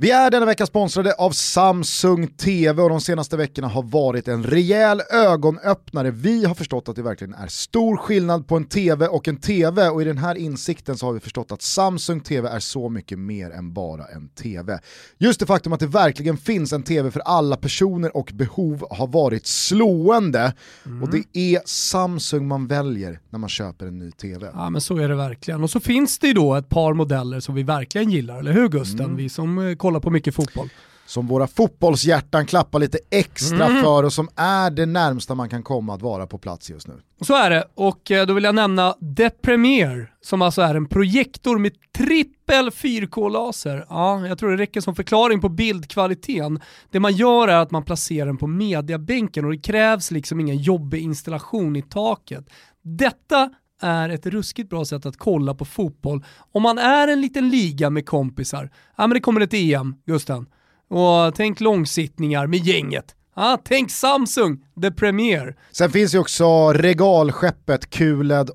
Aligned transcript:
Vi 0.00 0.10
är 0.10 0.30
denna 0.30 0.46
vecka 0.46 0.66
sponsrade 0.66 1.14
av 1.14 1.30
Samsung 1.30 2.26
TV 2.26 2.82
och 2.82 2.88
de 2.88 3.00
senaste 3.00 3.36
veckorna 3.36 3.68
har 3.68 3.82
varit 3.82 4.28
en 4.28 4.44
rejäl 4.44 5.02
ögonöppnare. 5.10 6.10
Vi 6.10 6.44
har 6.44 6.54
förstått 6.54 6.88
att 6.88 6.96
det 6.96 7.02
verkligen 7.02 7.34
är 7.34 7.46
stor 7.46 7.96
skillnad 7.96 8.48
på 8.48 8.56
en 8.56 8.64
TV 8.64 9.06
och 9.06 9.28
en 9.28 9.36
TV 9.36 9.88
och 9.88 10.02
i 10.02 10.04
den 10.04 10.18
här 10.18 10.34
insikten 10.34 10.98
så 10.98 11.06
har 11.06 11.12
vi 11.12 11.20
förstått 11.20 11.52
att 11.52 11.62
Samsung 11.62 12.20
TV 12.20 12.48
är 12.48 12.58
så 12.58 12.88
mycket 12.88 13.18
mer 13.18 13.50
än 13.50 13.72
bara 13.72 14.04
en 14.04 14.28
TV. 14.28 14.80
Just 15.18 15.40
det 15.40 15.46
faktum 15.46 15.72
att 15.72 15.80
det 15.80 15.86
verkligen 15.86 16.36
finns 16.36 16.72
en 16.72 16.82
TV 16.82 17.10
för 17.10 17.20
alla 17.20 17.56
personer 17.56 18.16
och 18.16 18.30
behov 18.34 18.86
har 18.90 19.06
varit 19.06 19.46
slående 19.46 20.52
mm. 20.86 21.02
och 21.02 21.10
det 21.10 21.24
är 21.32 21.60
Samsung 21.64 22.48
man 22.48 22.66
väljer 22.66 23.20
när 23.30 23.38
man 23.38 23.48
köper 23.48 23.86
en 23.86 23.98
ny 23.98 24.10
TV. 24.10 24.50
Ja 24.54 24.70
men 24.70 24.80
så 24.80 24.96
är 24.96 25.08
det 25.08 25.16
verkligen 25.16 25.62
och 25.62 25.70
så 25.70 25.80
finns 25.80 26.18
det 26.18 26.26
ju 26.26 26.32
då 26.32 26.54
ett 26.54 26.68
par 26.68 26.94
modeller 26.94 27.40
som 27.40 27.54
vi 27.54 27.62
verkligen 27.62 28.10
gillar, 28.10 28.38
eller 28.38 28.52
hur 28.52 28.68
Gusten? 28.68 29.00
Mm. 29.00 29.16
Vi 29.16 29.28
som 29.28 29.58
eh, 29.58 29.74
kollar 29.88 30.00
på 30.00 30.10
mycket 30.10 30.34
fotboll. 30.34 30.68
Som 31.06 31.26
våra 31.26 31.46
fotbollshjärtan 31.46 32.46
klappar 32.46 32.78
lite 32.78 32.98
extra 33.10 33.66
mm. 33.66 33.82
för 33.82 34.02
och 34.02 34.12
som 34.12 34.28
är 34.36 34.70
det 34.70 34.86
närmsta 34.86 35.34
man 35.34 35.48
kan 35.48 35.62
komma 35.62 35.94
att 35.94 36.02
vara 36.02 36.26
på 36.26 36.38
plats 36.38 36.70
just 36.70 36.88
nu. 36.88 36.94
Så 37.20 37.34
är 37.34 37.50
det, 37.50 37.64
och 37.74 38.10
eh, 38.10 38.26
då 38.26 38.34
vill 38.34 38.44
jag 38.44 38.54
nämna 38.54 38.94
The 39.16 39.30
Premiere 39.30 40.06
som 40.20 40.42
alltså 40.42 40.62
är 40.62 40.74
en 40.74 40.88
projektor 40.88 41.58
med 41.58 41.72
trippel 41.96 42.70
4K-laser. 42.70 43.86
Ja, 43.88 44.26
jag 44.26 44.38
tror 44.38 44.50
det 44.50 44.56
räcker 44.56 44.80
som 44.80 44.94
förklaring 44.94 45.40
på 45.40 45.48
bildkvaliteten. 45.48 46.60
Det 46.90 47.00
man 47.00 47.12
gör 47.12 47.48
är 47.48 47.56
att 47.56 47.70
man 47.70 47.84
placerar 47.84 48.26
den 48.26 48.36
på 48.36 48.46
mediabänken 48.46 49.44
och 49.44 49.50
det 49.50 49.58
krävs 49.58 50.10
liksom 50.10 50.40
ingen 50.40 50.56
jobbig 50.56 51.02
installation 51.02 51.76
i 51.76 51.82
taket. 51.82 52.44
Detta 52.82 53.50
är 53.80 54.08
ett 54.08 54.26
ruskigt 54.26 54.70
bra 54.70 54.84
sätt 54.84 55.06
att 55.06 55.16
kolla 55.16 55.54
på 55.54 55.64
fotboll. 55.64 56.24
Om 56.52 56.62
man 56.62 56.78
är 56.78 57.08
en 57.08 57.20
liten 57.20 57.48
liga 57.48 57.90
med 57.90 58.06
kompisar, 58.06 58.70
ja 58.96 59.06
men 59.06 59.14
det 59.14 59.20
kommer 59.20 59.40
ett 59.40 59.54
EM, 59.54 59.94
Gusten. 60.06 60.46
Och 60.88 61.34
tänk 61.34 61.60
långsittningar 61.60 62.46
med 62.46 62.58
gänget. 62.58 63.14
Ah, 63.34 63.58
tänk 63.64 63.90
Samsung, 63.90 64.64
the 64.82 64.90
Premier. 64.90 65.56
Sen 65.70 65.90
finns 65.90 66.14
ju 66.14 66.18
också 66.18 66.72
regalskeppet 66.72 67.90
QLED 67.90 68.50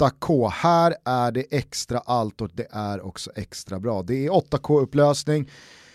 8K. 0.00 0.50
Här 0.50 0.94
är 1.04 1.32
det 1.32 1.44
extra 1.50 1.98
allt 1.98 2.40
och 2.40 2.50
det 2.54 2.66
är 2.70 3.06
också 3.06 3.30
extra 3.34 3.80
bra. 3.80 4.02
Det 4.02 4.26
är 4.26 4.30
8K-upplösning, 4.30 5.50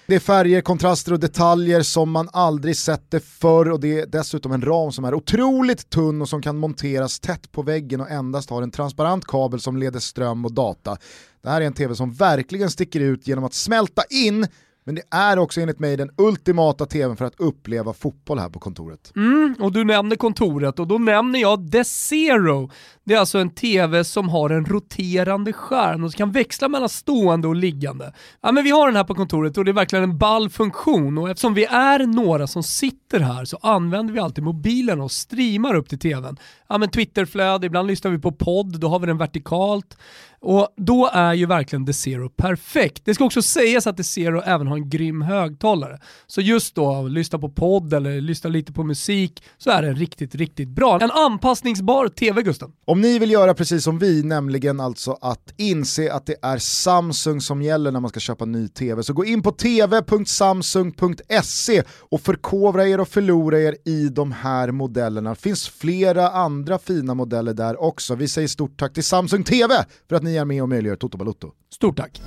det 0.08 0.16
är 0.16 0.20
färger, 0.20 0.62
kontraster 0.62 1.14
och 1.14 1.20
detaljer 1.20 1.82
som 1.82 2.12
man 2.12 2.30
aldrig 2.34 2.78
sett 2.78 3.12
det 3.12 3.20
förr 3.20 3.72
och 3.72 3.80
det 3.80 4.00
är 4.00 4.06
dessutom 4.06 4.52
en 4.52 4.62
ram 4.62 4.92
som 4.92 5.06
är 5.06 5.14
otroligt 5.14 5.90
tunn 5.90 6.22
och 6.22 6.30
som 6.30 6.42
kan 6.42 6.58
monteras 6.58 7.20
tätt 7.20 7.52
på 7.52 7.62
väggen 7.62 8.02
och 8.02 8.12
endast 8.12 8.50
har 8.50 8.62
en 8.62 8.72
transparent 8.72 9.28
kabel 9.28 9.60
som 9.60 9.78
leder 9.78 10.00
ström 10.00 10.46
och 10.46 10.54
data. 10.54 10.98
Det 11.42 11.50
här 11.50 11.62
är 11.62 11.66
en 11.66 11.74
tv 11.74 11.96
som 11.96 12.14
verkligen 12.14 12.70
sticker 12.70 13.00
ut 13.00 13.28
genom 13.28 13.44
att 13.44 13.54
smälta 13.54 14.04
in 14.10 14.48
men 14.86 14.96
det 14.96 15.02
är 15.12 15.40
också 15.40 15.62
enligt 15.62 15.80
mig 15.80 15.98
den 15.98 16.10
ultimata 16.18 16.86
tvn 16.86 17.18
för 17.18 17.26
att 17.26 17.40
uppleva 17.40 17.94
fotboll 17.94 18.40
här 18.40 18.50
på 18.50 18.60
kontoret. 18.60 19.12
Mm, 19.16 19.56
och 19.60 19.72
du 19.72 19.84
nämner 19.84 20.16
kontoret 20.16 20.80
och 20.80 20.88
då 20.88 20.98
nämner 20.98 21.40
jag 21.40 21.72
The 21.72 21.84
Zero. 21.84 22.70
Det 23.06 23.14
är 23.14 23.20
alltså 23.20 23.38
en 23.38 23.50
tv 23.50 24.04
som 24.04 24.30
har 24.30 24.50
en 24.50 24.66
roterande 24.66 25.54
skärm 25.54 26.04
och 26.04 26.12
som 26.12 26.18
kan 26.18 26.32
växla 26.32 26.70
mellan 26.70 26.90
stående 26.90 27.48
och 27.48 27.56
liggande. 27.56 28.14
Ja, 28.42 28.52
men 28.52 28.64
vi 28.64 28.72
har 28.72 28.88
den 28.88 28.96
här 28.96 29.04
på 29.04 29.16
kontoret 29.16 29.58
och 29.58 29.66
det 29.66 29.72
är 29.72 29.74
verkligen 29.74 30.04
en 30.04 30.18
ball 30.18 30.50
funktion 30.50 31.18
och 31.18 31.30
eftersom 31.30 31.54
vi 31.54 31.66
är 31.66 32.00
några 32.00 32.48
som 32.48 32.64
sitter 32.64 33.20
här 33.20 33.46
så 33.46 33.58
använder 33.62 34.14
vi 34.14 34.20
alltid 34.20 34.44
mobilen 34.44 35.02
och 35.02 35.12
streamar 35.12 35.76
upp 35.76 35.90
till 35.90 36.00
tvn. 36.00 36.38
Ja, 36.70 36.78
men 36.78 36.90
Twitterflöde, 36.90 37.68
ibland 37.68 37.88
lyssnar 37.88 38.12
vi 38.12 38.20
på 38.20 38.32
podd, 38.32 38.80
då 38.80 38.88
har 38.88 39.00
vi 39.00 39.08
den 39.08 39.18
vertikalt. 39.18 39.98
Och 40.46 40.68
då 40.78 41.10
är 41.14 41.34
ju 41.34 41.46
verkligen 41.46 41.86
The 41.86 41.94
Zero 41.94 42.30
perfekt. 42.30 43.06
Det 43.06 43.14
ska 43.14 43.26
också 43.26 43.42
sägas 43.42 43.88
att 43.88 43.98
The 43.98 44.04
Zero 44.04 44.42
även 44.46 44.68
har 44.68 44.78
en 44.78 44.90
grym 44.90 45.22
högtalare. 45.22 46.00
Så 46.28 46.42
just 46.42 46.76
då, 46.76 47.02
lyssna 47.02 47.40
på 47.40 47.50
podd 47.50 47.94
eller 47.94 48.22
lyssna 48.22 48.50
lite 48.50 48.74
på 48.74 48.84
musik, 48.84 49.44
så 49.58 49.70
är 49.70 49.82
den 49.82 49.96
riktigt, 49.96 50.36
riktigt 50.36 50.70
bra. 50.70 51.00
En 51.00 51.12
anpassningsbar 51.12 52.08
TV, 52.08 52.42
Gusten. 52.42 52.72
Om 52.94 53.02
ni 53.02 53.20
vill 53.20 53.32
göra 53.32 53.54
precis 53.54 53.84
som 53.84 54.00
vi, 54.00 54.24
nämligen 54.24 54.80
alltså 54.80 55.18
att 55.22 55.54
inse 55.58 56.14
att 56.14 56.26
det 56.26 56.36
är 56.42 56.58
Samsung 56.58 57.42
som 57.42 57.62
gäller 57.62 57.92
när 57.92 58.00
man 58.00 58.10
ska 58.10 58.20
köpa 58.20 58.46
ny 58.46 58.68
TV, 58.68 59.04
så 59.04 59.14
gå 59.14 59.26
in 59.26 59.42
på 59.42 59.52
tv.samsung.se 59.52 61.84
och 62.00 62.22
förkovra 62.22 62.88
er 62.88 63.00
och 63.00 63.08
förlora 63.08 63.60
er 63.60 63.76
i 63.86 64.10
de 64.10 64.32
här 64.32 64.72
modellerna. 64.72 65.30
Det 65.30 65.36
finns 65.36 65.70
flera 65.70 66.30
andra 66.30 66.80
fina 66.80 67.14
modeller 67.14 67.54
där 67.54 67.82
också. 67.82 68.16
Vi 68.16 68.28
säger 68.28 68.48
stort 68.48 68.80
tack 68.80 68.94
till 68.94 69.04
Samsung 69.04 69.44
TV 69.44 69.86
för 70.10 70.16
att 70.16 70.24
ni 70.24 70.36
är 70.36 70.46
med 70.46 70.62
och 70.62 70.70
möjliggör 70.70 70.96
Toto 70.96 71.18
Balutto. 71.18 71.52
Stort 71.74 71.98
tack! 71.98 72.22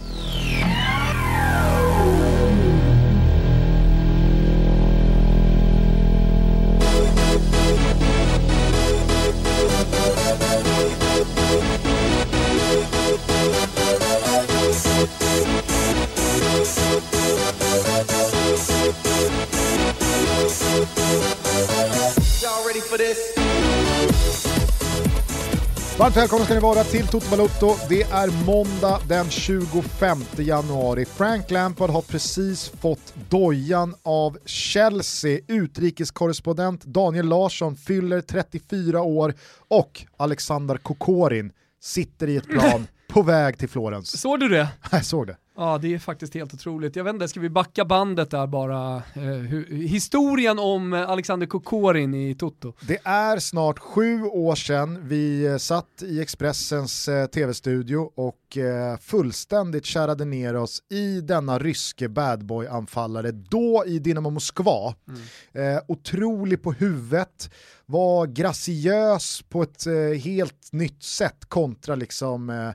Varmt 25.98 26.16
välkomna 26.16 26.44
ska 26.44 26.54
ni 26.54 26.60
vara 26.60 26.84
till 26.84 27.06
Toto 27.06 27.30
Balotto. 27.30 27.74
Det 27.88 28.02
är 28.02 28.46
måndag 28.46 29.00
den 29.08 29.30
25 29.30 30.18
januari. 30.38 31.04
Frank 31.04 31.50
Lampard 31.50 31.90
har 31.90 32.02
precis 32.02 32.68
fått 32.68 33.14
dojan 33.28 33.94
av 34.02 34.38
Chelsea. 34.44 35.40
Utrikeskorrespondent 35.48 36.84
Daniel 36.84 37.26
Larsson 37.26 37.76
fyller 37.76 38.20
34 38.20 39.02
år 39.02 39.34
och 39.68 40.04
Alexander 40.16 40.76
Kokorin 40.76 41.52
sitter 41.82 42.28
i 42.28 42.36
ett 42.36 42.48
plan 42.48 42.86
på 43.08 43.22
väg 43.22 43.58
till 43.58 43.68
Florens. 43.68 44.20
Såg 44.20 44.40
du 44.40 44.48
det? 44.48 44.68
Jag 44.90 45.04
såg 45.04 45.26
det. 45.26 45.36
Ja, 45.58 45.78
det 45.78 45.94
är 45.94 45.98
faktiskt 45.98 46.34
helt 46.34 46.54
otroligt. 46.54 46.96
Jag 46.96 47.04
vet 47.04 47.14
inte, 47.14 47.28
ska 47.28 47.40
vi 47.40 47.50
backa 47.50 47.84
bandet 47.84 48.30
där 48.30 48.46
bara? 48.46 48.96
Eh, 48.96 49.22
hur, 49.22 49.86
historien 49.86 50.58
om 50.58 50.92
Alexander 50.92 51.46
Kokorin 51.46 52.14
i 52.14 52.34
Toto. 52.34 52.72
Det 52.80 52.98
är 53.04 53.38
snart 53.38 53.78
sju 53.78 54.22
år 54.22 54.54
sedan 54.54 55.08
vi 55.08 55.46
eh, 55.46 55.56
satt 55.56 56.02
i 56.02 56.20
Expressens 56.20 57.08
eh, 57.08 57.26
tv-studio 57.26 58.10
och 58.14 58.56
eh, 58.56 58.98
fullständigt 58.98 59.84
kärade 59.86 60.24
ner 60.24 60.56
oss 60.56 60.82
i 60.90 61.20
denna 61.20 61.58
ryske 61.58 62.08
badboy-anfallare, 62.08 63.32
då 63.32 63.84
i 63.86 63.98
Dynamo 63.98 64.30
Moskva. 64.30 64.94
Mm. 65.08 65.76
Eh, 65.76 65.82
otrolig 65.88 66.62
på 66.62 66.72
huvudet, 66.72 67.50
var 67.86 68.26
graciös 68.26 69.42
på 69.48 69.62
ett 69.62 69.86
eh, 69.86 69.94
helt 70.24 70.72
nytt 70.72 71.02
sätt 71.02 71.44
kontra 71.48 71.94
liksom 71.94 72.72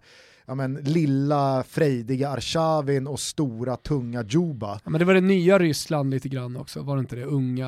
ja, 0.52 0.56
men, 0.56 0.74
lilla 0.74 1.64
frejdiga 1.64 2.30
Arshavin 2.30 3.08
och 3.08 3.20
stora 3.20 3.76
tunga 3.76 4.24
Juba. 4.24 4.80
Ja, 4.84 4.90
men 4.90 5.00
det 5.00 5.06
var 5.06 5.14
det 5.14 5.22
nya 5.22 5.60
Ryssland 5.60 6.10
lite 6.10 6.30
grann 6.30 6.58
också, 6.58 6.82
var 6.82 6.96
det 6.96 7.00
inte 7.00 7.16
det? 7.16 7.26
Unga. 7.26 7.68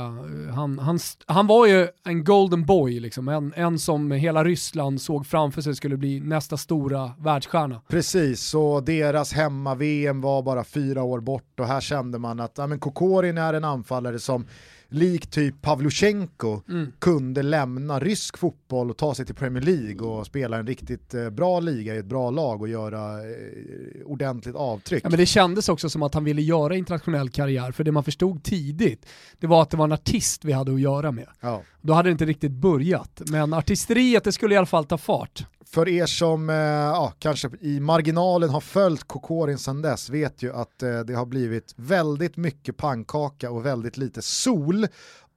Han, 0.56 0.80
han, 0.80 1.00
han 1.26 1.48
var 1.48 1.68
ju 1.68 1.88
en 2.06 2.24
golden 2.24 2.66
boy, 2.66 3.00
liksom. 3.00 3.28
en, 3.28 3.54
en 3.56 3.80
som 3.80 4.12
hela 4.12 4.44
Ryssland 4.44 5.02
såg 5.02 5.28
framför 5.28 5.62
sig 5.62 5.76
skulle 5.76 5.98
bli 5.98 6.20
nästa 6.20 6.58
stora 6.58 7.12
världsstjärna. 7.20 7.82
Precis, 7.88 8.54
och 8.54 8.84
deras 8.84 9.34
hemma-VM 9.34 10.22
var 10.22 10.42
bara 10.42 10.64
fyra 10.64 11.04
år 11.04 11.20
bort 11.20 11.60
och 11.60 11.68
här 11.68 11.82
kände 11.82 12.20
man 12.20 12.40
att 12.40 12.58
ja, 12.58 12.68
men 12.68 12.80
Kokorin 12.80 13.38
är 13.38 13.54
en 13.54 13.64
anfallare 13.64 14.20
som 14.20 14.46
lik 14.94 15.28
typ 15.28 15.62
Pavlyuchenko 15.62 16.62
mm. 16.70 16.92
kunde 17.00 17.44
lämna 17.44 18.00
rysk 18.00 18.38
fotboll 18.38 18.90
och 18.90 18.98
ta 18.98 19.16
sig 19.16 19.26
till 19.26 19.36
Premier 19.36 19.64
League 19.64 20.08
och 20.08 20.26
spela 20.26 20.58
en 20.58 20.68
riktigt 20.68 21.14
eh, 21.14 21.30
bra 21.30 21.60
liga 21.60 21.96
i 21.96 21.98
ett 21.98 22.06
bra 22.06 22.30
lag 22.30 22.62
och 22.62 22.68
göra 22.68 23.20
eh, 23.20 24.06
ordentligt 24.06 24.56
avtryck. 24.56 25.06
Ja, 25.06 25.10
men 25.10 25.20
det 25.20 25.26
kändes 25.26 25.70
också 25.70 25.90
som 25.90 26.04
att 26.04 26.14
han 26.14 26.24
ville 26.24 26.42
göra 26.42 26.76
internationell 26.76 27.30
karriär, 27.30 27.72
för 27.72 27.84
det 27.84 27.92
man 27.92 28.04
förstod 28.04 28.44
tidigt, 28.44 29.06
det 29.40 29.48
var 29.48 29.62
att 29.62 29.70
det 29.70 29.78
var 29.78 29.86
en 29.86 29.92
artist 29.92 30.46
vi 30.46 30.52
hade 30.52 30.74
att 30.74 30.82
göra 30.82 31.12
med. 31.12 31.28
Ja. 31.40 31.62
Då 31.82 31.94
hade 31.94 32.10
det 32.10 32.12
inte 32.12 32.26
riktigt 32.26 32.52
börjat, 32.52 33.22
men 33.26 33.54
artisteriet 33.54 34.24
det 34.24 34.32
skulle 34.32 34.56
i 34.56 34.58
alla 34.58 34.66
fall 34.66 34.86
ta 34.86 34.98
fart 34.98 35.46
för 35.74 35.90
er 35.90 36.06
som 36.06 36.50
eh, 36.50 36.56
ja, 36.56 37.14
kanske 37.20 37.50
i 37.62 37.80
marginalen 37.80 38.50
har 38.50 38.62
följt 38.62 39.04
Kokorin 39.04 39.58
sedan 39.58 39.82
dess 39.82 40.10
vet 40.10 40.42
ju 40.44 40.54
att 40.54 40.84
eh, 40.84 41.00
det 41.00 41.14
har 41.14 41.26
blivit 41.26 41.74
väldigt 41.76 42.38
mycket 42.38 42.78
pannkaka 42.78 43.52
och 43.52 43.66
väldigt 43.66 43.98
lite 43.98 44.22
sol 44.22 44.88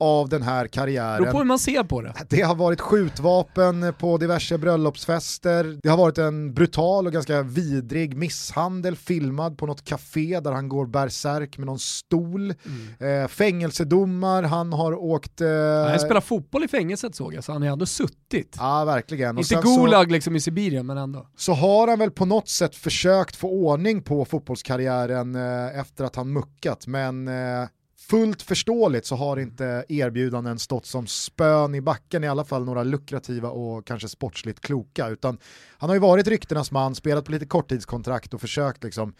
av 0.00 0.28
den 0.28 0.42
här 0.42 0.66
karriären. 0.66 1.22
Beror 1.22 1.32
på 1.32 1.38
hur 1.38 1.44
man 1.44 1.58
ser 1.58 1.82
på 1.82 2.02
det. 2.02 2.14
Det 2.28 2.42
har 2.42 2.54
varit 2.54 2.80
skjutvapen 2.80 3.94
på 3.98 4.18
diverse 4.18 4.58
bröllopsfester, 4.58 5.78
det 5.82 5.88
har 5.88 5.96
varit 5.96 6.18
en 6.18 6.54
brutal 6.54 7.06
och 7.06 7.12
ganska 7.12 7.42
vidrig 7.42 8.16
misshandel 8.16 8.96
filmad 8.96 9.58
på 9.58 9.66
något 9.66 9.84
café 9.84 10.40
där 10.40 10.52
han 10.52 10.68
går 10.68 10.86
bärsärk 10.86 11.58
med 11.58 11.66
någon 11.66 11.78
stol. 11.78 12.54
Mm. 12.98 13.22
Eh, 13.22 13.28
fängelsedomar, 13.28 14.42
han 14.42 14.72
har 14.72 14.94
åkt... 14.94 15.40
Eh... 15.40 15.48
han 15.88 16.00
spelar 16.00 16.20
fotboll 16.20 16.64
i 16.64 16.68
fängelset 16.68 17.14
såg 17.14 17.34
jag, 17.34 17.44
så 17.44 17.52
han 17.52 17.62
har 17.62 17.68
ändå 17.68 17.86
suttit. 17.86 18.56
Ja, 18.58 18.84
verkligen. 18.84 19.38
Inte 19.38 19.54
Gulag 19.54 20.06
så, 20.06 20.12
liksom 20.12 20.36
i 20.36 20.40
Sibirien, 20.40 20.86
men 20.86 20.98
ändå. 20.98 21.26
Så 21.36 21.52
har 21.52 21.88
han 21.88 21.98
väl 21.98 22.10
på 22.10 22.24
något 22.24 22.48
sätt 22.48 22.76
försökt 22.76 23.36
få 23.36 23.48
ordning 23.48 24.02
på 24.02 24.24
fotbollskarriären 24.24 25.34
eh, 25.34 25.80
efter 25.80 26.04
att 26.04 26.16
han 26.16 26.32
muckat, 26.32 26.86
men 26.86 27.28
eh, 27.28 27.68
fullt 28.10 28.42
förståeligt 28.42 29.06
så 29.06 29.16
har 29.16 29.36
inte 29.36 29.84
erbjudanden 29.88 30.58
stått 30.58 30.86
som 30.86 31.06
spön 31.06 31.74
i 31.74 31.80
backen, 31.80 32.24
i 32.24 32.28
alla 32.28 32.44
fall 32.44 32.64
några 32.64 32.82
lukrativa 32.82 33.50
och 33.50 33.86
kanske 33.86 34.08
sportsligt 34.08 34.60
kloka, 34.60 35.08
utan 35.08 35.38
han 35.78 35.90
har 35.90 35.94
ju 35.94 36.00
varit 36.00 36.28
ryktenas 36.28 36.70
man, 36.70 36.94
spelat 36.94 37.24
på 37.24 37.32
lite 37.32 37.46
korttidskontrakt 37.46 38.34
och 38.34 38.40
försökt 38.40 38.84
liksom 38.84 39.14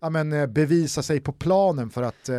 ja, 0.00 0.10
men, 0.10 0.32
eh, 0.32 0.46
bevisa 0.46 1.02
sig 1.02 1.20
på 1.20 1.32
planen 1.32 1.90
för 1.90 2.02
att 2.02 2.28
eh, 2.28 2.36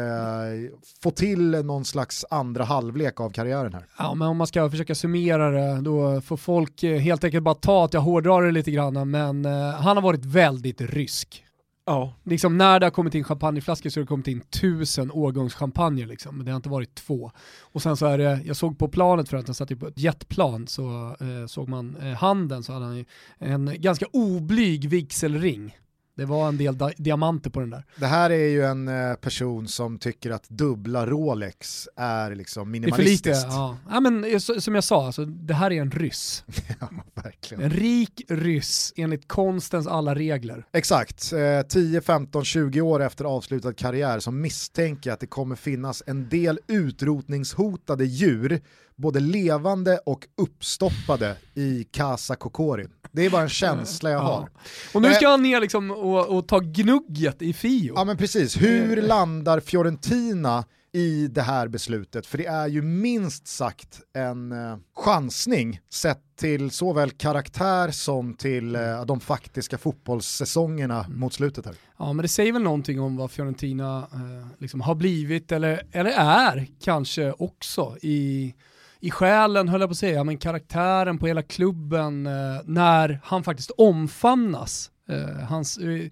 få 1.03 1.11
till 1.11 1.51
någon 1.51 1.85
slags 1.85 2.25
andra 2.29 2.63
halvlek 2.63 3.19
av 3.19 3.29
karriären 3.29 3.73
här. 3.73 3.85
Ja, 3.97 4.13
men 4.13 4.27
om 4.27 4.37
man 4.37 4.47
ska 4.47 4.69
försöka 4.69 4.95
summera 4.95 5.51
det, 5.51 5.81
då 5.81 6.21
får 6.21 6.37
folk 6.37 6.83
eh, 6.83 6.99
helt 6.99 7.23
enkelt 7.23 7.43
bara 7.43 7.55
ta 7.55 7.85
att 7.85 7.93
jag 7.93 8.01
hårdrar 8.01 8.41
det 8.41 8.51
lite 8.51 8.71
grann, 8.71 9.11
men 9.11 9.45
eh, 9.45 9.69
han 9.69 9.97
har 9.97 10.01
varit 10.01 10.25
väldigt 10.25 10.81
rysk. 10.81 11.43
Ja. 11.87 12.13
Liksom 12.23 12.57
när 12.57 12.79
det 12.79 12.85
har 12.85 12.91
kommit 12.91 13.15
in 13.15 13.23
champagneflaskor 13.23 13.89
så 13.89 13.99
har 13.99 14.03
det 14.03 14.07
kommit 14.07 14.27
in 14.27 14.41
tusen 14.41 15.11
årgångschampagner 15.11 16.05
liksom, 16.05 16.37
men 16.37 16.45
det 16.45 16.51
har 16.51 16.55
inte 16.55 16.69
varit 16.69 16.95
två. 16.95 17.31
Och 17.61 17.81
sen 17.81 17.97
så 17.97 18.05
är 18.05 18.17
det, 18.17 18.41
jag 18.45 18.55
såg 18.55 18.79
på 18.79 18.87
planet 18.87 19.29
för 19.29 19.37
att 19.37 19.47
han 19.47 19.55
satt 19.55 19.79
på 19.79 19.87
ett 19.87 19.99
jetplan 19.99 20.67
så 20.67 21.15
eh, 21.19 21.47
såg 21.47 21.69
man 21.69 21.95
eh, 21.95 22.13
handen 22.13 22.63
så 22.63 22.73
hade 22.73 22.85
han 22.85 23.05
en 23.37 23.81
ganska 23.81 24.05
oblyg 24.13 24.89
vigselring 24.89 25.77
det 26.17 26.25
var 26.25 26.47
en 26.47 26.57
del 26.57 26.77
diamanter 26.97 27.49
på 27.49 27.59
den 27.59 27.69
där. 27.69 27.85
Det 27.95 28.05
här 28.05 28.29
är 28.29 28.47
ju 28.47 28.65
en 28.65 28.87
eh, 28.87 29.15
person 29.15 29.67
som 29.67 29.99
tycker 29.99 30.31
att 30.31 30.49
dubbla 30.49 31.05
Rolex 31.05 31.89
är 31.95 32.35
liksom 32.35 32.71
minimalistiskt. 32.71 33.23
Det 33.23 33.29
är 33.29 33.33
för 33.33 33.41
lite, 33.41 33.55
ja. 33.55 33.77
ja 33.89 33.99
men, 33.99 34.23
eh, 34.23 34.39
som 34.39 34.75
jag 34.75 34.83
sa, 34.83 35.05
alltså, 35.05 35.25
det 35.25 35.53
här 35.53 35.71
är 35.71 35.81
en 35.81 35.91
ryss. 35.91 36.43
ja, 36.79 36.89
verkligen. 37.13 37.63
En 37.63 37.69
rik 37.69 38.21
ryss 38.27 38.93
enligt 38.95 39.27
konstens 39.27 39.87
alla 39.87 40.15
regler. 40.15 40.65
Exakt, 40.73 41.33
eh, 41.33 41.67
10, 41.67 42.01
15, 42.01 42.45
20 42.45 42.81
år 42.81 43.03
efter 43.03 43.25
avslutad 43.25 43.73
karriär 43.73 44.19
som 44.19 44.41
misstänker 44.41 45.11
att 45.11 45.19
det 45.19 45.27
kommer 45.27 45.55
finnas 45.55 46.03
en 46.07 46.29
del 46.29 46.59
utrotningshotade 46.67 48.05
djur, 48.05 48.61
både 48.97 49.19
levande 49.19 49.97
och 49.97 50.27
uppstoppade 50.37 51.35
i 51.55 51.83
Casa 51.83 52.35
Kokorin. 52.35 52.89
Det 53.11 53.25
är 53.25 53.29
bara 53.29 53.41
en 53.41 53.49
känsla 53.49 54.09
jag 54.09 54.19
har. 54.19 54.49
Och 54.93 55.01
nu 55.01 55.13
ska 55.13 55.25
eh, 55.25 55.31
han 55.31 55.43
ner 55.43 55.61
liksom 55.61 55.91
och, 55.91 56.37
och 56.37 56.47
ta 56.47 56.59
gnugget 56.59 57.41
i 57.41 57.53
Fio. 57.53 57.93
Ja 57.95 58.03
men 58.03 58.17
precis, 58.17 58.61
hur 58.61 59.01
landar 59.01 59.59
Fiorentina 59.59 60.63
i 60.91 61.27
det 61.27 61.41
här 61.41 61.67
beslutet? 61.67 62.25
För 62.27 62.37
det 62.37 62.45
är 62.45 62.67
ju 62.67 62.81
minst 62.81 63.47
sagt 63.47 64.01
en 64.13 64.51
eh, 64.51 64.77
chansning 64.95 65.79
sett 65.89 66.21
till 66.35 66.71
såväl 66.71 67.11
karaktär 67.11 67.91
som 67.91 68.33
till 68.33 68.75
eh, 68.75 69.05
de 69.05 69.19
faktiska 69.19 69.77
fotbollssäsongerna 69.77 71.03
mm. 71.03 71.19
mot 71.19 71.33
slutet 71.33 71.65
här. 71.65 71.75
Ja 71.97 72.13
men 72.13 72.23
det 72.23 72.29
säger 72.29 72.53
väl 72.53 72.61
någonting 72.61 73.01
om 73.01 73.17
vad 73.17 73.31
Fiorentina 73.31 74.07
eh, 74.13 74.47
liksom 74.57 74.81
har 74.81 74.95
blivit 74.95 75.51
eller, 75.51 75.83
eller 75.91 76.11
är 76.11 76.67
kanske 76.79 77.31
också 77.31 77.97
i 78.01 78.53
i 78.99 79.11
själen 79.11 79.67
höll 79.67 79.81
jag 79.81 79.89
på 79.89 79.91
att 79.91 79.97
säga, 79.97 80.23
men 80.23 80.37
karaktären 80.37 81.17
på 81.17 81.27
hela 81.27 81.41
klubben 81.41 82.27
eh, 82.27 82.61
när 82.65 83.19
han 83.23 83.43
faktiskt 83.43 83.71
omfamnas. 83.71 84.91
Eh, 85.09 85.43
hans, 85.43 85.77
eh, 85.77 86.09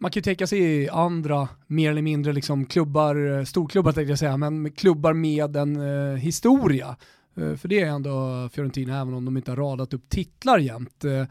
man 0.00 0.10
kan 0.10 0.20
ju 0.20 0.22
tänka 0.22 0.46
sig 0.46 0.88
andra 0.88 1.48
mer 1.66 1.90
eller 1.90 2.02
mindre 2.02 2.32
liksom 2.32 2.66
klubbar, 2.66 3.38
eh, 3.38 3.44
storklubbar 3.44 3.92
tänkte 3.92 4.10
jag 4.10 4.18
säga, 4.18 4.36
men 4.36 4.72
klubbar 4.72 5.12
med 5.12 5.56
en 5.56 5.76
eh, 5.76 6.16
historia. 6.16 6.96
Eh, 7.36 7.56
för 7.56 7.68
det 7.68 7.80
är 7.80 7.86
ändå 7.86 8.48
Fiorentina, 8.52 9.00
även 9.00 9.14
om 9.14 9.24
de 9.24 9.36
inte 9.36 9.50
har 9.50 9.56
radat 9.56 9.94
upp 9.94 10.08
titlar 10.08 10.58
jämt 10.58 11.04
eh, 11.04 11.24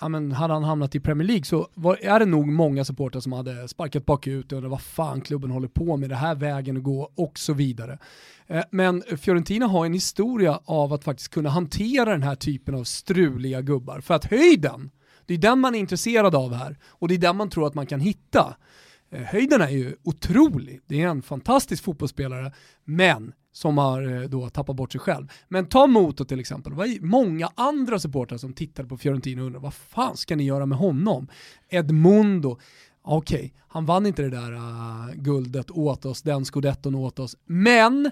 ja, 0.00 0.08
men 0.08 0.32
hade 0.32 0.54
han 0.54 0.64
hamnat 0.64 0.94
i 0.94 1.00
Premier 1.00 1.26
League 1.28 1.44
så 1.44 1.68
var, 1.74 1.98
är 2.02 2.18
det 2.18 2.26
nog 2.26 2.48
många 2.48 2.84
supportrar 2.84 3.20
som 3.20 3.32
hade 3.32 3.68
sparkat 3.68 4.06
bakut 4.06 4.52
och 4.52 4.56
undrat 4.56 4.70
vad 4.70 4.82
fan 4.82 5.20
klubben 5.20 5.50
håller 5.50 5.68
på 5.68 5.96
med, 5.96 6.10
det 6.10 6.16
här 6.16 6.34
vägen 6.34 6.76
att 6.76 6.82
gå 6.82 7.12
och 7.14 7.38
så 7.38 7.52
vidare. 7.52 7.98
Eh, 8.46 8.62
men 8.70 9.02
Fiorentina 9.16 9.66
har 9.66 9.86
en 9.86 9.92
historia 9.92 10.60
av 10.64 10.92
att 10.92 11.04
faktiskt 11.04 11.28
kunna 11.28 11.50
hantera 11.50 12.10
den 12.10 12.22
här 12.22 12.34
typen 12.34 12.74
av 12.74 12.84
struliga 12.84 13.62
gubbar. 13.62 14.00
För 14.00 14.14
att 14.14 14.24
höjden, 14.24 14.90
det 15.26 15.34
är 15.34 15.38
den 15.38 15.58
man 15.58 15.74
är 15.74 15.78
intresserad 15.78 16.34
av 16.34 16.54
här 16.54 16.78
och 16.88 17.08
det 17.08 17.14
är 17.14 17.18
den 17.18 17.36
man 17.36 17.50
tror 17.50 17.66
att 17.66 17.74
man 17.74 17.86
kan 17.86 18.00
hitta. 18.00 18.56
Eh, 19.10 19.22
höjden 19.22 19.60
är 19.60 19.70
ju 19.70 19.96
otrolig, 20.02 20.80
det 20.86 21.02
är 21.02 21.08
en 21.08 21.22
fantastisk 21.22 21.84
fotbollsspelare, 21.84 22.52
men 22.84 23.32
som 23.52 23.78
har 23.78 24.22
eh, 24.22 24.28
då 24.28 24.48
tappat 24.48 24.76
bort 24.76 24.92
sig 24.92 25.00
själv. 25.00 25.32
Men 25.48 25.66
ta 25.66 25.86
Moto 25.86 26.24
till 26.24 26.40
exempel, 26.40 26.72
det 26.72 26.78
var 26.78 27.06
många 27.06 27.50
andra 27.54 27.98
supportrar 27.98 28.38
som 28.38 28.52
tittade 28.52 28.88
på 28.88 28.96
Fiorentina 28.96 29.42
och 29.42 29.46
undrade 29.46 29.62
vad 29.62 29.74
fan 29.74 30.16
ska 30.16 30.36
ni 30.36 30.44
göra 30.44 30.66
med 30.66 30.78
honom? 30.78 31.28
Edmundo, 31.68 32.58
okej, 33.02 33.38
okay, 33.38 33.50
han 33.68 33.86
vann 33.86 34.06
inte 34.06 34.22
det 34.22 34.30
där 34.30 34.52
uh, 34.52 35.14
guldet 35.14 35.70
åt 35.70 36.04
oss, 36.04 36.22
den 36.22 36.44
scudetton 36.44 36.94
åt 36.94 37.18
oss, 37.18 37.36
men 37.46 38.10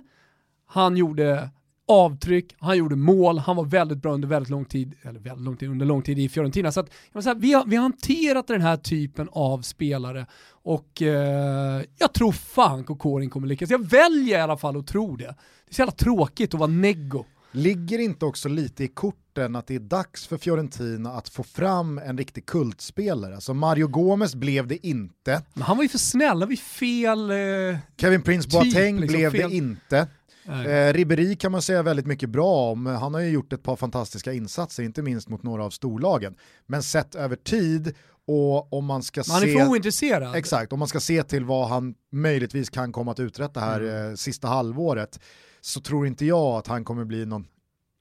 han 0.66 0.96
gjorde 0.96 1.50
avtryck, 1.90 2.56
han 2.58 2.76
gjorde 2.76 2.96
mål, 2.96 3.38
han 3.38 3.56
var 3.56 3.64
väldigt 3.64 4.02
bra 4.02 4.12
under 4.12 4.28
väldigt 4.28 4.50
lång 4.50 4.64
tid, 4.64 4.94
eller 5.02 5.20
väldigt 5.20 5.44
lång 5.44 5.56
tid, 5.56 5.68
under 5.68 5.86
lång 5.86 6.02
tid 6.02 6.18
i 6.18 6.28
Fiorentina. 6.28 6.72
Så 6.72 6.80
att, 6.80 6.90
säga, 7.22 7.34
vi, 7.34 7.52
har, 7.52 7.64
vi 7.66 7.76
har 7.76 7.82
hanterat 7.82 8.46
den 8.46 8.60
här 8.60 8.76
typen 8.76 9.28
av 9.32 9.62
spelare 9.62 10.26
och 10.62 11.02
eh, 11.02 11.82
jag 11.98 12.12
tror 12.12 12.32
fan 12.32 12.84
Kokorin 12.84 13.30
kommer 13.30 13.48
lyckas. 13.48 13.70
Jag 13.70 13.90
väljer 13.90 14.38
i 14.38 14.40
alla 14.40 14.56
fall 14.56 14.76
att 14.76 14.86
tro 14.86 15.16
det. 15.16 15.24
Det 15.24 15.70
är 15.70 15.74
så 15.74 15.80
jävla 15.80 15.92
tråkigt 15.92 16.54
att 16.54 16.60
vara 16.60 16.70
neggo. 16.70 17.24
Ligger 17.52 17.98
inte 17.98 18.24
också 18.24 18.48
lite 18.48 18.84
i 18.84 18.88
korten 18.88 19.56
att 19.56 19.66
det 19.66 19.74
är 19.74 19.80
dags 19.80 20.26
för 20.26 20.38
Fiorentina 20.38 21.12
att 21.12 21.28
få 21.28 21.42
fram 21.42 21.98
en 21.98 22.18
riktig 22.18 22.46
kultspelare? 22.46 23.34
Alltså 23.34 23.54
Mario 23.54 23.86
Gomez 23.86 24.34
blev 24.34 24.66
det 24.66 24.86
inte. 24.86 25.42
Men 25.54 25.62
han 25.62 25.76
var 25.76 25.84
ju 25.84 25.88
för 25.88 25.98
snäll, 25.98 26.28
han 26.28 26.40
var 26.40 26.50
ju 26.50 26.56
fel 26.56 27.30
eh, 27.30 27.78
Kevin 27.96 28.22
Prince 28.22 28.48
Boateng 28.48 29.00
liksom, 29.00 29.18
blev 29.18 29.30
fel. 29.30 29.50
det 29.50 29.56
inte. 29.56 30.08
Eh, 30.48 30.92
Ribéry 30.92 31.36
kan 31.36 31.52
man 31.52 31.62
säga 31.62 31.82
väldigt 31.82 32.06
mycket 32.06 32.28
bra 32.28 32.70
om, 32.70 32.86
han 32.86 33.14
har 33.14 33.20
ju 33.20 33.30
gjort 33.30 33.52
ett 33.52 33.62
par 33.62 33.76
fantastiska 33.76 34.32
insatser, 34.32 34.82
inte 34.82 35.02
minst 35.02 35.28
mot 35.28 35.42
några 35.42 35.64
av 35.64 35.70
storlagen. 35.70 36.34
Men 36.66 36.82
sett 36.82 37.14
över 37.14 37.36
tid 37.36 37.94
och 38.26 38.72
om 38.72 38.84
man 38.84 39.02
ska 39.02 39.22
man 39.28 39.40
se... 39.40 39.52
är 39.52 39.58
för 39.58 39.70
ointresserad. 39.70 40.36
Exakt, 40.36 40.72
om 40.72 40.78
man 40.78 40.88
ska 40.88 41.00
se 41.00 41.22
till 41.22 41.44
vad 41.44 41.68
han 41.68 41.94
möjligtvis 42.12 42.70
kan 42.70 42.92
komma 42.92 43.12
att 43.12 43.20
uträtta 43.20 43.60
här 43.60 43.80
mm. 43.80 44.10
eh, 44.10 44.14
sista 44.14 44.48
halvåret 44.48 45.20
så 45.60 45.80
tror 45.80 46.06
inte 46.06 46.26
jag 46.26 46.58
att 46.58 46.66
han 46.66 46.84
kommer 46.84 47.04
bli 47.04 47.26
någon 47.26 47.46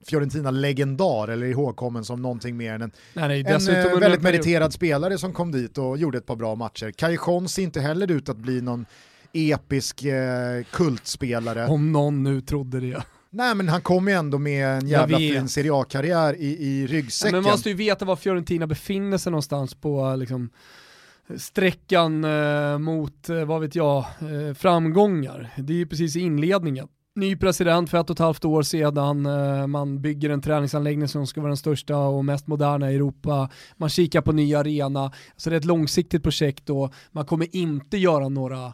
Fiorentina-legendar 0.06 1.27
eller 1.27 1.45
ihågkommen 1.45 2.06
som 2.06 2.21
någonting 2.21 2.57
mer 2.57 2.74
än 2.74 2.81
en, 2.81 2.91
nej, 3.13 3.44
nej, 3.44 3.53
en 3.53 3.69
eh, 3.69 4.00
väldigt 4.00 4.21
meriterad 4.21 4.74
spelare 4.74 5.18
som 5.18 5.33
kom 5.33 5.51
dit 5.51 5.77
och 5.77 5.97
gjorde 5.97 6.18
ett 6.18 6.25
par 6.25 6.36
bra 6.36 6.56
matcher. 6.56 6.91
Cajon 6.91 7.50
ser 7.50 7.63
inte 7.63 7.81
heller 7.81 8.12
ut 8.12 8.30
att 8.30 8.38
bli 8.38 8.62
någon 8.62 8.86
episk 9.34 10.04
eh, 10.04 10.64
kultspelare. 10.72 11.68
Om 11.68 11.92
någon 11.92 12.24
nu 12.24 12.42
trodde 12.42 12.80
det. 12.80 13.03
Nej 13.32 13.56
men 13.56 13.70
han 13.70 13.82
kom 13.82 14.08
ju 14.08 14.13
ändå 14.13 14.38
med 14.38 14.68
en 14.68 14.88
jävla 14.88 15.18
fin 15.18 15.48
Serie 15.48 15.74
A-karriär 15.74 16.36
i, 16.36 16.65
i 16.68 16.88
ryggsäcken. 16.88 17.36
Men 17.36 17.44
man 17.44 17.51
måste 17.51 17.70
ju 17.70 17.75
veta 17.75 18.06
var 18.06 18.15
Fiorentina 18.15 18.68
befinner 18.68 19.18
sig 19.18 19.32
någonstans 19.32 19.75
på 19.75 20.15
liksom, 20.15 20.50
sträckan 21.38 22.24
eh, 22.24 22.77
mot, 22.77 23.30
eh, 23.30 23.46
vad 23.46 23.62
vet 23.62 23.75
jag, 23.75 23.98
eh, 23.98 24.53
framgångar. 24.53 25.50
Det 25.58 25.74
är 25.74 25.77
ju 25.77 25.86
precis 25.86 26.15
i 26.15 26.20
inledningen. 26.20 26.88
Ny 27.15 27.36
president 27.36 27.89
för 27.89 27.98
ett 27.98 28.10
och 28.10 28.15
ett 28.15 28.20
halvt 28.20 28.46
år 28.46 28.62
sedan, 28.63 29.25
eh, 29.25 29.68
man 29.68 30.01
bygger 30.01 30.30
en 30.30 30.42
träningsanläggning 30.42 31.08
som 31.08 31.27
ska 31.27 31.42
vara 31.42 31.50
den 31.50 31.58
största 31.58 31.98
och 31.98 32.25
mest 32.25 32.48
moderna 32.48 32.92
i 32.92 32.96
Europa, 32.96 33.50
man 33.77 33.89
kikar 33.89 34.22
på 34.22 34.32
ny 34.32 34.56
arena, 34.56 35.12
så 35.36 35.50
det 35.50 35.56
är 35.56 35.58
ett 35.58 35.65
långsiktigt 35.65 36.24
projekt 36.24 36.70
och 36.70 36.94
man 37.12 37.25
kommer 37.25 37.56
inte 37.56 37.98
göra 37.98 38.30
några 38.30 38.74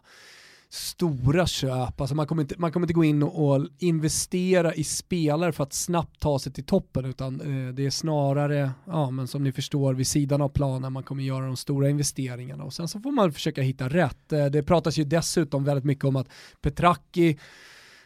stora 0.76 1.48
köp. 1.48 2.02
Alltså 2.02 2.16
man, 2.16 2.28
kommer 2.28 2.42
inte, 2.42 2.56
man 2.58 2.72
kommer 2.72 2.84
inte 2.84 2.94
gå 2.94 3.04
in 3.04 3.24
och, 3.24 3.50
och 3.50 3.68
investera 3.80 4.74
i 4.74 4.84
spelare 4.84 5.52
för 5.52 5.64
att 5.64 5.74
snabbt 5.74 6.20
ta 6.20 6.40
sig 6.40 6.54
till 6.54 6.66
toppen 6.66 7.06
utan 7.06 7.42
eh, 7.42 7.74
det 7.74 7.86
är 7.86 7.90
snarare, 7.90 8.72
ja 8.86 9.12
men 9.12 9.28
som 9.28 9.44
ni 9.44 9.52
förstår, 9.52 9.94
vid 9.94 10.08
sidan 10.08 10.42
av 10.42 10.50
planen 10.50 10.94
man 10.94 11.04
kommer 11.04 11.24
göra 11.24 11.46
de 11.46 11.58
stora 11.58 11.90
investeringarna 11.90 12.64
och 12.64 12.74
sen 12.74 12.88
så 12.88 13.00
får 13.00 13.12
man 13.12 13.34
försöka 13.34 13.62
hitta 13.62 13.90
rätt. 13.90 14.34
Eh, 14.34 14.46
det 14.46 14.64
pratas 14.64 14.98
ju 14.98 15.04
dessutom 15.04 15.64
väldigt 15.64 15.86
mycket 15.86 16.06
om 16.06 16.16
att 16.16 16.28
Petracki 16.62 17.38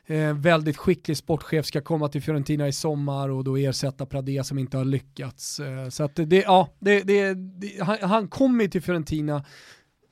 eh, 0.05 0.33
väldigt 0.33 0.77
skicklig 0.77 1.17
sportchef 1.17 1.65
ska 1.65 1.81
komma 1.81 2.07
till 2.07 2.21
Fiorentina 2.21 2.67
i 2.67 2.73
sommar 2.73 3.29
och 3.29 3.43
då 3.43 3.57
ersätta 3.57 4.05
Pradé 4.05 4.43
som 4.43 4.57
inte 4.57 4.77
har 4.77 4.85
lyckats. 4.85 5.59
Eh, 5.59 5.89
så 5.89 6.03
att 6.03 6.15
det, 6.15 6.35
ja, 6.35 6.69
det, 6.79 7.01
det, 7.01 7.33
det 7.33 7.83
han, 7.83 7.97
han 8.01 8.27
kommer 8.27 8.67
till 8.67 8.81
Fiorentina 8.81 9.43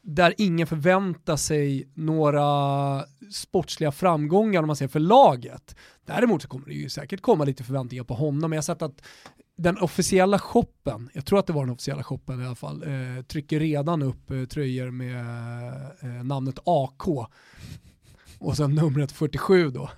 där 0.10 0.34
ingen 0.38 0.68
förväntar 0.68 1.36
sig 1.36 1.88
några 1.94 3.04
sportsliga 3.32 3.92
framgångar 3.92 4.62
om 4.62 4.68
man 4.68 4.76
säger 4.76 4.90
för 4.90 5.00
laget. 5.00 5.76
Däremot 6.06 6.42
så 6.42 6.48
kommer 6.48 6.66
det 6.66 6.74
ju 6.74 6.90
säkert 6.90 7.22
komma 7.22 7.44
lite 7.44 7.64
förväntningar 7.64 8.04
på 8.04 8.14
honom. 8.14 8.52
Jag 8.52 8.58
har 8.58 8.64
sett 8.64 8.82
att 8.82 9.02
den 9.58 9.78
officiella 9.78 10.40
shoppen, 10.40 11.10
jag 11.14 11.26
tror 11.26 11.40
att 11.40 11.48
det 11.48 11.54
var 11.54 11.62
den 11.62 11.74
officiella 11.74 12.04
shoppen 12.04 12.42
i 12.42 12.46
alla 12.46 12.56
fall, 12.56 12.84
eh, 12.84 13.24
trycker 13.24 13.60
redan 13.60 14.02
upp 14.02 14.32
eh, 14.32 14.44
tröjor 14.44 14.92
med 14.92 15.26
eh, 16.02 16.24
namnet 16.24 16.60
AK 16.66 17.08
och 18.40 18.58
sen 18.58 18.76
numret 18.76 19.12
47 19.12 19.70
då, 19.70 19.90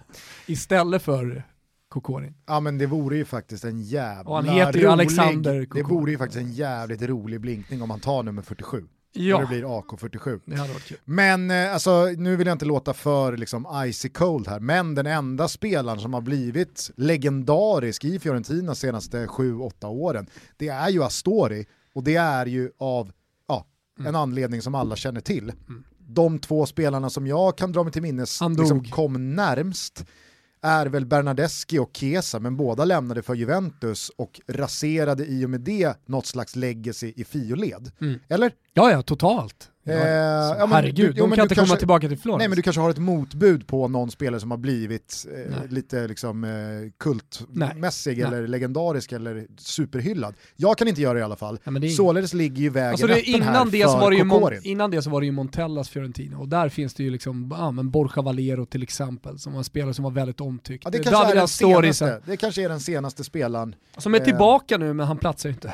istället 0.48 1.02
för 1.02 1.44
Kokorin. 1.90 2.34
Ja 2.48 2.60
men 2.60 2.78
det 2.78 2.86
vore 2.86 3.18
ju 3.18 3.26
faktiskt 3.26 3.66
en 3.66 3.82
jävla 3.82 4.32
och 4.32 4.36
han 4.36 4.46
heter 4.46 4.74
rolig, 4.74 4.82
ju 4.82 4.88
Alexander 4.88 5.68
Det 5.74 5.84
vore 5.84 6.12
ju 6.12 6.18
faktiskt 6.18 6.42
en 6.42 6.52
jävligt 6.52 7.02
rolig 7.02 7.42
blinkning 7.42 7.82
om 7.82 7.90
han 7.90 8.00
tar 8.00 8.24
nummer 8.24 8.42
47. 8.42 8.88
Ja. 9.12 9.36
När 9.38 9.42
det 9.42 9.48
blir 9.48 9.64
AK47. 9.64 10.42
Det 10.46 10.56
hade 10.56 10.74
varit 10.74 10.86
kul. 10.86 10.98
Men 11.06 11.52
eh, 11.52 11.74
alltså, 11.74 12.06
nu 12.18 12.36
vill 12.36 12.48
jag 12.48 12.56
inte 12.56 12.66
låta 12.66 12.94
för 12.94 13.38
liksom, 13.38 13.68
icy 13.86 14.10
cold 14.10 14.48
här, 14.48 14.60
men 14.60 14.96
den 14.96 15.06
enda 15.06 15.48
spelaren 15.48 16.00
som 16.00 16.14
har 16.14 16.22
blivit 16.22 16.92
legendarisk 16.96 18.06
i 18.06 18.20
Fiorentina 18.20 18.76
senaste 18.76 19.26
7-8 19.26 19.86
åren, 19.86 20.28
det 20.58 20.68
är 20.68 20.90
ju 20.90 21.04
Astori 21.04 21.66
och 21.94 22.04
det 22.04 22.16
är 22.16 22.46
ju 22.46 22.72
av 22.78 23.12
ja, 23.48 23.66
en 24.00 24.06
Mm. 24.06 24.16
anledning 24.16 24.62
som 24.62 24.76
alla 24.76 24.96
känner 24.96 25.22
till. 25.22 25.52
De 25.98 26.40
två 26.40 26.66
spelarna 26.66 27.10
som 27.10 27.28
jag 27.28 27.58
kan 27.58 27.72
dra 27.72 27.84
mig 27.84 27.94
till 27.94 28.02
minnes 28.02 28.40
liksom, 28.58 28.84
kom 28.84 29.36
närmst 29.36 30.06
är 30.62 30.86
väl 30.86 31.06
Bernardeschi 31.06 31.80
och 31.80 31.90
Chiesa, 31.94 32.40
men 32.40 32.58
båda 32.58 32.86
lämnade 32.86 33.22
för 33.22 33.36
Juventus 33.36 34.12
och 34.16 34.42
raserade 34.48 35.26
i 35.26 35.46
och 35.46 35.50
med 35.50 35.62
det 35.62 35.98
något 36.06 36.26
slags 36.26 36.56
legacy 36.56 37.14
i 37.16 37.24
Fioled. 37.24 37.92
Mm. 38.02 38.20
Eller? 38.28 38.52
Ja, 38.74 38.92
ja, 38.92 39.02
totalt. 39.02 39.72
Ja, 39.94 39.98
Eh, 40.00 40.54
så 40.54 40.60
ja, 40.60 40.66
men 40.66 40.72
herregud, 40.72 40.96
du- 41.16 41.22
de 41.22 41.32
kan 41.32 41.44
inte 41.44 41.56
kanske- 41.56 41.56
komma 41.72 41.78
tillbaka 41.78 42.08
till 42.08 42.18
Florens. 42.18 42.40
Nej 42.40 42.48
men 42.48 42.56
du 42.56 42.62
kanske 42.62 42.82
har 42.82 42.90
ett 42.90 42.98
motbud 42.98 43.68
på 43.68 43.88
någon 43.88 44.12
spelare 44.12 44.40
som 44.42 44.52
har 44.52 44.58
blivit 44.58 45.26
eh, 45.34 45.38
Nej. 45.60 45.68
lite 45.70 46.08
liksom, 46.08 46.44
eh, 46.44 46.50
kultmässig 47.00 48.18
Nej. 48.18 48.28
eller 48.28 48.48
legendarisk 48.48 49.12
eller 49.12 49.48
superhyllad. 49.58 50.34
Jag 50.56 50.78
kan 50.78 50.88
inte 50.88 51.02
göra 51.02 51.14
det 51.14 51.20
i 51.20 51.24
alla 51.24 51.36
fall. 51.36 51.60
Ja, 51.64 51.72
det 51.72 51.88
är- 51.88 51.90
Således 51.90 52.34
ligger 52.34 52.62
ju 52.62 52.70
vägen 52.70 52.90
Alltså 52.90 53.08
det, 53.08 53.14
öppen 53.14 53.42
här 53.42 53.52
innan, 53.52 53.70
det 53.70 53.84
så 53.84 53.92
för 53.92 54.00
var 54.00 54.12
det 54.12 54.18
ju 54.18 54.24
Mon, 54.24 54.54
innan 54.64 54.92
det 54.92 55.02
så 55.02 55.10
var 55.10 55.20
det 55.22 55.26
ju 55.26 55.32
Montellas 55.32 55.90
Fiorentina 55.90 56.38
och 56.38 56.48
där 56.48 56.70
finns 56.70 56.94
det 56.94 57.04
ju 57.04 57.10
liksom, 57.10 57.56
ja 57.58 57.72
men 57.72 57.90
Borja 57.90 58.22
Valero 58.22 58.66
till 58.66 58.84
exempel 58.84 59.40
som 59.40 59.54
var 59.54 59.58
en 59.60 59.64
spelare 59.64 59.94
som 59.94 60.04
var 60.04 60.12
väldigt 60.12 60.42
omtyckt. 60.42 60.84
Ja, 60.86 60.90
det, 60.92 61.00
kanske 61.00 61.32
är 61.32 61.36
den 61.36 61.48
senaste, 61.48 62.22
det 62.26 62.38
kanske 62.38 62.64
är 62.64 62.70
den 62.70 62.80
senaste 62.80 63.24
spelaren. 63.24 63.76
som 63.98 64.14
är 64.14 64.20
eh, 64.20 64.24
tillbaka 64.26 64.78
nu 64.78 64.94
men 64.94 65.08
han 65.08 65.18
platsar 65.18 65.50
ju 65.50 65.54
inte. 65.54 65.74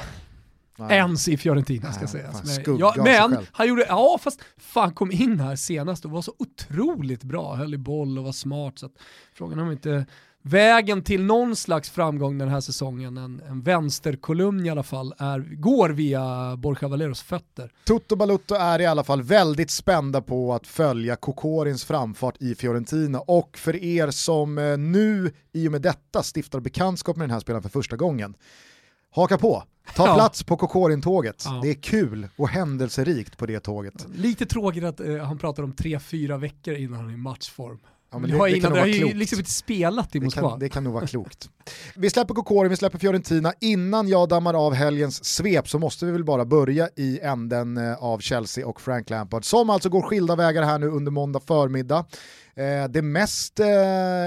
Nej. 0.77 0.97
Ens 0.97 1.27
i 1.27 1.37
Fiorentina 1.37 1.91
ska 1.91 2.01
Nej, 2.01 2.09
sägas. 2.09 2.65
Men, 2.65 2.77
ja, 2.77 2.93
men 2.97 3.37
han 3.51 3.67
gjorde, 3.67 3.85
ja 3.89 4.17
fast 4.21 4.39
fan 4.57 4.93
kom 4.93 5.11
in 5.11 5.39
här 5.39 5.55
senast 5.55 6.05
och 6.05 6.11
var 6.11 6.21
så 6.21 6.33
otroligt 6.37 7.23
bra, 7.23 7.55
höll 7.55 7.73
i 7.73 7.77
boll 7.77 8.17
och 8.17 8.23
var 8.23 8.31
smart. 8.31 8.79
Så 8.79 8.85
att 8.85 8.93
frågan 9.33 9.59
är 9.59 9.63
om 9.63 9.71
inte 9.71 10.05
vägen 10.47 11.03
till 11.03 11.23
någon 11.23 11.55
slags 11.55 11.89
framgång 11.89 12.37
den 12.37 12.49
här 12.49 12.61
säsongen, 12.61 13.17
en, 13.17 13.41
en 13.49 13.61
vänsterkolumn 13.61 14.65
i 14.65 14.69
alla 14.69 14.83
fall, 14.83 15.13
är, 15.17 15.39
går 15.39 15.89
via 15.89 16.55
Borja 16.57 16.87
Valeros 16.87 17.21
fötter. 17.21 17.71
Toto 17.83 18.15
Balutto 18.15 18.55
är 18.55 18.81
i 18.81 18.85
alla 18.85 19.03
fall 19.03 19.21
väldigt 19.21 19.71
spända 19.71 20.21
på 20.21 20.53
att 20.53 20.67
följa 20.67 21.15
Kokorins 21.15 21.85
framfart 21.85 22.35
i 22.39 22.55
Fiorentina 22.55 23.19
och 23.19 23.57
för 23.57 23.83
er 23.83 24.11
som 24.11 24.57
eh, 24.57 24.77
nu 24.77 25.31
i 25.53 25.67
och 25.67 25.71
med 25.71 25.81
detta 25.81 26.23
stiftar 26.35 26.59
bekantskap 26.59 27.17
med 27.17 27.23
den 27.23 27.33
här 27.33 27.39
spelaren 27.39 27.63
för 27.63 27.69
första 27.69 27.95
gången, 27.95 28.35
haka 29.15 29.37
på, 29.37 29.63
ta 29.95 30.07
Ja. 30.07 30.15
plats 30.15 30.43
på 30.43 30.57
Kokorin-tåget. 30.57 31.43
Ja. 31.45 31.59
Det 31.63 31.69
är 31.69 31.73
kul 31.73 32.27
och 32.35 32.49
händelserikt 32.49 33.37
på 33.37 33.45
det 33.45 33.59
tåget. 33.59 34.07
Lite 34.15 34.45
tråkigt 34.45 34.83
att 34.83 34.99
eh, 34.99 35.17
han 35.17 35.37
pratar 35.37 35.63
om 35.63 35.71
tre, 35.73 35.99
fyra 35.99 36.37
veckor 36.37 36.73
innan 36.73 36.99
han 36.99 37.09
är 37.09 37.13
i 37.13 37.17
matchform. 37.17 37.79
Ja, 38.15 38.19
men 38.19 38.29
det, 38.29 38.37
det- 38.37 38.43
det 38.43 38.49
innan, 38.57 38.61
kan 38.61 38.73
det 38.73 38.79
har 38.79 38.87
ju 38.87 39.13
liksom 39.13 39.39
inte 39.39 39.51
spelat 39.51 40.15
i 40.15 40.19
Det 40.19 40.25
Moskva. 40.25 40.49
kan, 40.49 40.59
det 40.59 40.69
kan 40.69 40.83
nog 40.83 40.93
vara 40.93 41.07
klokt. 41.07 41.49
Vi 41.95 42.09
släpper 42.09 42.33
Kokorin, 42.33 42.69
vi 42.69 42.75
släpper 42.75 42.97
Fiorentina. 42.99 43.53
Innan 43.61 44.07
jag 44.07 44.29
dammar 44.29 44.53
av 44.53 44.73
helgens 44.73 45.25
svep 45.25 45.69
så 45.69 45.79
måste 45.79 46.05
vi 46.05 46.11
väl 46.11 46.23
bara 46.23 46.45
börja 46.45 46.89
i 46.95 47.19
änden 47.19 47.77
eh, 47.77 48.03
av 48.03 48.19
Chelsea 48.19 48.67
och 48.67 48.81
Frank 48.81 49.09
Lampard 49.09 49.45
som 49.45 49.69
alltså 49.69 49.89
går 49.89 50.01
skilda 50.01 50.35
vägar 50.35 50.63
här 50.63 50.79
nu 50.79 50.87
under 50.87 51.11
måndag 51.11 51.39
förmiddag. 51.39 52.05
Eh, 52.55 52.87
Det 52.89 53.01
mest 53.01 53.59
eh, 53.59 53.65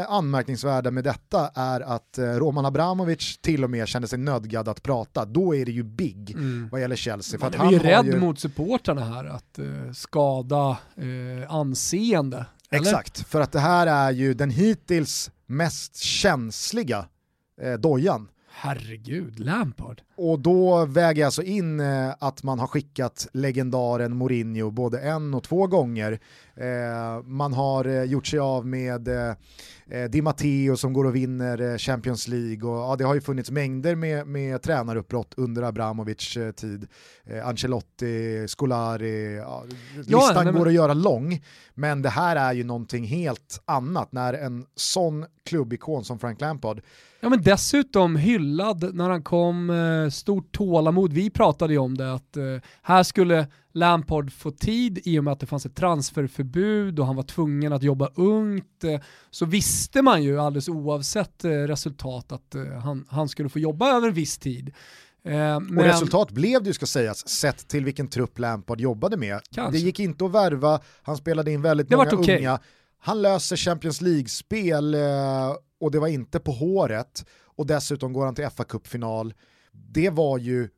anmärkningsvärda 0.08 0.90
med 0.90 1.04
detta 1.04 1.50
är 1.54 1.80
att 1.80 2.18
eh, 2.18 2.24
Roman 2.24 2.66
Abramovic 2.66 3.38
till 3.40 3.64
och 3.64 3.70
med 3.70 3.88
kände 3.88 4.08
sig 4.08 4.18
nödgad 4.18 4.68
att 4.68 4.82
prata. 4.82 5.24
Då 5.24 5.54
är 5.54 5.64
det 5.66 5.72
ju 5.72 5.82
big 5.82 6.30
Mm. 6.30 6.68
vad 6.72 6.80
gäller 6.80 6.96
Chelsea. 6.96 7.40
För 7.40 7.58
Man 7.58 7.68
är 7.68 7.72
ju 7.72 7.78
rädd 7.78 8.06
ju... 8.06 8.20
mot 8.20 8.38
supportrarna 8.40 9.04
här 9.04 9.24
att 9.24 9.58
skada 9.96 10.78
anseende. 11.48 12.46
Eller? 12.70 12.82
Exakt, 12.82 13.28
för 13.28 13.40
att 13.40 13.52
det 13.52 13.60
här 13.60 13.86
är 13.86 14.10
ju 14.12 14.34
den 14.34 14.50
hittills 14.50 15.30
mest 15.46 15.96
känsliga 15.96 17.08
eh, 17.60 17.72
dojan. 17.72 18.28
Herregud, 18.50 19.40
Lampard. 19.40 20.02
Och 20.20 20.38
då 20.38 20.84
väger 20.86 21.20
jag 21.22 21.26
alltså 21.26 21.42
in 21.42 21.80
eh, 21.80 22.14
att 22.18 22.42
man 22.42 22.58
har 22.58 22.66
skickat 22.66 23.28
legendaren 23.32 24.16
Mourinho 24.16 24.70
både 24.70 25.00
en 25.00 25.34
och 25.34 25.42
två 25.42 25.66
gånger. 25.66 26.20
Eh, 26.54 27.22
man 27.24 27.52
har 27.52 27.84
eh, 27.84 28.02
gjort 28.02 28.26
sig 28.26 28.38
av 28.38 28.66
med 28.66 29.08
Di 30.10 30.22
Matteo 30.22 30.76
som 30.76 30.92
går 30.92 31.04
och 31.04 31.16
vinner 31.16 31.78
Champions 31.78 32.28
League. 32.28 32.70
Och, 32.70 32.76
ja, 32.76 32.96
det 32.96 33.04
har 33.04 33.14
ju 33.14 33.20
funnits 33.20 33.50
mängder 33.50 33.94
med, 33.94 34.26
med 34.26 34.62
tränaruppbrott 34.62 35.34
under 35.36 35.62
Abramovic 35.62 36.38
tid. 36.56 36.86
Ancelotti, 37.44 38.46
Scolari, 38.48 39.36
ja, 39.36 39.64
listan 39.96 40.34
nej, 40.34 40.44
men- 40.44 40.54
går 40.54 40.66
att 40.68 40.74
göra 40.74 40.94
lång. 40.94 41.40
Men 41.74 42.02
det 42.02 42.08
här 42.08 42.36
är 42.36 42.52
ju 42.52 42.64
någonting 42.64 43.04
helt 43.04 43.62
annat 43.64 44.12
när 44.12 44.34
en 44.34 44.66
sån 44.74 45.26
klubbikon 45.44 46.04
som 46.04 46.18
Frank 46.18 46.40
Lampard 46.40 46.80
Ja 47.20 47.28
men 47.28 47.42
dessutom 47.42 48.16
hyllad 48.16 48.94
när 48.94 49.10
han 49.10 49.22
kom, 49.22 49.70
eh, 50.08 50.10
stort 50.10 50.52
tålamod. 50.52 51.12
Vi 51.12 51.30
pratade 51.30 51.72
ju 51.72 51.78
om 51.78 51.96
det 51.96 52.12
att 52.14 52.36
eh, 52.36 52.44
här 52.82 53.02
skulle 53.02 53.46
Lampard 53.72 54.32
få 54.32 54.50
tid 54.50 55.00
i 55.04 55.18
och 55.18 55.24
med 55.24 55.32
att 55.32 55.40
det 55.40 55.46
fanns 55.46 55.66
ett 55.66 55.76
transferförbud 55.76 56.98
och 57.00 57.06
han 57.06 57.16
var 57.16 57.22
tvungen 57.22 57.72
att 57.72 57.82
jobba 57.82 58.08
ungt. 58.14 58.84
Eh, 58.84 59.00
så 59.30 59.46
visste 59.46 60.02
man 60.02 60.22
ju 60.22 60.40
alldeles 60.40 60.68
oavsett 60.68 61.44
eh, 61.44 61.50
resultat 61.50 62.32
att 62.32 62.54
han, 62.82 63.04
han 63.08 63.28
skulle 63.28 63.48
få 63.48 63.58
jobba 63.58 63.96
över 63.96 64.08
en 64.08 64.14
viss 64.14 64.38
tid. 64.38 64.74
Men, 65.22 65.78
Och 65.78 65.84
resultat 65.84 66.30
blev 66.30 66.62
det 66.62 66.66
ju 66.68 66.74
ska 66.74 66.86
sägas, 66.86 67.28
sett 67.28 67.68
till 67.68 67.84
vilken 67.84 68.08
trupp 68.08 68.38
Lampard 68.38 68.80
jobbade 68.80 69.16
med. 69.16 69.40
Kanske. 69.54 69.78
Det 69.78 69.84
gick 69.84 70.00
inte 70.00 70.24
att 70.24 70.30
värva, 70.30 70.80
han 71.02 71.16
spelade 71.16 71.52
in 71.52 71.62
väldigt 71.62 71.88
Det 71.88 71.96
många 71.96 72.10
okej. 72.12 72.38
unga. 72.38 72.58
Han 72.98 73.22
löser 73.22 73.56
Champions 73.56 74.00
League-spel 74.00 74.96
och 75.80 75.90
det 75.90 75.98
var 75.98 76.08
inte 76.08 76.38
på 76.38 76.52
håret. 76.52 77.24
Och 77.58 77.66
dessutom 77.66 78.12
går 78.12 78.24
han 78.24 78.34
till 78.34 78.48
fa 78.50 78.64
Cup-final. 78.64 79.34
Det 79.90 80.10
var 80.10 80.38
ju 80.38 80.68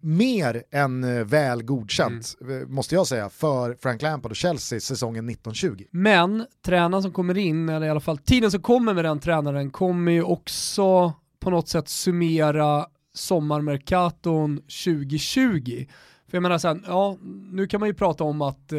mer 0.00 0.62
än 0.70 1.04
eh, 1.04 1.24
väl 1.24 1.62
godkänt, 1.62 2.34
Mm. 2.40 2.62
eh, 2.62 2.68
måste 2.68 2.94
jag 2.94 3.06
säga, 3.06 3.28
för 3.28 3.74
Frank 3.74 4.02
Lampard 4.02 4.30
och 4.32 4.36
Chelsea 4.36 4.80
säsongen 4.80 5.28
1920. 5.28 5.84
Men 5.90 6.46
tränaren 6.64 7.02
som 7.02 7.12
kommer 7.12 7.38
in, 7.38 7.68
eller 7.68 7.86
i 7.86 7.90
alla 7.90 8.00
fall 8.00 8.18
tiden 8.18 8.50
som 8.50 8.62
kommer 8.62 8.94
med 8.94 9.04
den 9.04 9.18
tränaren, 9.20 9.70
kommer 9.70 10.12
ju 10.12 10.22
också 10.22 11.12
på 11.40 11.50
något 11.50 11.68
sätt 11.68 11.88
summera 11.88 12.86
sommarmerkaton 13.14 14.56
2020. 14.56 15.86
För 16.28 16.36
jag 16.36 16.42
menar 16.42 16.58
sen, 16.58 16.84
ja, 16.86 17.16
nu 17.52 17.66
kan 17.66 17.80
man 17.80 17.88
ju 17.88 17.94
prata 17.94 18.24
om 18.24 18.42
att 18.42 18.72
eh, 18.72 18.78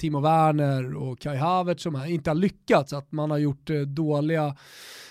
Timo 0.00 0.20
Werner 0.20 0.94
och 0.94 1.18
Kai 1.20 1.36
Havertz 1.36 1.82
som 1.82 1.94
här 1.94 2.06
inte 2.06 2.30
har 2.30 2.34
lyckats, 2.34 2.92
att 2.92 3.12
man 3.12 3.30
har 3.30 3.38
gjort 3.38 3.70
eh, 3.70 3.80
dåliga 3.80 4.56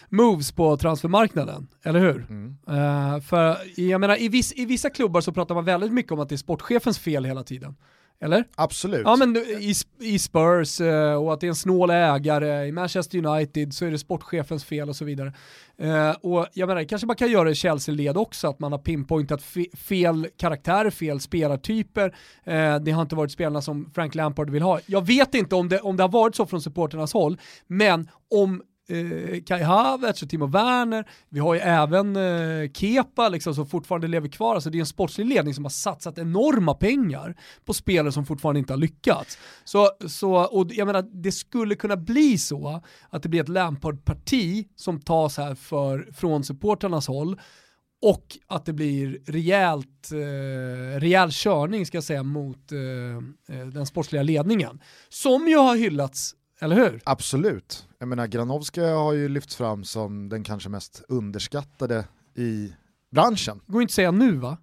moves 0.10 0.52
på 0.52 0.78
transfermarknaden, 0.78 1.68
eller 1.84 2.00
hur? 2.00 2.26
Mm. 2.30 2.58
Eh, 2.68 3.22
för 3.22 3.58
jag 3.76 4.02
menar, 4.02 4.22
i, 4.22 4.30
viss, 4.30 4.54
i 4.56 4.66
vissa 4.66 4.90
klubbar 4.90 5.22
så 5.22 5.32
pratar 5.32 5.56
man 5.56 5.66
väldigt 5.66 5.94
mycket 5.94 6.12
om 6.12 6.20
att 6.20 6.30
det 6.30 6.36
är 6.36 6.38
sportchefens 6.38 7.00
fel 7.00 7.26
hela 7.26 7.44
tiden. 7.44 7.76
Eller? 8.22 8.44
Absolut. 8.56 9.02
Ja 9.06 9.16
men 9.16 9.38
i, 9.38 9.74
i 10.00 10.20
Spurs 10.20 10.82
eh, 10.82 11.14
och 11.14 11.34
att 11.34 11.40
det 11.42 11.48
är 11.48 11.50
en 11.50 11.56
snål 11.56 11.90
ägare, 11.90 12.66
i 12.68 12.72
Manchester 12.72 13.26
United 13.26 13.74
så 13.74 13.86
är 13.86 13.92
det 13.92 13.98
sportchefens 14.00 14.64
fel 14.66 14.90
och 14.90 14.96
så 14.96 15.06
vidare. 15.06 15.34
Eh, 15.78 16.12
och 16.12 16.48
jag 16.54 16.68
menar, 16.68 16.84
kanske 16.84 17.08
man 17.08 17.16
kan 17.16 17.32
göra 17.32 17.52
i 17.52 17.56
Chelsea-led 17.56 18.18
också, 18.18 18.48
att 18.48 18.60
man 18.60 18.72
har 18.72 18.80
pinpointat 18.80 19.42
fe- 19.42 19.78
fel 19.78 20.28
karaktärer, 20.38 20.90
fel 20.90 21.20
spelartyper. 21.20 22.16
Eh, 22.44 22.76
det 22.80 22.92
har 22.92 23.02
inte 23.02 23.16
varit 23.16 23.32
spelarna 23.32 23.62
som 23.62 23.92
Frank 23.96 24.16
Lampard 24.16 24.50
vill 24.50 24.62
ha. 24.62 24.80
Jag 24.86 25.08
vet 25.08 25.36
inte 25.36 25.56
om 25.56 25.70
det, 25.70 25.80
om 25.80 25.98
det 25.98 26.04
har 26.04 26.10
varit 26.10 26.36
så 26.36 26.46
från 26.46 26.62
supporternas 26.62 27.14
håll, 27.14 27.38
men 27.68 28.10
om 28.32 28.62
eh, 28.90 29.44
Kai 29.46 29.62
Havertz 29.62 30.24
och 30.24 30.30
Timo 30.30 30.48
Werner, 30.48 31.10
vi 31.30 31.40
har 31.40 31.54
ju 31.54 31.60
även 31.60 32.16
eh, 32.16 32.72
Kepa 32.72 33.30
liksom, 33.30 33.56
som 33.56 33.68
fortfarande 33.68 34.08
lever 34.08 34.28
kvar, 34.28 34.56
alltså 34.56 34.70
det 34.70 34.78
är 34.78 34.80
en 34.80 34.86
sportslig 34.86 35.26
ledning 35.26 35.54
som 35.54 35.66
har 35.66 35.70
satsat 35.70 36.18
enorma 36.18 36.74
pengar 36.74 37.36
på 37.66 37.74
spelare 37.74 38.12
som 38.12 38.26
fortfarande 38.26 38.60
inte 38.60 38.74
har 38.74 38.78
lyckats. 38.78 39.38
Så, 39.64 39.90
så, 40.08 40.34
och 40.34 40.68
jag 40.72 40.86
menar, 40.86 41.02
det 41.24 41.32
skulle 41.32 41.76
kunna 41.76 41.98
bli 41.98 42.38
så 42.38 42.82
att 43.10 43.24
det 43.24 43.30
blir 43.30 43.42
ett 43.42 43.50
Lampard-parti 43.50 44.68
som 44.76 45.00
tas 45.00 45.38
här 45.38 45.56
för, 45.56 46.10
från 46.14 46.44
supporternas 46.44 47.08
håll 47.08 47.40
och 48.02 48.38
att 48.48 48.66
det 48.66 48.74
blir 48.74 49.22
rejält, 49.26 50.12
eh, 50.12 51.00
rejäl 51.00 51.32
körning 51.32 51.86
ska 51.86 51.98
jag 51.98 52.04
säga 52.04 52.24
mot 52.24 52.72
eh, 52.72 53.58
eh 53.58 53.68
den 53.68 53.86
sportsliga 53.86 54.24
ledningen. 54.24 54.80
Som 55.10 55.48
ju 55.48 55.58
har 55.58 55.76
hyllats, 55.76 56.36
eller 56.62 56.76
hur? 56.76 57.02
Absolut. 57.06 57.88
Jag 58.00 58.08
menar 58.08 58.28
Granovska 58.28 58.86
har 58.88 59.14
ju 59.14 59.30
lyfts 59.30 59.56
fram 59.56 59.84
som 59.84 60.30
den 60.30 60.44
kanske 60.44 60.70
mest 60.70 61.04
underskattade 61.08 62.06
i 62.36 62.74
branschen. 63.12 63.62
Går 63.68 63.82
inte 63.82 63.92
att 63.92 63.96
säga 63.96 64.12
nu 64.12 64.32
va? 64.32 64.58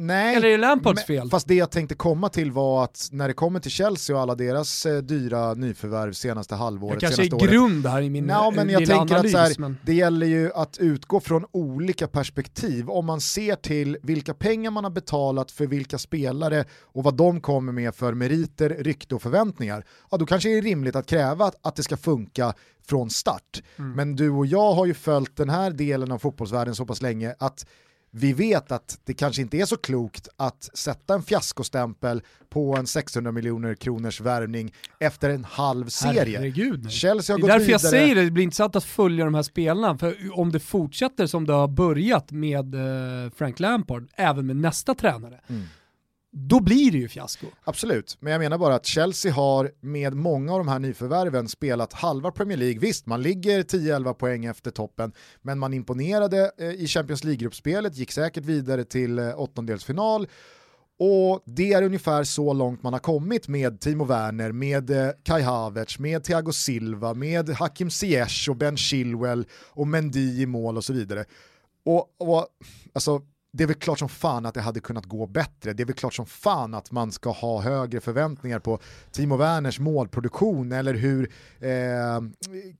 Nej, 0.00 0.36
Eller 0.36 0.48
är 0.48 0.58
Lampards 0.58 1.04
fel? 1.04 1.30
Fast 1.30 1.48
det 1.48 1.54
jag 1.54 1.70
tänkte 1.70 1.94
komma 1.94 2.28
till 2.28 2.52
var 2.52 2.84
att 2.84 3.08
när 3.12 3.28
det 3.28 3.34
kommer 3.34 3.60
till 3.60 3.70
Chelsea 3.70 4.16
och 4.16 4.22
alla 4.22 4.34
deras 4.34 4.86
eh, 4.86 4.98
dyra 4.98 5.54
nyförvärv 5.54 6.12
senaste 6.12 6.54
halvåret, 6.54 7.02
Jag 7.02 7.12
kanske 7.12 7.36
är 7.36 7.48
grund 7.48 7.86
här 7.86 8.02
i 8.02 8.10
min 8.10 8.28
Ja, 8.28 8.52
men 8.56 8.68
eh, 8.68 8.72
jag 8.72 8.86
tänker 8.86 9.14
analys. 9.14 9.34
att 9.34 9.40
så 9.40 9.48
här, 9.48 9.54
men... 9.58 9.76
det 9.82 9.94
gäller 9.94 10.26
ju 10.26 10.52
att 10.54 10.78
utgå 10.78 11.20
från 11.20 11.44
olika 11.50 12.08
perspektiv. 12.08 12.90
Om 12.90 13.06
man 13.06 13.20
ser 13.20 13.56
till 13.56 13.96
vilka 14.02 14.34
pengar 14.34 14.70
man 14.70 14.84
har 14.84 14.90
betalat 14.90 15.50
för 15.50 15.66
vilka 15.66 15.98
spelare 15.98 16.64
och 16.82 17.04
vad 17.04 17.14
de 17.14 17.40
kommer 17.40 17.72
med 17.72 17.94
för 17.94 18.14
meriter, 18.14 18.68
rykte 18.68 19.14
och 19.14 19.22
förväntningar, 19.22 19.84
ja 20.10 20.16
då 20.16 20.26
kanske 20.26 20.48
det 20.48 20.58
är 20.58 20.62
rimligt 20.62 20.96
att 20.96 21.06
kräva 21.06 21.44
att, 21.44 21.66
att 21.66 21.76
det 21.76 21.82
ska 21.82 21.96
funka 21.96 22.54
från 22.88 23.10
start. 23.10 23.62
Mm. 23.76 23.92
Men 23.92 24.16
du 24.16 24.30
och 24.30 24.46
jag 24.46 24.72
har 24.72 24.86
ju 24.86 24.94
följt 24.94 25.36
den 25.36 25.50
här 25.50 25.70
delen 25.70 26.12
av 26.12 26.18
fotbollsvärlden 26.18 26.74
så 26.74 26.86
pass 26.86 27.02
länge 27.02 27.34
att 27.38 27.66
vi 28.10 28.32
vet 28.32 28.72
att 28.72 28.98
det 29.04 29.14
kanske 29.14 29.42
inte 29.42 29.56
är 29.56 29.64
så 29.66 29.76
klokt 29.76 30.28
att 30.36 30.70
sätta 30.74 31.14
en 31.14 31.22
fiaskostämpel 31.22 32.22
på 32.50 32.76
en 32.76 32.86
600 32.86 33.32
miljoner 33.32 33.74
kronors 33.74 34.20
värvning 34.20 34.72
efter 35.00 35.30
en 35.30 35.44
halv 35.44 35.88
serie. 35.88 36.38
Herregud. 36.38 36.90
Chelsea 36.90 37.34
har 37.36 37.40
Det 37.40 37.46
är 37.46 37.58
därför 37.58 37.72
jag 37.72 37.78
vidare. 37.78 37.90
säger 37.90 38.14
det, 38.14 38.24
det 38.24 38.30
blir 38.30 38.44
intressant 38.44 38.76
att 38.76 38.84
följa 38.84 39.24
de 39.24 39.34
här 39.34 39.42
spelarna. 39.42 39.98
För 39.98 40.16
om 40.38 40.52
det 40.52 40.60
fortsätter 40.60 41.26
som 41.26 41.46
det 41.46 41.52
har 41.52 41.68
börjat 41.68 42.30
med 42.32 42.74
eh, 42.74 43.30
Frank 43.36 43.60
Lampard, 43.60 44.06
även 44.16 44.46
med 44.46 44.56
nästa 44.56 44.94
tränare, 44.94 45.40
Mm 45.46 45.62
då 46.32 46.60
blir 46.60 46.92
det 46.92 46.98
ju 46.98 47.08
fiasko. 47.08 47.46
Absolut, 47.64 48.16
men 48.20 48.32
jag 48.32 48.40
menar 48.40 48.58
bara 48.58 48.74
att 48.74 48.86
Chelsea 48.86 49.32
har 49.32 49.70
med 49.80 50.14
många 50.14 50.52
av 50.52 50.58
de 50.58 50.68
här 50.68 50.78
nyförvärven 50.78 51.48
spelat 51.48 51.92
halva 51.92 52.30
Premier 52.30 52.58
League. 52.58 52.78
Visst, 52.78 53.06
man 53.06 53.22
ligger 53.22 53.62
10-11 53.62 54.12
poäng 54.12 54.44
efter 54.44 54.70
toppen, 54.70 55.12
men 55.42 55.58
man 55.58 55.74
imponerade 55.74 56.50
eh, 56.58 56.70
i 56.70 56.86
Champions 56.86 57.24
League-gruppspelet, 57.24 57.96
gick 57.96 58.12
säkert 58.12 58.44
vidare 58.44 58.84
till 58.84 59.18
eh, 59.18 59.40
åttondelsfinal 59.40 60.26
och 61.00 61.42
det 61.46 61.72
är 61.72 61.82
ungefär 61.82 62.24
så 62.24 62.52
långt 62.52 62.82
man 62.82 62.92
har 62.92 63.00
kommit 63.00 63.48
med 63.48 63.80
Timo 63.80 64.04
Werner, 64.04 64.52
med 64.52 64.90
eh, 64.90 65.10
Kai 65.22 65.42
Havertz, 65.42 65.98
med 65.98 66.24
Thiago 66.24 66.52
Silva, 66.52 67.14
med 67.14 67.50
Hakim 67.50 67.90
Ziyech 67.90 68.48
och 68.48 68.56
Ben 68.56 68.76
Chilwell 68.76 69.46
och 69.70 69.86
Mendy 69.86 70.42
i 70.42 70.46
mål 70.46 70.76
och 70.76 70.84
så 70.84 70.92
vidare. 70.92 71.24
Och, 71.84 72.06
och 72.18 72.46
alltså, 72.92 73.22
det 73.52 73.64
är 73.64 73.68
väl 73.68 73.76
klart 73.76 73.98
som 73.98 74.08
fan 74.08 74.46
att 74.46 74.54
det 74.54 74.60
hade 74.60 74.80
kunnat 74.80 75.06
gå 75.06 75.26
bättre. 75.26 75.72
Det 75.72 75.82
är 75.82 75.84
väl 75.84 75.94
klart 75.94 76.14
som 76.14 76.26
fan 76.26 76.74
att 76.74 76.92
man 76.92 77.12
ska 77.12 77.30
ha 77.30 77.60
högre 77.60 78.00
förväntningar 78.00 78.58
på 78.58 78.78
Timo 79.10 79.36
Werners 79.36 79.80
målproduktion 79.80 80.72
eller 80.72 80.94
hur 80.94 81.32
eh, 81.60 82.20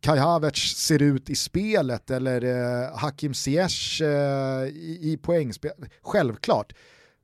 Kai 0.01 0.19
Havertz 0.19 0.77
ser 0.77 1.03
ut 1.03 1.31
i 1.31 1.37
spelet 1.37 2.11
eller 2.11 2.45
eh, 2.45 2.99
Hakim 2.99 3.35
Ziyech 3.35 4.01
eh, 4.03 4.65
i, 4.67 4.99
i 5.03 5.19
poängspel. 5.23 5.89
Självklart. 6.03 6.73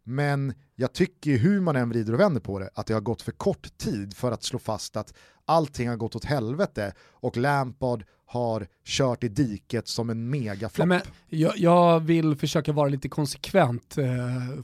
Men 0.04 0.54
jag 0.74 0.92
tycker 0.92 1.30
ju 1.30 1.36
hur 1.36 1.60
man 1.60 1.76
än 1.76 1.88
vrider 1.88 2.12
och 2.12 2.20
vänder 2.20 2.40
på 2.40 2.58
det 2.58 2.70
att 2.74 2.86
det 2.86 2.94
har 2.94 3.00
gått 3.00 3.22
för 3.22 3.32
kort 3.32 3.78
tid 3.78 4.16
för 4.16 4.32
att 4.32 4.42
slå 4.42 4.58
fast 4.58 4.96
att 4.96 5.14
allting 5.44 5.88
har 5.88 5.96
gått 5.96 6.16
åt 6.16 6.24
helvete 6.24 6.92
och 7.24 7.36
Lampard 7.36 8.04
har 8.26 8.66
kört 8.84 9.24
i 9.24 9.28
diket 9.28 9.88
som 9.88 10.10
en 10.10 10.30
megaflopp. 10.30 10.88
Men 10.88 11.00
jag, 11.28 11.52
jag 11.56 12.00
vill 12.00 12.36
försöka 12.36 12.72
vara 12.72 12.88
lite 12.88 13.08
konsekvent. 13.08 13.98
Eh, 13.98 14.06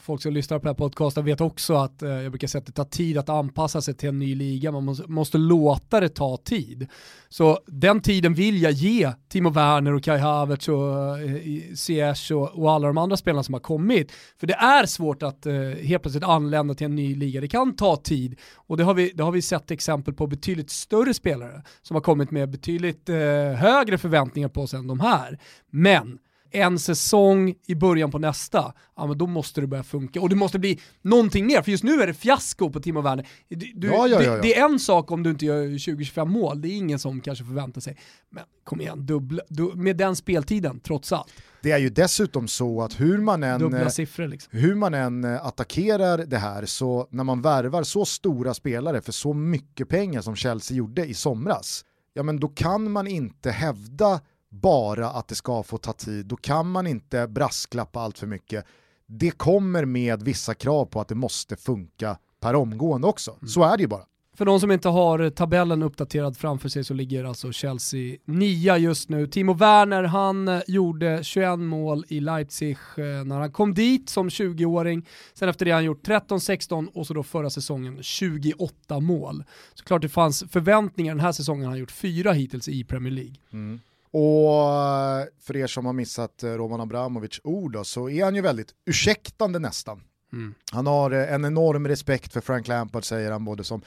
folk 0.01 0.23
som 0.23 0.33
lyssnar 0.33 0.59
på 0.59 0.63
den 0.63 0.75
här 0.75 0.79
podcasten 0.79 1.25
vet 1.25 1.41
också 1.41 1.75
att 1.75 2.03
eh, 2.03 2.11
jag 2.11 2.33
brukar 2.33 2.49
säga 2.49 2.61
att 2.61 2.67
det 2.67 2.73
tar 2.73 2.85
tid 2.85 3.19
att 3.19 3.29
anpassa 3.29 3.83
sig 3.83 3.95
till 3.95 4.09
en 4.09 4.19
ny 4.19 4.35
liga. 4.35 4.73
Man 4.73 4.85
måste, 4.85 5.11
måste 5.11 5.39
låta 5.39 6.01
det 6.01 6.09
ta 6.09 6.37
tid. 6.37 6.89
Så 7.29 7.59
den 7.67 8.01
tiden 8.01 8.35
vill 8.35 8.63
jag 8.63 8.73
ge 8.73 9.13
Timo 9.29 9.51
Werner 9.51 9.95
och 9.95 10.03
Kai 10.03 10.19
Havertz 10.19 10.69
och 10.69 11.19
eh, 11.19 11.35
C.S. 11.75 11.81
Ziyech 11.81 12.33
och, 12.33 12.49
och 12.49 12.73
alla 12.73 12.87
de 12.87 12.99
andra 12.99 13.17
spelarna 13.17 13.43
som 13.43 13.55
har 13.55 13.61
kommit. 13.61 14.13
För 14.41 14.47
det 14.47 14.55
är 14.55 14.87
svårt 14.87 15.23
att 15.23 15.47
helt 15.83 16.03
plötsligt 16.03 16.25
anlända 16.25 16.75
till 16.75 16.85
en 16.85 16.95
ny 16.95 17.15
liga. 17.15 17.41
Det 17.41 17.49
kan 17.49 17.77
ta 17.77 17.97
tid 17.97 18.39
och 18.55 18.77
det 18.77 18.85
har 18.85 18.95
vi, 18.95 19.13
det 19.15 19.23
har 19.23 19.33
vi 19.33 19.43
sett 19.43 19.71
exempel 19.71 20.15
på 20.15 20.27
betydligt 20.27 20.71
större 20.71 21.15
spelare 21.15 21.63
som 21.83 21.95
har 21.95 22.01
kommit 22.01 22.31
med 22.31 22.50
betydligt 22.51 23.09
eh, 23.09 23.17
högre 23.57 23.99
förväntningar 23.99 24.49
på 24.49 24.67
sig 24.67 24.79
än 24.79 24.87
de 24.87 25.01
här. 25.01 25.39
Men 25.71 26.19
en 26.51 26.79
säsong 26.79 27.55
i 27.67 27.75
början 27.75 28.11
på 28.11 28.19
nästa, 28.19 28.75
ja 28.97 29.07
men 29.07 29.19
då 29.19 29.27
måste 29.27 29.61
det 29.61 29.67
börja 29.67 29.83
funka. 29.83 30.21
Och 30.21 30.29
det 30.29 30.37
måste 30.37 30.59
bli 30.59 30.81
någonting 31.03 31.47
mer, 31.47 31.63
för 31.63 31.71
just 31.71 31.85
nu 31.85 32.03
är 32.03 32.07
det 32.07 32.15
fiasko 32.15 32.71
på 32.71 32.81
Timo 32.81 33.01
Werner. 33.01 33.27
Du, 33.49 33.87
Ja, 33.87 34.09
ja, 34.09 34.23
ja. 34.23 34.33
Det, 34.33 34.43
det 34.43 34.59
är 34.59 34.65
en 34.65 34.79
sak 34.79 35.11
om 35.11 35.23
du 35.23 35.31
inte 35.31 35.47
gör 35.47 35.67
20-25 35.67 36.25
mål, 36.25 36.61
det 36.61 36.69
är 36.69 36.77
ingen 36.77 36.99
som 36.99 37.21
kanske 37.21 37.45
förväntar 37.45 37.81
sig. 37.81 37.97
Men 38.31 38.45
kom 38.65 38.81
igen, 38.81 39.07
dubbla, 39.07 39.43
du, 39.49 39.73
med 39.75 39.97
den 39.97 40.17
speltiden 40.17 40.81
trots 40.81 41.13
allt. 41.13 41.33
Det 41.63 41.73
är 41.73 41.79
ju 41.79 41.91
dessutom 41.91 42.49
så 42.49 42.83
att 42.83 43.01
hur 43.01 43.19
man 43.19 43.43
än, 43.43 43.75
eh, 43.75 43.89
siffror 43.89 44.29
liksom. 44.29 44.59
hur 44.59 44.75
man 44.75 44.95
än 44.95 45.25
eh, 45.25 45.47
attackerar 45.47 46.19
det 46.19 46.39
här 46.39 46.67
så 46.67 47.09
när 47.11 47.25
man 47.25 47.43
värvar 47.43 47.83
så 47.83 48.05
stora 48.05 48.55
spelare 48.55 49.01
för 49.01 49.13
så 49.13 49.35
mycket 49.35 49.89
pengar 49.89 50.21
som 50.21 50.37
Chelsea 50.37 50.77
gjorde 50.77 51.07
i 51.07 51.15
somras, 51.15 51.85
ja 52.13 52.23
men 52.23 52.41
då 52.41 52.49
kan 52.49 52.91
man 52.91 53.07
inte 53.07 53.51
hävda 53.51 54.21
bara 54.49 55.11
att 55.11 55.29
det 55.29 55.35
ska 55.35 55.63
få 55.63 55.79
ta 55.79 55.93
tid, 55.93 56.27
då 56.27 56.37
kan 56.37 56.71
man 56.71 56.87
inte 56.87 57.29
brasklappa 57.29 58.01
allt 58.01 58.19
för 58.19 58.27
mycket. 58.27 58.65
Det 59.07 59.31
kommer 59.31 59.85
med 59.85 60.23
vissa 60.23 60.55
krav 60.55 60.85
på 60.85 61.01
att 61.01 61.09
det 61.09 61.15
måste 61.15 61.57
funka 61.57 62.19
per 62.41 62.55
omgående 62.55 63.07
också. 63.07 63.37
Så 63.47 63.63
är 63.63 63.77
det 63.77 63.83
ju 63.83 63.89
bara. 63.89 64.05
För 64.41 64.45
de 64.45 64.61
som 64.61 64.71
inte 64.71 64.89
har 64.89 65.31
tabellen 65.31 65.83
uppdaterad 65.83 66.37
framför 66.37 66.69
sig 66.69 66.85
så 66.85 66.95
ligger 66.95 67.25
alltså 67.25 67.53
Chelsea 67.53 68.17
nia 68.25 68.79
just 68.79 69.09
nu. 69.09 69.27
Timo 69.27 69.55
Werner, 69.55 70.03
han 70.03 70.49
eh, 70.49 70.61
gjorde 70.67 71.25
21 71.25 71.59
mål 71.59 72.05
i 72.09 72.21
Leipzig 72.21 72.77
eh, 72.97 73.05
när 73.05 73.41
han 73.41 73.53
kom 73.53 73.75
dit 73.75 74.09
som 74.09 74.29
20-åring. 74.29 75.09
Sen 75.35 75.49
efter 75.49 75.65
det 75.65 75.71
har 75.71 75.77
han 75.77 75.85
gjort 75.85 76.09
13-16 76.09 76.89
och 76.95 77.07
så 77.07 77.15
då 77.15 77.23
förra 77.23 77.51
säsongen 77.51 78.03
28 78.03 79.01
mål. 79.01 79.45
Så 79.75 79.85
klart 79.85 80.03
det 80.03 80.09
fanns 80.09 80.45
förväntningar 80.51 81.15
den 81.15 81.25
här 81.25 81.33
säsongen, 81.33 81.65
han 81.65 81.73
har 81.73 81.79
gjort 81.79 81.91
fyra 81.91 82.33
hittills 82.33 82.69
i 82.69 82.85
Premier 82.85 83.13
League. 83.13 83.35
Mm. 83.53 83.81
Och 84.11 84.73
eh, 84.73 85.25
för 85.41 85.57
er 85.57 85.67
som 85.67 85.87
har 85.87 85.93
missat 85.93 86.43
Roman 86.43 86.81
Abramovic 86.81 87.41
ord 87.45 87.73
då, 87.73 87.85
så 87.85 88.11
är 88.11 88.25
han 88.25 88.35
ju 88.35 88.41
väldigt 88.41 88.75
ursäktande 88.87 89.59
nästan. 89.59 90.03
Mm. 90.33 90.55
Han 90.73 90.87
har 90.87 91.11
eh, 91.11 91.33
en 91.35 91.45
enorm 91.45 91.89
respekt 91.89 92.33
för 92.33 92.41
Frank 92.41 92.69
Lampard 92.69 93.05
säger 93.05 93.33
han, 93.33 93.45
både 93.45 93.65
som 93.65 93.83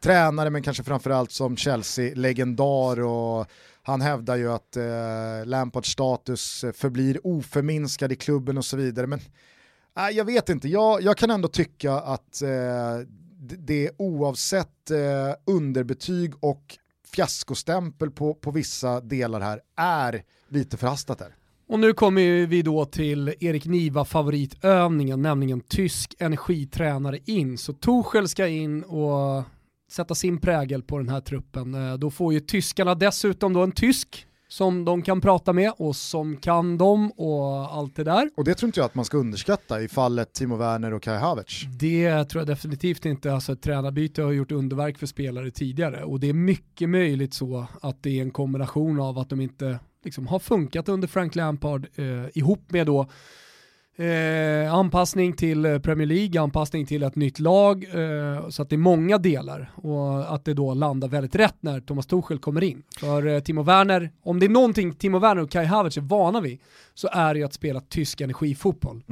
tränare 0.00 0.50
men 0.50 0.62
kanske 0.62 0.84
framförallt 0.84 1.32
som 1.32 1.56
Chelsea-legendar 1.56 3.00
och 3.00 3.46
han 3.82 4.00
hävdar 4.00 4.36
ju 4.36 4.52
att 4.52 4.76
eh, 4.76 5.44
Lampards 5.44 5.90
status 5.90 6.64
förblir 6.74 7.26
oförminskad 7.26 8.12
i 8.12 8.16
klubben 8.16 8.58
och 8.58 8.64
så 8.64 8.76
vidare. 8.76 9.06
Men 9.06 9.20
äh, 9.98 10.08
jag 10.16 10.24
vet 10.24 10.48
inte, 10.48 10.68
jag, 10.68 11.02
jag 11.02 11.16
kan 11.16 11.30
ändå 11.30 11.48
tycka 11.48 11.92
att 11.92 12.42
eh, 12.42 12.98
det, 13.58 13.90
oavsett 13.96 14.90
eh, 14.90 15.34
underbetyg 15.44 16.34
och 16.40 16.78
fiaskostämpel 17.04 18.10
på, 18.10 18.34
på 18.34 18.50
vissa 18.50 19.00
delar 19.00 19.40
här 19.40 19.60
är 19.76 20.22
lite 20.48 20.76
förhastat 20.76 21.18
där. 21.18 21.34
Och 21.68 21.78
nu 21.78 21.92
kommer 21.92 22.46
vi 22.46 22.62
då 22.62 22.84
till 22.84 23.34
Erik 23.40 23.66
Niva 23.66 24.04
favoritövningen, 24.04 25.22
nämligen 25.22 25.60
tysk 25.60 26.14
energitränare 26.18 27.18
in. 27.24 27.58
Så 27.58 27.72
Tuchel 27.72 28.28
ska 28.28 28.46
in 28.48 28.82
och 28.82 29.44
sätta 29.90 30.14
sin 30.14 30.40
prägel 30.40 30.82
på 30.82 30.98
den 30.98 31.08
här 31.08 31.20
truppen. 31.20 31.74
Eh, 31.74 31.94
Då 31.94 32.10
får 32.10 32.32
ju 32.32 32.40
tyskarna 32.40 32.94
dessutom 32.94 33.52
då 33.52 33.62
en 33.62 33.72
tysk 33.72 34.24
som 34.48 34.84
de 34.84 35.02
kan 35.02 35.20
prata 35.20 35.52
med 35.52 35.72
och 35.78 35.96
som 35.96 36.36
kan 36.36 36.78
dem 36.78 37.10
och 37.16 37.74
allt 37.76 37.96
det 37.96 38.04
där. 38.04 38.30
Och 38.36 38.44
det 38.44 38.54
tror 38.54 38.68
inte 38.68 38.80
jag 38.80 38.84
att 38.84 38.94
man 38.94 39.04
ska 39.04 39.16
underskatta 39.16 39.82
i 39.82 39.88
fallet 39.88 40.32
Timo 40.32 40.56
Werner 40.56 40.94
och 40.94 41.02
Kai 41.02 41.18
Havertz. 41.18 41.62
Det 41.78 42.24
tror 42.24 42.40
jag 42.40 42.46
definitivt 42.48 43.04
inte. 43.06 43.32
Alltså 43.32 43.52
ett 43.52 43.62
tränarbyte 43.62 44.22
har 44.22 44.32
gjort 44.32 44.52
underverk 44.52 44.98
för 44.98 45.06
spelare 45.06 45.50
tidigare 45.50 46.04
och 46.04 46.20
det 46.20 46.28
är 46.28 46.32
mycket 46.32 46.88
möjligt 46.88 47.34
så 47.34 47.66
att 47.82 48.02
det 48.02 48.18
är 48.18 48.22
en 48.22 48.30
kombination 48.30 49.00
av 49.00 49.18
att 49.18 49.28
de 49.28 49.40
inte 49.40 49.78
liksom 50.08 50.26
har 50.26 50.38
funkat 50.38 50.88
under 50.88 51.08
Frank 51.08 51.34
Lampard 51.34 51.86
eh, 51.96 52.04
ihop 52.34 52.70
med 52.70 52.86
då 52.86 53.06
Eh, 53.98 54.74
anpassning 54.74 55.32
till 55.32 55.64
eh, 55.64 55.78
Premier 55.78 56.06
League, 56.06 56.40
anpassning 56.40 56.86
till 56.86 57.02
ett 57.02 57.16
nytt 57.16 57.38
lag, 57.38 57.84
eh, 57.84 58.48
så 58.48 58.62
att 58.62 58.70
det 58.70 58.76
är 58.76 58.78
många 58.78 59.18
delar 59.18 59.70
och 59.74 60.34
att 60.34 60.44
det 60.44 60.54
då 60.54 60.74
landar 60.74 61.08
väldigt 61.08 61.34
rätt 61.34 61.56
när 61.60 61.80
Thomas 61.80 62.06
Tuchel 62.06 62.38
kommer 62.38 62.64
in. 62.64 62.82
För 63.00 63.26
eh, 63.26 63.40
Timo 63.40 63.62
Werner, 63.62 64.10
om 64.22 64.40
det 64.40 64.46
är 64.46 64.50
någonting 64.50 64.94
Timo 64.94 65.18
Werner 65.18 65.42
och 65.42 65.50
Kai 65.50 65.64
Havertz 65.64 65.96
är 65.96 66.00
vana 66.00 66.40
vid, 66.40 66.60
så 66.94 67.08
är 67.12 67.34
det 67.34 67.40
ju 67.40 67.46
att 67.46 67.54
spela 67.54 67.80
tysk 67.80 68.20
energifotboll. 68.20 69.02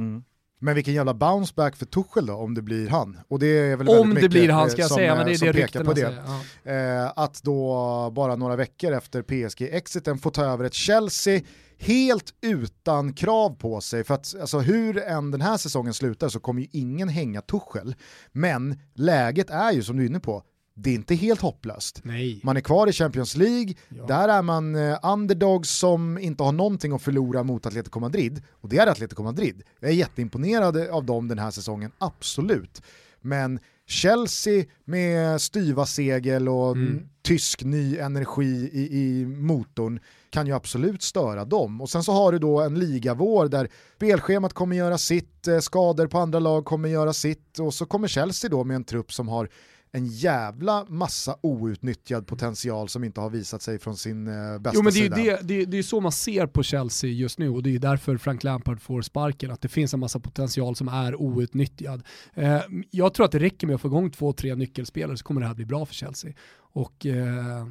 Men 0.59 0.75
vilken 0.75 0.93
jävla 0.93 1.13
bounceback 1.13 1.75
för 1.75 1.85
Tuchel 1.85 2.25
då, 2.25 2.33
om 2.33 2.53
det 2.53 2.61
blir 2.61 2.89
han. 2.89 3.17
Och 3.27 3.39
det 3.39 3.47
är 3.47 3.75
väl 3.75 3.89
om 3.89 4.13
det 4.13 4.29
blir 4.29 4.49
han 4.49 4.69
ska 4.69 4.81
jag 4.81 4.87
som, 4.87 4.95
säga, 4.95 5.15
men 5.15 5.25
det 5.25 5.33
är 5.33 5.53
det 5.53 5.53
pekar 5.53 5.83
på 5.83 5.93
ryktena 5.93 6.15
det. 6.15 6.23
säger. 6.63 6.99
Ja. 6.99 7.05
Eh, 7.05 7.11
att 7.15 7.43
då 7.43 8.11
bara 8.15 8.35
några 8.35 8.55
veckor 8.55 8.91
efter 8.91 9.21
PSG-exiten 9.21 10.17
få 10.17 10.29
ta 10.29 10.45
över 10.45 10.65
ett 10.65 10.73
Chelsea 10.73 11.41
helt 11.79 12.33
utan 12.41 13.13
krav 13.13 13.55
på 13.55 13.81
sig. 13.81 14.03
För 14.03 14.13
att 14.13 14.35
alltså, 14.41 14.59
hur 14.59 14.97
än 14.97 15.31
den 15.31 15.41
här 15.41 15.57
säsongen 15.57 15.93
slutar 15.93 16.29
så 16.29 16.39
kommer 16.39 16.61
ju 16.61 16.67
ingen 16.71 17.09
hänga 17.09 17.41
Tuchel. 17.41 17.95
Men 18.31 18.79
läget 18.93 19.49
är 19.49 19.71
ju 19.71 19.83
som 19.83 19.97
du 19.97 20.03
är 20.03 20.07
inne 20.07 20.19
på, 20.19 20.43
det 20.79 20.89
är 20.89 20.93
inte 20.95 21.15
helt 21.15 21.41
hopplöst. 21.41 21.99
Nej. 22.03 22.41
Man 22.43 22.57
är 22.57 22.61
kvar 22.61 22.87
i 22.87 22.91
Champions 22.91 23.35
League, 23.35 23.73
Ja. 23.89 24.05
där 24.07 24.29
är 24.29 24.41
man 24.41 24.75
eh, 24.75 24.97
underdogs 25.03 25.69
som 25.69 26.17
inte 26.17 26.43
har 26.43 26.51
någonting 26.51 26.91
att 26.91 27.01
förlora 27.01 27.43
mot 27.43 27.65
Atletico 27.65 27.99
Madrid. 27.99 28.41
Och 28.51 28.69
det 28.69 28.77
är 28.77 28.87
Atletico 28.87 29.23
Madrid. 29.23 29.61
Jag 29.79 29.89
är 29.89 29.95
jätteimponerad 29.95 30.77
av 30.77 31.05
dem 31.05 31.27
den 31.27 31.39
här 31.39 31.51
säsongen, 31.51 31.91
absolut. 31.97 32.81
Men 33.21 33.59
Chelsea 33.87 34.65
med 34.85 35.41
styva 35.41 35.85
segel 35.85 36.49
och 36.49 36.71
Mm. 36.71 37.09
tysk 37.21 37.63
ny 37.63 37.97
energi 37.97 38.69
i, 38.73 38.97
i 38.99 39.25
motorn 39.25 39.99
kan 40.29 40.47
ju 40.47 40.53
absolut 40.53 41.01
störa 41.03 41.45
dem. 41.45 41.81
Och 41.81 41.89
sen 41.89 42.03
så 42.03 42.11
har 42.11 42.31
du 42.31 42.39
då 42.39 42.61
en 42.61 42.79
ligavår 42.79 43.47
där 43.47 43.69
spelschemat 43.95 44.53
kommer 44.53 44.75
göra 44.75 44.97
sitt, 44.97 45.47
eh, 45.47 45.59
skador 45.59 46.07
på 46.07 46.17
andra 46.19 46.39
lag 46.39 46.65
kommer 46.65 46.89
göra 46.89 47.13
sitt 47.13 47.59
och 47.59 47.73
så 47.73 47.85
kommer 47.85 48.07
Chelsea 48.07 48.49
då 48.49 48.63
med 48.63 48.75
en 48.75 48.83
trupp 48.83 49.13
som 49.13 49.27
har 49.27 49.49
en 49.91 50.07
jävla 50.07 50.85
massa 50.89 51.35
outnyttjad 51.41 52.27
potential 52.27 52.89
som 52.89 53.03
inte 53.03 53.21
har 53.21 53.29
visat 53.29 53.61
sig 53.61 53.79
från 53.79 53.97
sin 53.97 54.27
eh, 54.27 54.59
bästa 54.59 54.71
Jo 54.77 54.83
men 54.83 54.93
det 54.93 54.99
är 54.99 55.03
sida. 55.03 55.15
det, 55.15 55.39
det, 55.43 55.61
är- 55.61 55.65
det 55.65 55.77
är 55.77 55.83
så 55.83 56.01
man 56.01 56.11
ser 56.11 56.47
på 56.47 56.63
Chelsea 56.63 57.09
just 57.09 57.39
nu 57.39 57.49
och 57.49 57.63
det 57.63 57.75
är 57.75 57.79
därför 57.79 58.17
Frank 58.17 58.43
Lampard 58.43 58.81
får 58.81 59.01
sparken, 59.01 59.51
att 59.51 59.61
det 59.61 59.67
finns 59.67 59.93
en 59.93 59.99
massa 59.99 60.19
potential 60.19 60.75
som 60.75 60.87
är 60.87 61.21
outnyttjad. 61.21 62.03
Eh, 62.33 62.61
jag 62.91 63.13
tror 63.13 63.25
att 63.25 63.31
det 63.31 63.39
räcker 63.39 63.67
med 63.67 63.75
att 63.75 63.81
få 63.81 63.87
igång 63.87 64.11
två, 64.11 64.33
tre 64.33 64.55
nyckelspelare 64.55 65.17
så 65.17 65.23
kommer 65.23 65.41
det 65.41 65.47
här 65.47 65.53
bli 65.55 65.65
bra 65.65 65.85
för 65.85 65.93
Chelsea. 65.93 66.33
Och 66.73 67.05
eh, 67.05 67.67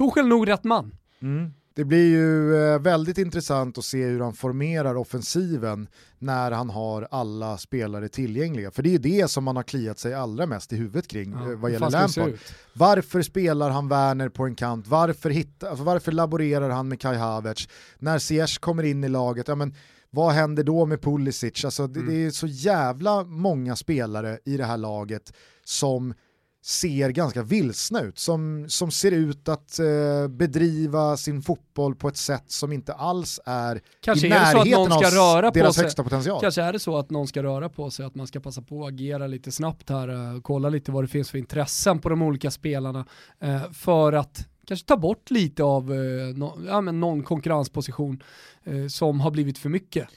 är 0.00 0.28
nog 0.28 0.48
rätt 0.48 0.64
man. 0.64 0.94
Mm. 1.22 1.52
Det 1.78 1.84
blir 1.84 2.06
ju 2.06 2.56
eh, 2.56 2.78
väldigt 2.78 3.18
intressant 3.18 3.78
att 3.78 3.84
se 3.84 4.04
hur 4.04 4.20
han 4.20 4.34
formerar 4.34 4.94
offensiven 4.96 5.88
när 6.18 6.50
han 6.50 6.70
har 6.70 7.08
alla 7.10 7.58
spelare 7.58 8.08
tillgängliga. 8.08 8.70
För 8.70 8.82
det 8.82 8.88
är 8.88 8.92
ju 8.92 8.98
det 8.98 9.28
som 9.30 9.44
man 9.44 9.56
har 9.56 9.62
kliat 9.62 9.98
sig 9.98 10.14
allra 10.14 10.46
mest 10.46 10.72
i 10.72 10.76
huvudet 10.76 11.08
kring 11.08 11.32
Ja, 11.32 11.52
eh, 11.52 11.58
vad 11.58 11.70
gäller 11.70 11.90
Lampard. 11.90 12.32
Varför 12.74 13.22
spelar 13.22 13.70
han 13.70 13.88
Werner 13.88 14.28
på 14.28 14.44
en 14.44 14.54
kant? 14.54 14.86
Varför, 14.86 15.30
hitta, 15.30 15.70
alltså 15.70 15.84
varför 15.84 16.12
laborerar 16.12 16.70
han 16.70 16.88
med 16.88 17.00
Kai 17.00 17.16
Havertz? 17.16 17.68
När 17.98 18.18
Ziyech 18.18 18.58
kommer 18.60 18.82
in 18.82 19.04
i 19.04 19.08
laget, 19.08 19.48
ja, 19.48 19.54
men, 19.54 19.74
vad 20.10 20.32
händer 20.32 20.62
då 20.64 20.86
med 20.86 21.02
Pulisic? 21.02 21.64
Alltså, 21.64 21.86
det, 21.86 22.00
Mm. 22.00 22.14
det 22.14 22.26
är 22.26 22.30
så 22.30 22.46
jävla 22.46 23.24
många 23.24 23.76
spelare 23.76 24.38
i 24.44 24.56
det 24.56 24.64
här 24.64 24.76
laget 24.76 25.32
som 25.64 26.14
ser 26.62 27.10
ganska 27.10 27.42
vilsna 27.42 28.00
ut, 28.00 28.18
som, 28.18 28.64
som 28.68 28.90
ser 28.90 29.12
ut 29.12 29.48
att 29.48 29.78
eh, 29.78 30.28
bedriva 30.28 31.16
sin 31.16 31.42
fotboll 31.42 31.94
på 31.94 32.08
ett 32.08 32.16
sätt 32.16 32.44
som 32.46 32.72
inte 32.72 32.92
alls 32.92 33.40
är 33.44 33.80
Kanske 34.00 34.26
i 34.26 34.30
är 34.30 34.54
närheten 34.54 34.92
av 34.92 35.02
röra 35.02 35.50
på 35.50 35.58
deras 35.58 35.74
sig. 35.74 35.84
högsta 35.84 36.04
potential. 36.04 36.40
Kanske 36.40 36.62
är 36.62 36.72
det 36.72 36.78
så 36.78 36.96
att 36.98 37.10
någon 37.10 37.28
ska 37.28 37.42
röra 37.42 37.68
på 37.68 37.90
sig, 37.90 38.06
att 38.06 38.14
man 38.14 38.26
ska 38.26 38.40
passa 38.40 38.62
på 38.62 38.86
att 38.86 38.92
agera 38.92 39.26
lite 39.26 39.52
snabbt 39.52 39.90
här, 39.90 40.08
eh, 40.08 40.40
kolla 40.40 40.68
lite 40.68 40.92
vad 40.92 41.04
det 41.04 41.08
finns 41.08 41.30
för 41.30 41.38
intressen 41.38 41.98
på 41.98 42.08
de 42.08 42.22
olika 42.22 42.50
spelarna 42.50 43.06
eh, 43.40 43.70
för 43.72 44.12
att 44.12 44.46
kanske 44.66 44.86
ta 44.86 44.96
bort 44.96 45.30
lite 45.30 45.62
av 45.62 45.92
eh, 45.92 46.36
no, 46.36 46.60
ja, 46.66 46.80
men 46.80 47.00
någon 47.00 47.22
konkurrensposition 47.22 48.22
eh, 48.64 48.86
som 48.86 49.20
har 49.20 49.30
blivit 49.30 49.58
för 49.58 49.68
mycket. 49.68 50.08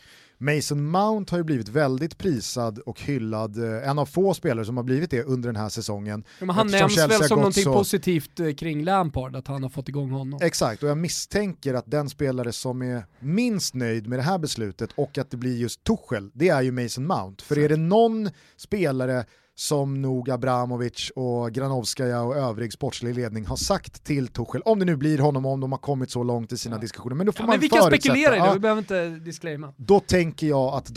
Mason 0.41 0.85
Mount 0.89 1.31
har 1.33 1.37
ju 1.37 1.43
blivit 1.43 1.69
väldigt 1.69 2.17
prisad 2.17 2.79
och 2.79 3.01
hyllad, 3.01 3.63
eh, 3.63 3.89
en 3.89 3.99
av 3.99 4.05
få 4.05 4.33
spelare 4.33 4.65
som 4.65 4.77
har 4.77 4.83
blivit 4.83 5.11
det 5.11 5.23
under 5.23 5.49
den 5.49 5.55
här 5.55 5.69
säsongen. 5.69 6.23
Ja, 6.39 6.45
men 6.45 6.55
han 6.55 6.67
Eftersom 6.67 6.81
nämns 6.87 6.95
Chelsea 6.95 7.19
väl 7.19 7.27
som 7.27 7.37
någonting 7.37 7.63
så- 7.63 7.73
positivt 7.73 8.39
eh, 8.39 8.53
kring 8.53 8.83
Lampard, 8.83 9.35
att 9.35 9.47
han 9.47 9.63
har 9.63 9.69
fått 9.69 9.89
igång 9.89 10.11
honom. 10.11 10.39
Exakt, 10.43 10.83
och 10.83 10.89
jag 10.89 10.97
misstänker 10.97 11.73
att 11.73 11.91
den 11.91 12.09
spelare 12.09 12.51
som 12.51 12.81
är 12.81 13.05
minst 13.19 13.73
nöjd 13.73 14.07
med 14.07 14.19
det 14.19 14.23
här 14.23 14.37
beslutet 14.37 14.89
och 14.95 15.17
att 15.17 15.31
det 15.31 15.37
blir 15.37 15.57
just 15.57 15.83
Tuchel, 15.83 16.31
det 16.33 16.49
är 16.49 16.61
ju 16.61 16.71
Mason 16.71 17.07
Mount. 17.07 17.43
För 17.43 17.57
är 17.57 17.69
det 17.69 17.77
någon 17.77 18.29
spelare 18.57 19.25
som 19.55 20.01
nog 20.01 20.29
Abramovic 20.29 21.11
och 21.15 21.51
Granovskaja 21.51 22.21
och 22.21 22.35
övrig 22.35 22.73
sportslig 22.73 23.15
ledning 23.15 23.45
har 23.45 23.55
sagt 23.55 24.03
till 24.03 24.27
Tuchel, 24.27 24.61
om 24.65 24.79
det 24.79 24.85
nu 24.85 24.95
blir 24.95 25.17
honom, 25.19 25.45
om 25.45 25.59
de 25.59 25.71
har 25.71 25.79
kommit 25.79 26.11
så 26.11 26.23
långt 26.23 26.51
i 26.51 26.57
sina 26.57 26.75
Ja. 26.75 26.81
diskussioner, 26.81 27.15
men 27.15 27.25
då 27.25 27.31
får 27.31 27.41
Ja, 27.43 27.47
man 27.47 27.53
men 27.53 27.59
vi 27.59 27.69
kan 27.69 27.83
spekulera 27.83 28.35
i 28.35 28.39
det, 28.39 28.53
vi 28.53 28.59
behöver 28.59 28.81
inte 28.81 29.09
disclaima. 29.09 29.73
Då 29.77 29.99
tänker 29.99 30.47
jag 30.47 30.73
att 30.73 30.91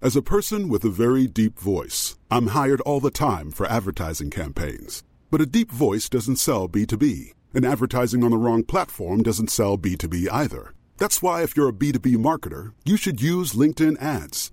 As 0.00 0.16
a 0.16 0.22
person 0.22 0.72
with 0.72 0.86
a 0.86 0.90
very 0.90 1.26
deep 1.26 1.58
voice, 1.58 2.16
I'm 2.30 2.48
hired 2.48 2.80
all 2.86 3.00
the 3.00 3.10
time 3.10 3.50
for 3.50 3.66
advertising 3.66 4.30
campaigns. 4.30 5.04
But 5.30 5.40
a 5.40 5.44
deep 5.44 5.72
voice 5.72 6.08
doesn't 6.08 6.36
sell 6.36 6.68
B2B, 6.68 7.32
and 7.54 7.64
advertising 7.66 8.22
on 8.24 8.30
the 8.30 8.36
wrong 8.36 8.62
platform 8.64 9.22
doesn't 9.22 9.50
sell 9.50 9.76
B2B 9.76 10.28
either. 10.30 10.72
That's 10.98 11.20
why, 11.20 11.42
if 11.42 11.56
you're 11.56 11.68
a 11.68 11.72
B2B 11.72 12.16
marketer, 12.16 12.72
you 12.84 12.96
should 12.96 13.20
use 13.20 13.54
LinkedIn 13.58 13.96
ads. 14.00 14.52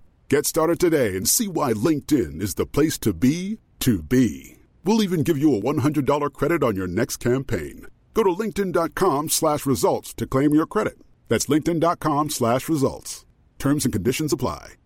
Get 0.31 0.45
started 0.45 0.79
today 0.79 1.17
and 1.17 1.27
see 1.27 1.49
why 1.49 1.73
LinkedIn 1.73 2.41
is 2.41 2.53
the 2.53 2.65
place 2.65 2.97
to 2.99 3.11
be 3.13 3.59
to 3.79 4.01
be. 4.01 4.57
We'll 4.85 5.03
even 5.03 5.23
give 5.23 5.37
you 5.37 5.53
a 5.57 5.59
$100 5.59 6.33
credit 6.33 6.63
on 6.63 6.75
your 6.75 6.87
next 6.87 7.17
campaign. 7.17 7.87
Go 8.13 8.23
to 8.23 8.29
linkedin.com 8.29 9.29
slash 9.29 9.65
results 9.65 10.13
to 10.13 10.25
claim 10.25 10.53
your 10.53 10.65
credit. 10.65 10.95
That's 11.27 11.47
linkedin.com 11.47 12.29
slash 12.29 12.69
results. 12.69 13.25
Terms 13.57 13.85
and 13.85 13.93
conditions 13.93 14.33
apply. 14.33 14.77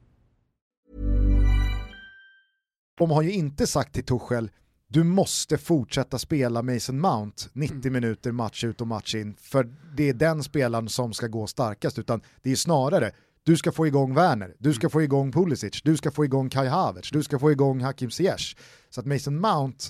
de 2.97 3.11
har 3.11 3.21
ju 3.21 3.31
inte 3.31 3.67
sagt 3.67 3.93
till 3.93 4.05
Tuchel, 4.05 4.49
du 4.87 5.03
måste 5.03 5.57
fortsätta 5.57 6.19
spela 6.19 6.61
Mason 6.61 6.99
Mount 6.99 7.49
90 7.53 7.91
minuter 7.91 8.31
match 8.31 8.63
ut 8.63 8.81
och 8.81 8.87
match 8.87 9.15
in, 9.15 9.35
för 9.39 9.67
det 9.97 10.09
är 10.09 10.13
den 10.13 10.43
spelaren 10.43 10.89
som 10.89 11.13
ska 11.13 11.27
gå 11.27 11.47
starkast, 11.47 11.99
utan 11.99 12.21
det 12.43 12.51
är 12.51 12.55
snarare, 12.55 13.11
du 13.45 13.57
ska 13.57 13.71
få 13.71 13.87
igång 13.87 14.15
Werner, 14.15 14.53
du 14.59 14.73
ska 14.73 14.89
få 14.89 15.01
igång 15.01 15.31
Pulisic, 15.31 15.81
du 15.83 15.97
ska 15.97 16.11
få 16.11 16.25
igång 16.25 16.49
Kai 16.49 16.67
Havertz, 16.67 17.11
du 17.11 17.23
ska 17.23 17.39
få 17.39 17.51
igång 17.51 17.81
Hakim 17.81 18.11
Ziyech. 18.11 18.57
Så 18.89 18.99
att 18.99 19.05
Mason 19.05 19.39
Mount, 19.39 19.85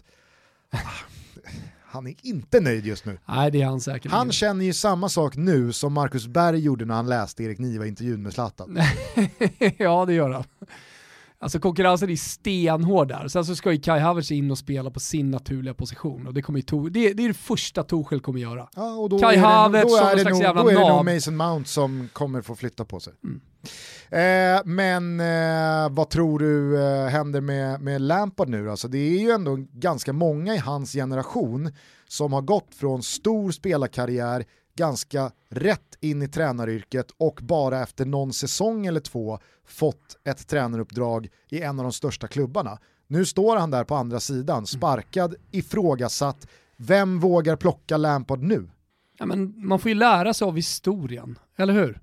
han 1.86 2.08
är 2.08 2.16
inte 2.22 2.60
nöjd 2.60 2.86
just 2.86 3.06
nu. 3.06 3.18
Nej, 3.26 3.52
det 3.52 3.62
är 3.62 3.66
han 3.66 3.82
säkert. 3.82 4.12
Han 4.12 4.32
känner 4.32 4.66
ju 4.66 4.74
samma 4.74 5.10
sak 5.10 5.36
nu 5.36 5.74
som 5.74 5.94
Marcus 5.94 6.28
Berg 6.28 6.60
gjorde 6.60 6.86
när 6.86 6.96
han 6.96 7.10
läste 7.10 7.44
Erik 7.44 7.60
Niva-intervjun 7.60 8.24
med 8.24 8.34
Zlatan. 8.34 8.80
ja, 9.78 10.06
det 10.06 10.14
gör 10.14 10.30
han. 10.30 10.44
Alltså 11.46 11.60
konkurrensen 11.60 12.10
är 12.10 12.16
stenhård 12.16 13.08
där. 13.08 13.28
Sen 13.28 13.46
så 13.46 13.56
ska 13.56 13.72
ju 13.72 13.80
Kai 13.80 14.00
Havertz 14.00 14.32
in 14.32 14.52
och 14.52 14.58
spela 14.58 14.92
på 14.92 15.00
sin 15.00 15.32
naturliga 15.32 15.74
position 15.74 16.28
och 16.28 16.34
det, 16.34 16.42
kommer 16.42 16.60
ju 16.60 16.90
det, 16.90 17.14
det 17.14 17.24
är 17.24 17.28
det 17.28 17.34
första 17.34 17.84
Torshäll 17.84 18.20
kommer 18.20 18.40
göra. 18.40 18.70
Ja, 18.76 18.96
och 18.96 19.10
då 19.10 19.20
Kai 19.20 19.38
Havertz 19.38 19.98
som 19.98 20.10
det, 20.16 20.20
slags 20.20 20.40
jävla 20.40 20.64
då 20.64 20.70
är 20.70 20.74
det 20.74 20.80
nog. 20.80 21.06
Mason 21.06 21.36
Mount 21.36 21.70
som 21.70 22.10
kommer 22.14 22.42
få 22.42 22.56
flytta 22.56 22.86
på 22.86 23.00
sig. 23.00 23.14
Mm. 23.24 23.42
Eh, 24.10 24.62
men 24.66 25.20
eh, 25.20 25.90
vad 25.90 26.10
tror 26.10 26.40
du 26.40 26.84
eh, 26.84 27.08
händer 27.08 27.42
med, 27.42 27.82
med 27.82 28.02
Lampard 28.02 28.50
nu? 28.50 28.72
Alltså, 28.72 28.88
det 28.88 28.98
är 28.98 29.20
ju 29.20 29.32
ändå 29.32 29.58
ganska 29.72 30.14
många 30.14 30.56
i 30.56 30.58
hans 30.58 30.94
generation 30.94 31.72
som 32.08 32.34
har 32.34 32.42
gått 32.42 32.76
från 32.76 33.04
stor 33.04 33.52
spelarkarriär 33.52 34.46
ganska 34.78 35.32
rätt 35.50 35.98
in 36.02 36.22
i 36.22 36.28
tränaryrket 36.28 37.08
och 37.18 37.40
bara 37.42 37.84
efter 37.84 38.06
någon 38.06 38.34
säsong 38.34 38.86
eller 38.86 39.00
två 39.00 39.40
fått 39.68 40.18
ett 40.24 40.48
tränaruppdrag 40.48 41.30
i 41.50 41.62
en 41.62 41.80
av 41.80 41.84
de 41.84 41.92
största 41.92 42.28
klubbarna. 42.28 42.80
Nu 43.08 43.26
står 43.26 43.58
han 43.58 43.72
där 43.72 43.84
på 43.84 43.96
andra 43.96 44.20
sidan, 44.20 44.68
sparkad, 44.68 45.36
ifrågasatt. 45.52 46.48
Vem 46.78 47.20
vågar 47.20 47.56
plocka 47.56 47.98
Lampard 47.98 48.42
nu? 48.42 48.70
Ja, 49.18 49.26
men 49.26 49.68
man 49.68 49.80
får 49.80 49.90
ju 49.90 49.96
lära 49.96 50.34
sig 50.34 50.46
av 50.46 50.56
historien, 50.56 51.40
eller 51.56 51.74
hur? 51.74 52.02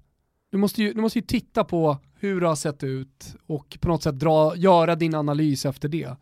Du 0.51 0.59
måste 0.59 0.83
ju, 0.83 0.93
du 0.93 1.01
måste 1.01 1.19
ju 1.19 1.25
titta 1.25 1.65
på 1.65 1.97
hur 2.15 2.41
det 2.41 2.47
har 2.47 2.57
sett 2.57 2.83
ut 2.83 3.35
och 3.47 3.79
på 3.81 3.89
något 3.89 4.03
sätt 4.03 4.19
dra, 4.19 4.57
göra 4.57 4.95
din 4.97 5.15
analys 5.15 5.67
efter 5.67 5.89
det. 5.89 6.17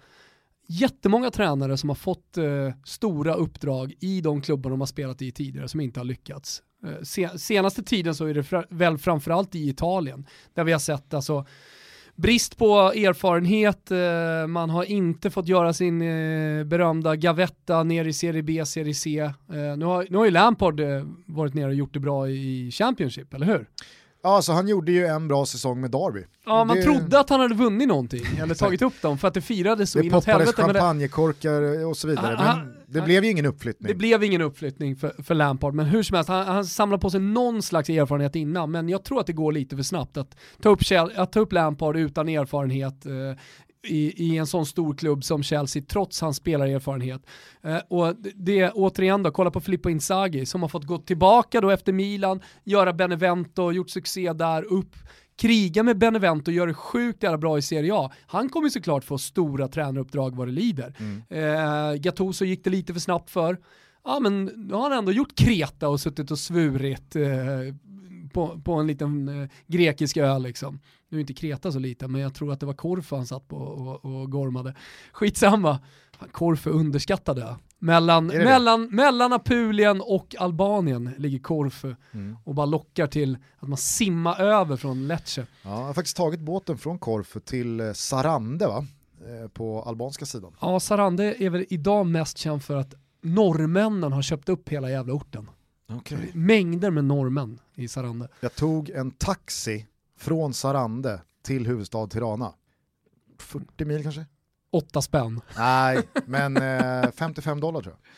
Jättemånga 0.72 1.30
tränare 1.30 1.76
som 1.76 1.88
har 1.88 1.96
fått 1.96 2.38
eh, 2.38 2.44
stora 2.84 3.34
uppdrag 3.34 3.94
i 4.00 4.20
de 4.20 4.40
klubbar 4.40 4.70
de 4.70 4.80
har 4.80 4.86
spelat 4.86 5.22
i 5.22 5.32
tidigare 5.32 5.68
som 5.68 5.80
inte 5.80 6.00
har 6.00 6.04
lyckats. 6.04 6.62
Eh, 6.84 7.28
senaste 7.36 7.82
tiden 7.82 8.14
så 8.14 8.26
är 8.26 8.34
det 8.34 8.64
väl 8.70 8.98
framförallt 8.98 9.54
i 9.54 9.68
Italien, 9.68 10.26
där 10.54 10.64
vi 10.64 10.72
har 10.72 10.78
sett 10.78 11.14
alltså 11.14 11.46
brist 12.16 12.56
på 12.56 12.74
erfarenhet, 12.78 13.90
eh, 13.90 14.46
man 14.46 14.70
har 14.70 14.84
inte 14.84 15.30
fått 15.30 15.48
göra 15.48 15.72
sin 15.72 16.02
eh, 16.02 16.64
berömda 16.64 17.16
gavetta 17.16 17.82
ner 17.82 18.04
i 18.04 18.12
Serie 18.12 18.42
B, 18.42 18.66
Serie 18.66 18.94
C. 18.94 19.18
Eh, 19.18 19.32
nu 19.48 19.84
har, 19.84 20.06
nu 20.10 20.16
har 20.16 20.24
ju 20.24 20.30
Lampard 20.30 20.80
eh, 20.80 21.04
varit 21.26 21.54
nere 21.54 21.66
och 21.66 21.74
gjort 21.74 21.94
det 21.94 22.00
bra 22.00 22.28
i 22.28 22.70
Championship, 22.70 23.34
eller 23.34 23.46
hur? 23.46 23.66
Ja, 24.22 24.36
alltså 24.36 24.52
han 24.52 24.68
gjorde 24.68 24.92
ju 24.92 25.06
en 25.06 25.28
bra 25.28 25.46
säsong 25.46 25.80
med 25.80 25.90
Derby. 25.90 26.24
Ja, 26.46 26.64
man 26.64 26.76
det... 26.76 26.82
trodde 26.82 27.20
att 27.20 27.30
han 27.30 27.40
hade 27.40 27.54
vunnit 27.54 27.88
någonting, 27.88 28.24
eller 28.42 28.54
tagit 28.54 28.82
upp 28.82 29.02
dem, 29.02 29.18
för 29.18 29.28
att 29.28 29.34
det 29.34 29.40
firades 29.40 29.90
så 29.90 29.98
det 29.98 30.06
inåt 30.06 30.24
helvete. 30.24 30.50
Det 30.50 30.56
poppades 30.56 30.76
champagnekorkar 30.76 31.86
och 31.86 31.96
så 31.96 32.08
vidare, 32.08 32.36
ah, 32.38 32.56
men 32.56 32.74
det 32.86 33.00
ah, 33.00 33.04
blev 33.04 33.24
ju 33.24 33.30
ingen 33.30 33.46
uppflyttning. 33.46 33.88
Det 33.88 33.94
blev 33.94 34.24
ingen 34.24 34.40
uppflyttning 34.40 34.96
för, 34.96 35.22
för 35.22 35.34
Lampard, 35.34 35.74
men 35.74 35.86
hur 35.86 36.02
som 36.02 36.14
helst, 36.14 36.28
han, 36.28 36.46
han 36.46 36.64
samlar 36.64 36.98
på 36.98 37.10
sig 37.10 37.20
någon 37.20 37.62
slags 37.62 37.88
erfarenhet 37.88 38.36
innan, 38.36 38.70
men 38.70 38.88
jag 38.88 39.04
tror 39.04 39.20
att 39.20 39.26
det 39.26 39.32
går 39.32 39.52
lite 39.52 39.76
för 39.76 39.82
snabbt 39.82 40.16
att 40.16 40.36
ta 40.62 40.68
upp, 40.68 40.80
att 41.16 41.32
ta 41.32 41.40
upp 41.40 41.52
Lampard 41.52 41.96
utan 41.96 42.28
erfarenhet, 42.28 43.06
eh, 43.06 43.12
i, 43.86 44.24
i 44.24 44.36
en 44.36 44.46
sån 44.46 44.66
stor 44.66 44.94
klubb 44.94 45.24
som 45.24 45.42
Chelsea 45.42 45.82
trots 45.88 46.20
hans 46.20 46.36
spelarerfarenhet. 46.36 47.26
Eh, 47.62 47.78
och 47.88 48.16
det 48.34 48.70
återigen 48.70 49.22
då, 49.22 49.30
kolla 49.30 49.50
på 49.50 49.60
Filippo 49.60 49.90
Inzaghi 49.90 50.46
som 50.46 50.62
har 50.62 50.68
fått 50.68 50.84
gå 50.84 50.98
tillbaka 50.98 51.60
då 51.60 51.70
efter 51.70 51.92
Milan, 51.92 52.40
göra 52.64 52.92
Benevento, 52.92 53.72
gjort 53.72 53.90
succé 53.90 54.32
där, 54.32 54.62
upp, 54.62 54.96
kriga 55.40 55.82
med 55.82 55.98
Benevento 55.98 56.50
och 56.50 56.54
gör 56.54 56.66
det 56.66 56.74
sjukt 56.74 57.22
jävla 57.22 57.38
bra 57.38 57.58
i 57.58 57.62
Serie 57.62 57.94
A. 57.94 58.12
Han 58.26 58.48
kommer 58.48 58.68
såklart 58.68 59.04
få 59.04 59.18
stora 59.18 59.68
tränaruppdrag 59.68 60.36
vad 60.36 60.48
det 60.48 60.52
lider. 60.52 60.94
Mm. 60.98 61.22
Eh, 61.28 61.94
Gattuso 61.94 62.44
gick 62.44 62.64
det 62.64 62.70
lite 62.70 62.92
för 62.92 63.00
snabbt 63.00 63.30
för. 63.30 63.58
Ja 64.04 64.20
men 64.20 64.44
nu 64.44 64.74
har 64.74 64.90
han 64.90 64.98
ändå 64.98 65.12
gjort 65.12 65.34
Kreta 65.34 65.88
och 65.88 66.00
suttit 66.00 66.30
och 66.30 66.38
svurit 66.38 67.16
eh, 67.16 67.22
på, 68.32 68.60
på 68.64 68.74
en 68.74 68.86
liten 68.86 69.42
eh, 69.42 69.48
grekisk 69.66 70.16
ö 70.16 70.38
liksom. 70.38 70.80
Nu 71.08 71.18
är 71.18 71.20
inte 71.20 71.34
Kreta 71.34 71.72
så 71.72 71.78
liten, 71.78 72.12
men 72.12 72.20
jag 72.20 72.34
tror 72.34 72.52
att 72.52 72.60
det 72.60 72.66
var 72.66 72.74
Korfu 72.74 73.16
han 73.16 73.26
satt 73.26 73.48
på 73.48 73.56
och, 73.56 74.04
och 74.04 74.30
gormade. 74.30 74.74
Skitsamma, 75.12 75.78
Korfu 76.32 76.70
underskattade 76.70 77.40
jag. 77.40 77.56
Mellan, 77.78 78.26
mellan, 78.26 78.88
mellan 78.88 79.32
Apulien 79.32 80.00
och 80.00 80.34
Albanien 80.38 81.10
ligger 81.18 81.38
Korfu 81.38 81.94
mm. 82.12 82.36
och 82.44 82.54
bara 82.54 82.66
lockar 82.66 83.06
till 83.06 83.38
att 83.58 83.68
man 83.68 83.78
simmar 83.78 84.40
över 84.40 84.76
från 84.76 85.08
Lecce. 85.08 85.46
Ja, 85.62 85.70
jag 85.70 85.86
har 85.86 85.94
faktiskt 85.94 86.16
tagit 86.16 86.40
båten 86.40 86.78
från 86.78 86.98
Korfu 86.98 87.40
till 87.40 87.80
eh, 87.80 87.92
Sarande 87.92 88.66
va? 88.66 88.86
Eh, 89.20 89.48
på 89.48 89.82
albanska 89.82 90.26
sidan. 90.26 90.52
Ja, 90.60 90.80
Sarande 90.80 91.42
är 91.42 91.50
väl 91.50 91.64
idag 91.68 92.06
mest 92.06 92.38
känd 92.38 92.62
för 92.62 92.76
att 92.76 92.94
norrmännen 93.22 94.12
har 94.12 94.22
köpt 94.22 94.48
upp 94.48 94.68
hela 94.68 94.90
jävla 94.90 95.12
orten. 95.12 95.50
Okay. 95.96 96.30
Mängder 96.34 96.90
med 96.90 97.04
norrmän 97.04 97.60
i 97.74 97.88
Sarande. 97.88 98.28
Jag 98.40 98.54
tog 98.54 98.90
en 98.90 99.10
taxi 99.10 99.86
från 100.18 100.54
Sarande 100.54 101.20
till 101.42 101.66
huvudstad 101.66 102.06
Tirana. 102.06 102.52
40 103.38 103.84
mil 103.84 104.02
kanske? 104.02 104.26
Åtta 104.70 105.02
spänn. 105.02 105.40
Nej, 105.56 106.02
men 106.26 106.56
eh, 106.56 107.10
55 107.10 107.60
dollar 107.60 107.80
tror 107.80 107.94
jag. 107.94 108.10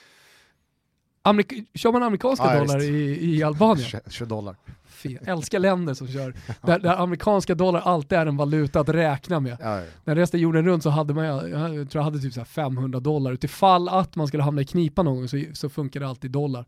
Amerika 1.22 1.56
kör 1.74 1.92
man 1.92 2.02
amerikanska 2.02 2.54
ja, 2.54 2.58
dollar 2.58 2.82
i, 2.82 3.34
i 3.36 3.42
Albanien? 3.42 4.00
20 4.08 4.24
dollar 4.24 4.56
fel. 5.02 5.18
Älskar 5.26 5.58
länder 5.58 5.94
som 5.94 6.08
kör, 6.08 6.34
där, 6.62 6.78
där, 6.78 7.02
amerikanska 7.02 7.54
dollar 7.54 7.80
alltid 7.80 8.18
är 8.18 8.26
en 8.26 8.36
valuta 8.36 8.80
att 8.80 8.88
räkna 8.88 9.40
med. 9.40 9.56
Ja, 9.60 9.78
ja. 9.78 9.84
När 10.04 10.16
jag 10.16 10.18
reste 10.18 10.38
jorden 10.38 10.64
runt 10.64 10.82
så 10.82 10.90
hade 10.90 11.14
man, 11.14 11.24
jag, 11.24 11.50
jag 11.50 11.90
tror 11.90 12.00
jag 12.00 12.02
hade 12.02 12.18
typ 12.18 12.32
så 12.32 12.44
500 12.44 13.00
dollar. 13.00 13.32
Utifall 13.32 13.88
att 13.88 14.16
man 14.16 14.26
skulle 14.26 14.42
hamna 14.42 14.60
i 14.60 14.64
knipa 14.64 15.02
någon 15.02 15.16
gång 15.16 15.28
så, 15.28 15.44
så 15.52 15.68
funkar 15.68 16.00
det 16.00 16.08
alltid 16.08 16.30
dollar. 16.30 16.64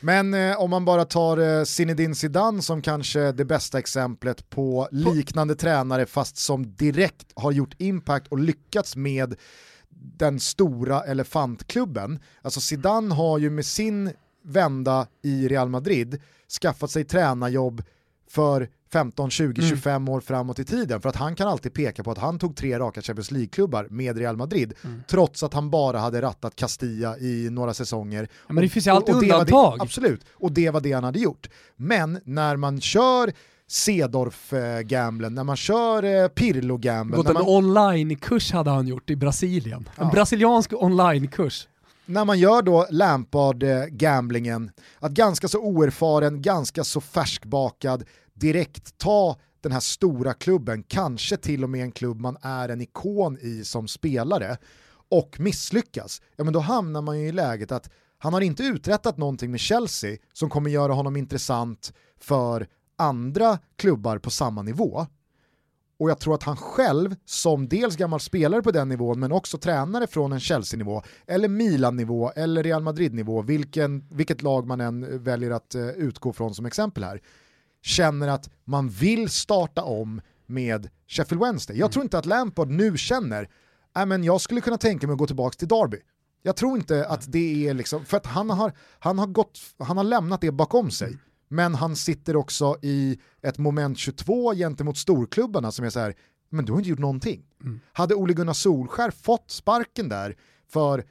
Men 0.00 0.34
eh, 0.34 0.60
om 0.60 0.70
man 0.70 0.84
bara 0.84 1.04
tar 1.04 1.58
eh, 1.58 1.64
Zinedine 1.64 2.14
Zidane 2.14 2.62
som 2.62 2.82
kanske 2.82 3.32
det 3.32 3.44
bästa 3.44 3.78
exemplet 3.78 4.50
på 4.50 4.88
liknande 4.90 5.54
på... 5.54 5.60
tränare 5.60 6.06
fast 6.06 6.36
som 6.36 6.76
direkt 6.76 7.32
har 7.36 7.52
gjort 7.52 7.74
impact 7.78 8.26
och 8.28 8.38
lyckats 8.38 8.96
med 8.96 9.34
den 10.16 10.40
stora 10.40 11.00
elefantklubben. 11.00 12.18
Alltså 12.42 12.60
Zidane 12.60 13.14
har 13.14 13.38
ju 13.38 13.50
med 13.50 13.66
sin 13.66 14.10
vända 14.44 15.06
i 15.22 15.48
Real 15.48 15.68
Madrid 15.68 16.20
skaffat 16.60 16.90
sig 16.90 17.04
tränarjobb 17.04 17.82
för 18.30 18.68
15, 18.92 19.30
20, 19.30 19.60
mm. 19.60 19.70
25 19.70 20.08
år 20.08 20.20
framåt 20.20 20.58
i 20.58 20.64
tiden. 20.64 21.00
För 21.00 21.08
att 21.08 21.16
han 21.16 21.34
kan 21.34 21.48
alltid 21.48 21.74
peka 21.74 22.04
på 22.04 22.10
att 22.10 22.18
han 22.18 22.38
tog 22.38 22.56
tre 22.56 22.78
raka 22.78 23.02
Champions 23.02 23.30
League-klubbar 23.30 23.86
med 23.90 24.18
Real 24.18 24.36
Madrid, 24.36 24.74
mm. 24.84 25.02
trots 25.08 25.42
att 25.42 25.54
han 25.54 25.70
bara 25.70 25.98
hade 25.98 26.22
rattat 26.22 26.56
Castilla 26.56 27.18
i 27.18 27.48
några 27.50 27.74
säsonger. 27.74 28.28
Ja, 28.46 28.52
men 28.52 28.62
det 28.62 28.68
finns 28.68 28.86
ju 28.86 28.90
alltid 28.90 29.14
och, 29.14 29.18
och 29.18 29.22
undantag. 29.22 29.78
Det, 29.78 29.82
absolut, 29.82 30.24
och 30.32 30.52
det 30.52 30.70
var 30.70 30.80
det 30.80 30.92
han 30.92 31.04
hade 31.04 31.18
gjort. 31.18 31.50
Men 31.76 32.20
när 32.24 32.56
man 32.56 32.80
kör 32.80 33.32
Cedorf-gamblen, 33.68 35.34
när 35.34 35.44
man 35.44 35.56
kör 35.56 36.02
eh, 36.02 36.28
Pirlo-gamblen. 36.28 37.16
Gått 37.16 37.28
en 37.28 37.34
man... 37.34 37.46
online-kurs 37.46 38.52
hade 38.52 38.70
han 38.70 38.86
gjort 38.86 39.10
i 39.10 39.16
Brasilien. 39.16 39.88
En 39.96 40.06
ja. 40.06 40.10
brasiliansk 40.12 40.72
online-kurs 40.72 41.68
när 42.06 42.24
man 42.24 42.38
gör 42.38 42.62
då 42.62 42.86
Lampard-gamblingen, 42.90 44.70
att 44.98 45.12
ganska 45.12 45.48
så 45.48 45.58
oerfaren, 45.58 46.42
ganska 46.42 46.84
så 46.84 47.00
färskbakad, 47.00 48.04
direkt 48.34 48.98
ta 48.98 49.36
den 49.60 49.72
här 49.72 49.80
stora 49.80 50.34
klubben, 50.34 50.82
kanske 50.82 51.36
till 51.36 51.64
och 51.64 51.70
med 51.70 51.82
en 51.82 51.92
klubb 51.92 52.20
man 52.20 52.36
är 52.42 52.68
en 52.68 52.80
ikon 52.80 53.38
i 53.40 53.64
som 53.64 53.88
spelare, 53.88 54.56
och 55.08 55.40
misslyckas, 55.40 56.22
ja 56.36 56.44
men 56.44 56.52
då 56.52 56.60
hamnar 56.60 57.02
man 57.02 57.20
ju 57.20 57.28
i 57.28 57.32
läget 57.32 57.72
att 57.72 57.90
han 58.18 58.34
har 58.34 58.40
inte 58.40 58.62
uträttat 58.62 59.16
någonting 59.16 59.50
med 59.50 59.60
Chelsea 59.60 60.16
som 60.32 60.50
kommer 60.50 60.70
göra 60.70 60.92
honom 60.92 61.16
intressant 61.16 61.92
för 62.20 62.68
andra 62.96 63.58
klubbar 63.76 64.18
på 64.18 64.30
samma 64.30 64.62
nivå. 64.62 65.06
Och 65.98 66.10
jag 66.10 66.18
tror 66.18 66.34
att 66.34 66.42
han 66.42 66.56
själv, 66.56 67.14
som 67.24 67.68
dels 67.68 67.96
gammal 67.96 68.20
spelare 68.20 68.62
på 68.62 68.70
den 68.70 68.88
nivån, 68.88 69.20
men 69.20 69.32
också 69.32 69.58
tränare 69.58 70.06
från 70.06 70.32
en 70.32 70.40
Chelsea-nivå, 70.40 71.02
eller 71.26 71.48
Milan-nivå, 71.48 72.30
eller 72.36 72.62
Real 72.62 72.82
Madrid-nivå, 72.82 73.42
vilken, 73.42 74.08
vilket 74.10 74.42
lag 74.42 74.66
man 74.66 74.80
än 74.80 75.24
väljer 75.24 75.50
att 75.50 75.74
uh, 75.74 75.88
utgå 75.88 76.32
från 76.32 76.54
som 76.54 76.66
exempel 76.66 77.04
här, 77.04 77.20
känner 77.82 78.28
att 78.28 78.50
man 78.64 78.88
vill 78.88 79.28
starta 79.28 79.82
om 79.82 80.20
med 80.46 80.88
Sheffield 81.08 81.42
Wednesday. 81.42 81.76
Jag 81.76 81.84
mm. 81.84 81.92
tror 81.92 82.02
inte 82.02 82.18
att 82.18 82.26
Lampard 82.26 82.68
nu 82.68 82.96
känner, 82.96 83.48
äh, 83.96 84.06
men 84.06 84.24
jag 84.24 84.40
skulle 84.40 84.60
kunna 84.60 84.78
tänka 84.78 85.06
mig 85.06 85.14
att 85.14 85.18
gå 85.18 85.26
tillbaka 85.26 85.56
till 85.56 85.68
Derby. 85.68 85.98
Jag 86.42 86.56
tror 86.56 86.76
inte 86.76 87.06
att 87.06 87.32
det 87.32 87.68
är 87.68 87.74
liksom, 87.74 88.04
för 88.04 88.16
att 88.16 88.26
han 88.26 88.50
har, 88.50 88.72
han 88.98 89.18
har, 89.18 89.26
gått, 89.26 89.60
han 89.78 89.96
har 89.96 90.04
lämnat 90.04 90.40
det 90.40 90.50
bakom 90.50 90.90
sig. 90.90 91.18
Men 91.48 91.74
han 91.74 91.96
sitter 91.96 92.36
också 92.36 92.76
i 92.82 93.18
ett 93.42 93.58
moment 93.58 93.98
22 93.98 94.54
gentemot 94.54 94.98
storklubbarna 94.98 95.72
som 95.72 95.84
är 95.84 95.90
så 95.90 96.00
här, 96.00 96.14
men 96.50 96.64
du 96.64 96.72
har 96.72 96.78
inte 96.78 96.90
gjort 96.90 96.98
någonting. 96.98 97.42
Mm. 97.62 97.80
Hade 97.92 98.14
Ole 98.14 98.34
Gunnar 98.34 98.52
Solskär 98.52 99.10
fått 99.10 99.50
sparken 99.50 100.08
där 100.08 100.36
för 100.68 101.04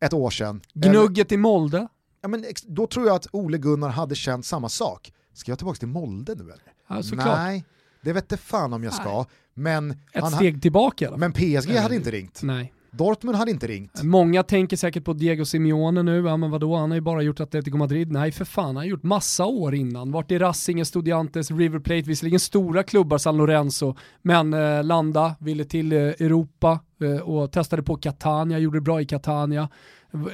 ett 0.00 0.12
år 0.12 0.30
sedan. 0.30 0.60
Gnugget 0.74 1.32
eller, 1.32 1.38
i 1.38 1.42
Molde. 1.42 1.88
Ja, 2.20 2.28
men 2.28 2.44
då 2.66 2.86
tror 2.86 3.06
jag 3.06 3.16
att 3.16 3.26
Ole 3.32 3.58
Gunnar 3.58 3.88
hade 3.88 4.14
känt 4.14 4.46
samma 4.46 4.68
sak. 4.68 5.12
Ska 5.32 5.50
jag 5.50 5.58
tillbaka 5.58 5.78
till 5.78 5.88
Molde 5.88 6.34
nu 6.34 6.44
eller? 6.44 6.72
Ja, 6.88 7.02
Nej, 7.16 7.64
det 8.00 8.12
vet 8.12 8.24
inte 8.24 8.36
fan 8.36 8.72
om 8.72 8.84
jag 8.84 8.94
ska. 8.94 9.16
Nej. 9.16 9.26
Men 9.54 9.90
ett 10.12 10.32
steg 10.34 10.62
tillbaka. 10.62 11.16
Men 11.16 11.32
PSG 11.32 11.76
hade 11.76 11.96
inte 11.96 12.10
ringt. 12.10 12.42
Nej. 12.42 12.72
Dortmund 12.90 13.38
hade 13.38 13.50
inte 13.50 13.66
ringt. 13.66 14.02
Många 14.02 14.42
tänker 14.42 14.76
säkert 14.76 15.04
på 15.04 15.12
Diego 15.12 15.44
Simeone 15.44 16.02
nu, 16.02 16.26
ja 16.26 16.36
men 16.36 16.50
vadå, 16.50 16.76
han 16.76 16.90
har 16.90 16.96
ju 16.96 17.00
bara 17.00 17.22
gjort 17.22 17.40
Atletico 17.40 17.76
Madrid. 17.76 18.12
Nej 18.12 18.32
för 18.32 18.44
fan, 18.44 18.64
han 18.64 18.76
har 18.76 18.84
gjort 18.84 19.02
massa 19.02 19.46
år 19.46 19.74
innan. 19.74 20.12
Vart 20.12 20.30
i 20.30 20.38
Racing, 20.38 20.84
Studiantes, 20.84 21.50
River 21.50 21.78
Plate, 21.78 22.02
visserligen 22.02 22.40
stora 22.40 22.82
klubbar, 22.82 23.18
San 23.18 23.36
Lorenzo, 23.36 23.96
men 24.22 24.54
eh, 24.54 24.84
landa, 24.84 25.34
ville 25.40 25.64
till 25.64 25.92
eh, 25.92 25.98
Europa 25.98 26.80
eh, 27.02 27.20
och 27.20 27.52
testade 27.52 27.82
på 27.82 27.96
Catania, 27.96 28.58
gjorde 28.58 28.76
det 28.76 28.82
bra 28.82 29.00
i 29.00 29.04
Catania 29.04 29.68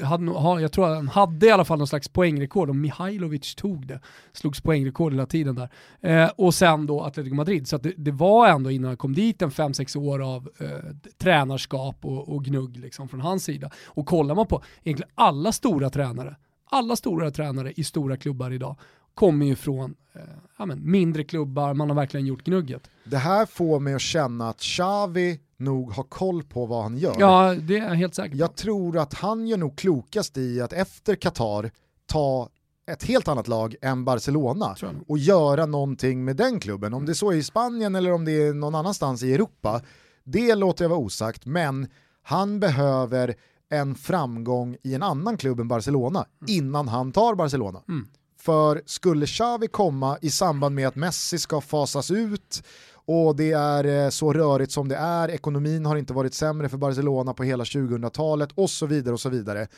hade, 0.02 0.62
jag 0.62 0.72
tror 0.72 0.86
han 0.86 1.08
hade 1.08 1.46
i 1.46 1.50
alla 1.50 1.64
fall 1.64 1.78
någon 1.78 1.86
slags 1.86 2.08
poängrekord 2.08 2.68
och 2.68 2.76
Mihailovic 2.76 3.54
tog 3.54 3.86
det. 3.86 4.00
Slogs 4.32 4.60
poängrekord 4.60 5.12
hela 5.12 5.26
tiden 5.26 5.54
där. 5.54 5.68
Eh, 6.00 6.30
och 6.36 6.54
sen 6.54 6.86
då 6.86 7.02
Atletico 7.02 7.34
Madrid. 7.34 7.68
Så 7.68 7.78
det, 7.78 7.92
det, 7.96 8.10
var 8.10 8.48
ändå 8.48 8.70
innan 8.70 8.88
han 8.88 8.96
kom 8.96 9.14
dit 9.14 9.42
en 9.42 9.50
5-6 9.50 9.98
år 9.98 10.34
av 10.34 10.50
eh, 10.58 10.68
tränarskap 11.18 12.04
och, 12.04 12.28
och 12.28 12.44
gnugg 12.44 12.76
liksom 12.76 13.08
från 13.08 13.20
hans 13.20 13.44
sida. 13.44 13.70
Och 13.86 14.06
kollar 14.06 14.34
man 14.34 14.46
på 14.46 14.62
egentligen 14.84 15.10
alla 15.14 15.52
stora 15.52 15.90
tränare, 15.90 16.36
alla 16.70 16.96
stora 16.96 17.30
tränare 17.30 17.72
i 17.76 17.84
stora 17.84 18.16
klubbar 18.16 18.50
idag 18.50 18.76
kommer 19.16 19.46
ju 19.46 19.56
från 19.56 19.94
eh, 20.12 20.20
ja, 20.58 20.66
men, 20.66 20.90
mindre 20.90 21.24
klubbar, 21.24 21.74
man 21.74 21.90
har 21.90 21.96
verkligen 21.96 22.26
gjort 22.26 22.44
gnugget. 22.44 22.90
Det 23.04 23.16
här 23.16 23.46
får 23.46 23.80
mig 23.80 23.94
att 23.94 24.00
känna 24.00 24.48
att 24.48 24.60
Xavi 24.60 25.40
nog 25.58 25.92
har 25.92 26.02
koll 26.02 26.42
på 26.42 26.66
vad 26.66 26.82
han 26.82 26.98
gör. 26.98 27.16
Ja, 27.18 27.54
det 27.54 27.78
är 27.78 27.88
jag 27.88 27.94
helt 27.94 28.14
säker 28.14 28.30
på. 28.30 28.36
Jag 28.36 28.54
tror 28.54 28.98
att 28.98 29.14
han 29.14 29.46
gör 29.46 29.56
nog 29.56 29.78
klokast 29.78 30.36
i 30.36 30.60
att 30.60 30.72
efter 30.72 31.14
Qatar 31.14 31.70
ta 32.06 32.48
ett 32.90 33.04
helt 33.04 33.28
annat 33.28 33.48
lag 33.48 33.76
än 33.82 34.04
Barcelona 34.04 34.76
och 35.08 35.18
göra 35.18 35.66
någonting 35.66 36.24
med 36.24 36.36
den 36.36 36.60
klubben. 36.60 36.94
Om 36.94 37.06
det 37.06 37.12
är 37.12 37.14
så 37.14 37.32
i 37.32 37.42
Spanien 37.42 37.94
eller 37.94 38.12
om 38.12 38.24
det 38.24 38.32
är 38.32 38.54
någon 38.54 38.74
annanstans 38.74 39.22
i 39.22 39.34
Europa, 39.34 39.80
det 40.24 40.54
låter 40.54 40.84
jag 40.84 40.88
vara 40.88 41.00
osagt, 41.00 41.46
men 41.46 41.88
han 42.22 42.60
behöver 42.60 43.34
en 43.70 43.94
framgång 43.94 44.76
i 44.82 44.94
en 44.94 45.02
annan 45.02 45.36
klubb 45.36 45.60
än 45.60 45.68
Barcelona 45.68 46.18
mm. 46.18 46.58
innan 46.58 46.88
han 46.88 47.12
tar 47.12 47.34
Barcelona. 47.34 47.82
Mm. 47.88 48.08
för 48.38 48.82
skulle 48.86 49.26
Xavi 49.26 49.68
komma 49.68 50.18
i 50.22 50.30
samband 50.30 50.74
med 50.74 50.88
att 50.88 50.96
Messi 50.96 51.38
ska 51.38 51.60
fasas 51.60 52.10
ut 52.10 52.62
och 53.06 53.36
det 53.36 53.52
är 53.52 53.84
eh, 54.04 54.10
så 54.10 54.32
rörigt 54.32 54.72
som 54.72 54.88
det 54.88 54.96
är, 54.96 55.30
ekonomin 55.30 55.86
har 55.86 55.96
inte 55.96 56.12
varit 56.12 56.34
sämre 56.34 56.68
för 56.68 56.76
Barcelona 56.76 57.34
på 57.34 57.42
hela 57.42 57.64
2000-talet 57.64 58.50
och 58.54 58.70
så 58.70 58.86
vidare 58.86 59.14
och 59.14 59.20
så 59.20 59.28
vidare. 59.28 59.68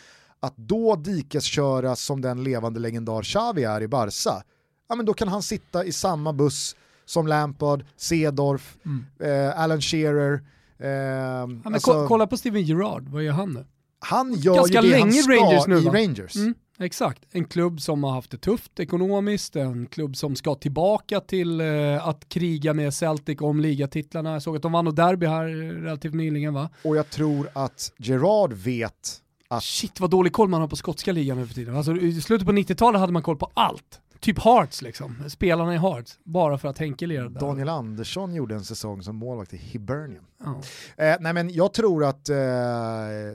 Att 0.40 0.56
då 0.56 0.96
dikesköras 0.96 2.00
som 2.00 2.20
den 2.20 2.44
levande 2.44 2.80
legendar 2.80 3.22
Xavi 3.22 3.64
är 3.64 3.82
i 3.82 3.88
Barca, 3.88 4.42
ja 4.88 4.94
men 4.94 5.06
då 5.06 5.14
kan 5.14 5.28
han 5.28 5.42
sitta 5.42 5.84
i 5.84 5.92
samma 5.92 6.32
buss 6.32 6.76
som 7.04 7.26
Lampard, 7.26 7.84
Sedorf, 7.96 8.76
mm. 8.84 9.04
eh, 9.20 9.60
Alan 9.60 9.80
Shearer. 9.80 10.40
Eh, 10.78 10.88
ja, 10.88 11.48
alltså, 11.64 12.06
kolla 12.08 12.26
på 12.26 12.36
Steven 12.36 12.62
Gerrard, 12.62 13.08
vad 13.08 13.22
gör 13.22 13.32
han 13.32 13.52
nu? 13.52 13.66
Han 14.00 14.34
gör 14.34 14.54
Ganska 14.54 14.82
ju 14.82 14.90
det 14.90 14.96
länge 14.96 15.04
han 15.04 15.22
ska 15.22 15.32
Rangers 15.32 15.66
nu, 15.66 15.78
i 15.78 15.84
Rangers. 15.84 16.36
Mm. 16.36 16.54
Exakt, 16.80 17.26
en 17.30 17.44
klubb 17.44 17.80
som 17.80 18.04
har 18.04 18.12
haft 18.12 18.30
det 18.30 18.38
tufft 18.38 18.80
ekonomiskt, 18.80 19.56
en 19.56 19.86
klubb 19.86 20.16
som 20.16 20.36
ska 20.36 20.54
tillbaka 20.54 21.20
till 21.20 21.60
eh, 21.60 22.08
att 22.08 22.28
kriga 22.28 22.74
med 22.74 22.94
Celtic 22.94 23.40
om 23.40 23.60
ligatitlarna. 23.60 24.32
Jag 24.32 24.42
såg 24.42 24.56
att 24.56 24.62
de 24.62 24.72
vann 24.72 24.86
och 24.86 24.94
derby 24.94 25.26
här 25.26 25.44
relativt 25.82 26.14
nyligen 26.14 26.54
va? 26.54 26.70
Och 26.84 26.96
jag 26.96 27.10
tror 27.10 27.48
att 27.52 27.92
Gerard 27.96 28.52
vet 28.52 29.22
att... 29.48 29.62
Shit 29.62 30.00
vad 30.00 30.10
dålig 30.10 30.32
koll 30.32 30.48
man 30.48 30.60
har 30.60 30.68
på 30.68 30.76
skotska 30.76 31.12
ligan 31.12 31.38
nu 31.38 31.46
för 31.46 31.54
tiden. 31.54 31.76
Alltså, 31.76 31.96
I 31.96 32.20
slutet 32.20 32.46
på 32.46 32.52
90-talet 32.52 33.00
hade 33.00 33.12
man 33.12 33.22
koll 33.22 33.36
på 33.36 33.50
allt. 33.54 34.00
Typ 34.20 34.38
Hearts 34.38 34.83
liksom, 34.83 35.24
spelarna 35.28 35.74
i 35.74 35.78
Hearts, 35.78 36.18
bara 36.24 36.59
för 36.59 36.68
att 36.68 36.78
Henke 36.78 37.07
lirade 37.07 37.40
Daniel 37.40 37.68
Andersson 37.68 38.35
gjorde 38.35 38.54
en 38.54 38.64
säsong 38.64 39.02
som 39.02 39.16
målvakt 39.16 39.54
i 39.54 39.57
Hibernian. 39.57 40.24
Oh. 40.40 41.04
Eh, 41.07 41.16
nej 41.20 41.33
men 41.33 41.50
jag 41.50 41.72
tror 41.72 42.04
att 42.04 42.28
eh, 42.28 42.37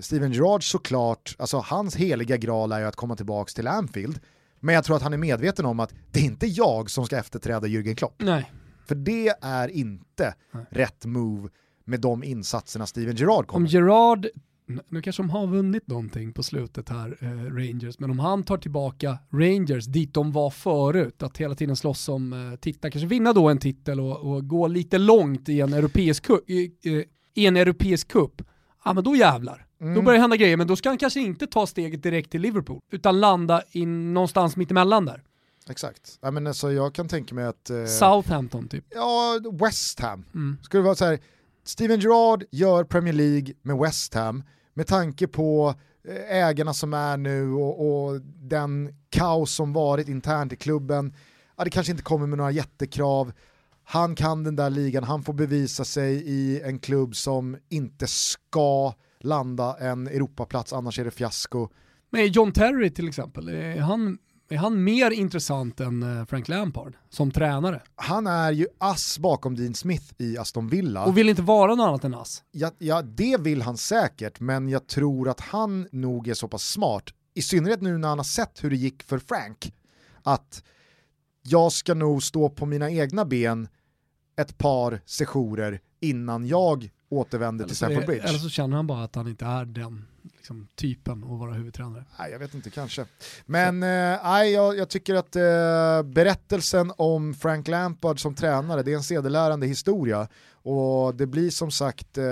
Steven 0.01 0.31
Gerrard 0.31 0.71
såklart, 0.71 1.35
alltså 1.39 1.57
hans 1.57 1.95
heliga 1.95 2.37
graal 2.37 2.71
är 2.71 2.79
ju 2.79 2.85
att 2.85 2.95
komma 2.95 3.15
tillbaka 3.15 3.51
till 3.55 3.67
Anfield, 3.67 4.19
men 4.59 4.75
jag 4.75 4.83
tror 4.83 4.95
att 4.95 5.01
han 5.01 5.13
är 5.13 5.17
medveten 5.17 5.65
om 5.65 5.79
att 5.79 5.93
det 6.11 6.19
är 6.19 6.23
inte 6.23 6.47
jag 6.47 6.89
som 6.89 7.05
ska 7.05 7.17
efterträda 7.17 7.67
Jürgen 7.67 7.95
Klopp. 7.95 8.15
Nej. 8.17 8.51
För 8.85 8.95
det 8.95 9.33
är 9.41 9.67
inte 9.67 10.35
nej. 10.51 10.65
rätt 10.69 11.05
move 11.05 11.49
med 11.85 11.99
de 11.99 12.23
insatserna 12.23 12.85
Steven 12.85 13.15
Gerrard 13.15 13.47
kommer. 13.47 13.65
Om 13.65 13.67
Gerrard 13.67 14.27
nu 14.65 15.01
kanske 15.01 15.23
de 15.23 15.29
har 15.29 15.47
vunnit 15.47 15.87
någonting 15.87 16.33
på 16.33 16.43
slutet 16.43 16.89
här, 16.89 17.17
eh, 17.19 17.27
Rangers, 17.55 17.99
men 17.99 18.11
om 18.11 18.19
han 18.19 18.43
tar 18.43 18.57
tillbaka 18.57 19.17
Rangers 19.31 19.85
dit 19.85 20.13
de 20.13 20.31
var 20.31 20.49
förut, 20.49 21.23
att 21.23 21.37
hela 21.37 21.55
tiden 21.55 21.75
slåss 21.75 22.09
om 22.09 22.33
eh, 22.33 22.59
titlar, 22.59 22.91
kanske 22.91 23.07
vinna 23.07 23.33
då 23.33 23.49
en 23.49 23.57
titel 23.57 23.99
och, 23.99 24.33
och 24.33 24.47
gå 24.47 24.67
lite 24.67 24.97
långt 24.97 25.49
i 25.49 25.61
en 25.61 25.73
europeisk, 25.73 26.29
i, 26.47 26.71
i 27.33 27.45
en 27.45 27.57
europeisk 27.57 28.07
cup, 28.07 28.41
ja 28.85 28.93
men 28.93 29.03
då 29.03 29.15
jävlar. 29.15 29.65
Mm. 29.81 29.95
Då 29.95 30.01
börjar 30.01 30.17
det 30.17 30.21
hända 30.21 30.37
grejer, 30.37 30.57
men 30.57 30.67
då 30.67 30.75
ska 30.75 30.89
han 30.89 30.97
kanske 30.97 31.19
inte 31.19 31.47
ta 31.47 31.67
steget 31.67 32.03
direkt 32.03 32.31
till 32.31 32.41
Liverpool, 32.41 32.79
utan 32.91 33.19
landa 33.19 33.61
in 33.71 34.13
någonstans 34.13 34.55
mittemellan 34.55 35.05
där. 35.05 35.23
Exakt. 35.69 36.19
Ja, 36.21 36.31
men 36.31 36.47
alltså, 36.47 36.71
jag 36.71 36.93
kan 36.93 37.07
tänka 37.07 37.35
mig 37.35 37.45
att... 37.45 37.69
Eh, 37.69 37.85
Southampton 37.85 38.67
typ. 38.67 38.85
Ja, 38.89 39.39
West 39.51 39.99
Ham. 39.99 40.25
Mm. 40.33 40.57
Skulle 40.61 40.83
vara 40.83 40.95
så 40.95 41.05
här, 41.05 41.19
Steven 41.63 41.99
Gerrard 41.99 42.43
gör 42.51 42.83
Premier 42.83 43.13
League 43.13 43.53
med 43.61 43.77
West 43.77 44.13
Ham 44.13 44.43
med 44.73 44.87
tanke 44.87 45.27
på 45.27 45.75
eh, 46.07 46.37
ägarna 46.37 46.73
som 46.73 46.93
är 46.93 47.17
nu 47.17 47.51
och, 47.51 48.05
och, 48.05 48.21
den 48.21 48.95
kaos 49.09 49.51
som 49.51 49.73
varit 49.73 50.07
internt 50.07 50.53
i 50.53 50.55
klubben. 50.55 51.13
Ja, 51.57 51.63
det 51.63 51.69
kanske 51.69 51.91
inte 51.91 52.03
kommer 52.03 52.27
med 52.27 52.37
några 52.37 52.51
jättekrav. 52.51 53.31
Han 53.83 54.15
kan 54.15 54.43
den 54.43 54.55
där 54.55 54.69
ligan, 54.69 55.03
han 55.03 55.23
får 55.23 55.33
bevisa 55.33 55.85
sig 55.85 56.13
i 56.13 56.61
en 56.61 56.79
klubb 56.79 57.15
som 57.15 57.57
inte 57.69 58.07
ska 58.07 58.93
landa 59.19 59.77
en 59.79 60.07
Europaplats, 60.07 60.73
annars 60.73 60.99
är 60.99 61.05
det 61.05 61.11
fiasko. 61.11 61.69
Men 62.09 62.27
John 62.27 62.51
Terry 62.51 62.89
till 62.89 63.07
exempel, 63.07 63.49
är 63.49 63.79
han 63.79 64.17
är 64.49 64.57
han 64.57 64.83
mer 64.83 65.11
intressant 65.11 65.79
än 65.79 66.03
eh, 66.03 66.25
Frank 66.25 66.47
Lampard 66.47 66.95
som 67.09 67.31
tränare? 67.31 67.81
Han 67.95 68.27
är 68.27 68.51
ju 68.51 68.67
ass 68.77 69.19
bakom 69.19 69.55
Dean 69.55 69.73
Smith 69.73 70.13
i 70.17 70.37
Aston 70.37 70.67
Villa. 70.67 71.05
Och 71.05 71.17
vill 71.17 71.29
inte 71.29 71.41
vara 71.41 71.75
något 71.75 71.87
annat 71.87 72.03
än 72.03 72.13
ass? 72.13 72.43
Ja, 72.51 72.71
ja, 72.77 73.01
det 73.01 73.37
vill 73.39 73.61
han 73.61 73.77
säkert, 73.77 74.39
men 74.39 74.69
jag 74.69 74.87
tror 74.87 75.29
att 75.29 75.39
han 75.39 75.87
nog 75.91 76.27
är 76.27 76.33
så 76.33 76.47
pass 76.47 76.63
smart, 76.63 77.03
i 77.33 77.41
synnerhet 77.41 77.81
nu 77.81 77.97
när 77.97 78.07
han 78.07 78.19
har 78.19 78.23
sett 78.23 78.63
hur 78.63 78.69
det 78.69 78.75
gick 78.75 79.03
för 79.03 79.19
Frank, 79.19 79.73
att 80.23 80.63
jag 81.41 81.71
ska 81.71 81.93
nog 81.93 82.23
stå 82.23 82.49
på 82.49 82.65
mina 82.65 82.91
egna 82.91 83.25
ben 83.25 83.67
ett 84.35 84.57
par 84.57 85.01
sessioner 85.05 85.79
innan 85.99 86.47
jag 86.47 86.89
återvänder 87.13 87.65
till 87.65 87.75
Stamford 87.75 88.05
Bridge. 88.05 88.27
Eller 88.27 88.39
så 88.39 88.49
känner 88.49 88.75
han 88.75 88.87
bara 88.87 89.03
att 89.03 89.15
han 89.15 89.27
inte 89.27 89.45
är 89.45 89.65
den 89.65 90.05
liksom, 90.23 90.67
typen 90.75 91.23
att 91.23 91.39
vara 91.39 91.53
huvudtränare. 91.53 92.05
Nej, 92.19 92.31
jag 92.31 92.39
vet 92.39 92.53
inte, 92.53 92.69
kanske. 92.69 93.05
Men 93.45 93.83
eh, 93.83 94.43
jag, 94.43 94.77
jag, 94.77 94.89
tycker 94.89 95.15
att 95.15 95.35
eh, 95.35 96.03
berättelsen 96.03 96.91
om 96.97 97.33
Frank 97.33 97.67
Lampard 97.67 98.19
som 98.19 98.35
tränare, 98.35 98.83
det 98.83 98.91
är 98.91 98.95
en 98.95 99.03
sedelärande 99.03 99.67
historia. 99.67 100.27
Och 100.51 101.15
det 101.15 101.27
blir 101.27 101.49
som 101.49 101.71
sagt 101.71 102.17
eh, 102.17 102.23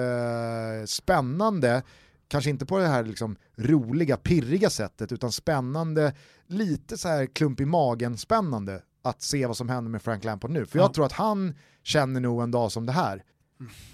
spännande, 0.86 1.84
kanske 2.28 2.50
inte 2.50 2.66
på 2.66 2.78
det 2.78 2.88
här 2.88 3.04
liksom, 3.04 3.36
roliga, 3.58 4.18
pirriga 4.18 4.70
sättet, 4.70 5.12
utan 5.12 5.32
spännande, 5.32 6.14
lite 6.48 6.98
så 6.98 7.08
här 7.08 7.26
klump 7.26 7.60
i 7.60 7.66
magen 7.66 8.18
spännande 8.18 8.82
att 9.04 9.22
se 9.22 9.46
vad 9.46 9.58
som 9.58 9.70
händer 9.70 9.92
med 9.92 10.02
Frank 10.02 10.24
Lampard 10.24 10.52
nu. 10.52 10.66
För 10.66 10.80
jag 10.80 10.94
tror 10.94 11.06
att 11.06 11.12
han 11.12 11.54
känner 11.84 12.20
nog 12.20 12.44
en 12.44 12.52
dag 12.52 12.72
som 12.72 12.86
det 12.86 12.92
här. 12.92 13.24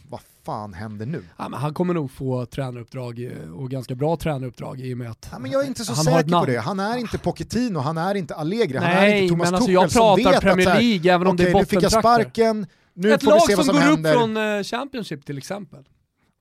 Vad 0.09 0.19
fan 0.45 0.73
händer 0.73 1.05
nu? 1.05 1.23
Ja, 1.37 1.49
han 1.53 1.73
kommer 1.73 1.93
nog 1.93 2.11
få 2.11 2.45
tränaruppdrag 2.45 3.23
eh, 3.23 3.53
och 3.53 3.71
ganska 3.71 3.95
bra 3.95 4.17
tränaruppdrag 4.17 4.79
i 4.81 4.93
och 4.93 4.97
med 4.97 5.11
att 5.11 5.29
ja, 5.31 5.39
men 5.39 5.51
Jag 5.51 5.63
är 5.63 5.67
inte 5.67 5.85
så 5.85 5.95
säker 5.95 6.39
på 6.39 6.45
det. 6.45 6.57
Han 6.57 6.79
är 6.79 6.97
inte 6.97 7.17
Pochettino, 7.17 7.79
han 7.79 7.97
är 7.97 8.15
inte 8.15 8.35
Allegri, 8.35 8.79
Nej, 8.79 8.95
han 8.95 9.03
är 9.03 9.15
inte 9.15 9.33
Thomas 9.33 9.51
men 9.51 9.55
alltså 9.55 9.71
jag 9.71 9.91
pratar 9.91 10.41
Premier 10.41 10.79
League 10.81 11.13
även 11.13 11.27
om 11.27 11.33
okay, 11.33 11.45
det 11.45 11.51
är 11.51 11.55
nu 11.55 11.65
fick 11.65 11.83
jag 11.83 11.91
sparken, 11.91 12.67
nu 12.93 13.13
Ett 13.13 13.23
får 13.23 13.31
lag 13.31 13.39
vi 13.47 13.47
se 13.47 13.55
vad 13.55 13.65
som, 13.65 13.75
som 13.75 13.83
går 13.83 13.89
händer. 13.89 14.13
upp 14.13 14.19
från 14.19 14.37
uh, 14.37 14.63
Championship 14.63 15.25
till 15.25 15.37
exempel. 15.37 15.83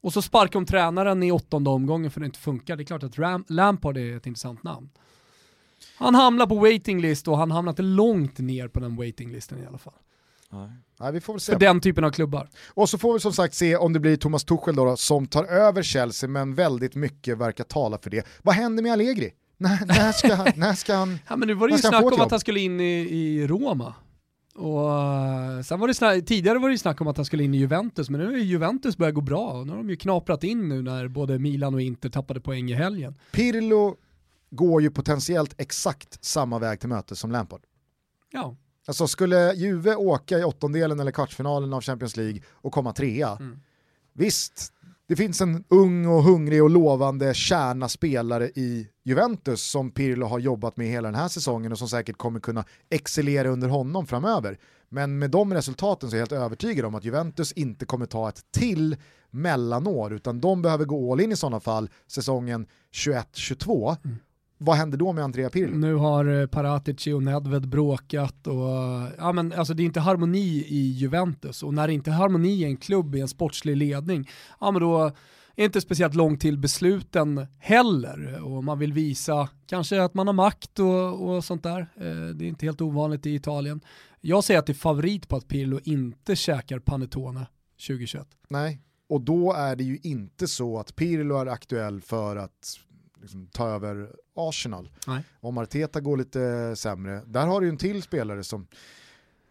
Och 0.03 0.13
så 0.13 0.23
sparkar 0.23 0.53
de 0.61 0.67
tränaren 0.67 1.23
i 1.23 1.33
åttonde 1.33 1.71
omgången 1.71 2.11
för 2.11 2.21
det 2.21 2.27
inte 2.27 2.39
funkar. 2.39 2.77
Det 2.77 2.83
är 2.83 2.85
klart 2.85 3.03
att 3.03 3.19
Ram 3.19 3.45
Lampard 3.49 3.97
är 3.97 4.17
ett 4.17 4.27
intressant 4.27 4.63
namn. 4.63 4.89
Han 5.99 6.15
hamnar 6.15 6.47
på 6.47 6.55
waiting 6.55 7.01
list 7.01 7.29
och 7.29 7.39
han 7.39 7.51
hamnar 7.51 7.73
inte 7.73 7.83
långt 7.83 8.39
ner 8.39 8.69
på 8.69 8.81
den 8.81 8.97
waiting 8.97 9.33
listen 9.33 9.63
i 9.63 9.67
alla 9.67 9.79
fall. 9.79 9.95
Nej, 11.01 11.13
vi 11.13 11.21
får 11.21 11.33
väl 11.33 11.41
se. 11.41 11.53
För 11.53 11.59
den 11.61 11.81
typen 11.81 12.05
av 12.05 12.11
klubbar. 12.11 12.49
Och 12.69 12.89
så 12.89 12.99
får 12.99 13.15
vi 13.15 13.21
som 13.21 13.33
sagt 13.33 13.55
se 13.55 13.77
om 13.77 13.93
det 13.93 14.01
blir 14.01 14.17
Thomas 14.17 14.45
Tuchel 14.45 14.77
då, 14.77 14.85
då, 14.85 14.97
som 14.97 15.27
tar 15.27 15.45
över 15.45 15.83
Chelsea, 15.83 16.29
men 16.29 16.55
väldigt 16.55 16.95
mycket 16.95 17.39
verkar 17.39 17.65
tala 17.65 17.99
för 17.99 18.11
det. 18.11 18.27
Vad 18.43 18.55
händer 18.55 18.83
med 18.83 18.93
Allegri? 18.93 19.33
När, 19.59 19.87
när, 19.87 20.13
ska, 20.13 20.53
när 20.57 20.75
ska 20.75 20.95
han 20.95 21.19
Ja 21.29 21.37
men 21.37 21.49
nu 21.49 21.55
var 21.55 21.69
det 21.69 21.75
ju 21.75 21.79
snack 21.79 22.13
om 22.13 22.21
att 22.21 22.31
han 22.31 22.41
skulle 22.41 22.61
in 22.61 22.81
i, 22.81 22.85
i 22.85 23.47
Roma. 23.47 23.95
Och 24.55 25.65
sen 25.67 25.81
var 25.81 25.89
det 25.89 25.95
snack, 25.95 26.27
tidigare 26.27 26.59
var 26.59 26.71
det 26.71 26.79
snack 26.79 27.01
om 27.01 27.09
att 27.09 27.17
han 27.17 27.27
skulle 27.27 27.45
in 27.45 27.55
i 27.55 27.59
Juventus, 27.59 28.11
men 28.11 28.21
nu 28.21 28.35
är 28.35 28.39
Juventus 28.39 28.97
börjat 28.97 29.15
gå 29.15 29.21
bra. 29.21 29.53
Och 29.53 29.67
nu 29.67 29.73
har 29.73 29.79
de 29.79 29.91
ju 29.91 29.97
knaprat 29.97 30.45
in 30.45 30.69
nu 30.69 30.83
när 30.83 31.09
både 31.09 31.39
Milan 31.39 31.75
och 31.75 31.81
Inter 31.81 32.09
tappade 32.09 32.41
poäng 32.41 32.71
i 32.71 32.75
helgen. 32.75 33.19
Pirlo 33.33 33.97
går 34.51 34.83
ju 34.83 34.91
potentiellt 34.91 35.55
exakt 35.59 36.25
samma 36.25 36.59
väg 36.59 36.81
till 36.81 36.89
möte 36.89 37.17
som 37.17 37.33
Lampard. 37.33 37.61
Ja. 38.33 38.57
Alltså 38.87 39.07
skulle 39.07 39.55
Juve 39.55 39.97
åka 39.97 40.39
i 40.39 40.45
åttondelen 40.45 41.01
eller 41.01 41.13
kvartsfinalen 41.13 41.73
av 41.73 41.81
Champions 41.81 42.17
League 42.17 42.41
och 42.51 42.73
komma 42.73 42.93
trea, 42.93 43.37
mm. 43.41 43.61
visst, 44.13 44.73
det 45.09 45.17
finns 45.17 45.41
en 45.41 45.65
ung 45.69 46.07
och 46.07 46.23
hungrig 46.23 46.63
och 46.63 46.71
lovande 46.71 47.35
kärna 47.35 47.89
spelare 47.89 48.49
i 48.49 48.89
Juventus 49.05 49.63
som 49.63 49.91
Pirlo 49.91 50.27
har 50.27 50.39
jobbat 50.39 50.77
med 50.77 50.87
hela 50.87 51.09
den 51.09 51.21
här 51.21 51.29
säsongen 51.29 51.73
och 51.73 51.79
som 51.79 51.89
säkert 51.89 52.17
kommer 52.17 52.41
kunna 52.41 52.65
excellera 52.91 53.49
under 53.49 53.69
honom 53.69 54.07
framöver. 54.07 54.59
Men 54.89 55.19
med 55.19 55.31
de 55.31 55.55
resultaten 55.55 56.11
så 56.11 56.17
är 56.17 56.19
jag 56.19 56.23
helt 56.23 56.43
övertygad 56.43 56.85
om 56.85 56.95
att 56.95 57.05
Juventus 57.05 57.53
inte 57.53 57.87
kommer 57.87 58.07
ta 58.07 58.29
ett 58.29 58.43
till 58.51 58.97
mellanår 59.31 60.13
utan 60.13 60.41
de 60.41 60.63
behöver 60.63 60.85
gå 60.85 61.13
all 61.13 61.21
in 61.21 61.33
i 61.33 61.37
sådana 61.37 61.61
fall 61.61 61.91
säsongen 62.07 62.67
21-22 62.93 63.97
mm 64.05 64.19
vad 64.59 64.77
händer 64.77 64.99
då 64.99 65.13
med 65.13 65.25
Andrea 65.25 65.51
Pirlo? 65.51 65.77
Nu 65.77 65.95
har 65.95 66.41
eh, 66.41 66.47
Paratici 66.47 67.13
och 67.13 67.23
Nedved 67.23 67.69
bråkat 67.69 68.47
och 68.47 68.69
ja, 69.19 69.33
men, 69.33 69.53
alltså, 69.53 69.75
det 69.75 69.83
är 69.83 69.85
inte 69.85 70.01
harmoni 70.01 70.65
i 70.69 70.91
Juventus 70.91 71.63
och 71.63 71.75
när 71.75 71.87
det 71.87 71.93
inte 71.93 72.11
är 72.11 72.15
harmoni 72.15 72.49
i 72.49 72.65
en 72.65 72.77
klubb 72.77 73.15
i 73.15 73.21
en 73.21 73.29
sportslig 73.29 73.77
ledning, 73.77 74.29
ja 74.61 74.71
men 74.71 74.83
då 74.83 75.13
är 75.57 75.65
inte 75.65 75.81
speciellt 75.81 76.15
långt 76.15 76.41
till 76.41 76.59
besluten 76.59 77.47
heller 77.59 78.45
och 78.45 78.65
man 78.65 78.79
vill 78.79 78.93
visa 78.93 79.49
kanske 79.67 80.03
att 80.03 80.15
man 80.15 80.27
har 80.27 80.35
makt 80.35 80.79
och, 80.79 81.29
och 81.29 81.45
sånt 81.45 81.63
där. 81.63 81.81
Eh, 81.81 82.35
det 82.35 82.45
är 82.45 82.49
inte 82.49 82.67
helt 82.67 82.81
ovanligt 82.81 83.27
i 83.27 83.35
Italien. 83.35 83.81
Jag 84.21 84.45
säger 84.45 84.61
att 84.61 84.67
det 84.67 84.73
är 84.73 84.75
favorit 84.75 85.29
på 85.29 85.37
att 85.37 85.49
Pirlo 85.49 85.81
inte 85.85 86.37
käkar 86.37 86.79
panettone 86.79 87.47
2021. 87.87 88.27
Nej, 88.49 88.81
och 89.09 89.21
då 89.21 89.53
är 89.53 89.77
det 89.77 89.85
ju 89.85 89.99
inte 90.03 90.47
så 90.47 90.79
att 90.79 90.97
Pirlo 90.97 91.37
är 91.39 91.47
aktuell 91.47 92.01
för 92.01 92.37
att 92.37 92.79
liksom, 93.21 93.47
ta 93.47 93.69
över 93.69 94.11
Arsenal. 94.35 94.91
Nej. 95.07 95.23
Om 95.41 95.59
Arteta 95.59 96.01
går 96.01 96.17
lite 96.17 96.77
sämre, 96.77 97.23
där 97.27 97.47
har 97.47 97.61
du 97.61 97.67
ju 97.67 97.71
en 97.71 97.77
till 97.77 98.03
spelare 98.03 98.45
som, 98.45 98.67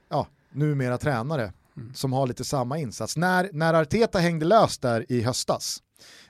ja, 0.09 0.27
numera 0.51 0.97
tränare, 0.97 1.53
mm. 1.77 1.93
som 1.93 2.13
har 2.13 2.27
lite 2.27 2.43
samma 2.43 2.77
insats. 2.77 3.17
När, 3.17 3.49
när 3.53 3.73
Arteta 3.73 4.19
hängde 4.19 4.45
löst 4.45 4.81
där 4.81 5.11
i 5.11 5.21
höstas, 5.21 5.83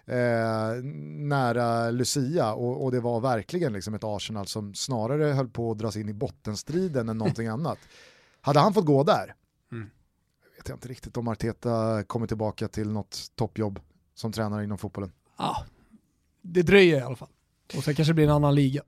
eh, 0.06 0.84
nära 1.18 1.92
Lucia 1.92 2.54
och, 2.54 2.84
och, 2.84 2.92
det 2.92 3.00
var 3.00 3.20
verkligen 3.20 3.74
liksom 3.74 3.94
ett 3.94 4.04
Arsenal 4.04 4.48
som 4.48 4.74
snarare 4.74 5.24
höll 5.24 5.50
på 5.50 5.72
att 5.72 5.78
dras 5.78 5.96
in 5.96 6.10
i 6.10 6.14
bottenstriden 6.14 7.10
än 7.10 7.18
någonting 7.18 7.48
annat. 7.58 7.80
Hade 8.42 8.60
han 8.60 8.74
fått 8.74 8.86
gå 8.86 9.04
där, 9.04 9.36
mm. 9.72 9.90
vet 10.58 10.70
jag 10.70 10.76
inte 10.76 10.88
riktigt 10.88 11.18
om 11.18 11.28
Arteta 11.28 12.04
kommer 12.04 12.28
tillbaka 12.28 12.68
till 12.68 12.92
något 12.92 13.32
toppjobb 13.36 13.80
som 14.16 14.32
tränare 14.32 14.64
inom 14.64 14.78
fotbollen. 14.78 15.12
Ja, 15.38 15.66
det 16.46 16.62
dröjer 16.62 16.98
i 16.98 17.02
alla 17.02 17.16
fall. 17.16 17.30
Och 17.78 17.84
sen 17.84 17.96
kanske 17.96 18.10
det 18.10 18.16
blir 18.16 18.26
en 18.26 18.32
annan 18.32 18.56
liga. 18.56 18.82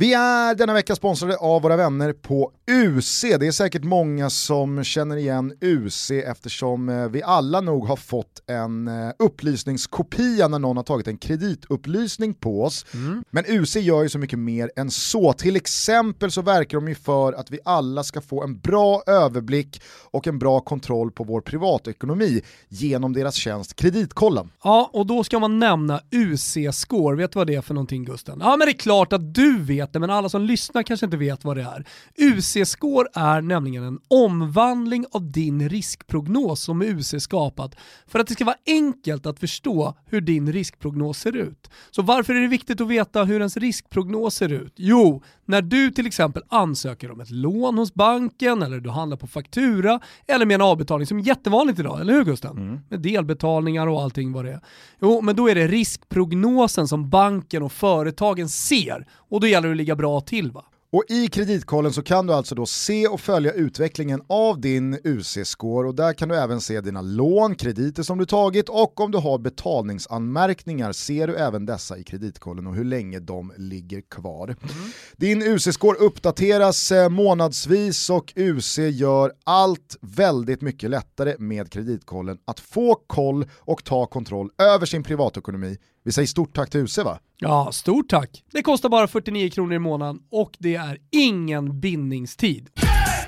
Vi 0.00 0.14
är 0.14 0.54
denna 0.54 0.72
vecka 0.72 0.96
sponsrade 0.96 1.36
av 1.36 1.62
våra 1.62 1.76
vänner 1.76 2.12
på 2.12 2.52
UC. 2.70 3.20
Det 3.20 3.46
är 3.46 3.52
säkert 3.52 3.84
många 3.84 4.30
som 4.30 4.84
känner 4.84 5.16
igen 5.16 5.52
UC 5.60 6.10
eftersom 6.10 6.88
eh, 6.88 7.08
vi 7.08 7.22
alla 7.22 7.60
nog 7.60 7.86
har 7.86 7.96
fått 7.96 8.42
en 8.46 8.88
eh, 8.88 9.10
upplysningskopia 9.18 10.48
när 10.48 10.58
någon 10.58 10.76
har 10.76 10.84
tagit 10.84 11.08
en 11.08 11.18
kreditupplysning 11.18 12.34
på 12.34 12.64
oss. 12.64 12.86
Mm. 12.94 13.24
Men 13.30 13.44
UC 13.48 13.76
gör 13.76 14.02
ju 14.02 14.08
så 14.08 14.18
mycket 14.18 14.38
mer 14.38 14.70
än 14.76 14.90
så. 14.90 15.32
Till 15.32 15.56
exempel 15.56 16.30
så 16.30 16.42
verkar 16.42 16.78
de 16.78 16.88
ju 16.88 16.94
för 16.94 17.32
att 17.32 17.50
vi 17.50 17.58
alla 17.64 18.04
ska 18.04 18.20
få 18.20 18.42
en 18.42 18.58
bra 18.58 19.02
överblick 19.06 19.82
och 20.10 20.26
en 20.26 20.38
bra 20.38 20.60
kontroll 20.60 21.10
på 21.10 21.24
vår 21.24 21.40
privatekonomi 21.40 22.42
genom 22.68 23.12
deras 23.12 23.34
tjänst 23.34 23.76
Kreditkollen. 23.76 24.50
Ja, 24.64 24.90
och 24.92 25.06
då 25.06 25.24
ska 25.24 25.38
man 25.38 25.58
nämna 25.58 26.00
UC-score. 26.10 27.16
Vet 27.16 27.32
du 27.32 27.38
vad 27.38 27.46
det 27.46 27.54
är 27.54 27.62
för 27.62 27.74
någonting 27.74 28.04
Gusten? 28.04 28.38
Ja, 28.40 28.56
men 28.56 28.66
det 28.66 28.72
är 28.72 28.78
klart 28.78 29.12
att 29.12 29.34
du 29.34 29.62
vet 29.62 29.89
vet 29.90 29.92
det, 29.92 30.00
men 30.00 30.10
alla 30.10 30.28
som 30.28 30.42
lyssnar 30.42 30.82
kanske 30.82 31.06
inte 31.06 31.16
vet 31.16 31.44
vad 31.44 31.56
det 31.56 31.62
är. 31.62 31.84
UC-score 32.18 33.06
är 33.14 33.40
nämligen 33.40 33.84
en 33.84 33.98
omvandling 34.08 35.06
av 35.12 35.32
din 35.32 35.68
riskprognos 35.68 36.60
som 36.62 36.82
UC 36.82 37.14
skapat 37.18 37.76
för 38.06 38.18
att 38.18 38.26
det 38.26 38.34
ska 38.34 38.44
vara 38.44 38.56
enkelt 38.66 39.26
att 39.26 39.40
förstå 39.40 39.94
hur 40.06 40.20
din 40.20 40.52
riskprognos 40.52 41.18
ser 41.18 41.36
ut. 41.36 41.70
Så 41.90 42.02
varför 42.02 42.34
är 42.34 42.40
det 42.40 42.48
viktigt 42.48 42.80
att 42.80 42.88
veta 42.88 43.24
hur 43.24 43.38
ens 43.38 43.56
riskprognos 43.56 44.34
ser 44.34 44.52
ut? 44.52 44.72
Jo, 44.76 45.22
när 45.44 45.62
du 45.62 45.90
till 45.90 46.06
exempel 46.06 46.42
ansöker 46.48 47.10
om 47.10 47.20
ett 47.20 47.30
lån 47.30 47.78
hos 47.78 47.94
banken 47.94 48.62
eller 48.62 48.80
du 48.80 48.90
handlar 48.90 49.16
på 49.16 49.26
faktura 49.26 50.00
eller 50.26 50.46
med 50.46 50.54
en 50.54 50.62
avbetalning 50.62 51.06
som 51.06 51.18
är 51.18 51.22
jättevanligt 51.22 51.78
idag, 51.78 52.00
eller 52.00 52.12
hur 52.12 52.24
Gusten? 52.24 52.58
Mm. 52.58 52.80
Med 52.88 53.00
delbetalningar 53.00 53.86
och 53.86 54.02
allting 54.02 54.32
vad 54.32 54.44
det 54.44 54.52
är. 54.52 54.60
Jo, 55.00 55.20
men 55.20 55.36
då 55.36 55.48
är 55.48 55.54
det 55.54 55.66
riskprognosen 55.66 56.88
som 56.88 57.10
banken 57.10 57.62
och 57.62 57.72
företagen 57.72 58.48
ser 58.48 59.06
och 59.30 59.40
då 59.40 59.46
gäller 59.46 59.69
det 59.70 59.74
att 59.74 59.76
ligga 59.76 59.96
bra 59.96 60.20
till 60.20 60.52
va? 60.52 60.64
Och 60.92 61.04
i 61.08 61.28
kreditkollen 61.28 61.92
så 61.92 62.02
kan 62.02 62.26
du 62.26 62.32
alltså 62.32 62.54
då 62.54 62.66
se 62.66 63.06
och 63.06 63.20
följa 63.20 63.52
utvecklingen 63.52 64.22
av 64.26 64.60
din 64.60 64.94
UC-score 64.94 65.88
och 65.88 65.94
där 65.94 66.12
kan 66.12 66.28
du 66.28 66.36
även 66.36 66.60
se 66.60 66.80
dina 66.80 67.00
lån, 67.00 67.54
krediter 67.54 68.02
som 68.02 68.18
du 68.18 68.26
tagit 68.26 68.68
och 68.68 69.00
om 69.00 69.10
du 69.10 69.18
har 69.18 69.38
betalningsanmärkningar 69.38 70.92
ser 70.92 71.26
du 71.26 71.36
även 71.36 71.66
dessa 71.66 71.98
i 71.98 72.04
kreditkollen 72.04 72.66
och 72.66 72.74
hur 72.74 72.84
länge 72.84 73.18
de 73.18 73.52
ligger 73.56 74.00
kvar. 74.00 74.44
Mm. 74.46 74.92
Din 75.16 75.42
UC-score 75.42 75.96
uppdateras 75.96 76.92
eh, 76.92 77.08
månadsvis 77.08 78.10
och 78.10 78.32
UC 78.36 78.78
gör 78.78 79.32
allt 79.44 79.96
väldigt 80.00 80.60
mycket 80.60 80.90
lättare 80.90 81.34
med 81.38 81.72
kreditkollen 81.72 82.38
att 82.44 82.60
få 82.60 82.94
koll 83.06 83.46
och 83.58 83.84
ta 83.84 84.06
kontroll 84.06 84.50
över 84.58 84.86
sin 84.86 85.02
privatekonomi 85.02 85.78
vi 86.04 86.12
säger 86.12 86.26
stort 86.26 86.56
tack 86.56 86.70
till 86.70 86.80
UC 86.80 86.98
va? 86.98 87.18
Ja, 87.38 87.72
stort 87.72 88.08
tack. 88.08 88.44
Det 88.52 88.62
kostar 88.62 88.88
bara 88.88 89.08
49 89.08 89.50
kronor 89.50 89.72
i 89.72 89.78
månaden 89.78 90.20
och 90.30 90.50
det 90.58 90.74
är 90.74 90.98
ingen 91.10 91.80
bindningstid. 91.80 92.68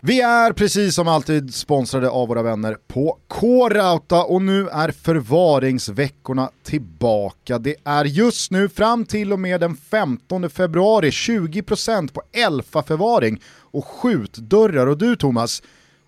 Vi 0.04 0.20
är 0.20 0.52
precis 0.52 0.94
som 0.94 1.08
alltid 1.08 1.54
sponsrade 1.54 2.10
av 2.10 2.28
våra 2.28 2.42
vänner 2.42 2.76
på 2.88 3.18
K-Rauta 3.28 4.22
och 4.24 4.42
nu 4.42 4.68
är 4.68 4.90
förvaringsveckorna 4.90 6.50
tillbaka. 6.62 7.58
Det 7.58 7.76
är 7.84 8.04
just 8.04 8.50
nu 8.50 8.68
fram 8.68 9.04
till 9.04 9.32
och 9.32 9.40
med 9.40 9.60
den 9.60 9.76
15 9.76 10.50
februari 10.50 11.10
20% 11.10 12.12
på 12.12 12.22
Elfa-förvaring 12.32 13.40
och 13.60 13.84
skjutdörrar. 13.86 14.86
Och 14.86 14.98
du 14.98 15.16
Thomas, 15.16 15.62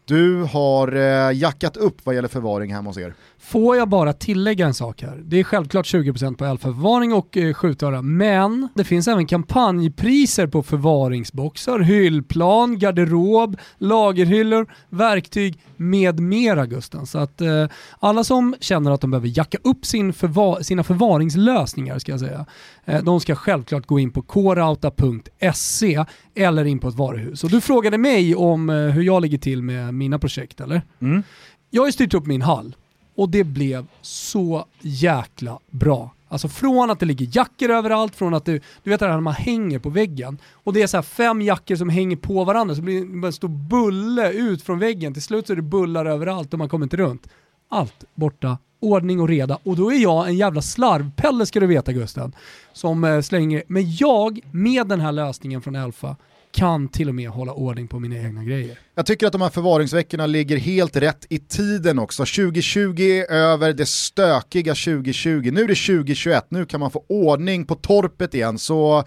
du 0.04 0.42
har 0.42 0.96
eh, 0.96 1.38
jackat 1.38 1.76
upp 1.76 2.06
vad 2.06 2.14
gäller 2.14 2.28
förvaring 2.28 2.74
hemma 2.74 2.90
hos 2.90 2.98
er. 2.98 3.14
Får 3.44 3.76
jag 3.76 3.88
bara 3.88 4.12
tillägga 4.12 4.66
en 4.66 4.74
sak 4.74 5.02
här? 5.02 5.22
Det 5.24 5.40
är 5.40 5.44
självklart 5.44 5.86
20% 5.86 6.36
på 6.36 6.44
elförvaring 6.44 7.12
och 7.12 7.36
eh, 7.36 7.54
skjutöra, 7.54 8.02
men 8.02 8.68
det 8.74 8.84
finns 8.84 9.08
även 9.08 9.26
kampanjpriser 9.26 10.46
på 10.46 10.62
förvaringsboxar, 10.62 11.78
hyllplan, 11.78 12.78
garderob, 12.78 13.56
lagerhyllor, 13.78 14.72
verktyg 14.88 15.60
med 15.76 16.20
mera 16.20 16.66
Gusten. 16.66 17.06
Så 17.06 17.18
att 17.18 17.40
eh, 17.40 17.66
alla 17.98 18.24
som 18.24 18.54
känner 18.60 18.90
att 18.90 19.00
de 19.00 19.10
behöver 19.10 19.38
jacka 19.38 19.58
upp 19.64 19.86
sin 19.86 20.12
förvar 20.12 20.62
sina 20.62 20.84
förvaringslösningar 20.84 21.98
ska 21.98 22.12
jag 22.12 22.20
säga, 22.20 22.46
eh, 22.84 23.02
de 23.02 23.20
ska 23.20 23.34
självklart 23.34 23.86
gå 23.86 23.98
in 23.98 24.10
på 24.10 24.22
korauta.se 24.22 26.04
eller 26.34 26.64
in 26.64 26.78
på 26.78 26.88
ett 26.88 26.94
varuhus. 26.94 27.44
Och 27.44 27.50
du 27.50 27.60
frågade 27.60 27.98
mig 27.98 28.34
om 28.34 28.70
eh, 28.70 28.76
hur 28.76 29.02
jag 29.02 29.22
ligger 29.22 29.38
till 29.38 29.62
med 29.62 29.94
mina 29.94 30.18
projekt 30.18 30.60
eller? 30.60 30.82
Mm. 31.00 31.22
Jag 31.70 31.82
har 31.82 31.90
styrt 31.90 32.14
upp 32.14 32.26
min 32.26 32.42
hall 32.42 32.76
och 33.14 33.28
det 33.28 33.44
blev 33.44 33.86
så 34.00 34.66
jäkla 34.80 35.58
bra. 35.70 36.10
Alltså 36.28 36.48
från 36.48 36.90
att 36.90 37.00
det 37.00 37.06
ligger 37.06 37.28
jackor 37.32 37.70
överallt, 37.70 38.16
från 38.16 38.34
att 38.34 38.44
du, 38.44 38.60
du 38.82 38.90
vet 38.90 39.00
det 39.00 39.06
här 39.06 39.12
när 39.12 39.20
man 39.20 39.34
hänger 39.34 39.78
på 39.78 39.90
väggen 39.90 40.38
och 40.52 40.72
det 40.72 40.82
är 40.82 40.86
så 40.86 41.02
fem 41.02 41.42
jackor 41.42 41.76
som 41.76 41.88
hänger 41.88 42.16
på 42.16 42.44
varandra 42.44 42.74
så 42.74 42.82
blir 42.82 43.20
det 43.20 43.26
en 43.26 43.32
stor 43.32 43.48
bulle 43.48 44.32
ut 44.32 44.62
från 44.62 44.78
väggen. 44.78 45.12
Till 45.12 45.22
slut 45.22 45.46
så 45.46 45.52
är 45.52 45.56
det 45.56 45.62
bullar 45.62 46.06
överallt 46.06 46.52
och 46.52 46.58
man 46.58 46.68
kommer 46.68 46.86
inte 46.86 46.96
runt. 46.96 47.28
Allt 47.68 48.04
borta, 48.14 48.58
ordning 48.80 49.20
och 49.20 49.28
reda 49.28 49.58
och 49.62 49.76
då 49.76 49.92
är 49.92 49.98
jag 49.98 50.28
en 50.28 50.36
jävla 50.36 50.62
slarvpelle 50.62 51.46
ska 51.46 51.60
du 51.60 51.66
veta 51.66 51.92
Gusten. 51.92 52.32
Som 52.72 53.04
eh, 53.04 53.20
slänger, 53.20 53.62
men 53.66 53.96
jag 53.96 54.40
med 54.50 54.86
den 54.86 55.00
här 55.00 55.12
lösningen 55.12 55.62
från 55.62 55.76
Elfa 55.76 56.16
kan 56.54 56.88
till 56.88 57.08
och 57.08 57.14
med 57.14 57.28
hålla 57.28 57.52
ordning 57.52 57.88
på 57.88 58.00
mina 58.00 58.16
egna 58.16 58.44
grejer. 58.44 58.78
Jag 58.94 59.06
tycker 59.06 59.26
att 59.26 59.32
de 59.32 59.40
här 59.40 59.50
förvaringsveckorna 59.50 60.26
ligger 60.26 60.56
helt 60.56 60.96
rätt 60.96 61.26
i 61.28 61.38
tiden 61.38 61.98
också. 61.98 62.22
2020 62.22 63.00
är 63.00 63.32
över 63.32 63.72
det 63.72 63.86
stökiga 63.86 64.74
2020, 64.74 65.50
nu 65.52 65.60
är 65.62 65.68
det 65.68 65.74
2021, 65.74 66.46
nu 66.48 66.66
kan 66.66 66.80
man 66.80 66.90
få 66.90 67.04
ordning 67.08 67.66
på 67.66 67.74
torpet 67.74 68.34
igen. 68.34 68.58
Så 68.58 69.04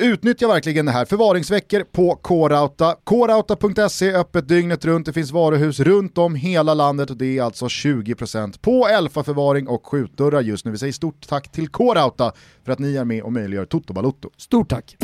Utnyttja 0.00 0.48
verkligen 0.48 0.86
det 0.86 0.92
här. 0.92 1.04
Förvaringsveckor 1.04 1.84
på 1.92 2.16
K-Rauta. 2.16 2.96
Krauta.se 3.06 4.12
öppet 4.12 4.48
dygnet 4.48 4.84
runt. 4.84 5.06
Det 5.06 5.12
finns 5.12 5.30
varuhus 5.30 5.80
runt 5.80 6.18
om 6.18 6.34
hela 6.34 6.74
landet 6.74 7.10
och 7.10 7.16
det 7.16 7.38
är 7.38 7.42
alltså 7.42 7.66
20% 7.66 8.60
på 8.60 8.88
Elfa-förvaring 8.88 9.68
och 9.68 9.86
skjutdörrar 9.86 10.40
just 10.40 10.64
nu. 10.64 10.70
Vi 10.70 10.78
säger 10.78 10.92
stort 10.92 11.28
tack 11.28 11.52
till 11.52 11.68
K-Rauta 11.68 12.32
för 12.64 12.72
att 12.72 12.78
ni 12.78 12.96
är 12.96 13.04
med 13.04 13.22
och 13.22 13.32
möjliggör 13.32 13.64
Toto 13.64 13.92
Balotto. 13.92 14.30
Stort 14.36 14.68
tack! 14.68 14.96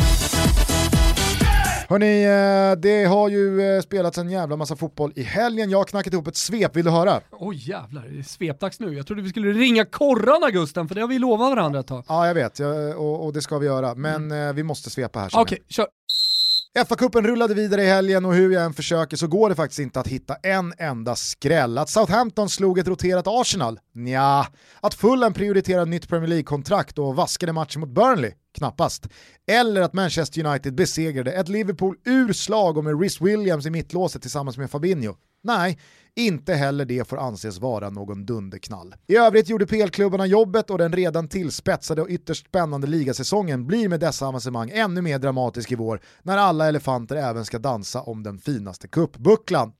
Hörni, 1.89 2.24
eh, 2.24 2.80
det 2.80 3.05
har 3.05 3.28
ju 3.28 3.61
eh, 3.61 3.80
spelats 3.80 4.18
en 4.18 4.30
jävla 4.30 4.57
massa 4.57 4.76
fotboll 4.76 5.12
i 5.16 5.22
helgen. 5.22 5.70
Jag 5.70 5.78
har 5.78 5.84
knackat 5.84 6.12
ihop 6.12 6.26
ett 6.26 6.37
svep, 6.37 6.76
vill 6.76 6.84
du 6.84 6.91
höra? 6.91 7.20
Oj 7.30 7.57
oh, 7.57 7.68
jävlar, 7.68 8.09
det 8.09 8.18
är 8.18 8.22
svepdags 8.22 8.80
nu. 8.80 8.95
Jag 8.95 9.07
trodde 9.07 9.22
vi 9.22 9.28
skulle 9.28 9.53
ringa 9.53 9.84
korrarna 9.84 10.51
Gusten, 10.51 10.89
för 10.89 10.95
det 10.95 11.01
har 11.01 11.09
vi 11.09 11.18
lovat 11.18 11.51
varandra 11.51 11.80
ett 11.80 11.87
tag. 11.87 12.05
Ja, 12.09 12.26
jag 12.26 12.34
vet, 12.34 12.61
och, 12.97 13.24
och 13.24 13.32
det 13.32 13.43
ska 13.43 13.59
vi 13.59 13.66
göra. 13.66 13.95
Men 13.95 14.14
mm. 14.14 14.49
Eh, 14.49 14.53
vi 14.55 14.62
måste 14.62 14.91
svepa 14.91 15.18
här. 15.18 15.30
Okej, 15.32 15.41
okay, 15.43 15.59
kör. 15.68 15.87
FA-cupen 16.84 17.26
rullade 17.26 17.55
vidare 17.55 17.82
i 17.82 17.87
helgen 17.87 18.24
och 18.24 18.34
hur 18.34 18.51
jag 18.51 18.64
än 18.64 18.74
försöker 18.74 19.16
så 19.16 19.26
går 19.26 19.49
det 19.49 19.55
faktiskt 19.55 19.80
inte 19.80 20.01
att 20.01 20.09
hitta 20.09 20.34
en 20.34 20.72
enda 20.78 21.16
skräll. 21.16 21.78
Att 21.78 21.89
Southampton 21.89 22.49
slog 22.49 22.78
ett 22.78 22.89
roterat 22.89 23.24
Arsenal? 23.26 23.78
Nja. 23.95 24.47
Att 24.80 24.95
Fulham 24.95 25.32
prioriterade 25.32 25.91
nytt 25.91 26.09
Premier 26.09 26.28
League-kontrakt 26.28 26.99
och 26.99 27.16
vaskade 27.16 27.53
matchen 27.53 27.80
mot 27.80 27.91
Burnley? 27.91 28.32
Knappast. 28.57 29.09
Eller 29.46 29.82
att 29.82 29.92
Manchester 29.92 30.46
United 30.46 30.74
besegrade 30.74 31.32
ett 31.32 31.48
Liverpool 31.48 31.96
ur 32.04 32.32
slag 32.32 32.76
och 32.76 32.84
med 32.84 33.00
Rhys 33.00 33.20
Williams 33.20 33.66
i 33.66 33.70
mittlåset 33.70 34.22
tillsammans 34.22 34.57
med 34.59 34.70
Fabinho. 34.70 35.14
Nej, 35.42 35.78
inte 36.16 36.54
heller 36.54 36.84
det 36.84 37.08
får 37.08 37.16
anses 37.18 37.58
vara 37.58 37.90
någon 37.90 38.26
dunderknall. 38.26 38.94
I 39.06 39.16
övrigt 39.16 39.48
gjorde 39.48 39.66
PL-klubbarna 39.66 40.26
jobbet 40.26 40.70
och 40.70 40.78
den 40.78 40.92
redan 40.92 41.28
tillspetsade 41.28 42.02
och 42.02 42.08
ytterst 42.08 42.46
spännande 42.46 42.86
ligasäsongen 42.86 43.66
blir 43.66 43.88
med 43.88 44.00
dessa 44.00 44.26
avancemang 44.26 44.70
ännu 44.70 45.02
mer 45.02 45.18
dramatisk 45.18 45.72
i 45.72 45.74
vår 45.74 46.00
när 46.22 46.38
alla 46.38 46.68
elefanter 46.68 47.16
även 47.16 47.44
ska 47.44 47.58
dansa 47.58 48.00
om 48.00 48.22
den 48.22 48.38
finaste 48.38 48.88
kuppbucklan. 48.88 49.72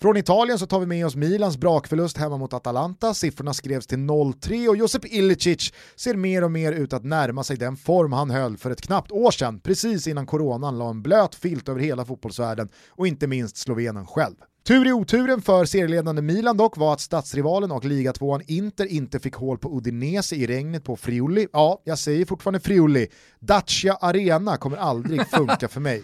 Från 0.00 0.16
Italien 0.16 0.58
så 0.58 0.66
tar 0.66 0.80
vi 0.80 0.86
med 0.86 1.06
oss 1.06 1.16
Milans 1.16 1.56
brakförlust 1.56 2.16
hemma 2.16 2.36
mot 2.36 2.52
Atalanta, 2.52 3.14
siffrorna 3.14 3.54
skrevs 3.54 3.86
till 3.86 3.98
0-3 3.98 4.68
och 4.68 4.76
Josip 4.76 5.04
Ilicic 5.04 5.72
ser 5.96 6.14
mer 6.14 6.44
och 6.44 6.50
mer 6.50 6.72
ut 6.72 6.92
att 6.92 7.04
närma 7.04 7.44
sig 7.44 7.56
den 7.56 7.76
form 7.76 8.12
han 8.12 8.30
höll 8.30 8.56
för 8.56 8.70
ett 8.70 8.82
knappt 8.82 9.12
år 9.12 9.30
sedan, 9.30 9.60
precis 9.60 10.06
innan 10.06 10.26
coronan 10.26 10.78
la 10.78 10.90
en 10.90 11.02
blöt 11.02 11.34
filt 11.34 11.68
över 11.68 11.80
hela 11.80 12.04
fotbollsvärlden 12.04 12.68
och 12.88 13.06
inte 13.06 13.26
minst 13.26 13.56
Slovenen 13.56 14.06
själv. 14.06 14.36
Tur 14.66 14.86
i 14.88 14.92
oturen 14.92 15.42
för 15.42 15.64
serieledande 15.64 16.22
Milan 16.22 16.56
dock 16.56 16.76
var 16.76 16.92
att 16.92 17.00
stadsrivalen 17.00 17.72
och 17.72 17.84
ligatvåan 17.84 18.42
Inter 18.46 18.86
inte 18.86 19.20
fick 19.20 19.34
hål 19.34 19.58
på 19.58 19.76
Udinese 19.78 20.36
i 20.36 20.46
regnet 20.46 20.84
på 20.84 20.96
Friuli. 20.96 21.48
Ja, 21.52 21.82
jag 21.84 21.98
säger 21.98 22.24
fortfarande 22.24 22.60
Friuli. 22.60 23.06
Dacia 23.40 23.94
Arena 23.94 24.56
kommer 24.56 24.76
aldrig 24.76 25.26
funka 25.30 25.68
för 25.68 25.80
mig. 25.80 26.02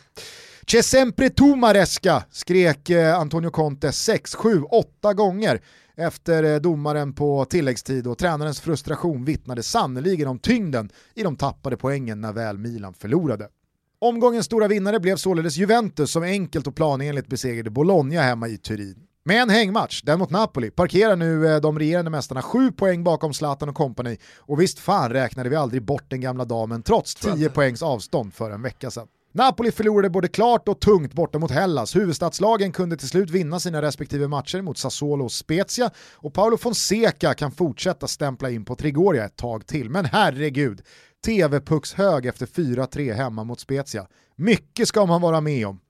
C'è 0.66 0.82
sempre 0.82 1.30
tu 1.30 1.56
Maresca, 1.56 2.22
skrek 2.30 2.90
eh, 2.90 3.18
Antonio 3.18 3.50
Conte 3.50 3.92
6, 3.92 4.34
7, 4.34 4.62
8 4.62 5.14
gånger 5.14 5.60
efter 5.96 6.42
eh, 6.42 6.56
domaren 6.56 7.12
på 7.12 7.44
tilläggstid 7.44 8.06
och 8.06 8.18
tränarens 8.18 8.60
frustration 8.60 9.24
vittnade 9.24 9.62
sannoliken 9.62 10.28
om 10.28 10.38
tyngden 10.38 10.90
i 11.14 11.22
de 11.22 11.36
tappade 11.36 11.76
poängen 11.76 12.20
när 12.20 12.32
väl 12.32 12.58
Milan 12.58 12.94
förlorade. 12.94 13.48
Omgångens 14.02 14.46
stora 14.46 14.68
vinnare 14.68 15.00
blev 15.00 15.16
således 15.16 15.56
Juventus 15.56 16.12
som 16.12 16.22
enkelt 16.22 16.66
och 16.66 16.76
planenligt 16.76 17.26
besegrade 17.26 17.70
Bologna 17.70 18.20
hemma 18.20 18.48
i 18.48 18.58
Turin. 18.58 18.96
Med 19.24 19.42
en 19.42 19.50
hängmatch, 19.50 20.02
den 20.02 20.18
mot 20.18 20.30
Napoli, 20.30 20.70
parkerar 20.70 21.16
nu 21.16 21.48
eh, 21.48 21.60
de 21.60 21.78
regerande 21.78 22.10
mästarna 22.10 22.42
sju 22.42 22.72
poäng 22.72 23.04
bakom 23.04 23.34
Zlatan 23.34 23.68
och 23.68 23.74
kompani 23.74 24.18
och 24.38 24.60
visst 24.60 24.78
fan 24.78 25.10
räknade 25.10 25.48
vi 25.48 25.56
aldrig 25.56 25.82
bort 25.82 26.10
den 26.10 26.20
gamla 26.20 26.44
damen 26.44 26.82
trots 26.82 27.14
10 27.14 27.48
poängs 27.50 27.82
avstånd 27.82 28.34
för 28.34 28.50
en 28.50 28.62
vecka 28.62 28.90
sedan. 28.90 29.06
Napoli 29.32 29.72
förlorade 29.72 30.10
både 30.10 30.28
klart 30.28 30.68
och 30.68 30.80
tungt 30.80 31.12
borta 31.12 31.38
mot 31.38 31.50
Hellas. 31.50 31.96
Huvudstadslagen 31.96 32.72
kunde 32.72 32.96
till 32.96 33.08
slut 33.08 33.30
vinna 33.30 33.60
sina 33.60 33.82
respektive 33.82 34.28
matcher 34.28 34.62
mot 34.62 34.78
Sassuolo 34.78 35.24
och 35.24 35.32
Spezia 35.32 35.90
och 36.14 36.34
Paolo 36.34 36.56
Fonseca 36.56 37.34
kan 37.34 37.52
fortsätta 37.52 38.06
stämpla 38.06 38.50
in 38.50 38.64
på 38.64 38.76
Trigoria 38.76 39.24
ett 39.24 39.36
tag 39.36 39.66
till. 39.66 39.90
Men 39.90 40.04
herregud, 40.04 40.82
TV-puckshög 41.24 42.26
efter 42.26 42.46
4-3 42.46 43.14
hemma 43.14 43.44
mot 43.44 43.60
Spezia. 43.60 44.06
Mycket 44.36 44.88
ska 44.88 45.06
man 45.06 45.20
vara 45.20 45.40
med 45.40 45.66
om. 45.66 45.80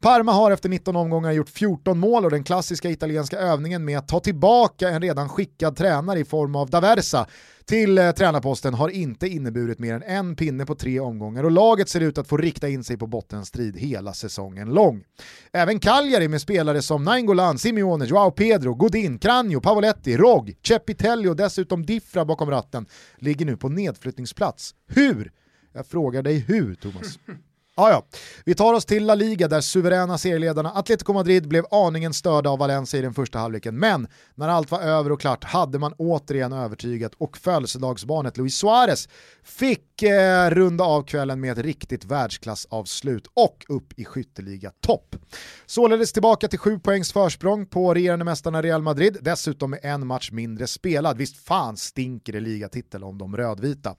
Parma 0.00 0.32
har 0.32 0.50
efter 0.50 0.68
19 0.68 0.96
omgångar 0.96 1.32
gjort 1.32 1.48
14 1.48 1.98
mål 1.98 2.24
och 2.24 2.30
den 2.30 2.44
klassiska 2.44 2.90
italienska 2.90 3.38
övningen 3.38 3.84
med 3.84 3.98
att 3.98 4.08
ta 4.08 4.20
tillbaka 4.20 4.88
en 4.88 5.02
redan 5.02 5.28
skickad 5.28 5.76
tränare 5.76 6.18
i 6.18 6.24
form 6.24 6.56
av 6.56 6.70
Daversa 6.70 7.26
till 7.64 7.98
eh, 7.98 8.10
tränarposten 8.10 8.74
har 8.74 8.88
inte 8.88 9.28
inneburit 9.28 9.78
mer 9.78 9.94
än 9.94 10.02
en 10.02 10.36
pinne 10.36 10.66
på 10.66 10.74
tre 10.74 11.00
omgångar 11.00 11.44
och 11.44 11.50
laget 11.50 11.88
ser 11.88 12.00
ut 12.00 12.18
att 12.18 12.28
få 12.28 12.36
rikta 12.36 12.68
in 12.68 12.84
sig 12.84 12.96
på 12.96 13.06
bottenstrid 13.06 13.76
hela 13.76 14.12
säsongen 14.12 14.74
lång. 14.74 15.04
Även 15.52 15.80
Cagliari 15.80 16.28
med 16.28 16.40
spelare 16.40 16.82
som 16.82 17.04
Nainggolan, 17.04 17.58
Simeone, 17.58 18.04
Joao 18.04 18.30
Pedro, 18.30 18.74
Godin, 18.74 19.18
Cranio, 19.18 19.60
Pavoletti, 19.60 20.16
Rogg, 20.16 20.56
Cepitelli 20.62 21.28
och 21.28 21.36
dessutom 21.36 21.86
Diffra 21.86 22.24
bakom 22.24 22.50
ratten 22.50 22.86
ligger 23.18 23.46
nu 23.46 23.56
på 23.56 23.68
nedflyttningsplats. 23.68 24.74
Hur? 24.88 25.32
Jag 25.72 25.86
frågar 25.86 26.22
dig 26.22 26.38
hur, 26.38 26.74
Thomas. 26.74 27.18
Ah, 27.78 27.90
ja. 27.90 28.06
Vi 28.44 28.54
tar 28.54 28.74
oss 28.74 28.84
till 28.84 29.06
La 29.06 29.14
Liga 29.14 29.48
där 29.48 29.60
suveräna 29.60 30.18
serieledarna 30.18 30.70
Atletico 30.70 31.12
Madrid 31.12 31.48
blev 31.48 31.64
aningen 31.70 32.14
störda 32.14 32.50
av 32.50 32.58
Valencia 32.58 32.98
i 32.98 33.02
den 33.02 33.14
första 33.14 33.38
halvleken, 33.38 33.78
men 33.78 34.08
när 34.34 34.48
allt 34.48 34.70
var 34.70 34.80
över 34.80 35.12
och 35.12 35.20
klart 35.20 35.44
hade 35.44 35.78
man 35.78 35.92
återigen 35.92 36.52
övertygat 36.52 37.12
och 37.18 37.36
födelsedagsbarnet 37.36 38.36
Luis 38.36 38.56
Suarez 38.56 39.08
fick 39.42 39.95
eh, 40.02 40.50
runda 40.50 40.84
av 40.84 41.02
kvällen 41.02 41.40
med 41.40 41.52
ett 41.52 41.64
riktigt 41.64 42.04
världsklassavslut 42.04 43.26
och 43.34 43.64
upp 43.68 43.98
i 43.98 44.04
skytteliga 44.04 44.70
topp. 44.80 45.16
Således 45.66 46.12
tillbaka 46.12 46.48
till 46.48 46.58
sju 46.58 46.78
poängs 46.78 47.12
försprång 47.12 47.66
på 47.66 47.94
regerande 47.94 48.24
mästarna 48.24 48.62
Real 48.62 48.82
Madrid, 48.82 49.18
dessutom 49.20 49.70
med 49.70 49.80
en 49.82 50.06
match 50.06 50.30
mindre 50.32 50.66
spelad. 50.66 51.18
Visst 51.18 51.36
fan 51.36 51.76
stinker 51.76 52.32
det 52.32 52.40
ligatitel 52.40 53.04
om 53.04 53.18
de 53.18 53.36
rödvita. 53.36 53.94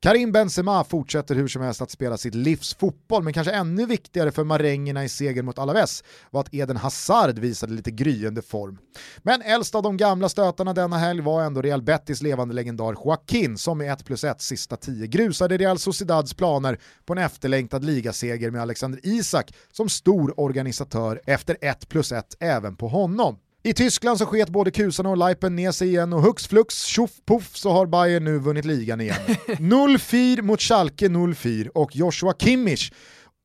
Karim 0.00 0.32
Benzema 0.32 0.84
fortsätter 0.84 1.34
hur 1.34 1.48
som 1.48 1.62
helst 1.62 1.82
att 1.82 1.90
spela 1.90 2.16
sitt 2.16 2.34
livs 2.34 2.74
fotboll, 2.74 3.22
men 3.22 3.32
kanske 3.32 3.52
ännu 3.52 3.86
viktigare 3.86 4.32
för 4.32 4.44
marängerna 4.44 5.04
i 5.04 5.08
segern 5.08 5.46
mot 5.46 5.58
Alaves 5.58 6.04
var 6.30 6.40
att 6.40 6.54
Eden 6.54 6.76
Hazard 6.76 7.38
visade 7.38 7.72
lite 7.72 7.90
gryende 7.90 8.42
form. 8.42 8.78
Men 9.18 9.42
äldst 9.42 9.74
av 9.74 9.82
de 9.82 9.96
gamla 9.96 10.28
stötarna 10.28 10.72
denna 10.72 10.98
helg 10.98 11.20
var 11.20 11.42
ändå 11.42 11.62
Real 11.62 11.82
Betis 11.82 12.22
levande 12.22 12.54
legendar 12.54 12.92
Joaquin 13.04 13.58
som 13.58 13.78
med 13.78 13.92
1 13.92 14.04
plus 14.04 14.24
1 14.24 14.40
sista 14.40 14.76
10 14.76 15.06
grus 15.06 15.33
grusade 15.34 15.56
Real 15.56 15.78
Sociedads 15.78 16.34
planer 16.34 16.78
på 17.04 17.12
en 17.12 17.18
efterlängtad 17.18 17.84
ligaseger 17.84 18.50
med 18.50 18.62
Alexander 18.62 19.00
Isak 19.02 19.52
som 19.72 19.88
stor 19.88 20.40
organisatör 20.40 21.20
efter 21.26 21.56
1 21.60 21.88
plus 21.88 22.12
1 22.12 22.36
även 22.40 22.76
på 22.76 22.88
honom. 22.88 23.36
I 23.62 23.72
Tyskland 23.72 24.18
så 24.18 24.26
sket 24.26 24.48
både 24.48 24.70
kusarna 24.70 25.10
och 25.10 25.16
Leipen 25.16 25.56
ner 25.56 25.72
sig 25.72 25.88
igen 25.88 26.12
och 26.12 26.22
hux 26.22 26.46
flux, 26.46 26.84
tjoff 26.84 27.10
puff 27.26 27.56
så 27.56 27.72
har 27.72 27.86
Bayern 27.86 28.24
nu 28.24 28.38
vunnit 28.38 28.64
ligan 28.64 29.00
igen. 29.00 29.16
0-4 29.46 30.42
mot 30.42 30.60
Schalke 30.60 31.08
0-4 31.08 31.68
och 31.68 31.96
Joshua 31.96 32.32
Kimmich 32.38 32.92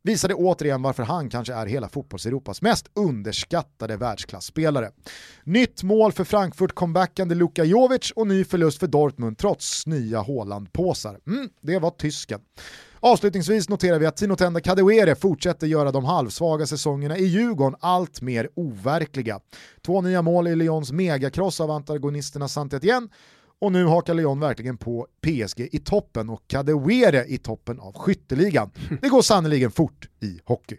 visade 0.09 0.33
återigen 0.33 0.81
varför 0.81 1.03
han 1.03 1.29
kanske 1.29 1.53
är 1.53 1.65
hela 1.65 1.89
fotbolls-Europas 1.89 2.61
mest 2.61 2.85
underskattade 2.93 3.97
världsklasspelare. 3.97 4.91
Nytt 5.43 5.83
mål 5.83 6.11
för 6.11 6.23
Frankfurt 6.23 6.75
comebackande 6.75 7.35
Luka 7.35 7.63
Jovic 7.63 8.11
och 8.15 8.27
ny 8.27 8.43
förlust 8.43 8.79
för 8.79 8.87
Dortmund 8.87 9.37
trots 9.37 9.87
nya 9.87 10.21
Haaland-påsar. 10.21 11.19
Mm, 11.27 11.49
det 11.61 11.79
var 11.79 11.91
tysken. 11.91 12.39
Avslutningsvis 12.99 13.69
noterar 13.69 13.99
vi 13.99 14.05
att 14.05 14.17
Tino 14.17 14.35
Tenda 14.35 14.61
Kadewere 14.61 15.15
fortsätter 15.15 15.67
göra 15.67 15.91
de 15.91 16.05
halvsvaga 16.05 16.65
säsongerna 16.65 17.17
i 17.17 17.25
Djurgården 17.25 17.79
allt 17.79 18.21
mer 18.21 18.49
overkliga. 18.55 19.39
Två 19.85 20.01
nya 20.01 20.21
mål 20.21 20.47
i 20.47 20.55
Lyons 20.55 20.91
megakross 20.91 21.61
av 21.61 21.71
antagonisterna 21.71 22.47
saint 22.47 22.73
Etienne 22.73 23.07
och 23.61 23.71
nu 23.71 23.85
hakar 23.85 24.13
Lyon 24.13 24.39
verkligen 24.39 24.77
på 24.77 25.07
PSG 25.21 25.69
i 25.71 25.79
toppen 25.79 26.29
och 26.29 26.43
Kadewere 26.47 27.25
i 27.25 27.37
toppen 27.37 27.79
av 27.79 27.93
skytteligan. 27.93 28.71
Det 29.01 29.09
går 29.09 29.21
sannoliken 29.21 29.71
fort 29.71 30.07
i 30.21 30.39
hockey. 30.45 30.77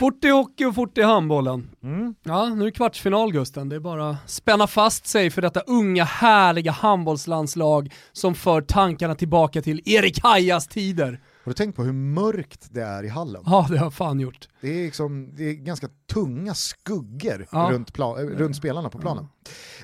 Fort 0.00 0.24
i 0.24 0.28
hockey 0.28 0.64
och 0.64 0.74
fort 0.74 0.98
i 0.98 1.02
handbollen. 1.02 1.70
Mm. 1.82 2.14
Ja, 2.22 2.48
nu 2.48 2.60
är 2.60 2.64
det 2.64 2.72
kvartsfinal 2.72 3.32
Gusten. 3.32 3.68
Det 3.68 3.76
är 3.76 3.80
bara 3.80 4.10
att 4.10 4.30
spänna 4.30 4.66
fast 4.66 5.06
sig 5.06 5.30
för 5.30 5.42
detta 5.42 5.60
unga 5.60 6.04
härliga 6.04 6.72
handbollslandslag 6.72 7.92
som 8.12 8.34
för 8.34 8.60
tankarna 8.60 9.14
tillbaka 9.14 9.62
till 9.62 9.80
Erik 9.84 10.22
Hajas 10.22 10.68
tider. 10.68 11.20
Har 11.44 11.50
du 11.50 11.54
tänkt 11.54 11.76
på 11.76 11.84
hur 11.84 11.92
mörkt 11.92 12.68
det 12.70 12.82
är 12.82 13.04
i 13.04 13.08
hallen? 13.08 13.42
Ja, 13.46 13.66
det 13.70 13.78
har 13.78 13.86
jag 13.86 13.94
fan 13.94 14.20
gjort. 14.20 14.48
Det 14.60 14.68
är, 14.80 14.84
liksom, 14.84 15.34
det 15.36 15.44
är 15.44 15.52
ganska 15.52 15.88
tunga 16.12 16.54
skuggor 16.54 17.46
ja. 17.52 17.68
runt, 17.72 17.92
plan, 17.92 18.18
äh, 18.18 18.22
runt 18.22 18.56
spelarna 18.56 18.90
på 18.90 18.98
planen. 18.98 19.28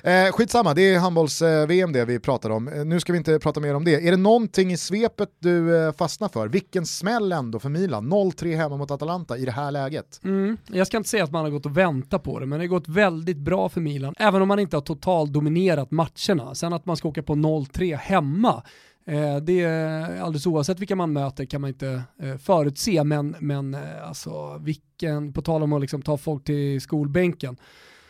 Ja. 0.03 0.09
Eh, 0.09 0.31
skitsamma, 0.31 0.73
det 0.73 0.81
är 0.81 0.99
handbolls-VM 0.99 1.93
det 1.93 2.05
vi 2.05 2.19
pratar 2.19 2.49
om. 2.49 2.67
Eh, 2.67 2.85
nu 2.85 2.99
ska 2.99 3.11
vi 3.11 3.17
inte 3.17 3.39
prata 3.39 3.59
mer 3.59 3.75
om 3.75 3.83
det. 3.83 4.07
Är 4.07 4.11
det 4.11 4.17
någonting 4.17 4.71
i 4.71 4.77
svepet 4.77 5.29
du 5.39 5.77
eh, 5.77 5.93
fastnar 5.93 6.29
för? 6.29 6.47
Vilken 6.47 6.85
smäll 6.85 7.31
ändå 7.31 7.59
för 7.59 7.69
Milan. 7.69 8.13
0-3 8.13 8.55
hemma 8.55 8.77
mot 8.77 8.91
Atalanta 8.91 9.37
i 9.37 9.45
det 9.45 9.51
här 9.51 9.71
läget. 9.71 10.19
Mm. 10.23 10.57
Jag 10.67 10.87
ska 10.87 10.97
inte 10.97 11.09
säga 11.09 11.23
att 11.23 11.31
man 11.31 11.43
har 11.43 11.51
gått 11.51 11.65
och 11.65 11.77
väntat 11.77 12.23
på 12.23 12.39
det, 12.39 12.45
men 12.45 12.59
det 12.59 12.65
har 12.65 12.69
gått 12.69 12.87
väldigt 12.87 13.37
bra 13.37 13.69
för 13.69 13.81
Milan. 13.81 14.13
Även 14.17 14.41
om 14.41 14.47
man 14.47 14.59
inte 14.59 14.77
har 14.77 14.81
totalt 14.81 15.33
dominerat 15.33 15.91
matcherna. 15.91 16.55
Sen 16.55 16.73
att 16.73 16.85
man 16.85 16.97
ska 16.97 17.07
åka 17.07 17.23
på 17.23 17.35
0-3 17.35 17.95
hemma 17.95 18.63
Eh, 18.63 18.63
Eh, 19.09 19.37
det 19.37 19.61
är 19.61 20.21
alldeles 20.21 20.47
oavsett 20.47 20.79
vilka 20.79 20.95
man 20.95 21.13
möter 21.13 21.45
kan 21.45 21.61
man 21.61 21.67
inte 21.67 22.03
eh, 22.19 22.37
förutse, 22.37 23.03
men, 23.03 23.35
men 23.39 23.73
eh, 23.73 24.07
alltså 24.07 24.57
vilken, 24.57 25.33
på 25.33 25.41
tal 25.41 25.63
om 25.63 25.73
att 25.73 25.81
liksom 25.81 26.01
ta 26.01 26.17
folk 26.17 26.43
till 26.43 26.81
skolbänken, 26.81 27.57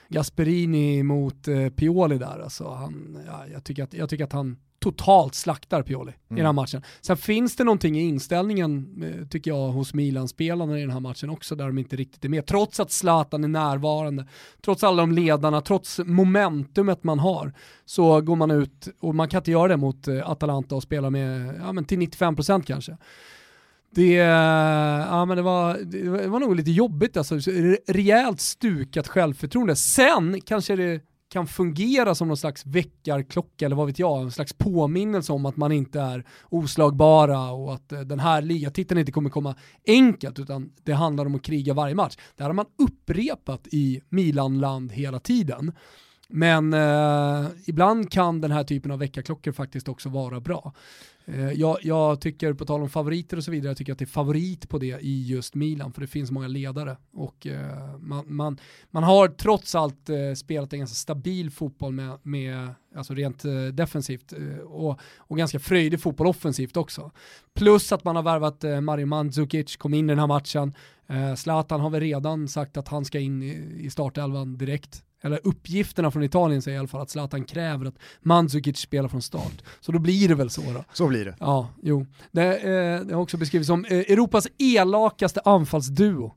Gasperini 0.07 1.03
mot 1.03 1.47
eh, 1.47 1.69
Pioli 1.69 2.17
där, 2.17 2.39
alltså 2.39 2.69
han, 2.69 3.19
ja, 3.27 3.45
jag, 3.53 3.63
tycker 3.63 3.83
att, 3.83 3.93
jag 3.93 4.09
tycker 4.09 4.23
att 4.23 4.33
han 4.33 4.57
totalt 4.79 5.35
slaktar 5.35 5.83
Pioli 5.83 6.11
mm. 6.11 6.15
i 6.29 6.35
den 6.35 6.45
här 6.45 6.53
matchen. 6.53 6.81
Sen 7.01 7.17
finns 7.17 7.55
det 7.55 7.63
någonting 7.63 7.97
i 7.97 8.01
inställningen, 8.01 9.03
eh, 9.03 9.27
tycker 9.27 9.51
jag, 9.51 9.67
hos 9.67 9.93
Milan-spelarna 9.93 10.77
i 10.77 10.81
den 10.81 10.91
här 10.91 10.99
matchen 10.99 11.29
också, 11.29 11.55
där 11.55 11.65
de 11.65 11.77
inte 11.77 11.95
riktigt 11.95 12.25
är 12.25 12.29
med. 12.29 12.45
Trots 12.45 12.79
att 12.79 12.91
Zlatan 12.91 13.43
är 13.43 13.47
närvarande, 13.47 14.27
trots 14.61 14.83
alla 14.83 15.01
de 15.01 15.11
ledarna, 15.11 15.61
trots 15.61 15.99
momentumet 16.05 17.03
man 17.03 17.19
har, 17.19 17.53
så 17.85 18.21
går 18.21 18.35
man 18.35 18.51
ut, 18.51 18.87
och 18.99 19.15
man 19.15 19.29
kan 19.29 19.37
inte 19.37 19.51
göra 19.51 19.67
det 19.67 19.77
mot 19.77 20.07
eh, 20.07 20.29
Atalanta 20.29 20.75
och 20.75 20.83
spela 20.83 21.09
med, 21.09 21.55
ja 21.59 21.71
men 21.71 21.85
till 21.85 21.99
95% 21.99 22.63
kanske. 22.63 22.97
Det, 23.91 24.13
ja, 24.13 25.25
men 25.25 25.37
det, 25.37 25.43
var, 25.43 25.77
det 25.77 26.27
var 26.27 26.39
nog 26.39 26.55
lite 26.55 26.71
jobbigt, 26.71 27.17
alltså, 27.17 27.35
rejält 27.87 28.41
stukat 28.41 29.07
självförtroende. 29.07 29.75
Sen 29.75 30.41
kanske 30.41 30.75
det 30.75 31.01
kan 31.29 31.47
fungera 31.47 32.15
som 32.15 32.27
någon 32.27 32.37
slags 32.37 32.65
väckarklocka 32.65 33.65
eller 33.65 33.75
vad 33.75 33.87
vet 33.87 33.99
jag, 33.99 34.21
en 34.21 34.31
slags 34.31 34.53
påminnelse 34.53 35.33
om 35.33 35.45
att 35.45 35.57
man 35.57 35.71
inte 35.71 36.01
är 36.01 36.25
oslagbara 36.49 37.51
och 37.51 37.73
att 37.73 37.91
eh, 37.91 37.99
den 37.99 38.19
här 38.19 38.41
ligatiteln 38.41 38.99
inte 38.99 39.11
kommer 39.11 39.29
komma 39.29 39.55
enkelt 39.87 40.39
utan 40.39 40.71
det 40.83 40.93
handlar 40.93 41.25
om 41.25 41.35
att 41.35 41.43
kriga 41.43 41.73
varje 41.73 41.95
match. 41.95 42.15
Det 42.35 42.43
här 42.43 42.49
har 42.49 42.53
man 42.53 42.65
upprepat 42.77 43.67
i 43.71 44.01
Milanland 44.09 44.91
hela 44.91 45.19
tiden. 45.19 45.71
Men 46.29 46.73
eh, 46.73 47.45
ibland 47.65 48.11
kan 48.11 48.41
den 48.41 48.51
här 48.51 48.63
typen 48.63 48.91
av 48.91 48.99
väckarklockor 48.99 49.51
faktiskt 49.51 49.89
också 49.89 50.09
vara 50.09 50.39
bra. 50.39 50.73
Eh, 51.33 51.51
jag, 51.51 51.77
jag, 51.81 52.21
tycker, 52.21 52.53
på 52.53 52.65
tal 52.65 52.81
om 52.81 52.89
favoriter 52.89 53.37
och 53.37 53.43
så 53.43 53.51
vidare, 53.51 53.69
jag 53.69 53.77
tycker 53.77 53.93
att 53.93 53.99
det 53.99 54.05
är 54.05 54.07
favorit 54.07 54.69
på 54.69 54.77
det 54.77 54.99
i 55.01 55.27
just 55.27 55.55
Milan, 55.55 55.93
för 55.93 56.01
det 56.01 56.07
finns 56.07 56.31
många 56.31 56.47
ledare. 56.47 56.97
Och 57.13 57.47
eh, 57.47 57.97
man, 57.99 58.25
man, 58.27 58.57
man 58.91 59.03
har 59.03 59.27
trots 59.27 59.75
allt 59.75 60.09
eh, 60.09 60.33
spelat 60.35 60.73
en 60.73 60.79
ganska 60.79 60.95
stabil 60.95 61.51
fotboll 61.51 61.93
med, 61.93 62.17
med 62.23 62.69
alltså 62.95 63.13
rent 63.13 63.43
defensivt, 63.73 64.33
och, 64.65 64.99
och 65.17 65.37
ganska 65.37 65.59
fröjdig 65.59 66.01
fotboll 66.01 66.27
offensivt 66.27 66.77
också. 66.77 67.11
Plus 67.55 67.91
att 67.91 68.03
man 68.03 68.15
har 68.15 68.23
värvat 68.23 68.83
Mario 68.83 69.05
Mandzukic, 69.05 69.75
kom 69.77 69.93
in 69.93 70.05
i 70.05 70.11
den 70.11 70.19
här 70.19 70.27
matchen. 70.27 70.73
Zlatan 71.37 71.81
har 71.81 71.89
väl 71.89 72.01
redan 72.01 72.47
sagt 72.47 72.77
att 72.77 72.87
han 72.87 73.05
ska 73.05 73.19
in 73.19 73.43
i 73.79 73.89
startelvan 73.89 74.57
direkt 74.57 75.03
eller 75.21 75.39
uppgifterna 75.43 76.11
från 76.11 76.23
Italien 76.23 76.61
säger 76.61 76.75
i 76.75 76.79
alla 76.79 76.87
fall 76.87 77.01
att 77.01 77.09
Zlatan 77.09 77.43
kräver 77.43 77.85
att 77.85 77.95
Mandzukic 78.21 78.77
spelar 78.77 79.09
från 79.09 79.21
start. 79.21 79.63
Så 79.79 79.91
då 79.91 79.99
blir 79.99 80.27
det 80.27 80.35
väl 80.35 80.49
så 80.49 80.61
då. 80.61 80.83
Så 80.93 81.07
blir 81.07 81.25
det. 81.25 81.35
Ja, 81.39 81.69
jo. 81.81 82.05
Det, 82.31 82.57
eh, 82.57 83.05
det 83.05 83.13
har 83.13 83.21
också 83.21 83.37
beskrivits 83.37 83.67
som 83.67 83.85
eh, 83.85 83.97
Europas 83.97 84.47
elakaste 84.57 85.41
anfallsduo. 85.45 86.33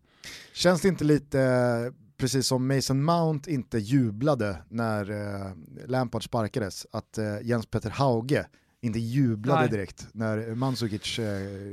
Känns 0.54 0.80
det 0.80 0.88
inte 0.88 1.04
lite 1.04 1.40
eh, 1.40 1.92
precis 2.22 2.46
som 2.46 2.68
Mason 2.68 3.04
Mount 3.04 3.50
inte 3.50 3.78
jublade 3.78 4.56
när 4.68 5.10
eh, 5.10 5.52
Lampard 5.86 6.24
sparkades, 6.24 6.86
att 6.92 7.18
eh, 7.18 7.24
Jens 7.42 7.66
Petter 7.66 7.90
Hauge 7.90 8.46
inte 8.84 8.98
jublade 8.98 9.60
Nej. 9.60 9.70
direkt 9.70 10.06
när 10.12 10.54
Mandzukic 10.54 11.18
eh, 11.18 11.26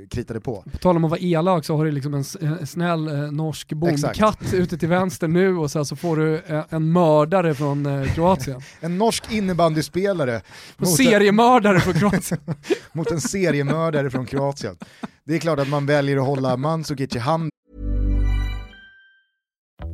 kritade 0.10 0.42
på. 0.42 0.64
På 0.72 0.78
tal 0.78 0.96
om 0.96 1.04
att 1.04 1.12
vara 1.12 1.20
elak 1.20 1.66
så 1.66 1.78
har 1.78 1.86
du 1.86 1.92
liksom 1.92 2.14
en, 2.14 2.24
en 2.42 2.68
snäll 2.68 3.08
eh, 3.08 3.32
norsk 3.32 3.74
bondkatt 3.74 4.54
ute 4.54 4.78
till 4.78 4.90
vänster 4.90 5.28
nu 5.28 5.58
och 5.58 5.72
sen 5.72 5.86
så 5.86 5.96
får 5.96 6.18
du 6.18 6.36
eh, 6.36 6.64
en 6.70 6.92
mördare 6.92 7.54
från 7.56 7.86
eh, 7.86 8.14
Kroatien. 8.14 8.62
En 8.82 8.98
norsk 8.98 9.32
innebandyspelare 9.32 10.42
Och 10.78 10.88
seriemördare 10.88 11.80
från 11.80 11.94
Kroatien. 11.94 12.40
mot 12.94 13.12
en 13.12 13.22
seriemördare 13.22 14.10
från 14.10 14.26
Kroatien. 14.26 14.76
Det 15.24 15.36
är 15.36 15.40
klart 15.40 15.60
att 15.60 15.70
man 15.70 15.86
väljer 15.86 16.18
att 16.18 16.26
hålla 16.26 16.58
Mandzukic 16.58 17.16
i 17.16 17.20
handen 17.20 17.50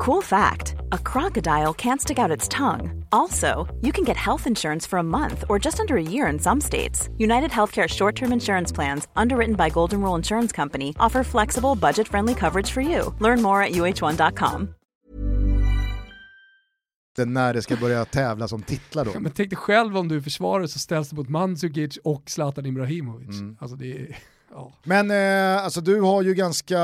Cool 0.06 0.22
fact 0.22 0.76
a 0.91 0.99
crocodile 1.12 1.74
can't 1.74 1.99
stick 1.99 2.20
out 2.20 2.36
its 2.38 2.47
tongue. 2.47 3.03
Also, 3.12 3.66
you 3.82 3.91
can 3.91 4.03
get 4.03 4.16
health 4.18 4.45
insurance 4.45 4.89
for 4.89 4.99
a 4.99 5.03
month 5.03 5.43
or 5.49 5.58
just 5.66 5.80
under 5.80 5.97
a 5.97 6.03
year 6.03 6.28
in 6.28 6.39
some 6.39 6.62
states. 6.62 7.10
United 7.18 7.49
Healthcare 7.51 7.88
short 7.88 8.16
term 8.16 8.32
insurance 8.32 8.76
plans, 8.76 9.08
underwritten 9.16 9.56
by 9.56 9.72
Golden 9.74 10.03
Rule 10.03 10.16
Insurance 10.18 10.56
Company, 10.56 10.93
offer 10.99 11.24
flexible, 11.24 11.76
budget 11.76 12.08
friendly 12.08 12.36
coverage 12.36 12.70
for 12.72 12.82
you. 12.82 13.16
Learn 13.20 13.41
more 13.41 13.64
at 13.64 13.72
uh1.com. 13.72 14.70
när 17.18 17.53
det 17.53 17.62
ska 17.62 17.76
börja 17.76 18.06
tävlas 18.06 18.53
om 18.53 18.62
titlar 18.62 19.06
då. 19.06 19.12
Ja, 19.14 19.20
Men 19.20 19.32
tänk 19.32 19.49
dig 19.49 19.58
själv 19.58 19.97
om 19.97 20.08
du 20.08 20.16
är 20.16 20.22
försvarare 20.22 20.68
så 20.68 20.80
ställs 20.80 21.10
det 21.10 21.16
mot 21.16 21.30
Mandzukic 21.30 21.97
och 22.03 22.30
Zlatan 22.30 22.66
Ibrahimovic. 22.66 23.39
Mm. 23.39 23.58
Alltså 23.60 23.78
det 23.78 23.91
är, 23.91 24.18
ja. 24.56 24.74
Men 24.84 25.12
eh, 25.12 25.64
alltså, 25.64 25.82
du 25.82 26.01
har 26.01 26.22
ju 26.22 26.34
ganska 26.34 26.80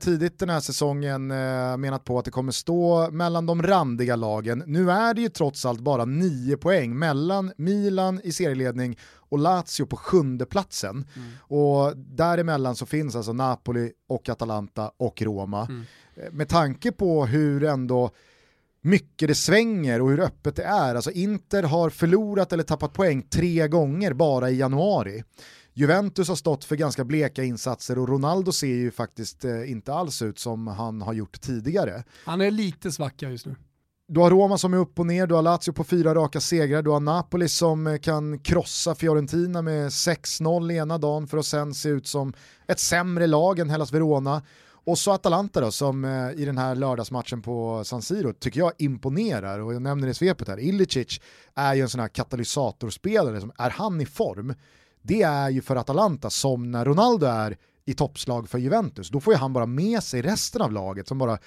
tidigt 0.00 0.38
den 0.38 0.50
här 0.50 0.60
säsongen 0.60 1.30
eh, 1.30 1.76
menat 1.76 2.04
på 2.04 2.18
att 2.18 2.24
det 2.24 2.30
kommer 2.30 2.52
stå 2.52 3.10
mellan 3.10 3.46
de 3.46 3.62
randiga 3.62 4.16
lagen. 4.16 4.62
Nu 4.66 4.90
är 4.90 5.14
det 5.14 5.20
ju 5.20 5.28
trots 5.28 5.66
allt 5.66 5.80
bara 5.80 6.04
nio 6.04 6.56
poäng 6.56 6.98
mellan 6.98 7.52
Milan 7.56 8.20
i 8.24 8.32
serieledning 8.32 8.98
och 9.28 9.38
Lazio 9.38 9.86
på 9.86 9.96
sjunde 9.96 10.46
platsen. 10.46 11.06
Och 11.40 11.96
däremellan 11.96 12.76
så 12.76 12.86
finns 12.86 13.16
alltså 13.16 13.32
Napoli 13.32 13.92
och 14.08 14.28
Atalanta 14.28 14.90
och 14.96 15.22
Roma. 15.22 15.68
Eh, 16.16 16.32
Med 16.32 16.48
tanke 16.48 16.92
på 16.92 17.26
hur 17.26 17.64
ändå 17.64 18.10
mycket 18.80 19.28
det 19.28 19.34
svänger 19.34 20.02
och 20.02 20.10
hur 20.10 20.20
öppet 20.20 20.56
det 20.56 20.62
är. 20.64 20.94
Alltså 20.94 21.10
Inter 21.10 21.62
har 21.62 21.90
förlorat 21.90 22.52
eller 22.52 22.62
tappat 22.64 22.92
poäng 22.92 23.22
tre 23.22 23.68
gånger 23.68 24.12
bara 24.12 24.50
i 24.50 24.56
januari. 24.56 25.22
Juventus 25.78 26.28
har 26.28 26.36
stått 26.36 26.64
för 26.64 26.76
ganska 26.76 27.04
bleka 27.04 27.44
insatser 27.44 27.98
och 27.98 28.08
Ronaldo 28.08 28.52
ser 28.52 28.66
ju 28.66 28.90
faktiskt 28.90 29.44
eh, 29.44 29.70
inte 29.70 29.94
alls 29.94 30.22
ut 30.22 30.38
som 30.38 30.66
han 30.66 31.02
har 31.02 31.12
gjort 31.12 31.40
tidigare. 31.40 32.04
Han 32.24 32.40
är 32.40 32.50
lite 32.50 32.92
svacka 32.92 33.30
just 33.30 33.46
nu. 33.46 33.54
Du 34.08 34.20
har 34.20 34.30
Roma 34.30 34.58
som 34.58 34.74
är 34.74 34.78
upp 34.78 34.98
och 34.98 35.06
ner, 35.06 35.26
du 35.26 35.34
har 35.34 35.42
Lazio 35.42 35.72
på 35.72 35.84
fyra 35.84 36.14
raka 36.14 36.40
segrar, 36.40 36.82
du 36.82 36.90
har 36.90 37.00
Napoli 37.00 37.48
som 37.48 37.86
eh, 37.86 37.98
kan 37.98 38.38
krossa 38.38 38.94
Fiorentina 38.94 39.62
med 39.62 39.88
6-0 39.88 40.72
ena 40.72 40.98
dagen 40.98 41.26
för 41.26 41.38
att 41.38 41.46
sen 41.46 41.74
se 41.74 41.88
ut 41.88 42.06
som 42.06 42.32
ett 42.66 42.80
sämre 42.80 43.26
lag 43.26 43.58
än 43.58 43.70
Hellas 43.70 43.92
Verona. 43.92 44.42
Och 44.68 44.98
så 44.98 45.12
Atalanta 45.12 45.60
då 45.60 45.70
som 45.70 46.04
eh, 46.04 46.30
i 46.30 46.44
den 46.44 46.58
här 46.58 46.74
lördagsmatchen 46.74 47.42
på 47.42 47.84
San 47.84 48.02
Siro 48.02 48.32
tycker 48.32 48.60
jag 48.60 48.72
imponerar 48.78 49.58
och 49.58 49.74
jag 49.74 49.82
nämner 49.82 50.06
det 50.06 50.10
i 50.10 50.14
svepet 50.14 50.48
här. 50.48 50.60
Ilicic 50.60 51.20
är 51.54 51.74
ju 51.74 51.82
en 51.82 51.88
sån 51.88 52.00
här 52.00 52.08
katalysatorspelare, 52.08 53.40
som 53.40 53.52
är 53.58 53.70
han 53.70 54.00
i 54.00 54.06
form, 54.06 54.54
det 55.06 55.22
är 55.22 55.50
ju 55.50 55.62
för 55.62 55.76
Atalanta 55.76 56.30
som 56.30 56.70
när 56.70 56.84
Ronaldo 56.84 57.26
är 57.26 57.56
i 57.84 57.94
toppslag 57.94 58.48
för 58.48 58.58
Juventus, 58.58 59.10
då 59.10 59.20
får 59.20 59.32
ju 59.32 59.38
han 59.38 59.52
bara 59.52 59.66
med 59.66 60.02
sig 60.02 60.22
resten 60.22 60.62
av 60.62 60.72
laget 60.72 61.08
som 61.08 61.18
bara 61.18 61.38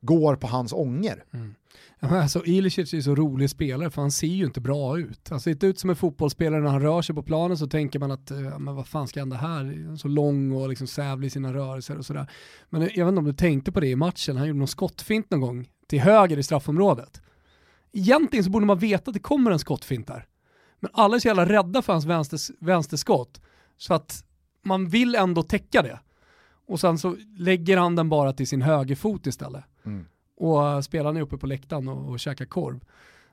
går 0.00 0.36
på 0.36 0.46
hans 0.46 0.72
ånger. 0.72 1.24
Mm. 1.32 1.54
Alltså, 2.00 2.44
Ilicic 2.44 2.94
är 2.94 3.00
så 3.00 3.14
rolig 3.14 3.50
spelare 3.50 3.90
för 3.90 4.02
han 4.02 4.10
ser 4.10 4.26
ju 4.26 4.44
inte 4.44 4.60
bra 4.60 4.98
ut. 4.98 5.28
Han 5.30 5.40
ser 5.40 5.50
inte 5.50 5.66
ut 5.66 5.78
som 5.78 5.90
en 5.90 5.96
fotbollsspelare 5.96 6.60
när 6.60 6.70
han 6.70 6.82
rör 6.82 7.02
sig 7.02 7.14
på 7.14 7.22
planen 7.22 7.58
så 7.58 7.66
tänker 7.66 7.98
man 7.98 8.10
att 8.10 8.30
eh, 8.30 8.58
men 8.58 8.74
vad 8.74 8.86
fan 8.86 9.08
ska 9.08 9.20
hända 9.20 9.36
här? 9.36 9.96
Så 9.96 10.08
lång 10.08 10.52
och 10.52 10.68
liksom 10.68 10.86
sävlig 10.86 11.26
i 11.26 11.30
sina 11.30 11.54
rörelser 11.54 11.98
och 11.98 12.06
sådär. 12.06 12.30
Men 12.70 12.82
eh, 12.82 12.88
jag 12.94 13.04
vet 13.04 13.12
inte 13.12 13.18
om 13.18 13.24
du 13.24 13.32
tänkte 13.32 13.72
på 13.72 13.80
det 13.80 13.88
i 13.88 13.96
matchen, 13.96 14.36
han 14.36 14.46
gjorde 14.46 14.58
någon 14.58 14.68
skottfint 14.68 15.30
någon 15.30 15.40
gång 15.40 15.68
till 15.88 16.00
höger 16.00 16.38
i 16.38 16.42
straffområdet. 16.42 17.22
Egentligen 17.92 18.44
så 18.44 18.50
borde 18.50 18.66
man 18.66 18.78
veta 18.78 19.10
att 19.10 19.14
det 19.14 19.20
kommer 19.20 19.50
en 19.50 19.58
skottfint 19.58 20.06
där. 20.06 20.26
Men 20.86 21.02
alla 21.04 21.16
är 21.16 21.20
så 21.20 21.28
jävla 21.28 21.46
rädda 21.46 21.82
för 21.82 21.92
hans 21.92 22.04
vänster, 22.04 22.64
vänsterskott 22.64 23.40
så 23.76 23.94
att 23.94 24.24
man 24.64 24.88
vill 24.88 25.14
ändå 25.14 25.42
täcka 25.42 25.82
det. 25.82 26.00
Och 26.66 26.80
sen 26.80 26.98
så 26.98 27.16
lägger 27.38 27.76
han 27.76 27.96
den 27.96 28.08
bara 28.08 28.32
till 28.32 28.46
sin 28.48 28.62
högerfot 28.62 29.26
istället 29.26 29.64
Mm. 29.84 30.04
och 30.36 30.58
uh, 30.62 30.80
spelaren 30.80 31.16
är 31.16 31.20
uppe 31.20 31.36
på 31.36 31.46
läktaren 31.46 31.88
och, 31.88 32.10
och 32.10 32.20
käkar 32.20 32.44
korv. 32.44 32.80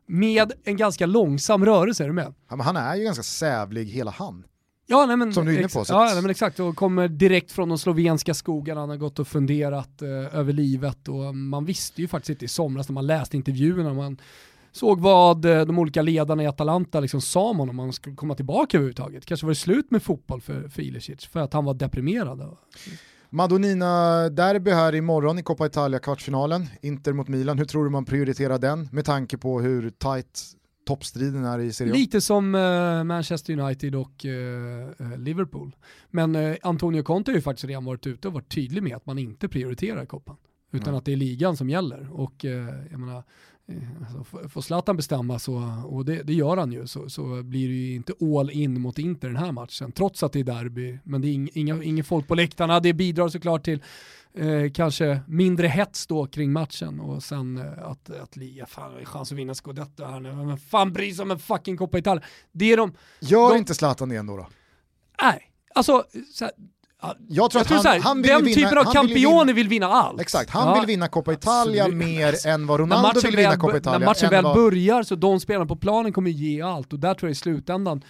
Med 0.06 0.52
en 0.64 0.78
ganska 0.78 1.06
långsam 1.06 1.66
rörelse, 1.66 2.04
är 2.04 2.08
du 2.08 2.14
med? 2.14 2.34
Ja, 2.50 2.56
men 2.56 2.66
han 2.66 2.78
är 2.78 2.96
ju 2.96 3.04
ganska 3.04 3.24
sävlig 3.24 3.86
hela 3.86 4.12
han. 4.12 4.44
Ja, 4.86 5.06
nej, 5.06 5.18
men, 5.18 5.34
Som 5.34 5.46
du 5.46 5.54
är 5.56 5.60
inne 5.60 5.68
på, 5.68 5.84
Ja, 5.88 6.06
nej, 6.14 6.22
men 6.22 6.32
exakt. 6.32 6.60
Och 6.60 6.76
kommer 6.76 7.08
direkt 7.08 7.52
från 7.52 7.70
de 7.70 7.78
slovenska 7.78 8.34
skogarna, 8.34 8.80
han 8.80 8.90
har 8.90 8.98
gått 8.98 9.20
och 9.20 9.28
funderat 9.28 10.02
eh, 10.02 10.10
över 10.40 10.54
livet 10.54 11.08
och 11.08 11.36
man 11.36 11.66
visste 11.66 12.02
ju 12.02 12.08
faktiskt 12.08 12.30
inte 12.30 12.46
i 12.46 12.48
somras 12.48 12.90
när 12.90 12.94
man 12.94 13.08
läste 13.08 13.38
intervjuerna, 13.38 13.94
man 13.94 14.18
såg 14.74 15.00
vad 15.00 15.46
eh, 15.46 15.66
de 15.66 15.80
olika 15.80 16.02
ledarna 16.02 16.44
i 16.44 16.48
Atalanta 16.48 17.00
liksom 17.00 17.22
sa 17.22 17.50
om 17.50 17.60
honom, 17.60 17.80
om 17.80 17.86
han 17.86 17.94
skulle 17.94 18.16
komma 18.16 18.36
tillbaka 18.36 18.78
överhuvudtaget. 18.78 19.26
Kanske 19.26 19.46
var 19.46 19.52
det 19.52 19.56
slut 19.56 19.92
med 19.92 20.04
fotboll 20.04 20.42
för, 20.42 20.68
för 20.68 20.82
Ilicic, 20.82 21.26
för 21.26 21.40
att 21.40 21.54
han 21.54 21.66
var 21.66 21.74
deprimerad. 21.74 22.58
Madonina-derby 23.30 24.72
här 24.72 24.96
imorgon 24.96 25.40
i 25.40 25.44
Coppa 25.44 25.66
Italia 25.66 26.00
kvartsfinalen, 26.00 26.68
Inter 26.82 27.14
mot 27.14 27.28
Milan. 27.28 27.58
Hur 27.58 27.66
tror 27.66 27.84
du 27.84 27.90
man 27.90 28.06
prioriterar 28.06 28.58
den 28.58 28.90
med 28.92 29.06
tanke 29.06 29.38
på 29.38 29.62
hur 29.62 29.90
tight 29.90 30.42
toppstriden 30.86 31.46
är 31.46 31.60
i 31.60 31.74
Serie 31.74 31.94
A? 31.94 31.96
Lite 31.96 32.22
som 32.22 32.56
eh, 32.56 33.04
Manchester 33.04 33.60
United 33.60 33.96
och 33.96 34.26
eh, 34.26 35.18
Liverpool. 35.18 35.76
Men 36.10 36.36
eh, 36.36 36.56
Antonio 36.62 37.04
Conte 37.04 37.32
har 37.32 37.36
ju 37.36 37.42
faktiskt 37.42 37.66
redan 37.66 37.86
varit 37.86 38.08
ute 38.08 38.28
och 38.28 38.34
varit 38.34 38.54
tydlig 38.54 38.84
med 38.84 38.96
att 38.96 39.06
man 39.06 39.20
inte 39.20 39.48
prioriterar 39.48 40.06
koppan. 40.06 40.36
Utan 40.72 40.94
Nej. 40.94 40.98
att 40.98 41.06
det 41.06 41.14
är 41.14 41.18
ligan 41.18 41.58
som 41.58 41.70
gäller. 41.70 42.10
Och 42.12 42.46
jag 42.92 43.00
menar, 43.00 43.24
alltså, 44.00 44.22
f- 44.44 44.52
får 44.52 44.62
Zlatan 44.62 44.96
bestämma 44.98 45.40
så, 45.40 45.84
och 45.86 46.06
det, 46.06 46.24
det 46.24 46.34
gör 46.34 46.58
han 46.58 46.72
ju, 46.72 46.88
så, 46.88 47.10
så 47.10 47.44
blir 47.44 47.68
det 47.68 47.74
ju 47.74 47.96
inte 47.96 48.14
all 48.40 48.50
in 48.52 48.82
mot 48.82 49.00
Inter 49.00 49.28
den 49.28 49.38
här 49.38 49.52
matchen. 49.52 49.92
Trots 49.92 50.24
att 50.24 50.34
det 50.34 50.40
är 50.40 50.44
derby, 50.44 51.00
men 51.04 51.22
det 51.22 51.28
är 51.28 51.34
ing, 51.34 51.50
inga, 51.54 51.84
inga 51.84 52.04
folk 52.04 52.28
på 52.28 52.36
läktarna. 52.36 52.80
Det 52.80 52.94
bidrar 52.94 53.28
såklart 53.30 53.64
till 53.64 53.84
eh, 54.34 54.72
kanske 54.74 55.22
mindre 55.28 55.68
hets 55.68 56.08
då 56.08 56.28
kring 56.28 56.52
matchen 56.52 57.00
och 57.00 57.24
sen 57.24 57.58
eh, 57.58 57.86
att, 57.90 58.10
att 58.10 58.36
Lia, 58.36 58.66
fan 58.66 58.94
har 58.94 59.06
chans 59.06 59.32
att 59.32 59.38
vinna 59.38 59.54
scudetto 59.54 60.04
här 60.06 60.20
nu, 60.20 60.34
men 60.36 60.58
fan 60.58 60.94
bryr 60.94 61.14
sig 61.14 61.24
om 61.24 61.32
en 61.32 61.40
fucking 61.40 61.78
Coppa 61.78 61.98
Italia. 61.98 62.24
Det 62.52 62.72
är 62.74 62.78
de, 62.78 62.94
Gör 63.22 63.50
de- 63.50 63.58
inte 63.58 63.74
Zlatan 63.76 64.10
det 64.10 64.16
ändå 64.16 64.38
då? 64.38 64.48
nej, 65.22 65.52
alltså 65.76 66.04
så 66.34 66.46
här, 66.46 66.54
Jag 67.28 67.52
tror 67.52 67.60
jag 67.60 67.62
att 67.62 67.68
tror 67.68 67.76
han, 67.76 67.84
så 67.84 67.90
här, 67.90 68.00
han 68.00 68.22
vill 68.22 68.32
den 68.32 68.44
vinna, 68.46 68.56
typen 68.56 68.78
av 68.78 68.96
han 68.96 69.08
vill 69.08 69.54
vill 69.56 69.68
vinna 69.68 69.88
allt. 69.88 70.22
Exakt, 70.22 70.50
han 70.50 70.68
Ja. 70.68 70.74
vill 70.80 70.86
vinna 70.88 71.08
Coppa 71.08 71.34
Italia 71.34 71.84
Absolut. 71.84 72.06
mer 72.06 72.48
än 72.48 72.68
vad 72.68 72.80
Ronaldo 72.80 73.20
vill 73.24 73.36
vinna 73.36 73.58
Coppa 73.58 73.78
Italia. 73.78 74.00
när 74.00 74.06
matchen 74.06 74.30
väl 74.30 74.44
vad- 74.44 74.56
börjar 74.56 75.04
så 75.04 75.16
de 75.16 75.40
spelarna 75.40 75.66
på 75.66 75.76
planen 75.76 76.14
kommer 76.14 76.30
ge 76.32 76.62
allt 76.62 76.94
och 76.94 77.00
där 77.00 77.14
tror 77.14 77.28
jag 77.30 77.32
i 77.32 77.36
slutändan 77.36 78.02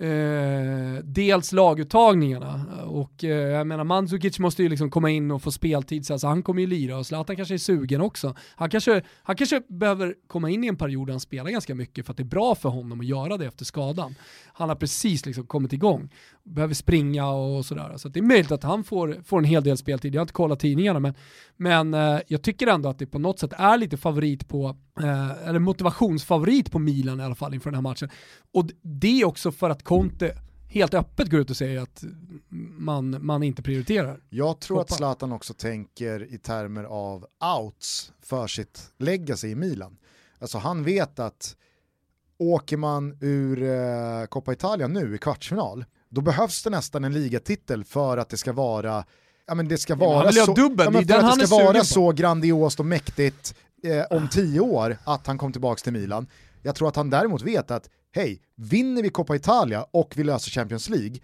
eh, 0.00 1.02
dels 1.04 1.52
laguttagningarna 1.52 2.64
och 2.86 3.24
eh, 3.24 3.30
jag 3.30 3.66
menar 3.66 3.84
Mandzukic 3.84 4.38
måste 4.38 4.62
ju 4.62 4.68
liksom 4.68 4.90
komma 4.90 5.10
in 5.10 5.30
och 5.30 5.42
få 5.42 5.50
speltid 5.52 6.06
så 6.06 6.12
alltså, 6.12 6.26
han 6.26 6.42
kommer 6.42 6.60
ju 6.60 6.66
lira 6.66 6.98
och 6.98 7.06
Zlatan 7.06 7.36
kanske 7.36 7.54
är 7.54 7.58
sugen 7.58 8.00
också. 8.00 8.34
Han 8.56 8.70
kanske, 8.70 9.02
han 9.22 9.36
kanske 9.36 9.62
behöver 9.68 10.14
komma 10.26 10.50
in 10.50 10.64
i 10.64 10.66
en 10.66 10.76
period 10.76 11.08
där 11.08 11.12
han 11.12 11.20
spelar 11.20 11.50
ganska 11.50 11.74
mycket 11.74 12.06
för 12.06 12.12
att 12.12 12.16
det 12.16 12.22
är 12.22 12.24
bra 12.24 12.54
för 12.54 12.68
honom 12.68 13.00
att 13.00 13.06
göra 13.06 13.36
det 13.36 13.46
efter 13.46 13.64
skadan. 13.64 14.14
Han 14.52 14.68
har 14.68 14.76
precis 14.76 15.26
liksom 15.26 15.46
kommit 15.46 15.72
igång, 15.72 16.10
behöver 16.44 16.74
springa 16.74 17.28
och 17.28 17.66
sådär. 17.66 17.96
Så 17.96 18.08
att 18.08 18.14
det 18.14 18.20
är 18.20 18.24
möjligt 18.24 18.52
att 18.52 18.62
han 18.62 18.84
får, 18.84 19.20
får 19.24 19.38
en 19.38 19.44
hel 19.44 19.64
del 19.64 19.76
speltid. 19.76 20.14
Jag 20.14 20.20
har 20.20 20.24
inte 20.24 20.32
kollat 20.32 20.60
tidningarna 20.60 21.00
men, 21.00 21.14
men 21.56 21.94
eh, 21.94 22.20
jag 22.26 22.42
tycker 22.42 22.66
ändå 22.66 22.88
att 22.88 22.98
det 22.98 23.06
på 23.06 23.18
något 23.18 23.38
sätt 23.38 23.52
är 23.52 23.78
lite 23.78 23.96
favorit 23.96 24.48
på, 24.48 24.76
eh, 25.00 25.48
eller 25.48 25.58
motivationsfavorit 25.58 26.72
på 26.72 26.78
Milan 26.78 27.20
i 27.20 27.22
alla 27.22 27.34
fall 27.34 27.54
inför 27.54 27.70
den 27.70 27.74
här 27.74 27.82
matchen. 27.82 28.08
Och 28.52 28.66
det 28.82 29.20
är 29.20 29.24
också 29.24 29.52
för 29.52 29.70
att 29.70 29.82
Conte 29.82 30.36
helt 30.68 30.94
öppet 30.94 31.30
går 31.30 31.40
ut 31.40 31.50
och 31.50 31.56
säger 31.56 31.80
att 31.80 32.04
man, 32.78 33.26
man 33.26 33.42
inte 33.42 33.62
prioriterar. 33.62 34.20
Jag 34.28 34.60
tror 34.60 34.80
att 34.80 34.88
Koppa. 34.88 34.96
Zlatan 34.96 35.32
också 35.32 35.54
tänker 35.54 36.34
i 36.34 36.38
termer 36.38 36.84
av 36.84 37.26
outs 37.58 38.12
för 38.22 38.46
sitt 38.46 38.92
legacy 38.98 39.48
i 39.48 39.54
Milan. 39.54 39.96
Alltså 40.38 40.58
han 40.58 40.84
vet 40.84 41.18
att 41.18 41.56
åker 42.38 42.76
man 42.76 43.18
ur 43.20 43.62
eh, 43.62 44.26
Coppa 44.26 44.52
Italia 44.52 44.88
nu 44.88 45.14
i 45.14 45.18
kvartsfinal, 45.18 45.84
då 46.10 46.20
behövs 46.20 46.62
det 46.62 46.70
nästan 46.70 47.04
en 47.04 47.12
ligatitel 47.12 47.84
för 47.84 48.18
att 48.18 48.28
det 48.28 48.36
ska 48.36 48.52
vara 48.52 49.04
Ja, 49.46 49.54
men 49.54 49.68
det 49.68 49.78
ska 49.78 49.94
vara 49.94 50.32
så, 50.32 50.54
ja, 50.78 50.90
men 50.90 51.06
det 51.06 51.46
ska 51.46 51.56
vara 51.56 51.84
så 51.84 52.12
grandiost 52.12 52.80
och 52.80 52.86
mäktigt 52.86 53.54
eh, 53.82 54.16
om 54.16 54.28
tio 54.28 54.60
år 54.60 54.96
att 55.04 55.26
han 55.26 55.38
kom 55.38 55.52
tillbaka 55.52 55.80
till 55.82 55.92
Milan. 55.92 56.26
Jag 56.62 56.74
tror 56.74 56.88
att 56.88 56.96
han 56.96 57.10
däremot 57.10 57.42
vet 57.42 57.70
att, 57.70 57.88
hej, 58.14 58.40
vinner 58.56 59.02
vi 59.02 59.10
Coppa 59.10 59.36
Italia 59.36 59.86
och 59.90 60.12
vi 60.16 60.24
löser 60.24 60.50
Champions 60.50 60.88
League, 60.88 61.18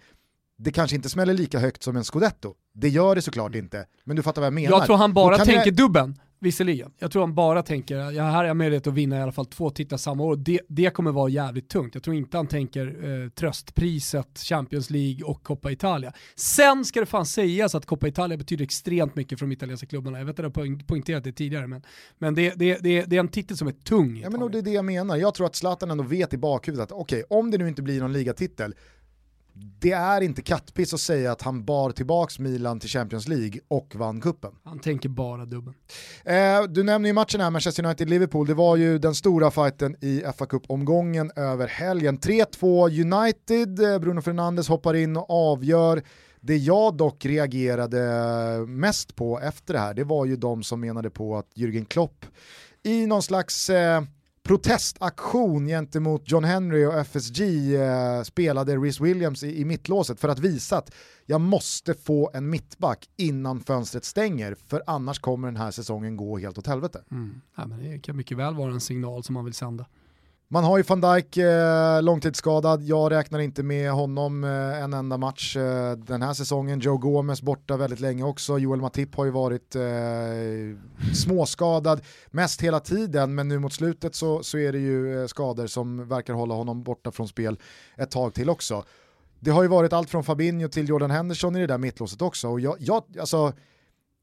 det 0.57 0.71
kanske 0.71 0.95
inte 0.95 1.09
smäller 1.09 1.33
lika 1.33 1.59
högt 1.59 1.83
som 1.83 1.97
en 1.97 2.03
scudetto. 2.03 2.53
Det 2.73 2.89
gör 2.89 3.15
det 3.15 3.21
såklart 3.21 3.55
inte, 3.55 3.85
men 4.03 4.15
du 4.15 4.23
fattar 4.23 4.41
vad 4.41 4.45
jag 4.45 4.53
menar. 4.53 4.77
Jag 4.77 4.85
tror 4.85 4.97
han 4.97 5.13
bara 5.13 5.37
tänker 5.37 5.65
jag... 5.65 5.75
dubben. 5.75 6.19
Visserligen. 6.39 6.91
Jag 6.99 7.11
tror 7.11 7.21
han 7.21 7.35
bara 7.35 7.63
tänker, 7.63 7.95
ja, 7.95 8.23
här 8.23 8.31
har 8.31 8.43
jag 8.43 8.57
möjlighet 8.57 8.87
att 8.87 8.93
vinna 8.93 9.17
i 9.17 9.21
alla 9.21 9.31
fall 9.31 9.45
två 9.45 9.69
titlar 9.69 9.97
samma 9.97 10.23
år. 10.23 10.35
Det, 10.35 10.59
det 10.67 10.89
kommer 10.89 11.11
vara 11.11 11.29
jävligt 11.29 11.69
tungt. 11.69 11.95
Jag 11.95 12.03
tror 12.03 12.15
inte 12.15 12.37
han 12.37 12.47
tänker 12.47 12.87
eh, 12.87 13.29
tröstpriset, 13.29 14.39
Champions 14.39 14.89
League 14.89 15.23
och 15.23 15.43
Coppa 15.43 15.71
Italia. 15.71 16.13
Sen 16.35 16.85
ska 16.85 16.99
det 16.99 17.05
fan 17.05 17.25
sägas 17.25 17.75
att 17.75 17.85
Coppa 17.85 18.07
Italia 18.07 18.37
betyder 18.37 18.63
extremt 18.63 19.15
mycket 19.15 19.39
för 19.39 19.45
de 19.45 19.51
italienska 19.51 19.87
klubbarna. 19.87 20.17
Jag 20.17 20.25
vet 20.25 20.39
att 20.39 20.57
jag 20.57 20.63
har 20.63 20.83
poängterat 20.83 21.23
det 21.23 21.31
tidigare, 21.31 21.67
men, 21.67 21.81
men 22.17 22.35
det, 22.35 22.53
det, 22.55 22.77
det, 22.81 23.01
det 23.01 23.15
är 23.15 23.19
en 23.19 23.27
titel 23.27 23.57
som 23.57 23.67
är 23.67 23.71
tung. 23.71 24.19
Ja, 24.19 24.29
men 24.29 24.51
det 24.51 24.57
är 24.57 24.61
det 24.61 24.71
jag 24.71 24.85
menar. 24.85 25.15
Jag 25.15 25.33
tror 25.33 25.47
att 25.47 25.55
Zlatan 25.55 25.91
ändå 25.91 26.03
vet 26.03 26.33
i 26.33 26.37
bakhuvudet 26.37 26.83
att 26.83 26.91
okej, 26.91 27.23
okay, 27.23 27.37
om 27.37 27.51
det 27.51 27.57
nu 27.57 27.67
inte 27.67 27.81
blir 27.81 27.99
någon 27.99 28.13
ligatitel, 28.13 28.73
det 29.79 29.91
är 29.91 30.21
inte 30.21 30.41
kattpiss 30.41 30.93
att 30.93 30.99
säga 30.99 31.31
att 31.31 31.41
han 31.41 31.65
bar 31.65 31.91
tillbaks 31.91 32.39
Milan 32.39 32.79
till 32.79 32.89
Champions 32.89 33.27
League 33.27 33.59
och 33.67 33.95
vann 33.95 34.21
kuppen. 34.21 34.51
Han 34.63 34.79
tänker 34.79 35.09
bara 35.09 35.45
dubben. 35.45 35.73
Eh, 36.25 36.63
du 36.69 36.83
nämner 36.83 37.09
ju 37.09 37.13
matchen 37.13 37.41
här, 37.41 37.49
Manchester 37.49 37.83
United-Liverpool, 37.83 38.47
det 38.47 38.53
var 38.53 38.75
ju 38.75 38.97
den 38.97 39.15
stora 39.15 39.51
fighten 39.51 39.95
i 40.01 40.23
fa 40.37 40.45
Cup-omgången 40.45 41.31
över 41.35 41.67
helgen. 41.67 42.19
3-2 42.19 42.89
United, 43.01 43.79
eh, 43.79 43.99
Bruno 43.99 44.21
Fernandes 44.21 44.67
hoppar 44.67 44.93
in 44.93 45.17
och 45.17 45.51
avgör. 45.51 46.03
Det 46.41 46.57
jag 46.57 46.97
dock 46.97 47.25
reagerade 47.25 47.99
mest 48.67 49.15
på 49.15 49.39
efter 49.39 49.73
det 49.73 49.79
här, 49.79 49.93
det 49.93 50.03
var 50.03 50.25
ju 50.25 50.35
de 50.35 50.63
som 50.63 50.81
menade 50.81 51.09
på 51.09 51.37
att 51.37 51.47
Jürgen 51.55 51.85
Klopp 51.85 52.25
i 52.83 53.05
någon 53.05 53.23
slags 53.23 53.69
eh, 53.69 54.01
protestaktion 54.47 55.67
gentemot 55.67 56.31
John 56.31 56.43
Henry 56.43 56.85
och 56.85 56.93
FSG 56.93 57.41
eh, 57.75 58.21
spelade 58.23 58.77
Rhys 58.77 59.01
Williams 59.01 59.43
i, 59.43 59.61
i 59.61 59.65
mittlåset 59.65 60.19
för 60.19 60.29
att 60.29 60.39
visa 60.39 60.77
att 60.77 60.93
jag 61.25 61.41
måste 61.41 61.93
få 61.93 62.31
en 62.33 62.49
mittback 62.49 63.09
innan 63.17 63.59
fönstret 63.59 64.05
stänger 64.05 64.55
för 64.55 64.83
annars 64.87 65.19
kommer 65.19 65.47
den 65.47 65.57
här 65.57 65.71
säsongen 65.71 66.17
gå 66.17 66.37
helt 66.37 66.57
åt 66.57 66.67
helvete. 66.67 67.03
Mm. 67.11 67.41
Ja, 67.55 67.67
men 67.67 67.83
det 67.83 67.99
kan 67.99 68.17
mycket 68.17 68.37
väl 68.37 68.55
vara 68.55 68.71
en 68.71 68.81
signal 68.81 69.23
som 69.23 69.33
man 69.33 69.45
vill 69.45 69.53
sända. 69.53 69.85
Man 70.49 70.63
har 70.63 70.77
ju 70.77 70.83
van 70.83 71.01
Dijk 71.01 71.37
eh, 71.37 72.03
långtidsskadad, 72.03 72.83
jag 72.83 73.11
räknar 73.11 73.39
inte 73.39 73.63
med 73.63 73.91
honom 73.91 74.43
eh, 74.43 74.83
en 74.83 74.93
enda 74.93 75.17
match 75.17 75.57
eh, 75.57 75.91
den 75.91 76.21
här 76.21 76.33
säsongen. 76.33 76.79
Joe 76.79 76.97
Gomez 76.97 77.41
borta 77.41 77.77
väldigt 77.77 77.99
länge 77.99 78.23
också, 78.23 78.57
Joel 78.57 78.81
Matip 78.81 79.15
har 79.15 79.25
ju 79.25 79.31
varit 79.31 79.75
eh, 79.75 79.81
småskadad 81.15 82.01
mest 82.27 82.61
hela 82.61 82.79
tiden, 82.79 83.35
men 83.35 83.47
nu 83.47 83.59
mot 83.59 83.73
slutet 83.73 84.15
så, 84.15 84.43
så 84.43 84.57
är 84.57 84.71
det 84.71 84.79
ju 84.79 85.21
eh, 85.21 85.27
skador 85.27 85.67
som 85.67 86.07
verkar 86.07 86.33
hålla 86.33 86.53
honom 86.53 86.83
borta 86.83 87.11
från 87.11 87.27
spel 87.27 87.59
ett 87.97 88.11
tag 88.11 88.33
till 88.33 88.49
också. 88.49 88.83
Det 89.39 89.51
har 89.51 89.63
ju 89.63 89.69
varit 89.69 89.93
allt 89.93 90.09
från 90.09 90.23
Fabinho 90.23 90.67
till 90.67 90.89
Jordan 90.89 91.11
Henderson 91.11 91.55
i 91.55 91.59
det 91.59 91.67
där 91.67 91.77
mittlåset 91.77 92.21
också, 92.21 92.47
och 92.47 92.59
jag, 92.59 92.75
jag, 92.79 93.03
alltså, 93.19 93.53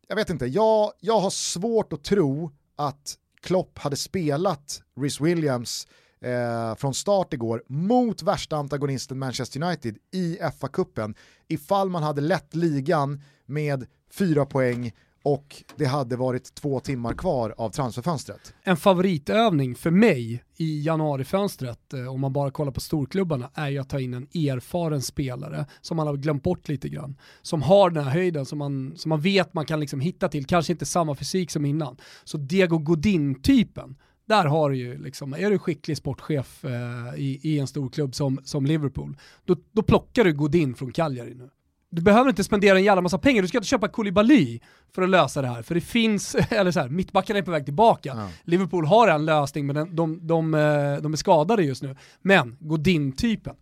jag 0.09 0.17
vet 0.17 0.31
inte, 0.31 0.47
jag, 0.47 0.93
jag 1.01 1.21
har 1.21 1.31
svårt 1.31 1.93
att 1.93 2.05
tro 2.05 2.51
att 2.77 3.15
Klopp 3.43 3.79
hade 3.79 3.97
spelat 3.97 4.83
Rhys 5.01 5.21
Williams 5.21 5.87
eh, 6.25 6.75
från 6.75 6.95
start 6.95 7.33
igår 7.33 7.63
mot 7.67 8.23
värsta 8.23 8.57
antagonisten 8.57 9.19
Manchester 9.19 9.63
United 9.63 9.97
i 10.13 10.39
FA-cupen 10.61 11.15
ifall 11.49 11.89
man 11.91 12.03
hade 12.03 12.21
lett 12.21 12.55
ligan 12.55 13.23
med 13.47 13.87
fyra 14.11 14.47
poäng 14.47 14.93
och 15.25 15.65
det 15.77 15.85
hade 15.85 16.17
varit 16.17 16.55
två 16.55 16.81
timmar 16.81 17.13
kvar 17.13 17.55
av 17.57 17.71
transferfönstret. 17.71 18.55
En 18.63 18.77
favoritövning 18.77 19.75
för 19.75 19.91
mig 19.91 20.45
i 20.57 20.83
januarifönstret, 20.83 21.93
eh, 21.93 22.07
om 22.07 22.21
man 22.21 22.33
bara 22.33 22.51
kollar 22.51 22.73
på 22.73 22.81
storklubbarna, 22.81 23.51
är 23.55 23.69
ju 23.69 23.79
att 23.79 23.89
ta 23.89 24.01
in 24.01 24.15
en 24.15 24.23
erfaren 24.23 25.03
spelare 25.03 25.67
som 25.81 25.97
man 25.97 26.07
har 26.07 26.17
glömt 26.17 26.43
bort 26.43 26.69
lite 26.69 26.89
grann. 26.89 27.17
Som 27.43 27.63
har 27.63 27.91
den 27.91 28.05
här 28.05 28.11
höjden 28.11 28.47
som 28.47 28.59
man, 28.59 28.93
som 28.97 29.09
man 29.09 29.21
vet 29.21 29.55
man 29.55 29.67
kan 29.67 29.81
liksom 29.81 30.01
hitta 30.01 30.29
till, 30.29 30.47
kanske 30.47 30.73
inte 30.73 30.87
samma 30.87 31.15
fysik 31.15 31.51
som 31.51 31.65
innan. 31.65 31.97
Så 32.25 32.39
Diego 32.39 32.79
Godin-typen, 32.79 33.97
där 34.27 34.45
har 34.45 34.71
du 34.71 34.77
ju, 34.77 34.99
liksom, 34.99 35.33
är 35.33 35.51
du 35.51 35.59
skicklig 35.59 35.97
sportchef 35.97 36.65
eh, 36.65 37.15
i, 37.17 37.41
i, 37.43 37.59
en 37.59 37.67
stor 37.67 37.89
klubb 37.89 38.15
som, 38.15 38.41
som 38.45 38.67
Liverpool, 38.67 39.17
då, 39.45 39.57
då 39.73 39.83
plockar 39.83 40.25
du 40.25 40.33
Godin 40.33 40.75
från 40.75 40.93
Cagliari 40.93 41.35
nu. 41.35 41.51
Du 41.91 42.03
behöver 42.03 42.31
inte 42.31 42.45
spendera 42.45 42.79
en 42.79 42.85
jävla 42.85 43.03
massa 43.03 43.19
pengar, 43.19 43.43
du 43.43 43.49
ska 43.49 43.59
inte 43.59 43.69
köpa 43.69 43.89
Koulibaly 43.89 44.61
för 44.95 45.03
att 45.03 45.09
lösa 45.09 45.43
det 45.43 45.49
här. 45.49 45.63
För 45.63 45.75
det 45.75 45.81
finns, 45.81 46.35
eller 46.51 46.71
så 46.71 46.81
här, 46.81 46.89
mittbackarna 46.89 47.39
är 47.39 47.43
på 47.43 47.51
väg 47.51 47.65
tillbaka. 47.65 48.13
Ja. 48.17 48.29
Liverpool 48.45 48.87
har 48.87 49.09
en 49.09 49.25
lösning 49.25 49.67
men 49.67 49.77
de, 49.77 49.97
de, 49.97 50.27
de, 50.27 50.55
eh, 50.55 51.03
de 51.03 51.13
är 51.13 51.17
skadade 51.17 51.63
just 51.63 51.83
nu. 51.83 51.97
Men 52.23 52.57
Godin-typen, 52.61 53.55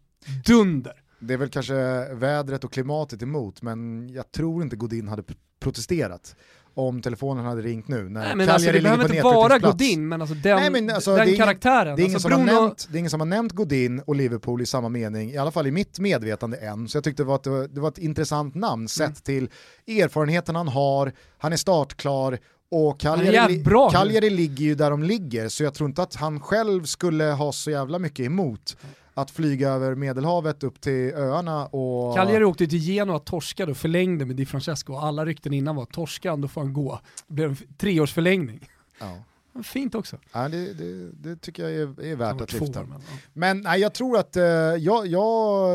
dunder. 0.45 1.03
Det 1.21 1.35
är 1.35 1.39
väl 1.39 1.49
kanske 1.49 1.75
vädret 2.15 2.65
och 2.65 2.73
klimatet 2.73 3.23
emot, 3.23 3.63
men 3.63 4.09
jag 4.09 4.33
tror 4.33 4.63
inte 4.63 4.77
Godin 4.77 5.09
hade 5.09 5.23
protesterat 5.61 6.37
om 6.75 7.03
telefonen 7.03 7.45
hade 7.45 7.63
ringt 7.63 7.89
nu. 7.89 8.09
När 8.09 8.21
Nej, 8.21 8.37
men 8.37 8.51
alltså, 8.51 8.73
det 8.73 8.83
behöver 8.83 9.05
inte 9.05 9.23
vara 9.23 9.59
Godin, 9.59 10.09
men 10.09 10.21
alltså 10.21 10.35
den, 10.35 10.57
Nej, 10.57 10.71
men 10.71 10.91
alltså, 10.91 11.17
den 11.17 11.27
det 11.27 11.37
karaktären. 11.37 11.97
Det, 11.97 12.03
är 12.03 12.05
ingen 12.05 12.17
alltså, 12.17 12.29
som 12.29 12.45
Bruno... 12.45 12.53
har 12.53 12.63
nämnt, 12.63 12.89
det 12.91 12.97
är 12.97 12.99
ingen 12.99 13.11
som 13.11 13.21
har 13.21 13.27
nämnt 13.27 13.53
Godin 13.53 14.01
och 14.01 14.17
Liverpool 14.17 14.63
i 14.63 14.67
samma 14.67 14.89
mening, 14.89 15.31
i 15.31 15.37
alla 15.37 15.51
fall 15.51 15.67
i 15.67 15.71
mitt 15.71 15.99
medvetande 15.99 16.57
än. 16.57 16.89
Så 16.89 16.97
jag 16.97 17.05
tyckte 17.05 17.23
det 17.23 17.27
var 17.27 17.65
ett, 17.65 17.75
det 17.75 17.81
var 17.81 17.89
ett 17.89 17.99
intressant 17.99 18.55
namn 18.55 18.81
mm. 18.81 18.89
sett 18.89 19.25
till 19.25 19.51
erfarenheten 19.87 20.57
han 20.57 20.69
har, 20.69 21.13
han 21.39 21.53
är 21.53 21.57
startklar 21.57 22.39
och 22.71 23.01
Cagliari, 23.01 23.65
Cagliari 23.93 24.31
ligger 24.31 24.65
ju 24.65 24.75
där 24.75 24.91
de 24.91 25.03
ligger, 25.03 25.49
så 25.49 25.65
jag 25.65 25.75
tror 25.75 25.89
inte 25.89 26.03
att 26.03 26.15
han 26.15 26.41
själv 26.41 26.85
skulle 26.85 27.25
ha 27.25 27.53
så 27.53 27.71
jävla 27.71 27.99
mycket 27.99 28.27
emot 28.27 28.77
att 29.15 29.31
flyga 29.31 29.71
över 29.71 29.95
Medelhavet 29.95 30.63
upp 30.63 30.81
till 30.81 31.15
öarna 31.15 31.67
och... 31.67 32.17
Cagliari 32.17 32.45
åkte 32.45 32.67
till 32.67 32.79
Genoa, 32.79 33.19
torskade 33.19 33.71
och 33.71 33.77
förlängde 33.77 34.25
med 34.25 34.37
Di 34.37 34.47
Francesco. 34.47 34.95
Alla 34.95 35.25
rykten 35.25 35.53
innan 35.53 35.77
var 35.77 35.85
torska 35.85 36.37
då 36.37 36.49
får 36.49 36.61
han 36.61 36.73
gå. 36.73 37.01
Det 37.27 37.35
blev 37.35 37.49
en 37.51 37.57
treårsförlängning. 37.77 38.69
Ja. 39.01 39.19
Fint 39.63 39.95
också. 39.95 40.19
Ja, 40.33 40.49
det, 40.49 40.73
det, 40.73 41.11
det 41.13 41.37
tycker 41.37 41.63
jag 41.63 41.73
är, 41.73 42.05
är 42.05 42.17
värt 42.17 42.41
att 42.41 42.53
lyfta. 42.53 42.81
Men, 42.81 42.91
ja. 42.91 43.15
men 43.33 43.61
nej, 43.61 43.81
jag 43.81 43.95
tror 43.95 44.19
att 44.19 44.37
uh, 44.37 44.43
jag, 44.43 45.07
jag, 45.07 45.71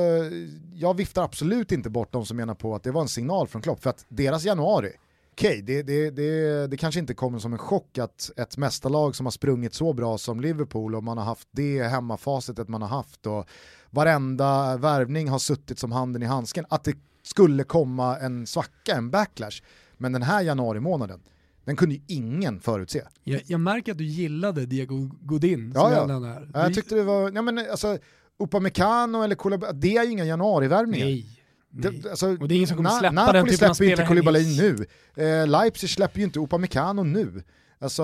jag 0.74 0.94
viftar 0.94 1.24
absolut 1.24 1.72
inte 1.72 1.90
bort 1.90 2.12
de 2.12 2.26
som 2.26 2.38
menar 2.38 2.56
på 2.56 2.76
att 2.76 2.84
det 2.84 2.92
var 2.92 3.02
en 3.02 3.08
signal 3.08 3.48
från 3.48 3.62
Klopp, 3.62 3.84
för 3.84 3.90
att 3.90 4.06
deras 4.10 4.44
januari 4.44 4.92
okej, 5.38 5.50
okay, 5.50 5.62
det, 5.62 5.84
det, 5.84 6.10
det, 6.10 6.68
det, 6.68 6.78
kanske 6.78 7.00
inte 7.00 7.14
kommer 7.14 7.40
som 7.40 7.54
en 7.54 7.60
chock 7.60 7.98
att 7.98 8.32
ett 8.38 8.58
mästarlag 8.58 9.16
som 9.16 9.26
har 9.26 9.32
sprungit 9.32 9.74
så 9.74 9.94
bra 9.94 10.18
som 10.18 10.40
Liverpool 10.40 10.96
och 10.96 11.04
man 11.04 11.18
har 11.18 11.26
haft 11.26 11.48
det 11.52 11.84
hemmafacitet 11.84 12.68
man 12.68 12.82
har 12.82 12.90
haft 12.90 13.26
och 13.26 13.50
varenda 13.90 14.78
värvning 14.78 15.30
har 15.30 15.40
suttit 15.40 15.80
som 15.80 15.92
handen 15.92 16.24
i 16.24 16.26
handsken, 16.26 16.66
att 16.70 16.84
det 16.84 16.96
skulle 17.24 17.64
komma 17.64 18.18
en 18.20 18.48
svacka, 18.48 18.96
en 18.96 19.10
backlash. 19.10 19.62
Men 19.98 20.12
den 20.12 20.24
här 20.24 20.42
januari 20.42 20.80
månaden, 20.80 21.20
den 21.66 21.76
kunde 21.76 21.96
ju 21.96 22.02
ingen 22.08 22.60
förutse. 22.60 23.02
Jag, 23.24 23.42
jag 23.46 23.60
märker 23.60 23.92
att 23.92 23.98
du 23.98 24.06
gillade 24.06 24.66
Diego 24.66 25.10
Godin. 25.22 25.72
Ja, 25.76 25.92
ja. 25.92 26.38
Jag, 26.54 26.66
jag 26.66 26.74
tyckte 26.74 26.96
det 26.96 27.04
var, 27.04 27.32
ja 27.36 27.42
men 27.42 27.58
alltså, 27.58 27.98
Upamecano 28.40 29.24
eller 29.24 29.36
Koulibaly, 29.36 29.80
det 29.80 29.98
är 29.98 30.04
ju 30.04 30.12
inga 30.12 30.26
januarivärvningar. 30.26 31.06
Nej. 31.06 31.37
Det, 31.82 32.10
alltså, 32.10 32.28
och 32.28 32.48
det 32.48 32.54
är 32.54 32.56
ingen 32.56 32.68
som 32.68 32.78
kommer 32.78 32.90
släppa 32.90 33.14
Na 33.14 33.32
den 33.32 33.48
typen 33.48 33.70
av 33.70 33.74
släpper 33.74 33.92
inte 33.92 34.06
Koulibaly 34.06 34.58
nu. 34.58 34.86
Eh, 35.16 35.48
Leipzig 35.48 35.90
släpper 35.90 36.20
ju 36.20 36.26
inte 36.26 36.40
Upamecano 36.40 37.04
nu. 37.04 37.44
Alltså, 37.80 38.04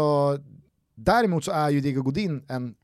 däremot 0.95 1.43
så 1.43 1.51
är 1.51 1.69
ju 1.69 1.81
Diego 1.81 2.01
Godin 2.01 2.45
en, 2.49 2.75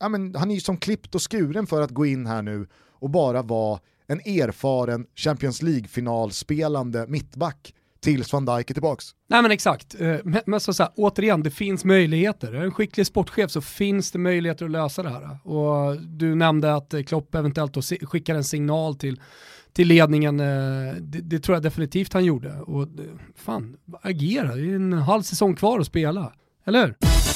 ja, 0.00 0.08
men, 0.08 0.34
han 0.34 0.50
är 0.50 0.54
ju 0.54 0.60
som 0.60 0.76
klippt 0.76 1.14
och 1.14 1.30
skuren 1.30 1.66
för 1.66 1.82
att 1.82 1.90
gå 1.90 2.06
in 2.06 2.26
här 2.26 2.42
nu 2.42 2.66
och 2.92 3.10
bara 3.10 3.42
vara 3.42 3.80
en 4.06 4.20
erfaren 4.20 5.06
Champions 5.14 5.62
League-finalspelande 5.62 7.06
mittback 7.06 7.74
tills 8.00 8.32
van 8.32 8.44
Dijk 8.44 8.70
är 8.70 8.74
tillbaks. 8.74 9.04
Nej 9.28 9.42
men 9.42 9.50
exakt, 9.50 10.00
eh, 10.00 10.16
men, 10.24 10.42
men 10.46 10.60
så, 10.60 10.72
så 10.72 10.82
här, 10.82 10.92
återigen, 10.96 11.42
det 11.42 11.50
finns 11.50 11.84
möjligheter. 11.84 12.52
Är 12.52 12.64
en 12.64 12.72
skicklig 12.72 13.06
sportchef 13.06 13.50
så 13.50 13.60
finns 13.60 14.12
det 14.12 14.18
möjligheter 14.18 14.64
att 14.64 14.70
lösa 14.70 15.02
det 15.02 15.10
här. 15.10 15.48
Och 15.48 16.00
du 16.00 16.34
nämnde 16.34 16.74
att 16.74 16.94
Klopp 17.06 17.34
eventuellt 17.34 17.76
skickar 18.02 18.34
en 18.34 18.44
signal 18.44 18.96
till 18.96 19.20
till 19.72 19.88
ledningen. 19.88 20.40
Eh, 20.40 20.94
det, 21.00 21.20
det, 21.20 21.38
tror 21.38 21.56
jag 21.56 21.62
definitivt 21.62 22.12
han 22.12 22.24
gjorde. 22.24 22.60
Och 22.60 22.82
eh, 22.82 22.88
fan, 23.36 23.76
agera, 24.02 24.54
det 24.56 24.70
är 24.70 24.74
en 24.74 24.92
halv 24.92 25.22
säsong 25.22 25.56
kvar 25.56 25.80
att 25.80 25.86
spela. 25.86 26.32
Eller 26.66 26.86
hur? 26.86 27.29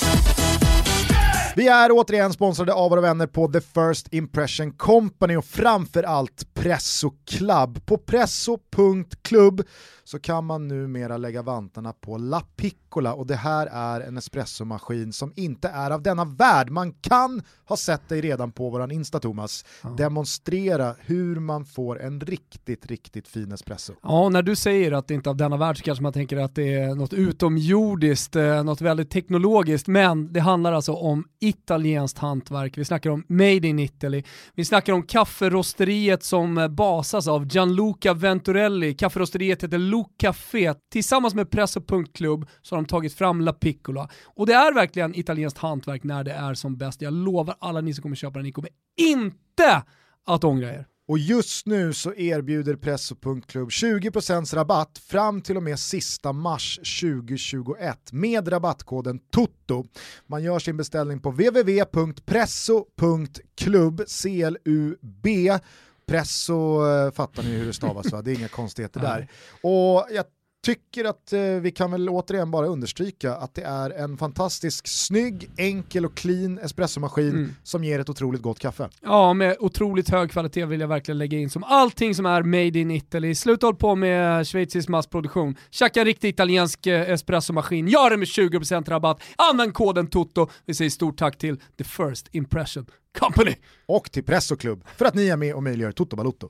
Vi 1.57 1.69
är 1.69 1.91
återigen 1.93 2.33
sponsrade 2.33 2.73
av 2.73 2.91
våra 2.91 3.01
vänner 3.01 3.27
på 3.27 3.49
The 3.49 3.61
First 3.61 4.15
Impression 4.15 4.73
Company 4.73 5.37
och 5.37 5.45
framförallt 5.45 6.55
Presso 6.55 7.11
Club. 7.25 7.87
På 7.87 7.99
presso.club 7.99 9.63
så 10.05 10.19
kan 10.19 10.45
man 10.45 10.69
numera 10.69 11.17
lägga 11.17 11.43
vantarna 11.43 11.93
på 11.93 12.19
La 12.19 12.41
Piccola 12.57 13.15
och 13.15 13.27
det 13.27 13.37
här 13.37 13.67
är 13.67 14.01
en 14.01 14.17
espressomaskin 14.17 15.13
som 15.13 15.33
inte 15.37 15.69
är 15.69 15.91
av 15.91 16.03
denna 16.03 16.25
värld. 16.25 16.71
Man 16.71 16.93
kan 16.93 17.43
ha 17.65 17.77
sett 17.77 18.09
dig 18.09 18.21
redan 18.21 18.53
på 18.53 18.71
våran 18.71 18.91
Insta 18.91 19.21
Thomas 19.21 19.65
ja. 19.83 19.89
demonstrera 19.89 20.95
hur 21.01 21.41
man 21.41 21.65
får 21.65 22.03
en 22.03 22.21
riktigt, 22.21 22.87
riktigt 22.87 23.29
fin 23.29 23.53
espresso. 23.53 23.93
Ja, 24.03 24.29
när 24.29 24.43
du 24.43 24.57
säger 24.57 24.93
att 24.93 25.09
det 25.09 25.15
inte 25.15 25.29
är 25.29 25.31
av 25.31 25.37
denna 25.37 25.57
värld 25.57 25.79
så 25.79 25.83
kanske 25.83 26.03
man 26.03 26.13
tänker 26.13 26.37
att 26.37 26.55
det 26.55 26.75
är 26.75 26.95
något 26.95 27.13
utomjordiskt, 27.13 28.37
eh, 28.37 28.65
något 28.65 28.81
väldigt 28.81 29.11
teknologiskt, 29.11 29.87
men 29.87 30.33
det 30.33 30.41
handlar 30.41 30.73
alltså 30.73 30.93
om 30.93 31.25
italienskt 31.45 32.19
hantverk. 32.19 32.79
Vi 32.79 32.85
snackar 32.85 33.11
om 33.11 33.25
Made 33.29 33.69
in 33.69 33.79
Italy. 33.79 34.23
Vi 34.55 34.65
snackar 34.65 34.93
om 34.93 35.03
kafferosteriet 35.03 36.23
som 36.23 36.59
eh, 36.59 36.69
basas 36.69 37.29
av 37.29 37.47
Gianluca 37.47 38.15
Venturelli. 38.15 38.95
Kafferosteriet 38.95 39.63
heter 39.63 39.79
Lo 39.79 40.05
Café. 40.19 40.75
Tillsammans 40.93 41.35
med 41.35 41.51
Press 41.51 41.77
och 41.77 41.87
Punktklubb 41.87 42.49
så 42.63 42.75
har 42.75 42.83
de 42.83 42.89
tagit 42.89 43.15
fram 43.15 43.41
La 43.41 43.53
Piccola. 43.53 44.09
Och 44.25 44.47
det 44.47 44.55
är 44.55 44.75
verkligen 44.75 45.15
italienskt 45.15 45.59
hantverk 45.59 46.05
när 46.05 46.25
det 46.25 46.33
är 46.33 46.55
som 46.55 46.77
bäst. 46.77 47.03
Jag 47.03 47.13
lovar 47.13 47.57
alla 47.59 47.81
ni 47.81 47.95
som 47.95 48.03
kommer 48.03 48.17
köpa 48.17 48.39
den, 48.39 48.47
ni 48.47 48.53
kommer 48.53 48.71
inte 48.97 49.83
att 50.27 50.45
ångra 50.45 50.69
er. 50.75 50.87
Och 51.09 51.19
just 51.19 51.67
nu 51.67 51.93
så 51.93 52.15
erbjuder 52.15 52.77
Presso.club 52.77 53.69
20% 53.69 54.55
rabatt 54.55 54.99
fram 54.99 55.41
till 55.41 55.57
och 55.57 55.63
med 55.63 55.79
sista 55.79 56.33
mars 56.33 56.81
2021 57.01 58.13
med 58.13 58.53
rabattkoden 58.53 59.19
TOTO. 59.19 59.85
Man 60.27 60.43
gör 60.43 60.59
sin 60.59 60.77
beställning 60.77 61.21
på 61.21 61.31
www.presso.club, 61.31 64.03
C-L-U-B 64.07 65.59
Presso 66.07 66.87
eh, 66.87 67.11
fattar 67.11 67.43
ni 67.43 67.49
hur 67.49 67.67
det 67.67 67.73
stavas 67.73 68.13
va? 68.13 68.23
Det 68.23 68.33
är 68.33 68.35
inga 68.35 68.49
konstigheter 68.49 69.01
där. 69.01 69.29
Och 69.61 70.07
jag 70.11 70.25
tycker 70.65 71.05
att 71.05 71.33
eh, 71.33 71.41
vi 71.41 71.71
kan 71.71 71.91
väl 71.91 72.09
återigen 72.09 72.51
bara 72.51 72.67
understryka 72.67 73.35
att 73.35 73.55
det 73.55 73.62
är 73.62 73.91
en 73.91 74.17
fantastisk 74.17 74.89
snygg, 74.89 75.51
enkel 75.57 76.05
och 76.07 76.15
clean 76.15 76.59
espressomaskin 76.59 77.31
mm. 77.31 77.55
som 77.62 77.85
ger 77.85 77.99
ett 77.99 78.09
otroligt 78.09 78.43
gott 78.43 78.59
kaffe. 78.59 78.89
Ja, 79.03 79.35
med 79.35 79.57
otroligt 79.61 80.11
hög 80.11 80.31
kvalitet 80.31 80.65
vill 80.65 80.81
jag 80.81 80.89
verkligen 80.89 81.19
lägga 81.19 81.39
in 81.39 81.51
som 81.51 81.65
allting 81.65 82.15
som 82.15 82.27
är 82.27 82.43
made 82.43 82.79
in 82.79 82.91
Italy. 82.91 83.35
Sluta 83.35 83.67
håll 83.67 83.77
på 83.77 83.95
med 83.95 84.47
schweizisk 84.47 84.89
massproduktion. 84.89 85.57
Tjacka 85.71 86.01
en 86.01 86.07
riktig 86.07 86.29
italiensk 86.29 86.87
eh, 86.87 87.11
espressomaskin, 87.11 87.89
gör 87.89 88.11
det 88.11 88.17
med 88.17 88.29
20% 88.29 88.91
rabatt, 88.91 89.23
använd 89.37 89.75
koden 89.75 90.07
TOTO. 90.07 90.49
Vi 90.67 90.75
säger 90.75 90.91
stort 90.91 91.19
tack 91.19 91.39
till 91.39 91.57
The 91.79 91.85
First 91.85 92.29
Impression 92.33 92.87
Company. 93.19 93.55
Och 93.87 94.12
till 94.12 94.25
Press 94.25 94.51
och 94.51 94.61
Klubb 94.61 94.85
för 94.97 95.05
att 95.05 95.15
ni 95.15 95.29
är 95.29 95.37
med 95.37 95.55
och 95.55 95.62
möjliggör 95.62 95.93
Toto 95.93 96.17
Balotto. 96.17 96.49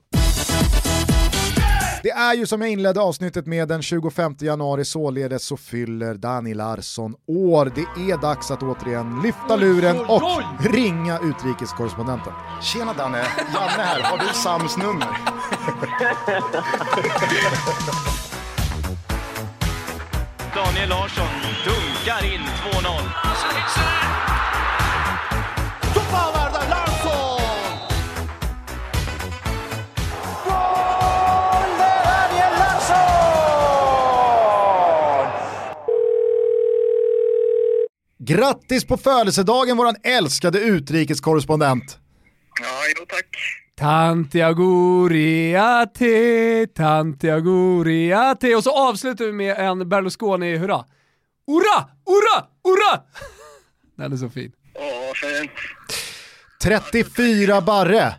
Det 2.05 2.11
är 2.11 2.33
ju 2.33 2.45
som 2.45 2.61
jag 2.61 2.69
inledde 2.71 3.01
avsnittet 3.01 3.45
med 3.45 3.67
den 3.67 3.81
25 3.81 4.35
januari 4.39 4.85
således 4.85 5.43
så 5.45 5.57
fyller 5.57 6.13
Dani 6.13 6.53
Larsson 6.53 7.15
år. 7.27 7.71
Det 7.75 8.11
är 8.11 8.17
dags 8.17 8.51
att 8.51 8.63
återigen 8.63 9.21
lyfta 9.23 9.55
luren 9.55 9.99
och 9.99 10.21
ringa 10.59 11.19
utrikeskorrespondenten. 11.19 12.33
Tjena 12.61 12.93
Danne, 12.93 13.17
Janne 13.53 13.83
här. 13.83 14.01
Har 14.01 14.17
du 14.17 14.33
Sams 14.33 14.77
nummer? 14.77 15.07
Daniel 20.55 20.89
Larsson 20.89 21.27
dunkar 21.65 22.33
in 22.33 22.41
2-0. 22.41 24.24
Grattis 38.25 38.85
på 38.85 38.97
födelsedagen 38.97 39.77
våran 39.77 39.95
älskade 40.03 40.59
utrikeskorrespondent! 40.59 41.99
Ja, 42.61 42.67
jo 42.99 43.05
tack. 43.05 43.37
Tanti 43.75 44.41
auguri 44.41 45.55
a 45.55 45.85
te, 45.85 46.67
tanti 46.67 47.29
auguri 47.29 48.13
a 48.13 48.35
te. 48.35 48.55
Och 48.55 48.63
så 48.63 48.89
avslutar 48.89 49.25
vi 49.25 49.31
med 49.31 49.57
en 49.57 49.89
Berlusconi-hurra. 49.89 50.85
Hurra, 51.47 51.89
hurra, 52.05 52.47
hurra! 52.63 53.03
Den 53.97 54.13
är 54.13 54.17
så 54.17 54.29
fin. 54.29 54.51
Åh, 54.73 55.39
fint. 55.39 55.51
34 56.63 57.61
barre. 57.61 58.15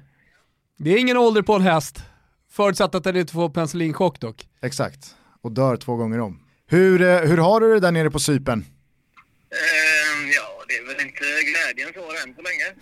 Det 0.78 0.90
är 0.90 0.98
ingen 0.98 1.16
ålder 1.16 1.42
på 1.42 1.54
en 1.54 1.62
häst. 1.62 2.02
Förutsatt 2.50 2.94
att 2.94 3.04
den 3.04 3.16
inte 3.16 3.32
får 3.32 3.48
penicillinchock 3.48 4.20
dock. 4.20 4.48
Exakt, 4.62 5.16
och 5.42 5.52
dör 5.52 5.76
två 5.76 5.96
gånger 5.96 6.20
om. 6.20 6.40
Hur, 6.66 7.02
eh, 7.02 7.18
hur 7.18 7.36
har 7.36 7.60
du 7.60 7.74
det 7.74 7.80
där 7.80 7.92
nere 7.92 8.10
på 8.10 8.18
Sypen? 8.18 8.58
Uh, 8.58 9.95
ja, 10.34 10.64
det 10.68 10.74
är 10.74 10.86
väl 10.86 11.06
inte 11.06 11.24
glädjens 11.50 11.96
år 11.96 12.12
än 12.22 12.34
så 12.34 12.42
länge. 12.42 12.74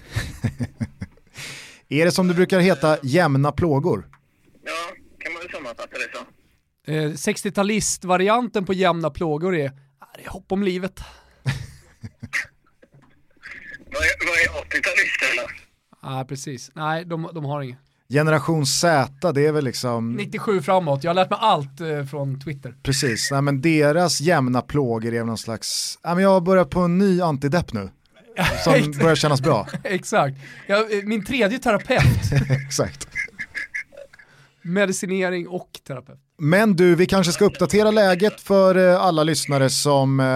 är 2.00 2.04
det 2.04 2.12
som 2.12 2.28
det 2.28 2.34
brukar 2.34 2.60
heta 2.60 2.98
jämna 3.02 3.52
plågor? 3.52 4.08
Ja, 4.64 4.94
kan 5.18 5.32
man 5.32 5.42
väl 5.42 5.50
sammanfatta 5.50 5.98
det 5.98 6.08
så. 6.12 6.24
Eh, 6.92 7.10
60-talist-varianten 7.10 8.66
på 8.66 8.72
jämna 8.72 9.10
plågor 9.10 9.56
är, 9.56 9.72
det 10.16 10.24
är 10.24 10.28
hopp 10.28 10.52
om 10.52 10.62
livet. 10.62 11.00
vad 13.86 14.02
är, 14.02 14.26
vad 14.26 14.38
är 14.38 14.48
80-talisterna? 14.64 15.50
Ja, 16.02 16.20
ah, 16.20 16.24
precis. 16.24 16.70
Nej, 16.74 17.04
de, 17.04 17.30
de 17.34 17.44
har 17.44 17.62
inget. 17.62 17.78
Generation 18.08 18.66
Z, 18.66 19.32
det 19.32 19.46
är 19.46 19.52
väl 19.52 19.64
liksom... 19.64 20.12
97 20.12 20.60
framåt, 20.60 21.04
jag 21.04 21.10
har 21.10 21.14
lärt 21.14 21.30
mig 21.30 21.38
allt 21.42 21.80
eh, 21.80 22.04
från 22.04 22.40
Twitter. 22.40 22.74
Precis, 22.82 23.30
nej, 23.30 23.42
men 23.42 23.60
deras 23.60 24.20
jämna 24.20 24.62
plågor 24.62 25.14
är 25.14 25.24
någon 25.24 25.38
slags, 25.38 25.98
nej, 26.04 26.14
men 26.14 26.24
jag 26.24 26.42
börjar 26.42 26.64
på 26.64 26.80
en 26.80 26.98
ny 26.98 27.20
antidepp 27.20 27.72
nu. 27.72 27.90
Som 28.64 28.92
börjar 29.00 29.14
kännas 29.14 29.40
bra. 29.40 29.66
Exakt, 29.84 30.36
jag, 30.66 30.98
eh, 30.98 31.04
min 31.04 31.24
tredje 31.24 31.58
terapeut. 31.58 32.32
Exakt. 32.50 33.08
Medicinering 34.62 35.48
och 35.48 35.80
terapeut. 35.86 36.23
Men 36.38 36.76
du, 36.76 36.94
vi 36.94 37.06
kanske 37.06 37.32
ska 37.32 37.44
uppdatera 37.44 37.90
läget 37.90 38.40
för 38.40 38.88
eh, 38.88 39.00
alla 39.00 39.24
lyssnare 39.24 39.70
som 39.70 40.20
eh, 40.20 40.26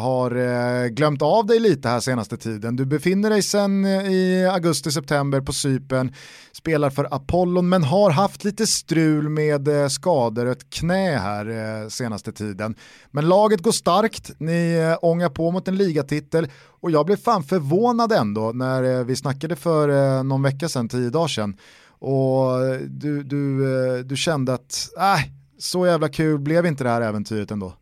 har 0.00 0.36
eh, 0.36 0.86
glömt 0.88 1.22
av 1.22 1.46
dig 1.46 1.60
lite 1.60 1.88
här 1.88 2.00
senaste 2.00 2.36
tiden. 2.36 2.76
Du 2.76 2.86
befinner 2.86 3.30
dig 3.30 3.42
sedan 3.42 3.86
i 3.86 4.46
augusti-september 4.52 5.40
på 5.40 5.52
Sypen, 5.52 6.14
spelar 6.52 6.90
för 6.90 7.14
Apollon 7.14 7.68
men 7.68 7.84
har 7.84 8.10
haft 8.10 8.44
lite 8.44 8.66
strul 8.66 9.28
med 9.28 9.92
skador 9.92 10.46
och 10.46 10.52
ett 10.52 10.70
knä 10.70 11.18
här 11.18 11.88
senaste 11.88 12.32
tiden. 12.32 12.74
Men 13.10 13.28
laget 13.28 13.62
går 13.62 13.72
starkt, 13.72 14.30
ni 14.38 14.94
ångar 15.02 15.28
på 15.28 15.50
mot 15.50 15.68
en 15.68 15.76
ligatitel 15.76 16.48
och 16.80 16.90
jag 16.90 17.06
blev 17.06 17.16
fan 17.16 17.42
förvånad 17.42 18.12
ändå 18.12 18.52
när 18.54 19.04
vi 19.04 19.16
snackade 19.16 19.56
för 19.56 20.22
någon 20.22 20.42
vecka 20.42 20.68
sedan, 20.68 20.88
tio 20.88 21.10
dagar 21.10 21.28
sedan 21.28 21.56
och 22.00 22.60
du, 22.88 23.22
du, 23.22 24.02
du 24.02 24.16
kände 24.16 24.54
att, 24.54 24.88
äh, 24.98 25.37
så 25.58 25.86
jävla 25.86 26.08
kul 26.08 26.38
blev 26.38 26.66
inte 26.66 26.84
det 26.84 26.90
här 26.90 27.00
äventyret 27.00 27.50
ändå? 27.50 27.76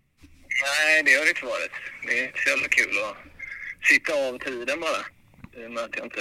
Nej, 0.62 1.02
det 1.02 1.12
har 1.12 1.24
det 1.24 1.28
inte 1.28 1.44
varit. 1.44 1.70
Det 2.06 2.20
är 2.20 2.26
inte 2.26 2.38
så 2.44 2.48
jävla 2.48 2.68
kul 2.68 2.94
att 3.04 3.16
sitta 3.88 4.12
av 4.12 4.38
tiden 4.38 4.80
bara. 4.80 5.02
I 5.62 5.66
och 5.66 5.70
med 5.70 5.84
att 5.84 5.96
jag 5.96 6.06
inte 6.06 6.20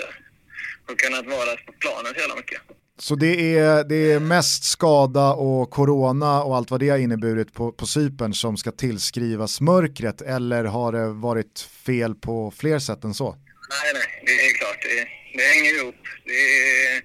har 0.88 0.96
kunnat 0.96 1.26
vara 1.26 1.56
på 1.66 1.72
planen 1.80 2.14
så 2.14 2.20
jävla 2.20 2.36
mycket. 2.36 2.62
Så 3.00 3.16
det 3.16 3.58
är, 3.58 3.84
det 3.84 4.12
är 4.12 4.20
mest 4.20 4.64
skada 4.64 5.34
och 5.34 5.70
corona 5.70 6.44
och 6.44 6.56
allt 6.56 6.72
vad 6.72 6.80
det 6.80 6.90
har 6.90 6.98
inneburit 6.98 7.54
på, 7.54 7.72
på 7.72 7.86
Cypern 7.86 8.34
som 8.34 8.58
ska 8.58 8.72
tillskrivas 8.72 9.62
mörkret 9.62 10.22
eller 10.22 10.64
har 10.64 10.92
det 10.92 11.08
varit 11.08 11.60
fel 11.86 12.16
på 12.16 12.52
fler 12.52 12.80
sätt 12.80 13.04
än 13.04 13.14
så? 13.14 13.32
Nej, 13.70 13.94
nej, 13.94 14.24
det 14.26 14.32
är 14.32 14.54
klart. 14.58 14.82
Det, 14.82 15.08
det 15.38 15.44
hänger 15.44 15.82
ihop. 15.82 15.96
Det 16.26 16.32
är, 16.32 17.02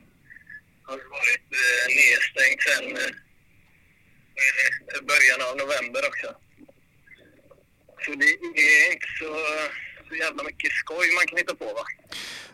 har 0.83 0.97
varit 0.97 1.49
eh, 1.63 1.85
nedstängt 2.01 2.63
sen 2.69 2.97
eh, 2.97 3.30
början 5.13 5.41
av 5.49 5.57
november 5.63 6.01
också. 6.11 6.29
Så 8.05 8.11
det 8.21 8.25
är 8.25 8.93
inte 8.93 9.07
så, 9.21 9.31
så 10.09 10.15
jävla 10.15 10.43
mycket 10.43 10.73
skoj 10.73 11.07
man 11.19 11.27
kan 11.27 11.39
hitta 11.39 11.55
på 11.55 11.65
va. 11.65 11.85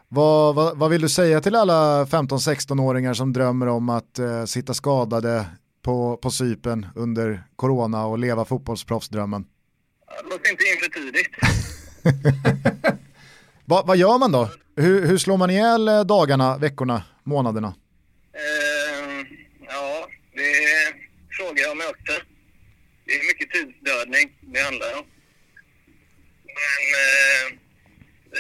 Vad, 0.09 0.55
vad, 0.55 0.79
vad 0.79 0.91
vill 0.91 1.01
du 1.01 1.09
säga 1.09 1.41
till 1.41 1.55
alla 1.55 2.05
15-16-åringar 2.05 3.15
som 3.15 3.33
drömmer 3.33 3.67
om 3.67 3.89
att 3.89 4.19
uh, 4.19 4.45
sitta 4.45 4.75
skadade 4.75 5.47
på, 5.83 6.17
på 6.17 6.31
sypen 6.31 6.87
under 6.95 7.43
corona 7.57 8.07
och 8.07 8.19
leva 8.19 8.45
fotbollsproffsdrömmen? 8.45 9.47
Låt 10.31 10.49
inte 10.49 10.65
in 10.65 10.77
för 10.83 10.89
tidigt. 10.89 11.29
Va, 13.65 13.83
vad 13.87 13.97
gör 13.97 14.19
man 14.19 14.33
då? 14.33 14.51
Hur, 14.77 15.07
hur 15.07 15.19
slår 15.19 15.37
man 15.37 15.51
ihjäl 15.51 15.89
eh, 15.89 16.01
dagarna, 16.01 16.59
veckorna, 16.59 17.03
månaderna? 17.25 17.69
Uh, 17.69 17.75
ja, 19.69 20.09
det 20.35 20.43
frågar 20.43 20.86
jag 21.63 21.77
med 21.77 21.89
också. 21.89 22.15
Det 23.05 23.13
är 23.13 23.27
mycket 23.31 23.51
tidsdödning 23.51 24.27
det 24.41 24.61
handlar 24.61 24.99
om. 24.99 25.07
Men 26.59 26.83
eh, 27.03 27.47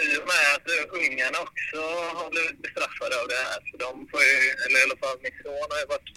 i 0.04 0.18
och 0.20 0.26
med 0.32 0.44
att 0.54 0.68
eh, 0.74 0.84
ungarna 1.00 1.38
också 1.46 1.80
har 2.18 2.30
blivit 2.30 2.62
bestraffade 2.62 3.14
av 3.20 3.28
det 3.28 3.40
här. 3.46 3.58
Så 3.68 3.76
de 3.84 4.08
får 4.10 4.22
ju, 4.22 4.36
eller 4.64 4.78
i 4.80 4.84
alla 4.86 4.98
fall 5.02 5.18
min 5.22 5.36
son 5.42 5.70
har 5.72 5.80
ju 5.82 5.86
varit 5.94 6.10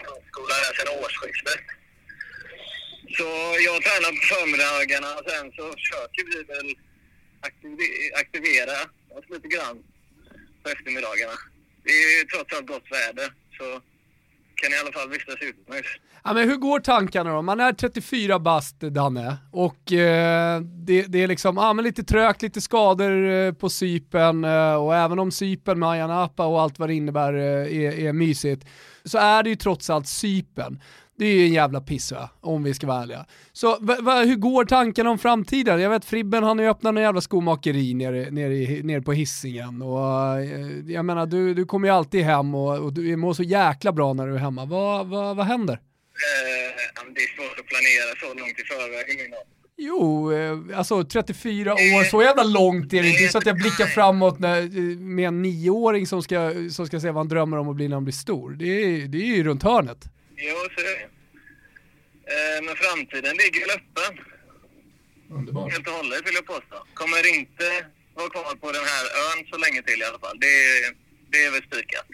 grundskola 0.00 0.26
skola 0.30 0.54
här 0.64 0.74
sedan 0.76 0.98
årsskiftet. 1.04 1.62
Så 3.16 3.28
jag 3.68 3.76
tränar 3.86 4.10
på 4.18 4.22
förmiddagarna 4.34 5.10
och 5.18 5.24
sen 5.30 5.46
så 5.56 5.64
försöker 5.78 6.22
vi 6.30 6.38
väl 6.52 6.70
aktivera 8.22 8.78
oss 9.16 9.26
lite 9.34 9.48
grann 9.54 9.76
på 10.62 10.68
eftermiddagarna. 10.70 11.36
Det 11.84 11.90
är 11.90 12.18
ju 12.18 12.24
trots 12.24 12.52
allt 12.54 12.66
gott 12.66 12.90
väder 12.90 13.28
så 13.58 13.82
kan 14.56 14.72
i 14.72 14.76
alla 14.82 14.92
fall 14.92 15.08
vistas 15.10 15.36
utomhus. 15.40 15.86
Ja, 16.24 16.32
men 16.32 16.48
hur 16.48 16.56
går 16.56 16.80
tankarna 16.80 17.34
då? 17.34 17.42
Man 17.42 17.60
är 17.60 17.72
34 17.72 18.38
bast 18.38 18.80
Danne 18.80 19.36
och 19.52 19.92
eh, 19.92 20.60
det, 20.60 21.02
det, 21.02 21.22
är 21.22 21.26
liksom 21.26 21.58
ah, 21.58 21.72
men 21.72 21.84
lite 21.84 22.04
trögt, 22.04 22.42
lite 22.42 22.60
skador 22.60 23.30
eh, 23.30 23.52
på 23.52 23.68
sypen 23.68 24.44
eh, 24.44 24.74
och 24.74 24.94
även 24.94 25.18
om 25.18 25.30
sypen 25.30 25.78
med 25.78 25.88
Ayia 25.88 26.06
Napa 26.06 26.46
och 26.46 26.60
allt 26.60 26.78
vad 26.78 26.88
det 26.88 26.94
innebär 26.94 27.34
eh, 27.34 27.82
är, 27.82 27.98
är 27.98 28.12
mysigt 28.12 28.66
så 29.04 29.18
är 29.18 29.42
det 29.42 29.50
ju 29.50 29.56
trots 29.56 29.90
allt 29.90 30.08
sypen. 30.08 30.80
Det 31.18 31.26
är 31.26 31.34
ju 31.34 31.46
en 31.46 31.52
jävla 31.52 31.80
pissö 31.80 32.28
om 32.40 32.62
vi 32.62 32.74
ska 32.74 32.86
vara 32.86 33.02
ärliga. 33.02 33.26
Så 33.52 33.68
hur 34.24 34.36
går 34.36 34.64
tankarna 34.64 35.10
om 35.10 35.18
framtiden? 35.18 35.80
Jag 35.80 35.90
vet 35.90 36.04
Fribben 36.04 36.42
han 36.42 36.58
har 36.58 36.64
ju 36.64 36.70
öppnat 36.70 36.96
en 36.96 37.02
jävla 37.02 37.20
skomakeri 37.20 37.94
nere, 37.94 38.30
nere, 38.30 38.82
nere 38.82 39.02
på 39.02 39.12
hissingen 39.12 39.82
och 39.82 40.40
eh, 40.40 40.92
jag 40.92 41.04
menar 41.04 41.26
du, 41.26 41.54
du 41.54 41.64
kommer 41.64 41.88
ju 41.88 41.94
alltid 41.94 42.22
hem 42.22 42.54
och, 42.54 42.78
och 42.78 42.92
du 42.92 43.16
mår 43.16 43.34
så 43.34 43.42
jäkla 43.42 43.92
bra 43.92 44.12
när 44.12 44.26
du 44.26 44.34
är 44.34 44.38
hemma. 44.38 44.64
Vad, 44.64 45.06
vad, 45.06 45.36
vad 45.36 45.46
händer? 45.46 45.74
Eh, 45.74 45.80
det 47.14 47.20
är 47.20 47.36
svårt 47.36 47.60
att 47.60 47.66
planera 47.66 48.10
så 48.20 48.38
långt 48.40 48.58
i 48.58 48.62
förväg. 48.62 49.34
Jo, 49.78 50.32
eh, 50.32 50.78
alltså 50.78 51.04
34 51.04 51.72
år, 51.72 52.04
så 52.04 52.22
jävla 52.22 52.42
långt 52.42 52.92
är 52.92 53.02
det 53.02 53.08
inte. 53.08 53.20
Det 53.20 53.24
är 53.24 53.28
så 53.28 53.38
att 53.38 53.46
jag 53.46 53.56
blickar 53.56 53.86
framåt 53.86 54.38
när, 54.38 54.96
med 54.96 55.28
en 55.28 55.42
nioåring 55.42 56.06
som 56.06 56.22
ska, 56.22 56.52
som 56.70 56.86
ska 56.86 57.00
säga 57.00 57.12
vad 57.12 57.20
han 57.20 57.28
drömmer 57.28 57.56
om 57.56 57.68
att 57.68 57.76
bli 57.76 57.88
när 57.88 57.96
han 57.96 58.04
blir 58.04 58.14
stor. 58.14 58.50
Det 58.50 58.66
är, 58.66 59.08
det 59.08 59.18
är 59.18 59.36
ju 59.36 59.44
runt 59.44 59.62
hörnet. 59.62 60.04
Jo, 60.36 60.56
så 60.74 60.80
är 60.80 60.84
det. 60.84 61.02
Eh, 62.34 62.58
men 62.64 62.76
framtiden 62.76 63.36
ligger 63.36 63.60
väl 63.60 63.70
öppen. 63.78 64.24
Underbart. 65.30 65.72
Helt 65.72 65.86
och 65.88 65.92
hållet 65.94 66.26
vill 66.26 66.34
jag 66.34 66.46
påstå. 66.46 66.76
Kommer 66.94 67.36
inte 67.38 67.86
vara 68.14 68.28
kvar 68.30 68.54
på 68.54 68.72
den 68.72 68.84
här 68.84 69.04
ön 69.26 69.46
så 69.50 69.56
länge 69.58 69.82
till 69.82 70.00
i 70.00 70.04
alla 70.04 70.18
fall. 70.18 70.38
Det, 70.40 70.46
är- 70.46 70.94
det 71.30 71.44
är 71.44 71.50
väl 71.50 71.62
spikat. 71.62 72.06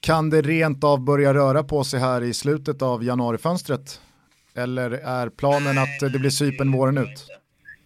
Kan 0.00 0.30
det 0.30 0.42
rent 0.42 0.84
av 0.84 1.04
börja 1.04 1.34
röra 1.34 1.64
på 1.64 1.84
sig 1.84 2.00
här 2.00 2.22
i 2.22 2.34
slutet 2.34 2.82
av 2.82 3.04
januarifönstret? 3.04 4.00
Eller 4.54 4.90
är 4.90 5.28
planen 5.30 5.78
att 5.78 6.00
det 6.12 6.18
blir 6.18 6.30
sypen 6.30 6.72
våren 6.72 6.98
ut? 6.98 7.26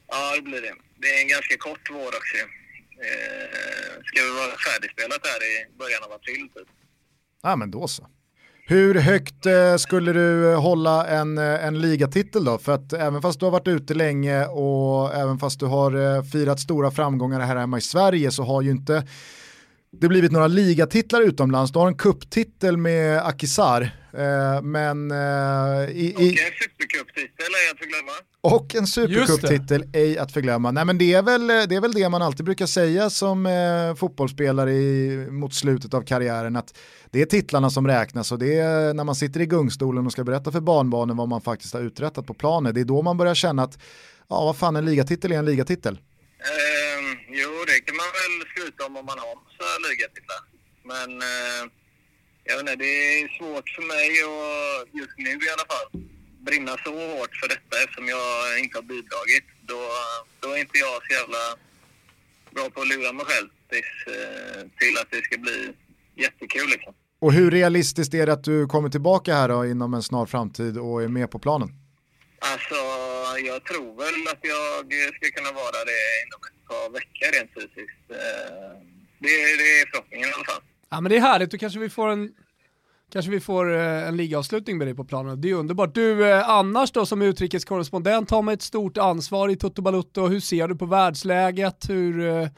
Ja, 0.09 0.37
det 0.37 0.43
blir 0.43 0.61
det. 0.63 0.75
Det 0.99 1.07
är 1.17 1.23
en 1.23 1.29
ganska 1.29 1.57
kort 1.57 1.91
vår 1.91 2.07
också. 2.07 2.37
Eh, 2.37 4.03
ska 4.05 4.23
vi 4.23 4.31
vara 4.31 4.57
färdigspelat 4.73 5.27
här 5.27 5.41
i 5.45 5.79
början 5.79 6.03
av 6.05 6.13
april 6.13 6.49
typ. 6.55 6.69
Ja 7.43 7.57
men 7.57 7.71
då 7.71 7.89
så. 7.89 8.09
Hur 8.67 8.95
högt 8.95 9.47
eh, 9.47 9.77
skulle 9.77 10.13
du 10.13 10.53
eh, 10.53 10.61
hålla 10.61 11.07
en, 11.07 11.39
eh, 11.39 11.67
en 11.67 11.81
ligatitel 11.81 12.45
då? 12.45 12.59
För 12.59 12.73
att 12.73 12.93
även 12.93 13.23
fast 13.23 13.41
du 13.41 13.47
har 13.47 13.51
varit 13.51 13.69
ute 13.69 13.95
länge 13.95 14.47
och 14.47 15.15
även 15.15 15.39
fast 15.39 15.61
du 15.61 15.67
har 15.67 16.23
firat 16.23 16.61
stora 16.61 16.91
framgångar 16.91 17.41
här 17.41 17.57
hemma 17.57 17.79
i 17.79 17.81
Sverige 17.81 18.31
så 18.31 18.43
har 18.43 18.63
ju 18.63 18.71
inte 18.71 19.07
det 20.01 20.09
blivit 20.09 20.33
några 20.33 20.47
ligatitlar 20.47 21.21
utomlands. 21.21 21.73
Du 21.73 21.79
har 21.79 21.89
en 21.89 21.97
kupptitel 21.97 22.77
med 22.77 23.27
Akisar. 23.27 23.91
Eh, 24.17 24.63
men 24.63 25.11
eh, 25.11 25.91
i, 25.91 26.15
Och 26.17 26.23
i, 26.23 26.29
en 26.29 26.37
supercuptitel 26.63 27.53
är 27.69 27.73
att 27.73 27.79
förglömma. 27.79 28.13
och 28.41 28.75
en 28.75 28.87
supercuptitel, 28.87 29.85
ej 29.93 30.19
att 30.19 30.33
förglömma. 30.33 30.71
Nej 30.71 30.85
men 30.85 30.99
det 30.99 31.15
är, 31.15 31.23
väl, 31.23 31.47
det 31.47 31.75
är 31.75 31.81
väl 31.81 31.93
det 31.93 32.09
man 32.09 32.23
alltid 32.23 32.45
brukar 32.45 32.67
säga 32.67 33.11
som 33.11 33.47
eh, 33.47 33.95
fotbollsspelare 33.95 34.73
i, 34.73 35.27
mot 35.31 35.55
slutet 35.55 35.95
av 35.95 36.03
karriären, 36.03 36.57
att 36.57 36.79
det 37.11 37.23
är 37.23 37.27
titlarna 37.27 37.71
som 37.71 37.87
räknas 37.87 38.33
och 38.33 38.39
det 38.39 38.59
är 38.59 38.95
när 38.95 39.05
man 39.05 39.15
sitter 39.15 39.41
i 39.41 39.47
gungstolen 39.47 40.07
och 40.07 40.13
ska 40.13 40.25
berätta 40.25 40.53
för 40.53 40.61
barnbarnen 40.61 41.17
vad 41.17 41.29
man 41.29 41.41
faktiskt 41.41 41.75
har 41.75 41.81
uträttat 41.81 42.27
på 42.27 42.35
planen, 42.35 42.75
det 42.75 42.81
är 42.81 42.85
då 42.85 43.03
man 43.03 43.17
börjar 43.17 43.35
känna 43.35 43.63
att, 43.63 43.79
ja 44.29 44.45
vad 44.45 44.57
fan 44.57 44.77
en 44.77 44.85
ligatitel 44.85 45.33
är 45.33 45.39
en 45.39 45.45
ligatitel. 45.45 45.95
Eh, 46.39 46.84
jo, 47.41 47.51
det 47.69 47.79
kan 47.87 47.97
man 48.03 48.11
väl 48.19 48.35
skryta 48.51 48.81
om 48.87 48.97
om 49.01 49.07
man 49.11 49.19
har 49.25 49.35
massa 49.45 49.69
ligatitlar. 49.85 50.43
Men 50.91 51.11
eh, 51.33 51.63
jag 52.47 52.55
vet 52.57 52.63
inte, 52.63 52.77
det 52.85 52.95
är 53.21 53.29
svårt 53.39 53.69
för 53.77 53.85
mig 53.95 54.09
och 54.33 54.43
just 55.01 55.17
nu 55.25 55.31
i 55.47 55.51
alla 55.55 55.67
fall 55.73 55.87
brinna 56.47 56.73
så 56.85 56.93
hårt 57.13 57.35
för 57.41 57.49
detta 57.55 57.75
eftersom 57.83 58.09
jag 58.09 58.25
inte 58.63 58.79
har 58.79 58.87
bidragit. 58.95 59.47
Då, 59.71 59.81
då 60.41 60.49
är 60.55 60.59
inte 60.65 60.79
jag 60.79 60.97
så 61.07 61.13
jävla 61.19 61.45
bra 62.55 62.71
på 62.71 62.81
att 62.81 62.89
lura 62.89 63.13
mig 63.13 63.27
själv 63.27 63.49
tills, 63.71 63.93
eh, 64.17 64.61
till 64.81 64.95
att 65.01 65.11
det 65.11 65.25
ska 65.25 65.39
bli 65.39 65.59
jättekul 66.25 66.69
liksom. 66.75 66.95
Och 67.25 67.33
hur 67.33 67.51
realistiskt 67.51 68.15
är 68.15 68.27
det 68.27 68.33
att 68.33 68.45
du 68.45 68.67
kommer 68.67 68.89
tillbaka 68.89 69.35
här 69.35 69.49
då 69.49 69.67
inom 69.67 69.95
en 69.95 70.03
snar 70.03 70.27
framtid 70.27 70.79
och 70.79 71.03
är 71.03 71.09
med 71.09 71.31
på 71.31 71.39
planen? 71.39 71.69
Alltså, 72.53 72.75
jag 73.51 73.65
tror 73.65 73.97
väl 74.03 74.29
att 74.33 74.43
jag 74.43 75.13
ska 75.17 75.31
kunna 75.37 75.53
vara 75.53 75.79
det 75.91 76.03
inom 76.25 76.41
ett 76.49 76.54
par 76.69 76.93
veckor 76.93 77.39
rent 77.39 77.51
fysiskt. 77.55 78.11
Eh, 78.11 78.17
Det, 79.19 79.29
det 79.29 79.81
är 79.81 79.91
förhoppningen 79.91 80.29
i 80.29 80.33
alla 80.33 80.45
fall. 80.45 80.63
Ja 80.91 81.01
men 81.01 81.11
det 81.11 81.17
är 81.17 81.21
härligt, 81.21 81.51
då 81.51 81.59
kanske 81.59 81.79
vi 81.79 81.91
får 81.91 82.09
en 82.09 82.33
Kanske 83.13 83.31
vi 83.31 83.41
får 83.41 83.75
eh, 83.77 84.09
en 84.09 84.17
ligaavslutning 84.17 84.79
med 84.79 84.87
dig 84.87 84.95
på 84.95 85.05
planen. 85.05 85.41
Det 85.41 85.51
är 85.51 85.55
underbart. 85.55 85.95
Du, 85.95 86.31
eh, 86.31 86.49
annars 86.49 86.93
då 86.93 87.07
som 87.07 87.23
utrikeskorrespondent 87.23 88.31
har 88.31 88.43
man 88.43 88.55
ett 88.55 88.63
stort 88.63 88.99
ansvar 88.99 89.49
i 89.49 89.57
Toto 89.57 89.83
Balutto. 89.83 90.27
Hur 90.27 90.41
ser 90.41 90.69
du 90.69 90.77
på 90.77 90.87
världsläget? 90.87 91.89
Hur, 91.89 92.49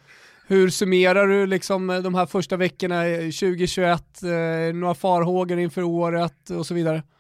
hur 0.47 0.71
summerar 0.71 1.27
du 1.27 1.47
liksom 1.47 1.87
de 1.87 2.15
här 2.15 2.27
första 2.27 2.57
veckorna 2.57 3.09
i 3.09 3.33
2021? 3.33 4.23
Eh, 4.23 4.29
några 4.75 4.95
farhågor 4.95 5.59
inför 5.59 5.83
året 5.83 6.51
och 6.51 6.67
så 6.67 6.75
vidare? 6.75 7.03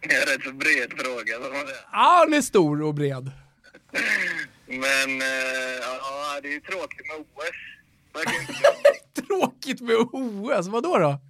Det 0.00 0.14
är 0.14 0.20
en 0.22 0.26
rätt 0.38 0.54
bred 0.54 0.92
fråga. 0.98 1.34
Ja, 1.92 2.24
den 2.24 2.34
är 2.34 2.42
stor 2.42 2.82
och 2.82 2.94
bred. 2.94 3.30
Men 4.68 5.20
eh, 5.22 5.78
ja, 5.82 6.40
det 6.42 6.48
är 6.48 6.52
ju 6.52 6.60
tråkigt 6.60 7.06
med 7.08 7.16
OS. 7.20 7.58
Tråkigt 9.26 9.80
med 9.80 9.96
OS, 9.96 10.66
vadå 10.68 10.98
då? 10.98 11.20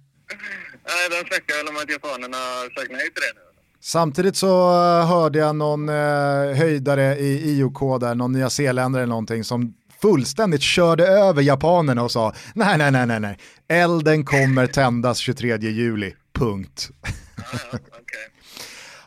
Nej, 0.87 1.09
de 1.09 1.27
snackar 1.27 1.57
väl 1.57 1.67
om 1.67 1.77
att 1.77 1.89
japanerna 1.91 2.37
har 2.37 2.75
sagt 2.75 2.91
nej 2.91 3.01
till 3.01 3.21
det 3.21 3.33
nu. 3.35 3.45
Samtidigt 3.81 4.35
så 4.35 4.69
eh, 4.71 5.07
hörde 5.07 5.39
jag 5.39 5.55
någon 5.55 5.89
eh, 5.89 6.55
höjdare 6.57 7.17
i 7.17 7.57
IOK 7.59 8.01
där, 8.01 8.15
någon 8.15 8.31
nyzeeländare 8.31 9.03
eller 9.03 9.09
någonting 9.09 9.43
som 9.43 9.73
fullständigt 10.01 10.61
körde 10.61 11.07
över 11.07 11.41
japanerna 11.41 12.03
och 12.03 12.11
sa 12.11 12.33
nej, 12.53 12.77
nej, 12.77 12.91
nej, 12.91 13.05
nej, 13.07 13.19
nej, 13.19 13.37
elden 13.67 14.25
kommer 14.25 14.67
tändas 14.67 15.17
23 15.17 15.57
juli, 15.57 16.15
punkt. 16.33 16.89
Ja, 17.01 17.59
ja, 17.71 17.79
okej. 17.87 18.38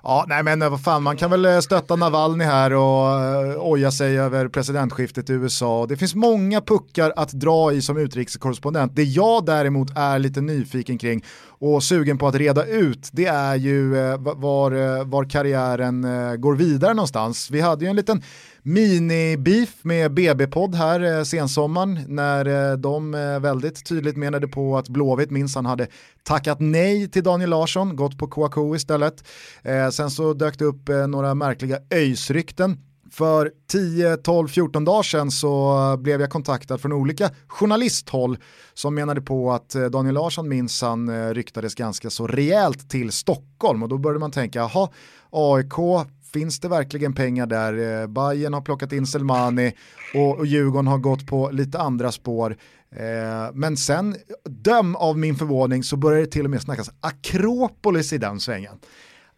Ja, 0.05 0.24
nej 0.28 0.42
men 0.42 0.62
eh, 0.62 0.70
vad 0.70 0.80
fan, 0.80 1.03
man 1.03 1.16
kan 1.16 1.30
väl 1.30 1.44
eh, 1.44 1.59
stötta 1.59 1.96
Navalny 1.96 2.44
här 2.44 2.72
och 2.72 3.20
eh, 3.20 3.57
oja 3.59 3.90
sig 3.90 4.18
över 4.18 4.48
presidentskiftet 4.48 5.30
i 5.30 5.32
USA. 5.32 5.86
Det 5.88 5.96
finns 5.96 6.14
många 6.14 6.61
puckar 6.61 7.12
att 7.16 7.32
dra 7.32 7.72
i 7.72 7.82
som 7.82 7.96
utrikeskorrespondent. 7.96 8.96
Det 8.96 9.03
jag 9.03 9.44
däremot 9.44 9.96
är 9.96 10.18
lite 10.18 10.40
nyfiken 10.40 10.98
kring 10.98 11.24
och 11.48 11.82
sugen 11.82 12.18
på 12.18 12.28
att 12.28 12.34
reda 12.34 12.66
ut, 12.66 13.09
det 13.12 13.26
är 13.26 13.55
ju 13.55 13.90
var, 14.18 15.05
var 15.05 15.24
karriären 15.24 16.07
går 16.40 16.55
vidare 16.55 16.94
någonstans. 16.94 17.50
Vi 17.50 17.61
hade 17.61 17.84
ju 17.84 17.90
en 17.90 17.96
liten 17.96 18.22
mini-beef 18.63 19.69
med 19.83 20.13
BB-podd 20.13 20.75
här 20.75 21.19
eh, 21.19 21.25
sensommaren 21.25 22.01
när 22.09 22.71
eh, 22.71 22.77
de 22.77 23.15
eh, 23.15 23.41
väldigt 23.41 23.85
tydligt 23.87 24.17
menade 24.17 24.49
på 24.49 24.79
att 24.79 24.89
Blåvitt 24.89 25.31
minsann 25.31 25.67
hade 25.67 25.87
tackat 26.23 26.61
nej 26.61 27.11
till 27.11 27.23
Daniel 27.23 27.51
Larsson, 27.51 27.97
gått 27.97 28.19
på 28.19 28.27
Kouakou 28.27 28.77
istället. 28.77 29.25
Eh, 29.63 29.89
sen 29.89 30.11
så 30.11 30.35
dök 30.35 30.59
det 30.59 30.65
upp 30.65 30.89
eh, 30.89 31.07
några 31.07 31.35
märkliga 31.35 31.79
öjsrykten. 31.91 32.79
För 33.11 33.53
10, 33.69 34.17
12, 34.17 34.49
14 34.49 34.85
dagar 34.85 35.03
sedan 35.03 35.31
så 35.31 35.97
blev 36.01 36.21
jag 36.21 36.31
kontaktad 36.31 36.79
från 36.79 36.93
olika 36.93 37.31
journalisthåll 37.47 38.39
som 38.75 38.95
menade 38.95 39.21
på 39.21 39.53
att 39.53 39.75
eh, 39.75 39.85
Daniel 39.85 40.15
Larsson 40.15 40.49
minsann 40.49 41.09
eh, 41.09 41.35
ryktades 41.35 41.75
ganska 41.75 42.11
så 42.11 42.27
rejält 42.27 42.91
till 42.91 43.13
Stockholm 43.13 43.83
och 43.83 43.89
då 43.89 43.99
började 43.99 44.21
man 44.21 44.31
tänka, 44.31 44.59
jaha, 44.59 44.89
AIK, 45.31 46.07
finns 46.33 46.61
det 46.61 46.68
verkligen 46.68 47.14
pengar 47.14 47.47
där? 47.47 48.03
Eh, 48.03 48.07
Bayern 48.07 48.55
har 48.55 48.61
plockat 48.61 48.93
in 48.93 49.07
Selmani 49.07 49.72
och, 50.14 50.39
och 50.39 50.47
Djurgården 50.47 50.87
har 50.87 50.99
gått 50.99 51.26
på 51.26 51.51
lite 51.51 51.78
andra 51.78 52.12
spår. 52.12 52.57
Eh, 52.97 53.53
men 53.55 53.76
sen, 53.76 54.16
döm 54.45 54.97
av 54.97 55.18
min 55.18 55.37
förvåning, 55.37 55.85
så 55.85 55.97
börjar 55.97 56.20
det 56.20 56.26
till 56.26 56.45
och 56.45 56.51
med 56.51 56.62
snackas 56.62 56.91
Akropolis 57.01 58.12
i 58.12 58.18
den 58.18 58.41
svängen. 58.41 58.74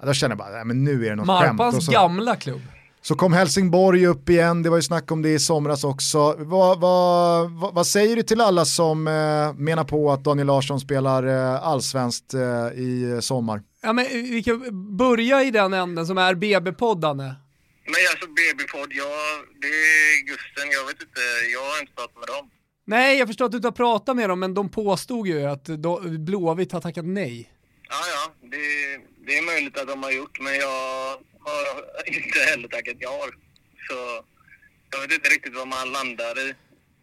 Då 0.02 0.12
känner 0.12 0.30
jag 0.30 0.38
bara, 0.38 0.50
nej, 0.50 0.64
men 0.64 0.84
nu 0.84 1.06
är 1.06 1.10
det 1.10 1.16
något 1.16 1.40
skämt. 1.40 1.58
Marpans 1.58 1.86
så, 1.86 1.92
gamla 1.92 2.36
klubb. 2.36 2.60
så 3.02 3.14
kom 3.14 3.32
Helsingborg 3.32 4.06
upp 4.06 4.28
igen, 4.28 4.62
det 4.62 4.70
var 4.70 4.76
ju 4.76 4.82
snack 4.82 5.10
om 5.10 5.22
det 5.22 5.28
i 5.28 5.38
somras 5.38 5.84
också. 5.84 6.34
Vad, 6.38 6.80
vad, 6.80 7.50
vad, 7.50 7.74
vad 7.74 7.86
säger 7.86 8.16
du 8.16 8.22
till 8.22 8.40
alla 8.40 8.64
som 8.64 9.06
eh, 9.06 9.12
menar 9.56 9.84
på 9.84 10.12
att 10.12 10.24
Daniel 10.24 10.46
Larsson 10.46 10.80
spelar 10.80 11.26
eh, 11.26 11.66
allsvenskt 11.66 12.34
eh, 12.34 12.40
i 12.80 13.18
sommar? 13.22 13.62
Ja, 13.84 13.92
men 13.92 14.06
vi 14.10 14.42
kan 14.42 14.96
börja 14.96 15.42
i 15.42 15.50
den 15.50 15.72
änden 15.72 16.06
som 16.06 16.18
är 16.18 16.34
BB-poddarna. 16.34 17.34
Men 17.84 17.94
alltså 18.10 18.26
BB-podd, 18.26 18.92
ja, 18.92 19.14
det 19.60 19.66
är 19.66 20.26
Gusten, 20.26 20.70
jag 20.70 20.86
vet 20.86 21.02
inte, 21.02 21.20
jag 21.52 21.60
har 21.60 21.80
inte 21.80 21.92
pratat 21.92 22.18
med 22.18 22.28
dem. 22.28 22.50
Nej, 22.86 23.18
jag 23.18 23.28
förstår 23.28 23.44
att 23.44 23.50
du 23.50 23.56
inte 23.56 23.68
har 23.68 23.72
pratat 23.72 24.16
med 24.16 24.28
dem, 24.28 24.40
men 24.40 24.54
de 24.54 24.68
påstod 24.68 25.26
ju 25.26 25.44
att 25.44 25.64
Blåvitt 26.18 26.72
har 26.72 26.80
tackat 26.80 27.04
nej. 27.04 27.50
Ja, 27.88 27.96
ja, 28.14 28.32
det, 28.42 28.56
det 29.26 29.38
är 29.38 29.42
möjligt 29.42 29.78
att 29.78 29.88
de 29.88 30.02
har 30.02 30.10
gjort, 30.10 30.40
men 30.40 30.54
jag 30.54 30.68
har 31.46 31.68
inte 32.06 32.38
heller 32.50 32.68
tackat 32.68 32.96
ja. 32.98 33.18
Så 33.88 34.24
jag 34.90 35.00
vet 35.00 35.12
inte 35.12 35.28
riktigt 35.28 35.54
vad 35.54 35.68
man 35.68 35.92
landar 35.92 36.38
i 36.48 36.54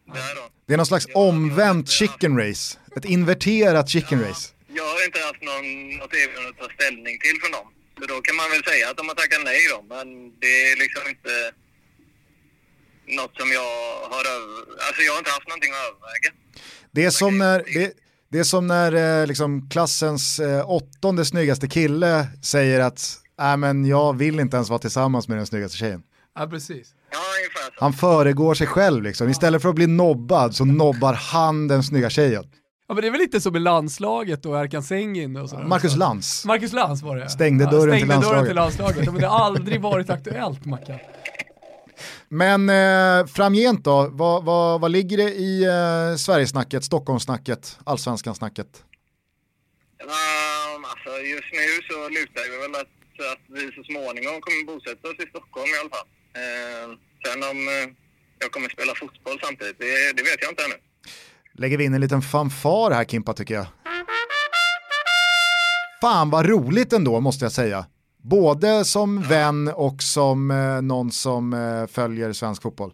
där 0.05 0.35
då. 0.35 0.41
Det 0.65 0.73
är 0.73 0.77
någon 0.77 0.85
slags 0.85 1.07
omvänt 1.13 1.89
chicken 1.89 2.37
race, 2.37 2.77
ett 2.95 3.05
inverterat 3.05 3.89
chicken 3.89 4.21
race. 4.23 4.49
Jag 4.77 4.87
har 4.93 5.05
inte 5.05 5.19
haft 5.27 5.41
någon, 5.49 5.67
något 6.01 6.13
erbjudande 6.13 6.49
att 6.49 6.61
ta 6.63 6.67
ställning 6.77 7.15
till 7.23 7.35
från 7.41 7.51
dem. 7.57 7.67
Så 7.99 8.03
då 8.11 8.21
kan 8.21 8.35
man 8.35 8.49
väl 8.53 8.63
säga 8.63 8.89
att 8.89 8.97
de 8.97 9.07
har 9.07 9.15
tackat 9.15 9.41
nej 9.43 9.61
då, 9.73 9.79
men 9.95 10.07
det 10.43 10.53
är 10.69 10.75
liksom 10.83 11.03
inte 11.13 11.33
något 13.19 13.33
som 13.39 13.49
jag 13.59 13.71
har 14.13 14.23
över... 14.35 14.55
Alltså 14.87 15.01
jag 15.07 15.11
har 15.13 15.19
inte 15.23 15.31
haft 15.37 15.47
någonting 15.47 15.71
att 15.73 15.83
överväga. 15.89 16.29
Det 16.91 17.03
är 17.05 17.09
som 17.09 17.37
när, 17.37 17.57
det, 17.73 17.93
det 18.31 18.39
är 18.39 18.43
som 18.43 18.67
när 18.67 19.21
eh, 19.21 19.27
liksom, 19.27 19.69
klassens 19.69 20.39
eh, 20.39 20.69
åttonde 20.69 21.25
snyggaste 21.25 21.67
kille 21.67 22.27
säger 22.43 22.79
att 22.79 23.01
äh, 23.41 23.57
men 23.57 23.85
jag 23.85 24.17
vill 24.17 24.39
inte 24.39 24.55
ens 24.57 24.69
vara 24.69 24.79
tillsammans 24.79 25.27
med 25.27 25.37
den 25.37 25.47
snyggaste 25.47 25.77
tjejen. 25.77 26.03
Ja, 26.35 26.47
precis. 26.47 26.93
Han 27.77 27.93
föregår 27.93 28.53
sig 28.53 28.67
själv 28.67 29.03
liksom. 29.03 29.29
Istället 29.29 29.61
för 29.61 29.69
att 29.69 29.75
bli 29.75 29.87
nobbad 29.87 30.55
så 30.55 30.65
nobbar 30.65 31.13
han 31.13 31.67
den 31.67 31.83
snygga 31.83 32.09
tjejen. 32.09 32.43
Ja, 32.91 32.95
men 32.95 33.01
det 33.01 33.07
är 33.07 33.11
väl 33.11 33.21
lite 33.21 33.41
som 33.41 33.55
i 33.55 33.59
landslaget 33.59 34.45
och 34.45 34.59
Erkan 34.59 34.83
Sengin 34.83 35.37
och 35.37 35.49
sådär. 35.49 35.63
Marcus 35.63 35.95
Lantz. 35.95 36.45
Marcus 36.45 36.73
Lantz 36.73 37.01
var 37.01 37.15
det. 37.17 37.29
Stängde 37.29 37.65
dörren 37.65 37.97
till 37.97 38.07
stängde 38.07 38.25
dörren 38.25 38.45
landslaget. 38.45 38.47
till 38.47 38.55
landslaget. 38.55 39.05
Ja, 39.05 39.11
Men 39.11 39.21
det 39.21 39.27
har 39.27 39.45
aldrig 39.45 39.81
varit 39.81 40.09
aktuellt, 40.09 40.65
Mackan. 40.65 40.99
Men 42.29 42.69
eh, 42.69 43.27
framgent 43.27 43.83
då, 43.83 44.09
vad, 44.11 44.45
vad, 44.45 44.81
vad 44.81 44.91
ligger 44.91 45.17
det 45.17 45.29
i 45.33 45.63
eh, 45.63 46.15
Sverigesnacket, 46.17 46.83
Stockholmssnacket, 46.83 47.79
Allsvenskan-snacket? 47.83 48.83
Um, 50.03 50.85
alltså 50.91 51.11
just 51.35 51.51
nu 51.59 51.67
så 51.89 51.97
lutar 52.17 52.41
det 52.51 52.57
väl 52.63 52.75
att, 52.81 52.93
att 53.33 53.43
vi 53.55 53.63
så 53.77 53.83
småningom 53.83 54.35
kommer 54.41 54.61
bosätta 54.71 55.03
oss 55.09 55.19
i 55.25 55.27
Stockholm 55.33 55.69
i 55.75 55.77
alla 55.81 55.93
fall. 55.95 56.07
Uh, 56.41 56.87
sen 57.25 57.39
om 57.51 57.59
eh, 57.67 57.87
jag 58.41 58.51
kommer 58.51 58.69
spela 58.69 58.93
fotboll 58.95 59.37
samtidigt, 59.43 59.79
det, 59.79 59.91
det 60.17 60.23
vet 60.29 60.41
jag 60.43 60.51
inte 60.51 60.65
ännu. 60.65 60.90
Lägger 61.53 61.77
vi 61.77 61.83
in 61.83 61.93
en 61.93 62.01
liten 62.01 62.21
fanfar 62.21 62.91
här 62.91 63.05
Kimpa 63.05 63.33
tycker 63.33 63.53
jag. 63.53 63.65
Fan 66.01 66.29
vad 66.29 66.45
roligt 66.45 66.93
ändå 66.93 67.19
måste 67.19 67.45
jag 67.45 67.51
säga. 67.51 67.85
Både 68.23 68.85
som 68.85 69.21
vän 69.21 69.67
och 69.67 70.03
som 70.03 70.51
eh, 70.51 70.81
någon 70.81 71.11
som 71.11 71.53
eh, 71.53 71.87
följer 71.87 72.33
svensk 72.33 72.61
fotboll. 72.61 72.93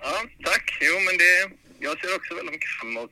Ja, 0.00 0.06
tack. 0.44 0.78
Jo, 0.80 0.94
men 1.06 1.18
det, 1.18 1.56
jag 1.86 2.00
ser 2.00 2.16
också 2.16 2.34
väldigt 2.34 2.52
mycket 2.52 2.68
fram 2.80 2.90
emot, 2.96 3.10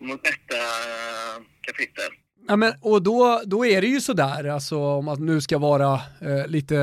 mot 0.00 0.24
detta 0.24 0.56
eh, 0.56 1.42
kapitel. 1.60 2.10
Ja, 2.48 2.56
men, 2.56 2.72
och 2.80 3.02
då, 3.02 3.42
då 3.46 3.66
är 3.66 3.80
det 3.80 3.86
ju 3.86 4.00
sådär, 4.00 4.44
alltså, 4.44 4.78
om 4.78 5.04
man 5.04 5.26
nu 5.26 5.40
ska 5.40 5.58
vara 5.58 5.92
eh, 6.20 6.46
lite 6.46 6.76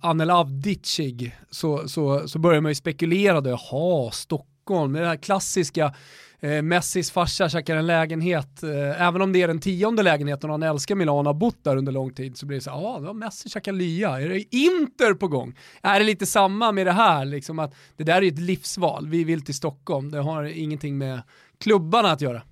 Anel 0.00 0.30
Avdicig, 0.30 1.36
så, 1.50 1.88
så, 1.88 2.28
så 2.28 2.38
börjar 2.38 2.60
man 2.60 2.70
ju 2.70 2.74
spekulera 2.74 3.40
då, 3.40 3.50
jaha, 3.50 4.10
Stockholm, 4.10 4.46
det 4.70 5.06
här 5.06 5.16
klassiska 5.16 5.94
eh, 6.40 6.62
Messis 6.62 7.10
farsa 7.10 7.48
käkar 7.48 7.76
en 7.76 7.86
lägenhet, 7.86 8.62
eh, 8.62 9.02
även 9.02 9.22
om 9.22 9.32
det 9.32 9.42
är 9.42 9.48
den 9.48 9.60
tionde 9.60 10.02
lägenheten 10.02 10.50
och 10.50 10.54
han 10.54 10.62
älskar 10.62 10.94
Milano 10.94 11.18
och 11.18 11.24
har 11.24 11.34
bott 11.34 11.64
där 11.64 11.76
under 11.76 11.92
lång 11.92 12.14
tid 12.14 12.36
så 12.36 12.46
blir 12.46 12.58
det 12.58 12.64
så 12.64 12.70
här, 12.70 12.80
ja, 12.80 13.00
ja 13.04 13.12
Messi 13.12 13.48
käkar 13.48 13.72
lya, 13.72 14.20
är 14.20 14.28
det 14.28 14.56
Inter 14.56 15.14
på 15.14 15.28
gång? 15.28 15.58
Är 15.82 16.00
det 16.00 16.06
lite 16.06 16.26
samma 16.26 16.72
med 16.72 16.86
det 16.86 16.92
här, 16.92 17.24
liksom 17.24 17.58
att 17.58 17.74
det 17.96 18.04
där 18.04 18.16
är 18.16 18.22
ju 18.22 18.28
ett 18.28 18.38
livsval, 18.38 19.08
vi 19.08 19.24
vill 19.24 19.44
till 19.44 19.54
Stockholm, 19.54 20.10
det 20.10 20.18
har 20.18 20.44
ingenting 20.44 20.98
med 20.98 21.22
klubbarna 21.58 22.10
att 22.10 22.20
göra. 22.20 22.42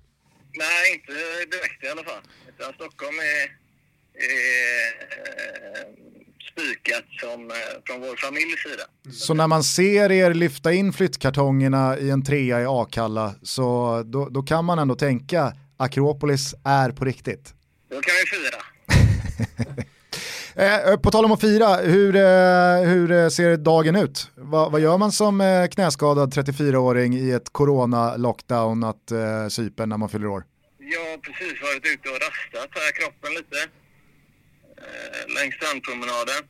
Nej, 0.53 0.93
inte 0.93 1.11
direkt 1.57 1.83
i 1.83 1.87
alla 1.87 2.03
fall. 2.03 2.21
Utan 2.47 2.73
Stockholm 2.73 3.15
är, 3.19 3.43
är 4.13 4.89
eh, 5.75 6.18
spikat 6.59 7.03
som, 7.21 7.51
eh, 7.51 7.57
från 7.85 8.01
vår 8.01 8.15
familjs 8.15 8.63
sida. 8.63 9.13
Så 9.13 9.33
när 9.33 9.47
man 9.47 9.63
ser 9.63 10.11
er 10.11 10.33
lyfta 10.33 10.73
in 10.73 10.93
flyttkartongerna 10.93 11.97
i 11.97 12.09
en 12.09 12.23
trea 12.25 12.61
i 12.61 12.65
Akalla 12.65 13.35
så 13.43 14.01
då, 14.05 14.29
då 14.29 14.43
kan 14.43 14.65
man 14.65 14.79
ändå 14.79 14.95
tänka 14.95 15.53
Akropolis 15.77 16.55
är 16.65 16.91
på 16.91 17.05
riktigt. 17.05 17.53
Då 17.89 18.01
kan 18.01 18.13
vi 18.19 18.37
fira. 18.37 18.61
Eh, 20.55 20.97
på 20.97 21.11
tal 21.11 21.25
om 21.25 21.31
att 21.31 21.41
fira, 21.41 21.75
hur, 21.75 22.15
eh, 22.15 22.89
hur 22.89 23.29
ser 23.29 23.57
dagen 23.57 23.95
ut? 23.95 24.31
Va, 24.35 24.69
vad 24.69 24.81
gör 24.81 24.97
man 24.97 25.11
som 25.11 25.41
eh, 25.41 25.67
knäskadad 25.67 26.33
34-åring 26.33 27.13
i 27.13 27.31
ett 27.31 27.53
corona-lockdownat 27.53 29.11
eh, 29.11 29.47
Cypern 29.49 29.89
när 29.89 29.97
man 29.97 30.09
fyller 30.09 30.27
år? 30.27 30.43
Jag 30.79 30.99
har 30.99 31.17
precis 31.17 31.61
varit 31.61 31.85
ute 31.93 32.09
och 32.09 32.15
rastat 32.15 32.69
här 32.71 32.91
kroppen 32.99 33.33
lite. 33.33 33.57
Eh, 34.89 35.33
längs 35.35 35.55
strandpromenaden. 35.55 36.41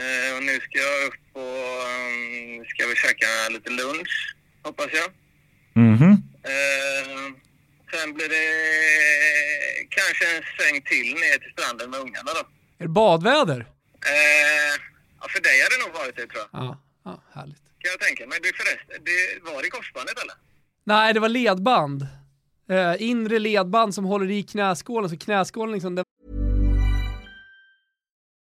Eh, 0.00 0.36
och 0.36 0.42
nu 0.48 0.54
ska 0.60 0.78
jag 0.78 1.06
upp 1.06 1.24
och 1.32 1.68
um, 1.88 2.64
ska 2.70 2.86
vi 2.86 2.94
käka 3.04 3.30
lite 3.54 3.70
lunch, 3.70 4.14
hoppas 4.62 4.90
jag. 5.00 5.08
Mhm. 5.86 6.10
Eh, 6.52 7.26
sen 7.92 8.14
blir 8.14 8.28
det 8.28 8.46
kanske 9.88 10.24
en 10.36 10.42
sväng 10.56 10.82
till 10.82 11.08
ner 11.22 11.38
till 11.38 11.52
stranden 11.52 11.90
med 11.90 12.00
ungarna 12.00 12.30
då. 12.38 12.42
Är 12.78 12.84
det 12.84 12.88
badväder? 12.88 13.66
Ja, 15.20 15.28
för 15.28 15.40
dig 15.40 15.56
har 15.62 15.70
det 15.74 15.86
nog 15.86 15.94
varit 16.00 16.16
det 16.16 16.26
tror 16.26 16.42
jag. 16.42 16.62
Ja, 16.62 16.82
ja 17.04 17.22
härligt. 17.34 17.62
Kan 17.78 17.90
jag 17.90 18.00
tänka 18.00 18.26
mig. 18.26 18.38
Du 18.42 18.50
förresten, 18.60 19.04
det 19.04 19.50
var 19.50 19.66
i 19.66 19.70
korsbandet 19.70 20.22
eller? 20.22 20.34
Nej, 20.84 21.14
det 21.14 21.20
var 21.20 21.28
ledband. 21.28 22.06
Eh, 22.70 22.94
inre 22.98 23.38
ledband 23.38 23.94
som 23.94 24.04
håller 24.04 24.30
i 24.30 24.42
knäskålen, 24.42 25.10
så 25.10 25.16
knäskålen 25.16 25.72
liksom, 25.72 25.94
den 25.94 26.04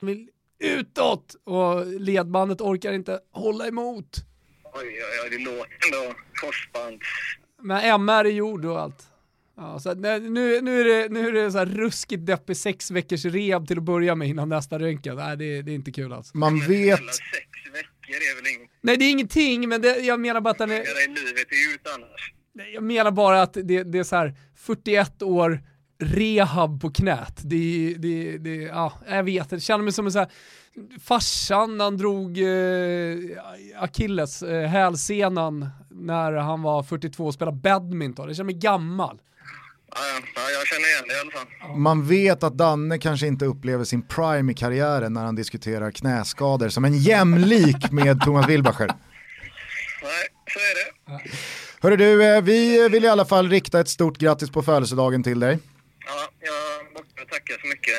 Vill 0.00 0.28
utåt 0.58 1.36
och 1.44 1.86
ledbandet 1.86 2.60
orkar 2.60 2.92
inte 2.92 3.20
hålla 3.30 3.66
emot. 3.66 4.16
Oj, 4.64 4.72
oj, 4.74 5.02
oj, 5.24 5.30
det 5.30 5.44
låter 5.44 5.70
ändå 5.86 6.14
korsbands... 6.40 7.06
Men 7.62 7.84
MR 7.84 8.24
är 8.24 8.30
gjord 8.30 8.64
och 8.64 8.80
allt. 8.80 9.06
Ja, 9.56 9.80
så 9.80 9.94
nu, 9.94 10.60
nu, 10.60 10.80
är 10.80 10.84
det, 10.84 11.08
nu 11.08 11.28
är 11.28 11.32
det 11.32 11.52
så 11.52 11.58
här 11.58 11.66
ruskigt 11.66 12.26
deppig 12.26 12.56
sex 12.56 12.90
veckors 12.90 13.24
rehab 13.24 13.68
till 13.68 13.78
att 13.78 13.84
börja 13.84 14.14
med 14.14 14.28
innan 14.28 14.48
nästa 14.48 14.78
röntgen. 14.78 15.16
Nej, 15.16 15.36
det, 15.36 15.62
det 15.62 15.70
är 15.70 15.74
inte 15.74 15.92
kul 15.92 16.12
alltså. 16.12 16.36
Man 16.36 16.58
vet, 16.58 16.98
Sex 16.98 17.18
veckor 17.72 18.16
är 18.16 18.36
väl 18.36 18.54
inget 18.56 18.70
Nej, 18.80 18.96
det 18.96 19.04
är 19.04 19.10
ingenting, 19.10 19.68
men 19.68 19.82
det, 19.82 19.96
jag 19.96 20.20
menar 20.20 20.40
bara 20.40 20.50
att 20.50 20.58
den 20.58 20.70
är... 20.70 20.80
i 20.80 21.08
livet 21.08 21.46
ut 21.74 21.86
annars. 21.94 22.32
Nej, 22.54 22.74
Jag 22.74 22.82
menar 22.82 23.10
bara 23.10 23.42
att 23.42 23.52
det, 23.54 23.82
det 23.82 23.98
är 23.98 24.04
så 24.04 24.16
här 24.16 24.34
41 24.56 25.22
år 25.22 25.62
rehab 25.98 26.80
på 26.80 26.90
knät. 26.90 27.40
Det, 27.44 27.94
det, 27.98 28.38
det, 28.38 28.54
ja, 28.54 28.92
jag 29.08 29.22
vet, 29.22 29.52
jag 29.52 29.62
känner 29.62 29.84
mig 29.84 29.92
som 29.92 30.06
en 30.06 30.12
så 30.12 30.18
här, 30.18 30.28
farsan 31.02 31.80
han 31.80 31.96
drog 31.96 32.38
eh, 32.38 33.82
Achilles, 33.82 34.42
eh, 34.42 34.68
hälsenan, 34.68 35.68
när 35.90 36.32
han 36.32 36.62
var 36.62 36.82
42 36.82 37.26
och 37.26 37.34
spelade 37.34 37.56
badminton. 37.56 38.26
Jag 38.26 38.36
känner 38.36 38.44
mig 38.44 38.54
gammal. 38.54 39.20
Ja, 39.90 39.96
ja, 40.14 40.20
ja, 40.34 40.40
jag 40.58 40.66
känner 40.66 40.88
igen 40.88 41.04
det 41.08 41.14
i 41.14 41.20
alla 41.20 41.30
fall. 41.30 41.78
man 41.78 42.06
vet 42.06 42.42
att 42.42 42.58
Danne 42.58 42.98
kanske 42.98 43.26
inte 43.26 43.44
upplever 43.44 43.84
sin 43.84 44.02
prime 44.02 44.52
i 44.52 44.54
karriären 44.54 45.12
när 45.12 45.24
han 45.24 45.34
diskuterar 45.34 45.90
knäskador 45.90 46.68
som 46.68 46.84
en 46.84 46.98
jämlik 46.98 47.90
med 47.90 48.20
Thomas 48.20 48.48
Wilbacher. 48.48 48.86
Nej, 48.86 50.28
så 50.46 50.58
är 50.58 50.74
det. 50.74 51.30
Hörru 51.80 51.96
du, 51.96 52.36
eh, 52.36 52.42
vi 52.42 52.88
vill 52.88 53.04
i 53.04 53.08
alla 53.08 53.24
fall 53.24 53.48
rikta 53.48 53.80
ett 53.80 53.88
stort 53.88 54.18
grattis 54.18 54.50
på 54.50 54.62
födelsedagen 54.62 55.22
till 55.22 55.40
dig. 55.40 55.58
Ja, 56.08 56.28
jag 56.40 56.92
måste 56.92 57.34
tacka 57.34 57.52
så 57.62 57.66
mycket. 57.68 57.94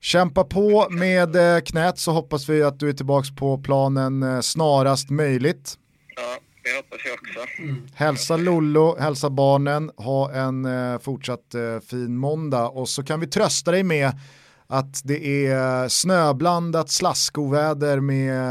Kämpa 0.00 0.44
på 0.44 0.86
med 0.90 1.36
eh, 1.56 1.60
knät 1.60 1.98
så 1.98 2.12
hoppas 2.12 2.48
vi 2.48 2.62
att 2.62 2.80
du 2.80 2.88
är 2.88 2.92
tillbaka 2.92 3.28
på 3.36 3.58
planen 3.58 4.22
eh, 4.22 4.40
snarast 4.40 5.10
möjligt. 5.10 5.74
Ja, 6.16 6.38
det 6.64 6.76
hoppas 6.76 6.98
jag 7.04 7.14
också. 7.14 7.74
Hälsa 7.94 8.36
Lollo, 8.36 8.96
hälsa 8.98 9.30
barnen, 9.30 9.90
ha 9.96 10.32
en 10.32 10.64
eh, 10.64 10.98
fortsatt 10.98 11.54
fin 11.90 12.16
måndag 12.16 12.68
och 12.68 12.88
så 12.88 13.04
kan 13.04 13.20
vi 13.20 13.26
trösta 13.26 13.70
dig 13.70 13.82
med 13.82 14.12
att 14.66 15.00
det 15.04 15.46
är 15.46 15.88
snöblandat 15.88 16.90
slaskoväder 16.90 18.00
med 18.00 18.42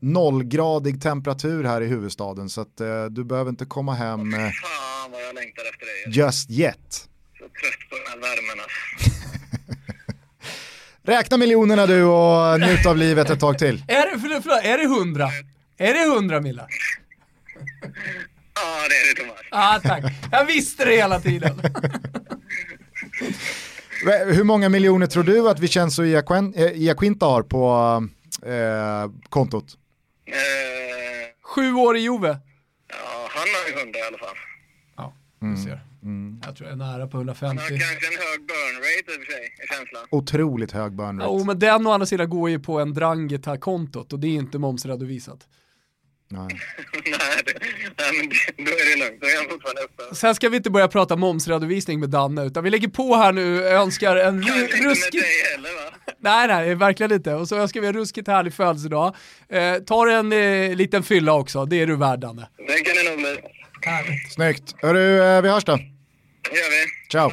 nollgradig 0.00 1.02
temperatur 1.02 1.64
här 1.64 1.80
i 1.80 1.86
huvudstaden 1.86 2.48
så 2.48 2.60
att 2.60 2.76
du 3.10 3.24
behöver 3.24 3.50
inte 3.50 3.64
komma 3.64 3.94
hem 3.94 4.32
Fan 4.32 5.10
vad 5.12 5.22
jag 5.22 5.34
längtar 5.34 5.62
efter 5.72 5.86
dig. 5.86 6.18
just 6.18 6.50
yet. 6.50 7.08
Trött 7.60 7.90
på 7.90 7.96
den 7.96 8.06
här 8.08 8.16
värmen 8.16 8.64
alltså. 8.64 9.10
Räkna 11.02 11.36
miljonerna 11.36 11.86
du 11.86 12.02
och 12.04 12.60
njut 12.60 12.86
av 12.86 12.96
livet 12.96 13.30
ett 13.30 13.40
tag 13.40 13.58
till. 13.58 13.84
Är 13.88 14.14
det, 14.14 14.20
förlåt, 14.20 14.42
förlåt, 14.42 14.64
är 14.64 14.78
det 14.78 14.84
100? 14.84 15.28
Är 15.78 15.94
det 15.94 16.00
100 16.16 16.40
millar? 16.40 16.66
Ja, 18.54 18.88
det 18.88 18.94
är 18.94 19.14
det 19.14 19.20
Thomas. 19.22 19.40
Ah, 19.50 19.80
tack. 19.80 20.04
Jag 20.32 20.44
visste 20.44 20.84
det 20.84 20.96
hela 20.96 21.20
tiden. 21.20 21.60
Hur 24.34 24.44
många 24.44 24.68
miljoner 24.68 25.06
tror 25.06 25.24
du 25.24 25.50
att 25.50 25.60
Vincenzo 25.60 26.02
eh, 26.04 26.22
Iacquinta 26.74 27.26
har 27.26 27.42
på 27.42 27.68
eh, 28.46 29.10
kontot? 29.28 29.64
Eh, 30.26 30.34
Sju 31.42 31.72
år 31.72 31.96
i 31.96 32.00
Juve. 32.00 32.28
ja, 32.28 33.28
han 33.30 33.48
har 33.48 33.68
ju 33.70 33.78
hundra 33.84 33.98
i 33.98 34.02
alla 34.02 34.18
fall. 34.18 34.36
Ja, 34.96 35.12
du 35.40 35.56
ser. 35.56 35.80
Jag 36.46 36.56
tror 36.56 36.68
jag 36.68 36.72
är 36.72 36.76
nära 36.76 37.06
på 37.06 37.16
150. 37.16 37.46
Han 37.46 37.58
har 37.58 37.68
kanske 37.68 38.06
en 38.06 38.12
hög 38.12 38.40
burn 38.46 38.76
rate 38.76 39.12
i 39.12 39.16
och 39.16 39.26
för 39.26 39.32
sig, 39.32 39.54
är 39.62 39.66
känslan. 39.76 40.06
Otroligt 40.10 40.72
hög 40.72 40.92
burn 40.92 41.18
rate. 41.20 41.30
Jo, 41.32 41.44
men 41.44 41.58
den 41.58 41.86
å 41.86 41.90
andra 41.90 42.06
sidan 42.06 42.30
går 42.30 42.50
ju 42.50 42.58
på 42.60 42.80
en 42.80 42.94
Dranget-kontot 42.94 44.12
och 44.12 44.20
det 44.20 44.26
är 44.26 44.30
inte 44.34 44.58
momsredovisat. 44.58 45.38
Nej. 46.28 46.46
nej, 47.04 47.42
det, 47.46 47.52
nej, 47.98 48.28
men 48.56 48.64
då 48.66 48.72
är 48.72 48.98
det 48.98 49.04
lugnt. 49.04 49.20
Då 49.20 49.26
är 49.26 49.36
han 49.36 49.50
fortfarande 49.50 49.80
uppe. 49.82 50.14
Sen 50.14 50.34
ska 50.34 50.48
vi 50.48 50.56
inte 50.56 50.70
börja 50.70 50.88
prata 50.88 51.16
momsredovisning 51.16 52.00
med 52.00 52.10
Danne, 52.10 52.44
utan 52.44 52.64
vi 52.64 52.70
lägger 52.70 52.88
på 52.88 53.16
här 53.16 53.32
nu 53.32 53.64
önskar 53.68 54.16
en 54.16 54.42
Kanske 54.42 54.60
ru- 54.60 54.64
inte 54.64 54.76
med 54.76 54.84
ruskigt... 54.84 55.12
dig 55.12 55.42
heller 55.52 55.70
va? 55.84 55.96
Nej, 56.18 56.48
nej, 56.48 56.74
verkligen 56.74 57.12
inte. 57.12 57.34
Och 57.34 57.48
så 57.48 57.56
önskar 57.56 57.80
vi 57.80 57.86
en 57.86 57.92
ruskigt 57.92 58.28
härlig 58.28 58.54
födelsedag. 58.54 59.14
Eh, 59.48 59.74
tar 59.74 60.06
en 60.06 60.32
eh, 60.32 60.76
liten 60.76 61.02
fylla 61.02 61.32
också, 61.34 61.64
det 61.64 61.76
är 61.82 61.86
du 61.86 61.96
värd 61.96 62.20
Danne. 62.20 62.48
Det 62.56 62.80
kan 62.80 62.94
det 63.04 63.10
nog 63.10 63.18
bli. 63.18 63.36
Snyggt. 64.30 64.74
Hörru, 64.82 65.22
eh, 65.22 65.42
vi 65.42 65.48
hörs 65.48 65.64
då. 65.64 65.78
Det 66.56 66.60
gör 66.60 66.70
vi. 66.70 67.08
Ciao. 67.10 67.30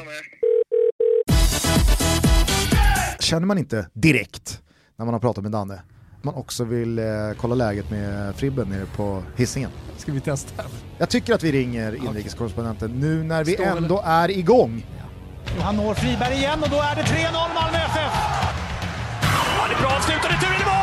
Känner 3.20 3.48
man 3.48 3.58
inte 3.58 3.88
direkt 3.94 4.62
när 4.96 5.06
man 5.06 5.14
har 5.14 5.20
pratat 5.22 5.44
med 5.44 5.52
Danne 5.52 5.82
man 6.24 6.36
också 6.36 6.64
vill 6.64 7.00
eh, 7.00 7.06
kolla 7.38 7.56
läget 7.56 7.90
med 7.90 8.36
Fribben 8.36 8.70
nere 8.70 8.86
på 8.96 9.24
hissingen. 9.36 9.70
Ska 9.98 10.12
vi 10.12 10.20
testa? 10.20 10.64
Jag 10.98 11.10
tycker 11.10 11.34
att 11.34 11.44
vi 11.44 11.52
ringer 11.52 11.96
inrikeskorrespondenten 11.96 12.92
nu 12.92 13.24
när 13.24 13.44
vi 13.44 13.54
Står 13.54 13.66
ändå 13.66 14.02
är 14.06 14.32
igång. 14.32 14.86
Han 15.60 15.78
når 15.78 15.94
Friberg 15.94 16.34
igen 16.34 16.64
och 16.64 16.70
då 16.70 16.76
är 16.76 16.96
det 16.96 17.02
3-0 17.02 17.32
Malmö 17.34 17.78
FF. 17.78 18.14
Ja, 19.22 19.68
det 19.70 19.76
är 19.76 19.82
bra 19.82 19.92
avslut 19.92 20.24
och 20.24 20.32
returen 20.32 20.62
i 20.62 20.66
mål 20.66 20.83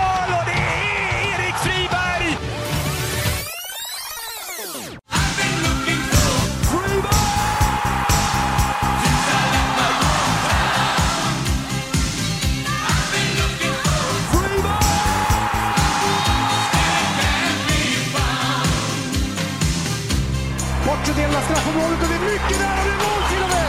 straffområdet 21.71 22.03
och 22.03 22.09
det 22.09 22.15
är 22.15 22.33
mycket 22.33 22.59
nära, 22.61 22.85
det 22.85 22.91
är 22.91 22.97
mål 22.97 23.23
till 23.31 23.43
och 23.43 23.49
med! 23.49 23.69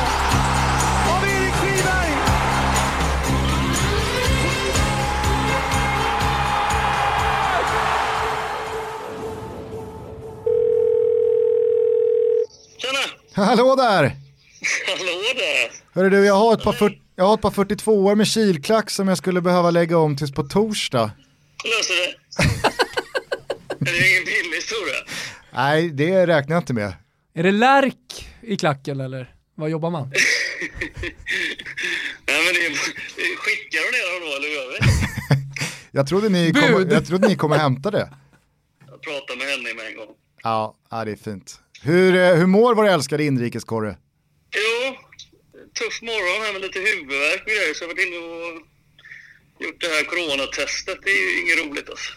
Av 1.15 1.23
Erik 1.23 1.53
Friberg! 1.53 2.11
Tjena! 12.77 12.99
Hallå 13.45 13.75
där! 13.75 14.03
Hallå 14.87 15.33
där! 15.35 15.71
Hörru 15.93 16.09
du, 16.09 16.25
jag 16.25 16.35
har 16.35 16.53
ett 16.53 16.63
par, 16.63 16.73
fyrt- 16.73 17.01
jag 17.15 17.25
har 17.25 17.33
ett 17.33 17.41
par 17.41 17.51
42 17.51 18.05
år 18.05 18.15
med 18.15 18.27
kilklack 18.27 18.89
som 18.89 19.07
jag 19.07 19.17
skulle 19.17 19.41
behöva 19.41 19.71
lägga 19.71 19.97
om 19.97 20.17
tills 20.17 20.31
på 20.31 20.43
torsdag. 20.43 21.11
Löser 21.63 21.95
det. 21.95 22.15
det 23.85 23.91
är 23.91 24.11
ingen 24.11 24.25
billig 24.25 24.55
historia. 24.55 24.95
Nej, 25.53 25.89
det 25.89 26.27
räknar 26.27 26.55
jag 26.55 26.61
inte 26.61 26.73
med. 26.73 26.93
Är 27.33 27.43
det 27.43 27.51
lärk 27.51 28.29
i 28.41 28.57
klacken 28.57 28.99
eller 28.99 29.35
vad 29.55 29.69
jobbar 29.69 29.89
man? 29.89 30.09
Nej, 32.27 32.45
men 32.45 32.53
det 32.53 32.65
är, 32.65 32.71
skickar 33.37 33.79
du 33.79 33.91
ner 33.91 34.13
honom 34.13 34.29
då 34.29 34.35
eller 34.37 34.47
hur 34.47 34.55
gör 34.55 34.71
vi? 34.71 34.77
Jag 35.91 36.07
trodde 36.07 36.29
ni 36.29 36.53
kom, 36.53 36.73
Bud. 36.73 36.91
jag 36.91 37.07
trodde 37.07 37.27
ni 37.27 37.35
kommer 37.35 37.57
hämta 37.57 37.91
det. 37.91 38.09
Jag 38.87 39.01
pratar 39.01 39.35
med 39.37 39.47
henne 39.47 39.73
med 39.73 39.85
en 39.87 39.95
gång. 39.97 40.15
Ja, 40.43 40.77
ja 40.91 41.05
det 41.05 41.11
är 41.11 41.15
fint. 41.15 41.59
Hur, 41.81 42.15
eh, 42.15 42.35
hur 42.35 42.45
mår 42.45 42.75
vår 42.75 42.87
älskade 42.87 43.23
inrikeskorre? 43.23 43.97
Jo, 44.55 44.95
tuff 45.79 46.01
morgon 46.01 46.45
här 46.45 46.53
med 46.53 46.61
lite 46.61 46.79
huvudvärk 46.79 47.41
och 47.41 47.47
grejer 47.47 47.73
så 47.73 47.83
jag 47.83 47.87
har 47.89 47.95
varit 47.95 48.07
inne 48.07 48.17
och 48.17 48.61
gjort 49.65 49.81
det 49.81 49.87
här 49.87 50.03
coronatestet. 50.03 50.97
Det 51.03 51.09
är 51.09 51.21
ju 51.21 51.41
inget 51.41 51.65
roligt 51.65 51.89
alltså. 51.89 52.11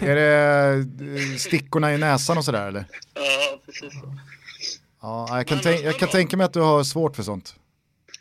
Är 0.00 0.14
det 0.14 1.20
eh, 1.20 1.36
stickorna 1.36 1.94
i 1.94 1.98
näsan 1.98 2.38
och 2.38 2.44
sådär 2.44 2.68
eller? 2.68 2.84
Ja, 3.14 3.60
precis. 3.66 3.92
Ja, 5.02 5.36
jag 5.36 5.46
kan, 5.46 5.58
tänk, 5.62 5.80
jag 5.80 5.98
kan 5.98 6.08
tänka 6.08 6.36
mig 6.36 6.44
att 6.44 6.52
du 6.52 6.60
har 6.60 6.84
svårt 6.84 7.16
för 7.16 7.22
sånt. 7.22 7.54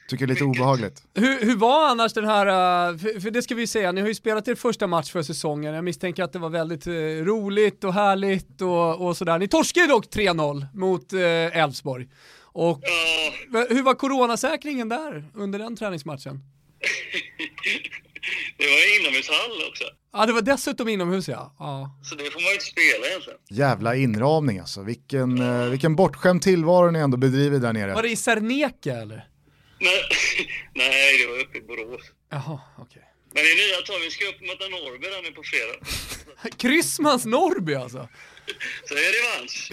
Tycker 0.09 0.27
det 0.27 0.31
är 0.31 0.33
lite 0.33 0.43
obehagligt. 0.43 1.03
Hur, 1.13 1.45
hur 1.45 1.55
var 1.55 1.89
annars 1.89 2.13
den 2.13 2.25
här, 2.25 2.45
uh, 2.91 2.97
för, 2.97 3.19
för 3.19 3.31
det 3.31 3.41
ska 3.41 3.55
vi 3.55 3.67
säga, 3.67 3.91
ni 3.91 4.01
har 4.01 4.07
ju 4.07 4.15
spelat 4.15 4.47
er 4.47 4.55
första 4.55 4.87
match 4.87 5.11
för 5.11 5.21
säsongen, 5.21 5.73
jag 5.73 5.83
misstänker 5.83 6.23
att 6.23 6.33
det 6.33 6.39
var 6.39 6.49
väldigt 6.49 6.87
eh, 6.87 6.91
roligt 7.25 7.83
och 7.83 7.93
härligt 7.93 8.61
och, 8.61 9.07
och 9.07 9.17
sådär. 9.17 9.39
Ni 9.39 9.47
torskade 9.47 9.85
ju 9.85 9.91
dock 9.91 10.05
3-0 10.05 10.65
mot 10.73 11.13
eh, 11.13 11.19
Elfsborg. 11.57 12.07
och 12.41 12.79
Ja, 12.81 13.31
hur 13.69 13.83
var 13.83 13.93
coronasäkringen 13.93 14.89
där 14.89 15.25
under 15.33 15.59
den 15.59 15.75
träningsmatchen? 15.75 16.39
det 18.57 18.65
var 18.65 18.99
inomhushall 18.99 19.69
också. 19.69 19.83
Ja, 20.17 20.25
det 20.25 20.33
var 20.33 20.41
dessutom 20.41 20.87
inomhus 20.87 21.27
ja. 21.27 21.55
ja. 21.59 21.99
Så 22.03 22.15
det 22.15 22.23
får 22.23 22.39
man 22.41 22.47
ju 22.47 22.53
inte 22.53 22.65
spela 22.65 23.07
egentligen. 23.07 23.39
Jävla 23.49 23.95
inramning 23.95 24.59
alltså. 24.59 24.81
Vilken, 24.81 25.41
eh, 25.41 25.69
vilken 25.69 25.95
bortskämd 25.95 26.41
tillvaro 26.41 26.91
ni 26.91 26.99
ändå 26.99 27.17
bedriver 27.17 27.59
där 27.59 27.73
nere. 27.73 27.93
Var 27.93 28.03
det 28.03 28.09
i 28.09 28.15
Serneke 28.15 28.91
eller? 28.93 29.27
Nej, 29.79 30.01
nej, 30.75 31.17
det 31.17 31.27
var 31.31 31.39
uppe 31.39 31.57
i 31.57 31.61
Borås. 31.61 32.01
Jaha, 32.29 32.59
okej. 32.77 33.03
Men 33.33 33.43
det 33.43 33.49
är 33.49 33.55
nya 33.67 33.85
tag, 33.85 33.99
vi 34.03 34.11
ska 34.11 34.25
upp 34.25 34.41
möta 34.41 34.65
Norrby 34.69 35.07
där 35.07 35.21
nu 35.23 35.31
på 35.31 35.43
fredag. 35.43 36.57
Kryssmans 36.57 37.25
Norrby 37.25 37.75
alltså. 37.75 38.07
Så 38.87 38.93
det 38.93 38.99
är 38.99 39.13
revansch. 39.35 39.71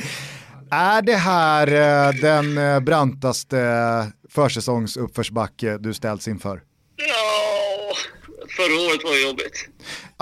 Är 0.71 1.03
det 1.03 1.17
här 1.17 1.67
eh, 1.67 2.15
den 2.21 2.59
eh, 2.59 2.81
brantaste 2.81 4.13
försäsongsuppförsbacke 4.29 5.79
du 5.79 5.95
ställts 5.95 6.29
inför? 6.29 6.63
Ja, 6.97 7.95
förra 8.57 8.75
året 8.91 9.05
var 9.05 9.29
jobbigt. 9.29 9.69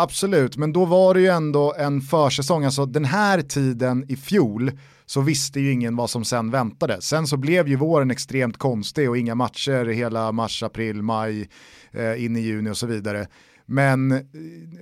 Absolut, 0.03 0.57
men 0.57 0.73
då 0.73 0.85
var 0.85 1.15
det 1.15 1.21
ju 1.21 1.27
ändå 1.27 1.75
en 1.79 2.01
försäsong, 2.01 2.65
alltså 2.65 2.87
den 2.87 3.05
här 3.05 3.41
tiden 3.43 4.05
i 4.09 4.17
fjol 4.17 4.73
så 5.07 5.21
visste 5.21 5.61
ju 5.61 5.73
ingen 5.73 5.97
vad 5.97 6.11
som 6.11 6.25
sen 6.25 6.51
väntade. 6.51 7.01
Sen 7.01 7.27
så 7.27 7.37
blev 7.37 7.69
ju 7.69 7.77
våren 7.77 8.11
extremt 8.11 8.59
konstig 8.59 9.11
och 9.11 9.19
inga 9.19 9.35
matcher 9.35 9.85
hela 9.85 10.33
mars, 10.33 10.63
april, 10.63 11.03
maj, 11.03 11.49
eh, 11.93 12.25
in 12.25 12.37
i 12.37 12.41
juni 12.41 12.71
och 12.71 12.77
så 12.77 12.87
vidare. 12.87 13.27
Men 13.67 14.13
eh, 14.13 14.19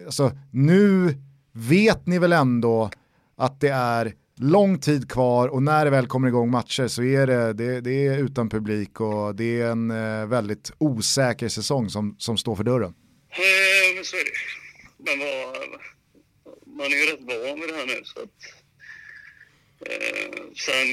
alltså, 0.07 0.33
nu 0.51 1.15
vet 1.53 2.07
ni 2.07 2.19
väl 2.19 2.33
ändå 2.33 2.91
att 3.37 3.61
det 3.61 3.69
är 3.69 4.13
lång 4.37 4.79
tid 4.79 5.11
kvar 5.11 5.49
och 5.49 5.63
när 5.63 5.85
det 5.85 5.91
väl 5.91 6.07
kommer 6.07 6.29
igång 6.29 6.51
matcher 6.51 6.89
så 6.89 7.03
är 7.03 7.27
det, 7.27 7.53
det, 7.53 7.81
det 7.81 8.07
är 8.07 8.19
utan 8.19 8.49
publik 8.49 9.01
och 9.01 9.35
det 9.35 9.61
är 9.61 9.71
en 9.71 9.91
eh, 9.91 10.27
väldigt 10.27 10.73
osäker 10.79 11.49
säsong 11.49 11.91
som, 11.91 12.15
som 12.19 12.37
står 12.37 12.57
för 12.57 12.65
dörren. 12.65 12.95
Ja, 13.31 13.95
Men 13.95 14.05
så 14.05 14.17
är 14.17 14.25
det. 14.25 14.70
Men 15.05 15.19
var... 15.19 15.47
man 16.77 16.87
är 16.87 16.97
ju 16.97 17.07
rätt 17.13 17.21
van 17.21 17.61
vid 17.61 17.69
det 17.69 17.75
här 17.75 17.87
nu 17.87 18.01
så 18.05 18.21
att... 18.21 18.39
Eh, 19.87 20.43
sen 20.67 20.87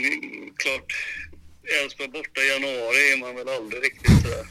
klart, 0.56 0.94
Elfsborg 1.82 2.10
borta 2.10 2.42
i 2.42 2.50
januari 2.50 3.14
är 3.14 3.20
man 3.20 3.36
väl 3.36 3.50
aldrig 3.50 3.84
riktigt 3.84 4.22
sådär 4.22 4.46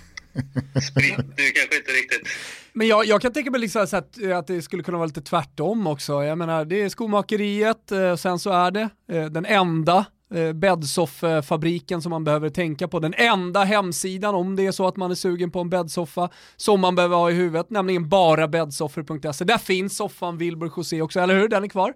spritt. 0.90 1.36
Det 1.36 1.42
är 1.42 1.52
kanske 1.52 1.76
inte 1.76 1.92
riktigt. 1.92 2.28
Men 2.72 2.86
jag, 2.86 3.04
jag 3.06 3.22
kan 3.22 3.32
tänka 3.32 3.50
mig 3.50 3.60
liksom 3.60 3.82
att, 3.82 4.22
att 4.22 4.46
det 4.46 4.62
skulle 4.62 4.82
kunna 4.82 4.98
vara 4.98 5.06
lite 5.06 5.22
tvärtom 5.22 5.86
också. 5.86 6.24
Jag 6.24 6.38
menar, 6.38 6.64
det 6.64 6.82
är 6.82 6.88
skomakeriet, 6.88 7.92
eh, 7.92 8.16
sen 8.16 8.38
så 8.38 8.50
är 8.50 8.70
det 8.70 8.88
eh, 9.12 9.26
den 9.26 9.46
enda 9.46 10.06
eh, 10.34 10.52
bäddsofffabriken 10.52 12.02
som 12.02 12.10
man 12.10 12.24
behöver 12.24 12.50
tänka 12.50 12.88
på. 12.88 12.98
Den 13.00 13.14
enda 13.14 13.64
hemsidan 13.64 14.34
om 14.34 14.56
det 14.56 14.66
är 14.66 14.72
så 14.72 14.86
att 14.88 14.96
man 14.96 15.10
är 15.10 15.14
sugen 15.14 15.50
på 15.50 15.60
en 15.60 15.70
bäddsoffa 15.70 16.30
som 16.56 16.80
man 16.80 16.94
behöver 16.94 17.16
ha 17.16 17.30
i 17.30 17.34
huvudet, 17.34 17.70
nämligen 17.70 18.08
bara 18.08 18.48
bäddsoffor.se. 18.48 19.44
Där 19.44 19.58
finns 19.58 19.96
soffan 19.96 20.38
Wilbur 20.38 20.72
José 20.76 21.02
också, 21.02 21.20
eller 21.20 21.34
hur? 21.34 21.48
Den 21.48 21.64
är 21.64 21.68
kvar? 21.68 21.94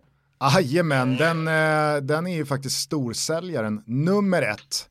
Jajamän, 0.55 1.17
den, 1.17 1.49
eh, 1.49 1.97
den 2.03 2.27
är 2.27 2.37
ju 2.37 2.47
faktiskt 2.47 2.81
storsäljaren 2.81 3.83
nummer 3.87 4.43
ett. 4.43 4.89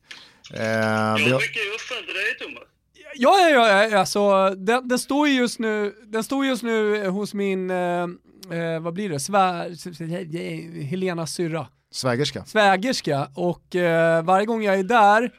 Eh, 0.54 0.60
Jag 0.60 1.16
ju 1.18 1.34
upp 1.34 1.88
den 1.90 2.04
till 2.06 2.14
dig 2.14 2.38
Thomas. 2.40 2.62
Ja, 3.14 3.38
ja, 3.38 3.48
ja, 3.68 3.88
ja, 3.88 3.98
alltså 3.98 4.50
den, 4.50 4.88
den 4.88 4.98
står 4.98 5.28
ju 5.28 5.34
just 5.34 5.58
nu, 5.58 5.94
den 6.06 6.24
står 6.24 6.46
just 6.46 6.62
nu 6.62 7.08
hos 7.08 7.34
min, 7.34 7.70
eh, 7.70 7.76
eh, 8.50 8.80
vad 8.80 8.94
blir 8.94 9.08
det, 9.08 9.20
Svär, 9.20 10.82
Helena 10.84 11.26
syrra. 11.26 11.66
Svägerska. 11.92 12.44
Svägerska 12.44 13.28
och 13.34 13.76
eh, 13.76 14.22
varje 14.22 14.46
gång 14.46 14.62
jag 14.62 14.78
är 14.78 14.82
där 14.82 15.30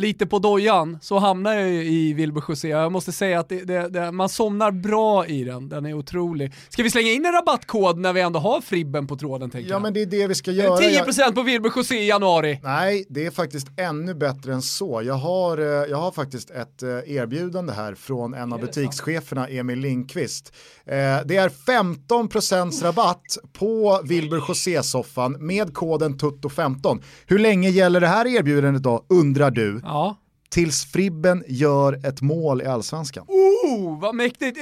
lite 0.00 0.26
på 0.26 0.38
dojan 0.38 0.98
så 1.02 1.18
hamnar 1.18 1.54
jag 1.54 1.68
ju 1.70 1.84
i 1.84 2.12
Wilbur 2.14 2.42
José. 2.48 2.68
Jag 2.68 2.92
måste 2.92 3.12
säga 3.12 3.40
att 3.40 3.48
det, 3.48 3.64
det, 3.64 3.88
det, 3.88 4.12
man 4.12 4.28
somnar 4.28 4.70
bra 4.70 5.26
i 5.26 5.44
den, 5.44 5.68
den 5.68 5.86
är 5.86 5.94
otrolig. 5.94 6.52
Ska 6.68 6.82
vi 6.82 6.90
slänga 6.90 7.12
in 7.12 7.26
en 7.26 7.32
rabattkod 7.32 7.98
när 7.98 8.12
vi 8.12 8.20
ändå 8.20 8.38
har 8.40 8.60
Fribben 8.60 9.06
på 9.06 9.16
tråden 9.16 9.50
tänker 9.50 9.68
Ja 9.70 9.74
jag? 9.74 9.82
men 9.82 9.92
det 9.92 10.02
är 10.02 10.06
det 10.06 10.26
vi 10.26 10.34
ska 10.34 10.50
göra. 10.50 10.76
10% 10.76 11.34
på 11.34 11.42
Wilbur 11.42 11.72
José 11.76 11.94
i 11.98 12.08
januari. 12.08 12.60
Nej, 12.62 13.06
det 13.08 13.26
är 13.26 13.30
faktiskt 13.30 13.66
ännu 13.76 14.14
bättre 14.14 14.52
än 14.52 14.62
så. 14.62 15.02
Jag 15.04 15.14
har, 15.14 15.58
eh, 15.58 15.64
jag 15.90 15.96
har 15.96 16.10
faktiskt 16.12 16.50
ett 16.50 16.82
eh, 16.82 16.88
erbjudande 17.16 17.72
här 17.72 17.94
från 17.94 18.34
en 18.34 18.52
av 18.52 18.60
butikscheferna, 18.60 19.48
Emil 19.48 19.78
Lindqvist. 19.78 20.52
Eh, 20.86 20.94
Det 21.24 21.36
är 21.36 21.48
15% 21.48 22.82
rabatt 22.82 23.38
på 23.52 24.00
Wilbur 24.04 24.42
José-soffan 24.48 25.36
med 25.46 25.74
koden 25.74 26.18
TUTTO15. 26.18 27.02
Hur 27.26 27.38
länge 27.38 27.68
gäller 27.70 28.00
det 28.00 28.06
här 28.06 28.26
erbjudandet 28.26 28.82
då, 28.82 29.04
undrar 29.08 29.50
du? 29.50 29.80
Ja. 29.90 30.16
Tills 30.48 30.84
Fribben 30.84 31.44
gör 31.48 32.06
ett 32.06 32.20
mål 32.20 32.62
i 32.62 32.66
allsvenskan. 32.66 33.24
Oh, 33.28 34.00
vad 34.00 34.14
mäktigt. 34.14 34.58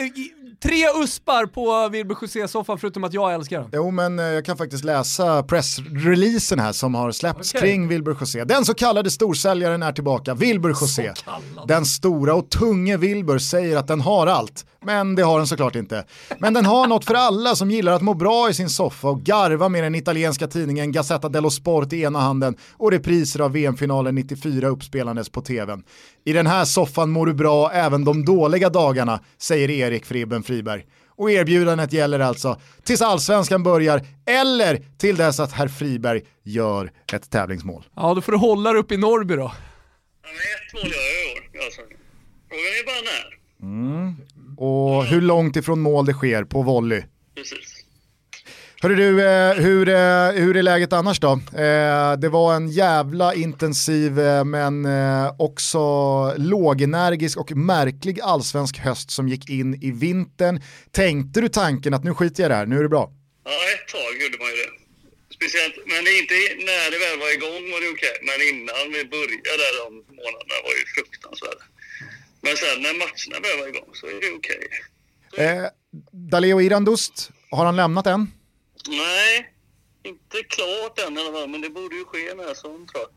Tre 0.62 1.02
uspar 1.02 1.46
på 1.46 1.88
Wilbur 1.88 2.16
José-soffan 2.22 2.78
förutom 2.78 3.04
att 3.04 3.12
jag 3.12 3.34
älskar 3.34 3.60
den. 3.60 3.70
Jo 3.72 3.90
men 3.90 4.18
eh, 4.18 4.24
jag 4.24 4.44
kan 4.44 4.56
faktiskt 4.56 4.84
läsa 4.84 5.42
pressreleasen 5.42 6.58
här 6.58 6.72
som 6.72 6.94
har 6.94 7.12
släppts 7.12 7.54
Okej. 7.54 7.60
kring 7.60 7.88
Wilbur 7.88 8.16
José. 8.20 8.44
Den 8.44 8.64
så 8.64 8.74
kallade 8.74 9.10
storsäljaren 9.10 9.82
är 9.82 9.92
tillbaka, 9.92 10.34
Wilbur 10.34 10.70
José. 10.70 11.12
Den 11.66 11.86
stora 11.86 12.34
och 12.34 12.50
tunge 12.50 12.96
Wilbur 12.96 13.38
säger 13.38 13.76
att 13.76 13.86
den 13.86 14.00
har 14.00 14.26
allt, 14.26 14.66
men 14.84 15.14
det 15.14 15.22
har 15.22 15.38
den 15.38 15.46
såklart 15.46 15.76
inte. 15.76 16.04
Men 16.38 16.54
den 16.54 16.66
har 16.66 16.86
något 16.86 17.04
för 17.04 17.14
alla 17.14 17.56
som 17.56 17.70
gillar 17.70 17.92
att 17.92 18.02
må 18.02 18.14
bra 18.14 18.50
i 18.50 18.54
sin 18.54 18.68
soffa 18.70 19.08
och 19.08 19.22
garva 19.22 19.68
med 19.68 19.84
den 19.84 19.94
italienska 19.94 20.46
tidningen 20.46 20.92
Gazzetta 20.92 21.28
dello 21.28 21.50
Sport 21.50 21.92
i 21.92 22.02
ena 22.02 22.18
handen 22.20 22.56
och 22.76 22.90
repriser 22.90 23.40
av 23.40 23.52
VM-finalen 23.52 24.14
94 24.14 24.68
uppspelandes 24.68 25.28
på 25.28 25.40
tvn. 25.40 25.82
I 26.28 26.32
den 26.32 26.46
här 26.46 26.64
soffan 26.64 27.10
mår 27.10 27.26
du 27.26 27.34
bra 27.34 27.70
även 27.72 28.04
de 28.04 28.24
dåliga 28.24 28.70
dagarna, 28.70 29.20
säger 29.38 29.70
Erik 29.70 30.04
Fribben 30.04 30.42
Friberg. 30.42 30.86
Och 31.08 31.30
erbjudandet 31.30 31.92
gäller 31.92 32.20
alltså 32.20 32.60
tills 32.84 33.02
allsvenskan 33.02 33.62
börjar 33.62 34.06
eller 34.26 34.82
till 34.98 35.16
dess 35.16 35.40
att 35.40 35.52
herr 35.52 35.68
Friberg 35.68 36.22
gör 36.42 36.92
ett 37.12 37.30
tävlingsmål. 37.30 37.84
Ja, 37.96 38.14
då 38.14 38.20
får 38.20 38.32
du 38.32 38.38
hålla 38.38 38.72
dig 38.72 38.80
uppe 38.80 38.94
i 38.94 38.96
Norrby 38.96 39.36
då. 39.36 39.42
Ja, 39.42 39.52
men 40.22 40.32
ett 40.34 40.74
mål 40.74 40.92
gör 40.92 40.98
jag 40.98 41.24
i 41.24 41.58
år. 41.58 41.64
Alltså. 41.64 41.80
Frågan 42.48 42.72
är 42.80 42.84
bara 42.86 43.02
när. 43.10 44.16
Och 44.58 45.04
hur 45.04 45.20
långt 45.20 45.56
ifrån 45.56 45.80
mål 45.80 46.06
det 46.06 46.12
sker 46.12 46.44
på 46.44 46.62
volley. 46.62 47.02
Precis. 47.34 47.77
Hörru 48.80 48.94
du, 48.94 49.26
eh, 49.26 49.54
hur, 49.54 49.88
eh, 49.88 50.30
hur 50.42 50.56
är 50.56 50.62
läget 50.62 50.92
annars 50.92 51.20
då? 51.20 51.32
Eh, 51.32 52.12
det 52.18 52.28
var 52.28 52.54
en 52.54 52.68
jävla 52.68 53.34
intensiv 53.34 54.12
men 54.54 54.86
också 55.38 55.78
lågenergisk 56.36 57.38
och 57.38 57.52
märklig 57.52 58.20
allsvensk 58.20 58.78
höst 58.78 59.10
som 59.10 59.28
gick 59.28 59.50
in 59.50 59.82
i 59.82 59.90
vintern. 59.90 60.62
Tänkte 60.90 61.40
du 61.40 61.48
tanken 61.48 61.94
att 61.94 62.04
nu 62.04 62.14
skiter 62.14 62.42
jag 62.42 62.48
i 62.48 62.52
det 62.52 62.56
här, 62.56 62.66
nu 62.66 62.78
är 62.78 62.82
det 62.82 62.88
bra? 62.88 63.12
Ja, 63.44 63.50
ett 63.50 63.88
tag 63.94 64.12
gjorde 64.22 64.38
man 64.42 64.48
ju 64.52 64.56
det. 64.62 64.70
Speciellt, 65.36 65.76
men 65.92 66.02
inte 66.20 66.34
när 66.68 66.86
det 66.92 66.98
väl 67.04 67.16
var 67.24 67.30
igång 67.38 67.62
var 67.72 67.80
det 67.84 67.90
okej. 67.96 68.16
Men 68.28 68.38
innan 68.50 68.84
vi 68.94 69.00
började 69.14 69.62
där 69.64 69.74
de 69.82 69.88
månaderna 70.18 70.56
var 70.66 70.74
ju 70.78 70.84
fruktansvärda. 70.94 71.64
Men 72.44 72.54
sen 72.62 72.76
när 72.84 72.94
matcherna 73.02 73.36
väl 73.46 73.56
var 73.60 73.68
igång 73.72 73.90
så 73.92 74.06
är 74.06 74.16
det 74.24 74.30
okej. 74.38 74.62
Eh, 75.44 75.64
Daleo 76.32 76.60
Irandust, 76.60 77.30
har 77.50 77.64
han 77.64 77.76
lämnat 77.76 78.06
än? 78.06 78.37
Nej, 78.88 79.52
inte 80.02 80.36
klart 80.48 80.98
än 81.06 81.18
i 81.18 81.20
alla 81.20 81.32
fall, 81.38 81.48
men 81.48 81.60
det 81.60 81.70
borde 81.70 81.96
ju 81.96 82.04
ske 82.04 82.34
när 82.34 82.54
som 82.54 82.86
tror 82.86 83.02
jag. 83.04 83.10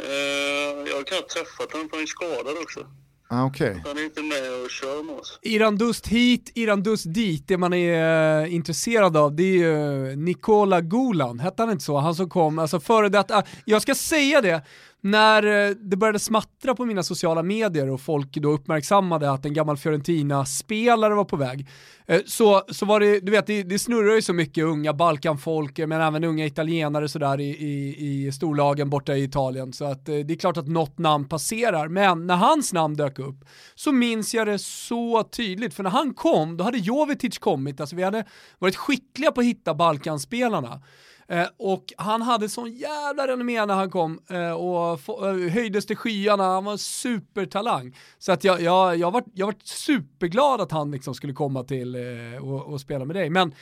Eh, 0.00 0.88
jag 0.88 0.96
har 0.96 1.02
knappt 1.04 1.30
träffat 1.30 1.72
honom 1.72 1.88
för 1.88 1.96
han 1.96 2.02
är 2.02 2.06
skadad 2.06 2.58
också. 2.62 2.86
Ah, 3.28 3.44
Okej. 3.44 3.82
Han 3.86 3.98
är 3.98 4.04
inte 4.04 4.22
med 4.22 4.64
och 4.64 4.70
kör 4.70 5.02
med 5.02 5.14
oss. 5.14 5.38
Irandust 5.42 6.06
hit, 6.06 6.52
Irandust 6.54 7.14
dit. 7.14 7.48
Det 7.48 7.56
man 7.58 7.72
är 7.72 8.42
eh, 8.42 8.54
intresserad 8.54 9.16
av 9.16 9.36
det 9.36 9.42
är 9.42 9.58
ju 9.58 10.16
Nikola 10.16 10.80
Gulan, 10.80 11.38
hette 11.40 11.62
han 11.62 11.72
inte 11.72 11.84
så? 11.84 11.96
Han 11.96 12.14
som 12.14 12.30
kom, 12.30 12.58
alltså 12.58 12.80
före 12.80 13.08
detta, 13.08 13.42
jag 13.64 13.82
ska 13.82 13.94
säga 13.94 14.40
det, 14.40 14.62
när 15.04 15.68
eh, 15.68 15.74
det 15.80 15.96
började 15.96 16.18
smattra 16.18 16.74
på 16.74 16.84
mina 16.84 17.02
sociala 17.02 17.42
medier 17.42 17.90
och 17.90 18.00
folk 18.00 18.32
då 18.32 18.52
uppmärksammade 18.52 19.30
att 19.30 19.44
en 19.44 19.52
gammal 19.52 19.76
Fiorentina-spelare 19.76 21.14
var 21.14 21.24
på 21.24 21.36
väg, 21.36 21.68
eh, 22.06 22.20
så, 22.26 22.62
så 22.68 22.86
var 22.86 23.00
det, 23.00 23.20
du 23.20 23.32
vet, 23.32 23.46
det, 23.46 23.62
det 23.62 23.78
snurrar 23.78 24.14
ju 24.14 24.22
så 24.22 24.32
mycket 24.32 24.64
unga 24.64 24.92
Balkanfolk, 24.92 25.78
eh, 25.78 25.86
men 25.86 26.00
även 26.00 26.24
unga 26.24 26.46
italienare 26.46 27.08
sådär 27.08 27.40
i, 27.40 27.48
i, 27.48 28.26
i 28.26 28.32
storlagen 28.32 28.90
borta 28.90 29.16
i 29.16 29.24
Italien, 29.24 29.72
så 29.72 29.84
att 29.84 30.06
det 30.06 30.30
är 30.30 30.38
klart 30.38 30.56
att 30.56 30.68
något 30.68 30.98
namn 30.98 31.28
passerar, 31.28 31.88
men 31.88 32.26
när 32.26 32.36
hans 32.36 32.72
namn 32.72 32.96
dök 32.96 33.18
upp 33.18 33.44
så 33.74 33.92
minns 33.92 34.34
jag 34.34 34.46
det 34.46 34.58
så 34.58 35.22
tydligt, 35.22 35.74
för 35.74 35.82
när 35.82 35.90
han 35.90 36.14
kom, 36.14 36.56
då 36.56 36.64
hade 36.64 36.78
Jovetic 36.78 37.38
kommit, 37.38 37.80
alltså 37.80 37.96
vi 37.96 38.02
hade 38.02 38.24
varit 38.58 38.76
skickliga 38.76 39.32
på 39.32 39.40
att 39.40 39.46
hitta 39.46 39.74
Balkanspelarna. 39.74 40.80
Eh, 41.28 41.46
och 41.58 41.84
han 41.96 42.22
hade 42.22 42.48
sån 42.48 42.72
jävla 42.72 43.26
renommé 43.26 43.66
när 43.66 43.74
han 43.74 43.90
kom 43.90 44.20
eh, 44.30 44.50
och 44.52 45.00
få, 45.00 45.28
eh, 45.28 45.50
höjdes 45.52 45.86
till 45.86 45.96
skyarna, 45.96 46.44
han 46.44 46.64
var 46.64 46.72
en 46.72 46.78
supertalang. 46.78 47.96
Så 48.18 48.32
att 48.32 48.44
jag, 48.44 48.60
jag, 48.60 48.96
jag, 48.96 49.10
var, 49.10 49.22
jag 49.34 49.46
var 49.46 49.54
superglad 49.64 50.60
att 50.60 50.72
han 50.72 50.90
liksom 50.90 51.14
skulle 51.14 51.32
komma 51.32 51.64
till 51.64 51.94
eh, 51.94 52.44
och, 52.44 52.72
och 52.72 52.80
spela 52.80 53.04
med 53.04 53.16
dig. 53.16 53.30
Men 53.30 53.54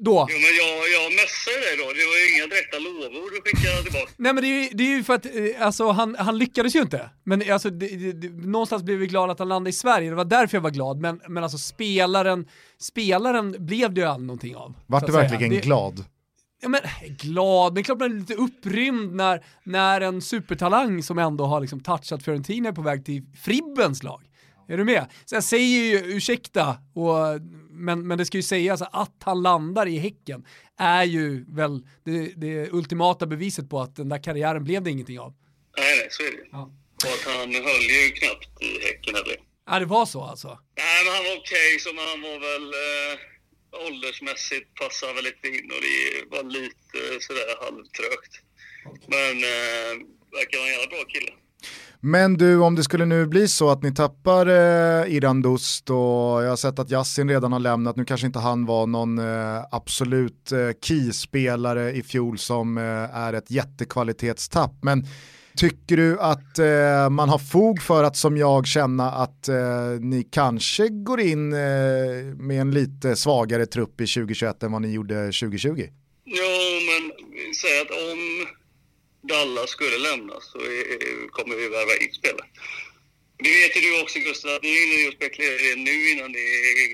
då, 0.00 0.26
Jo, 0.30 0.36
men 0.36 0.56
jag, 0.66 0.76
jag 0.96 1.12
messade 1.12 1.56
dig 1.66 1.76
då. 1.78 1.84
Det 1.84 2.06
var 2.10 2.16
ju 2.22 2.36
inga 2.36 2.46
direkta 2.46 2.78
lovord 2.78 3.30
du 3.32 3.40
skickade 3.50 3.82
tillbaka. 3.82 4.12
Nej 4.16 4.32
men 4.34 4.42
det 4.42 4.48
är 4.48 4.62
ju, 4.62 4.68
det 4.72 4.82
är 4.84 4.96
ju 4.96 5.04
för 5.04 5.14
att 5.14 5.26
alltså, 5.60 5.90
han, 5.90 6.16
han 6.18 6.38
lyckades 6.38 6.74
ju 6.76 6.80
inte. 6.80 7.10
Men 7.24 7.52
alltså, 7.52 7.70
det, 7.70 7.86
det, 7.88 8.12
det, 8.12 8.28
någonstans 8.46 8.82
blev 8.82 8.98
vi 8.98 9.06
glada 9.06 9.32
att 9.32 9.38
han 9.38 9.48
landade 9.48 9.70
i 9.70 9.72
Sverige, 9.72 10.10
det 10.10 10.16
var 10.16 10.24
därför 10.24 10.56
jag 10.56 10.62
var 10.62 10.70
glad. 10.70 10.98
Men, 11.00 11.20
men 11.28 11.42
alltså 11.42 11.58
spelaren, 11.58 12.48
spelaren 12.80 13.56
blev 13.66 13.94
det 13.94 14.00
ju 14.00 14.06
aldrig 14.06 14.26
någonting 14.26 14.56
av. 14.56 14.74
Vart 14.86 15.06
du 15.06 15.12
verkligen 15.12 15.50
Det- 15.54 15.60
glad? 15.60 16.04
Ja, 16.60 16.68
men, 16.68 16.80
glad, 17.08 17.74
men 17.74 17.84
klart 17.84 17.98
man 17.98 18.12
är 18.12 18.14
lite 18.20 18.34
upprymd 18.34 19.14
när, 19.14 19.44
när 19.64 20.00
en 20.00 20.22
supertalang 20.22 21.02
som 21.02 21.18
ändå 21.18 21.44
har 21.44 21.60
liksom 21.60 21.80
touchat 21.80 22.22
Fiorentina 22.22 22.68
är 22.68 22.72
på 22.72 22.82
väg 22.82 23.04
till 23.04 23.22
Fribbens 23.44 24.02
lag. 24.02 24.22
Är 24.68 24.76
du 24.76 24.84
med? 24.84 25.06
Så 25.24 25.34
jag 25.34 25.44
säger 25.44 25.78
ju 25.78 26.16
ursäkta, 26.16 26.78
och, 26.94 27.40
men, 27.70 28.06
men 28.06 28.18
det 28.18 28.24
ska 28.26 28.36
ju 28.36 28.42
sägas 28.42 28.82
att 28.82 29.22
han 29.24 29.42
landar 29.42 29.86
i 29.86 29.98
Häcken 29.98 30.44
är 30.78 31.04
ju 31.04 31.44
väl 31.48 31.86
det, 32.04 32.32
det 32.36 32.70
ultimata 32.72 33.26
beviset 33.26 33.70
på 33.70 33.80
att 33.80 33.96
den 33.96 34.08
där 34.08 34.22
karriären 34.22 34.64
blev 34.64 34.82
det 34.82 34.90
ingenting 34.90 35.20
av. 35.20 35.34
Nej, 35.78 35.98
nej, 35.98 36.08
så 36.10 36.22
är 36.22 36.30
det. 36.30 36.48
Ja. 36.52 36.70
Och 37.04 37.12
att 37.12 37.34
han 37.34 37.54
höll 37.54 37.82
ju 37.96 38.10
knappt 38.10 38.62
i 38.62 38.86
Häcken 38.86 39.14
heller. 39.14 39.36
Ja, 39.70 39.78
det 39.78 39.86
var 39.86 40.06
så 40.06 40.22
alltså. 40.22 40.48
Nej, 40.48 41.04
men 41.04 41.14
han 41.14 41.24
var 41.24 41.36
okej, 41.36 41.78
så 41.80 41.88
men 41.92 42.04
han 42.12 42.20
var 42.22 42.38
väl 42.48 42.66
eh, 42.86 43.18
åldersmässigt 43.86 44.74
passade 44.80 45.12
väl 45.14 45.24
lite 45.24 45.48
in 45.48 45.70
och 45.74 45.82
det 45.88 46.36
var 46.36 46.44
lite 46.58 46.98
sådär 47.26 47.48
halvtrögt. 47.64 48.32
Men 49.14 49.34
eh, 49.52 49.92
verkar 50.38 50.58
vara 50.58 50.68
en 50.68 50.74
jävla 50.74 50.90
bra 50.94 51.04
kille. 51.14 51.32
Men 52.00 52.34
du, 52.34 52.58
om 52.58 52.74
det 52.74 52.84
skulle 52.84 53.04
nu 53.04 53.26
bli 53.26 53.48
så 53.48 53.70
att 53.70 53.82
ni 53.82 53.94
tappar 53.94 54.46
eh, 54.46 55.14
Irandust 55.14 55.90
och 55.90 55.96
jag 56.44 56.48
har 56.48 56.56
sett 56.56 56.78
att 56.78 56.90
Yassin 56.90 57.28
redan 57.28 57.52
har 57.52 57.60
lämnat, 57.60 57.96
nu 57.96 58.04
kanske 58.04 58.26
inte 58.26 58.38
han 58.38 58.66
var 58.66 58.86
någon 58.86 59.18
eh, 59.18 59.64
absolut 59.70 60.52
eh, 60.52 60.70
key-spelare 60.82 61.92
i 61.92 62.02
fjol 62.02 62.38
som 62.38 62.78
eh, 62.78 63.16
är 63.16 63.32
ett 63.32 63.50
jättekvalitetstapp, 63.50 64.72
men 64.82 65.06
tycker 65.58 65.96
du 65.96 66.20
att 66.20 66.58
eh, 66.58 67.10
man 67.10 67.28
har 67.28 67.38
fog 67.38 67.82
för 67.82 68.04
att 68.04 68.16
som 68.16 68.36
jag 68.36 68.66
känna 68.66 69.10
att 69.10 69.48
eh, 69.48 69.90
ni 70.00 70.28
kanske 70.32 70.88
går 70.88 71.20
in 71.20 71.52
eh, 71.52 71.58
med 72.48 72.60
en 72.60 72.70
lite 72.70 73.16
svagare 73.16 73.66
trupp 73.66 74.00
i 74.00 74.06
2021 74.06 74.62
än 74.62 74.72
vad 74.72 74.82
ni 74.82 74.92
gjorde 74.92 75.14
2020? 75.14 75.88
Ja, 76.24 76.58
men 76.88 77.02
säg 77.54 77.80
att 77.80 77.90
om 77.90 78.20
Dallas 79.28 79.70
skulle 79.70 79.98
lämna 79.98 80.34
så 80.40 80.58
är, 80.58 81.28
kommer 81.36 81.56
vi 81.56 81.68
värva 81.68 81.94
in 82.04 82.12
spelare. 82.12 82.48
Det 83.44 83.52
vet 83.60 83.76
ju 83.76 83.80
du 83.80 84.02
också 84.02 84.18
Gustav, 84.18 84.50
att 84.56 84.62
ni 84.62 84.68
är 84.68 85.02
ju 85.02 85.08
och 85.08 85.14
spekulera 85.14 85.54
i 85.54 85.74
det 85.74 85.80
nu 85.90 86.10
innan 86.12 86.32
det 86.32 86.38
är 86.38 86.88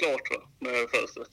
klart 0.00 0.26
va, 0.32 0.40
med 0.60 0.74
fönstret. 0.94 1.32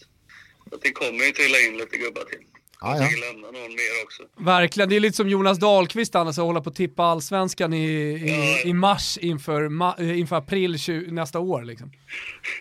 Så 0.70 0.76
att 0.76 0.82
det 0.82 0.92
kommer 0.92 1.26
ju 1.26 1.32
trilla 1.32 1.60
in 1.60 1.78
lite 1.78 1.98
gubbar 1.98 2.24
till. 2.24 2.44
Ah, 2.86 2.96
ja. 2.98 3.02
lämna 3.02 3.48
någon 3.48 3.54
mer 3.54 4.04
också. 4.06 4.24
Verkligen, 4.38 4.90
det 4.90 4.96
är 4.96 5.00
lite 5.00 5.18
som 5.18 5.30
Jonas 5.30 5.60
Dahlqvist 5.60 6.16
annars 6.16 6.38
att 6.38 6.46
hålla 6.46 6.62
på 6.62 6.70
att 6.70 6.76
tippa 6.76 7.04
allsvenskan 7.04 7.74
i, 7.74 7.86
i, 7.86 8.62
i 8.70 8.74
mars 8.74 9.18
inför, 9.18 9.70
ma, 9.70 9.96
eh, 10.00 10.20
inför 10.20 10.36
april 10.36 10.80
20, 10.80 11.12
nästa 11.12 11.40
år 11.40 11.64
liksom. 11.64 11.92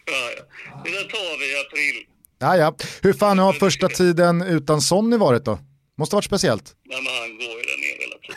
Ja, 0.07 0.13
ja. 0.37 0.83
Det 0.85 0.91
där 0.91 1.05
tar 1.05 1.39
vi 1.39 1.53
i 1.53 1.61
april. 1.67 2.07
Ja, 2.39 2.57
ja. 2.57 2.75
Hur 3.03 3.13
fan 3.13 3.39
har 3.39 3.53
första 3.53 3.89
tiden 3.89 4.43
utan 4.43 4.81
Sonny 4.81 5.17
varit 5.17 5.45
då? 5.45 5.59
Måste 5.99 6.17
varit 6.17 6.25
speciellt. 6.25 6.77
Nej, 6.85 7.03
men 7.03 7.13
han 7.13 7.29
går 7.29 7.57
ju 7.59 7.63
där 7.63 7.79
nere 7.79 8.03
hela 8.03 8.17
tiden. 8.23 8.37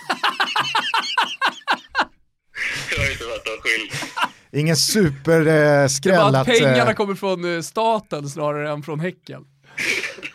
Jag 2.92 2.98
har 3.04 3.12
inte 3.12 3.26
varit 3.26 3.46
där 3.46 3.62
skyldig. 3.62 4.00
Ingen 4.62 4.76
Det 4.76 4.80
superskräll 4.80 6.18
var 6.18 6.30
att 6.30 6.36
att... 6.36 6.48
pengarna 6.48 6.90
eh, 6.90 6.96
kommer 6.96 7.16
från 7.16 7.56
eh, 7.56 7.62
staten 7.62 8.30
snarare 8.30 8.72
än 8.72 8.84
från 8.84 9.00
Häcken. 9.00 9.46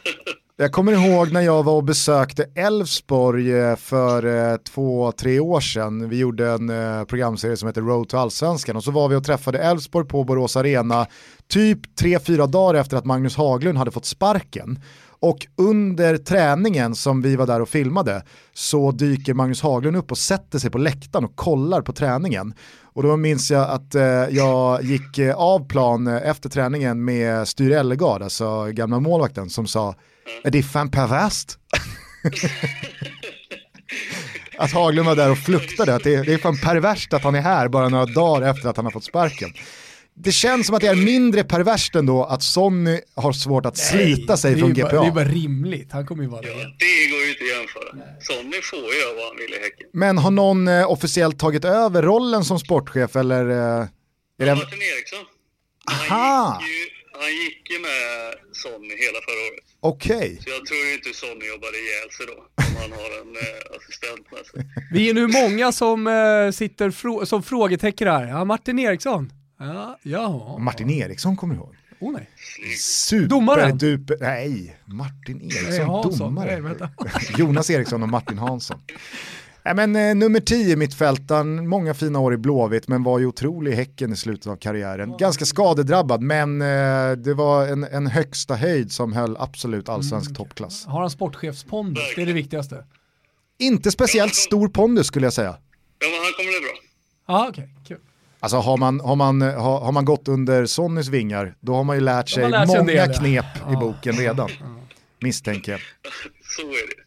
Jag 0.61 0.73
kommer 0.73 0.93
ihåg 0.93 1.33
när 1.33 1.41
jag 1.41 1.63
var 1.63 1.73
och 1.73 1.85
besökte 1.85 2.47
Elfsborg 2.55 3.53
eh, 3.53 3.77
för 3.77 4.51
eh, 4.53 4.57
två, 4.57 5.13
tre 5.13 5.41
år 5.41 5.61
sedan. 5.61 6.09
Vi 6.09 6.19
gjorde 6.19 6.51
en 6.51 6.71
eh, 6.71 7.05
programserie 7.05 7.57
som 7.57 7.67
heter 7.67 7.83
Road 7.83 8.09
to 8.09 8.17
Allsvenskan 8.17 8.77
och 8.77 8.85
så 8.85 8.91
var 8.91 9.09
vi 9.09 9.17
och 9.17 9.25
träffade 9.25 9.59
Elfsborg 9.59 10.09
på 10.09 10.25
Borås 10.25 10.57
Arena 10.57 11.07
typ 11.49 11.97
tre, 11.97 12.19
fyra 12.19 12.47
dagar 12.47 12.81
efter 12.81 12.97
att 12.97 13.05
Magnus 13.05 13.37
Haglund 13.37 13.79
hade 13.79 13.91
fått 13.91 14.05
sparken. 14.05 14.83
Och 15.21 15.47
under 15.57 16.17
träningen 16.17 16.95
som 16.95 17.23
vi 17.23 17.37
var 17.37 17.47
där 17.47 17.63
och 17.63 17.69
filmade 17.69 18.23
så 18.53 18.91
dyker 18.91 19.35
Magnus 19.35 19.63
Haglund 19.63 19.97
upp 19.97 20.11
och 20.11 20.19
sätter 20.19 20.59
sig 20.59 20.71
på 20.71 20.79
läktaren 20.79 21.25
och 21.25 21.37
kollar 21.37 21.83
på 21.83 21.93
träningen. 21.93 22.55
Och 22.83 23.03
då 23.03 23.17
minns 23.17 23.51
jag 23.51 23.71
att 23.71 23.95
eh, 23.95 24.03
jag 24.31 24.83
gick 24.83 25.19
eh, 25.19 25.35
av 25.35 25.69
plan 25.69 26.07
efter 26.07 26.49
träningen 26.49 27.05
med 27.05 27.49
Styr 27.49 27.73
Ellegard, 27.73 28.23
alltså 28.23 28.67
gamla 28.67 29.01
målvakten, 29.01 29.51
som 29.51 29.67
sa 29.67 29.95
är 30.45 30.51
det 30.51 30.63
fan 30.63 30.91
perverst? 30.91 31.59
att 34.59 34.73
Haglund 34.73 35.09
var 35.09 35.17
där 35.17 35.31
och 35.31 35.39
fluktade, 35.39 35.95
att 35.95 36.05
det, 36.05 36.23
det 36.23 36.35
är 36.35 36.39
fan 36.39 36.59
perverst 36.59 37.13
att 37.13 37.23
han 37.23 37.35
är 37.35 37.41
här 37.41 37.69
bara 37.69 37.89
några 37.89 38.07
dagar 38.07 38.51
efter 38.51 38.69
att 38.69 38.77
han 38.77 38.87
har 38.87 38.93
fått 38.93 39.05
sparken. 39.05 39.51
Det 40.15 40.33
känns 40.33 40.67
som 40.67 40.77
att 40.77 40.81
det 40.83 40.89
är 40.89 40.95
mindre 40.95 41.45
perverst 41.45 41.95
ändå 41.95 42.25
att 42.25 42.43
Sonny 42.43 43.01
har 43.15 43.33
svårt 43.33 43.67
att 43.67 43.77
slita 43.79 44.37
sig 44.37 44.53
är 44.53 44.57
från 44.59 44.69
ju 44.69 44.75
GPA. 44.75 44.89
bara, 44.91 45.01
det 45.03 45.07
är 45.07 45.11
bara 45.13 45.25
rimligt, 45.25 45.93
han 45.93 46.07
kommer 46.07 46.23
ju 46.23 46.29
vara 46.29 46.43
det. 46.43 46.49
Det 46.49 46.55
går 47.11 47.21
ju 47.25 47.31
inte 47.31 47.45
att 47.45 47.51
jämföra. 47.61 47.91
Sonny 48.21 48.61
får 48.63 48.79
göra 48.79 49.15
vad 49.17 49.27
han 49.27 49.37
vill 49.37 49.55
i 49.55 49.59
Häcken. 49.63 49.87
Men 49.93 50.19
har 50.19 50.31
någon 50.31 50.69
eh, 50.69 50.91
officiellt 50.91 51.39
tagit 51.39 51.65
över 51.65 52.03
rollen 52.03 52.45
som 52.45 52.59
sportchef 52.59 53.17
eller? 53.17 53.51
Eh, 53.51 53.87
är 54.39 54.47
det... 54.47 54.55
Martin 54.55 54.79
Eriksson. 54.83 55.25
Aha, 55.91 56.51
Han 56.53 56.61
gick, 56.61 56.69
ju, 56.71 56.75
han 57.25 57.31
gick 57.43 57.71
ju 57.73 57.79
med 57.89 58.35
Sonny 58.63 58.95
hela 59.05 59.19
förra 59.27 59.43
året. 59.49 59.65
okej. 59.81 60.39
Så 60.45 60.51
jag 60.51 60.67
tror 60.67 60.79
ju 60.89 60.95
inte 60.95 61.13
Sonny 61.23 61.47
jobbar 61.55 61.73
ihjäl 61.81 62.11
sig 62.17 62.27
då. 62.33 62.39
Om 62.67 62.77
han 62.83 62.93
har 63.01 63.11
en 63.21 63.31
eh, 63.37 63.77
assistent 63.77 64.25
med 64.33 64.47
sig. 64.47 64.61
Vi 64.93 65.11
är 65.11 65.15
nu 65.15 65.27
många 65.27 65.73
som 65.73 66.07
eh, 66.07 66.51
sitter 66.53 66.91
frå- 66.91 67.25
som 67.25 67.43
frågetecken 67.43 68.09
här. 68.09 68.27
Ja, 68.27 68.45
Martin 68.45 68.79
Eriksson. 68.79 69.33
Ja, 69.59 69.99
ja. 70.03 70.59
Martin 70.59 70.91
Eriksson 70.91 71.37
kommer 71.37 71.55
du 71.55 71.61
ihåg? 71.61 71.75
Oh, 72.03 72.13
nej. 72.13 72.29
Super 72.79 73.27
Domaren? 73.29 73.79
duper, 73.79 74.17
nej, 74.21 74.77
Martin 74.87 75.41
Eriksson, 75.43 76.19
domare. 76.19 76.61
Nej. 76.61 76.89
Jonas 77.39 77.71
Eriksson 77.71 78.03
och 78.03 78.09
Martin 78.09 78.39
Hansson. 78.39 78.83
Nej, 79.65 79.75
men, 79.75 79.97
eh, 79.97 80.15
nummer 80.15 80.41
10 80.41 80.77
mittfältaren, 80.77 81.69
många 81.69 81.95
fina 81.95 82.19
år 82.19 82.35
i 82.35 82.37
Blåvitt 82.37 82.89
men 82.89 83.03
var 83.03 83.19
ju 83.19 83.27
otrolig 83.27 83.73
i 83.73 83.75
Häcken 83.75 84.13
i 84.13 84.17
slutet 84.17 84.47
av 84.47 84.57
karriären. 84.57 85.17
Ganska 85.17 85.45
skadedrabbad 85.45 86.23
men 86.23 86.63
eh, 86.63 87.13
det 87.17 87.35
var 87.35 87.67
en, 87.67 87.85
en 87.85 88.07
högsta 88.07 88.55
höjd 88.55 88.93
som 88.93 89.13
höll 89.13 89.37
absolut 89.37 89.89
allsvensk 89.89 90.31
Mm. 90.31 90.35
toppklass. 90.37 90.85
Har 90.87 91.01
han 91.01 91.11
sportchefspondus? 91.11 92.03
Det 92.17 92.23
är 92.23 92.27
det 92.27 92.33
viktigaste. 92.33 92.85
Inte 93.59 93.91
speciellt 93.91 94.35
stor 94.35 94.69
pondus 94.69 95.07
skulle 95.07 95.27
jag 95.27 95.33
säga. 95.33 95.57
Ja, 95.99 96.07
men 96.11 96.19
han 96.25 96.33
kommer 96.37 96.51
bli 96.51 96.61
bra. 96.61 96.79
Ja, 97.35 97.47
okej. 97.49 97.69
Kul. 97.89 97.99
Alltså 98.43 98.57
har 98.57 98.77
man, 98.77 99.01
har, 99.01 99.17
man, 99.17 99.41
har, 99.43 99.81
har 99.81 99.93
man 99.93 100.05
gått 100.05 100.29
under 100.29 100.67
Sonnys 100.67 101.09
vingar, 101.09 101.55
då 101.61 101.75
har 101.75 101.85
man 101.85 101.97
ju 101.97 102.01
lärt 102.03 102.29
sig 102.29 102.51
lärt 102.51 102.69
sig 102.69 102.79
många 102.79 102.93
del, 102.93 103.11
ja. 103.11 103.19
knep 103.19 103.73
i 103.73 103.77
boken 103.77 104.13
redan. 104.17 104.51
Misstänker 105.21 105.73
jag. 105.73 105.81
Så 106.57 106.63
är 106.63 106.89
det. 106.97 107.03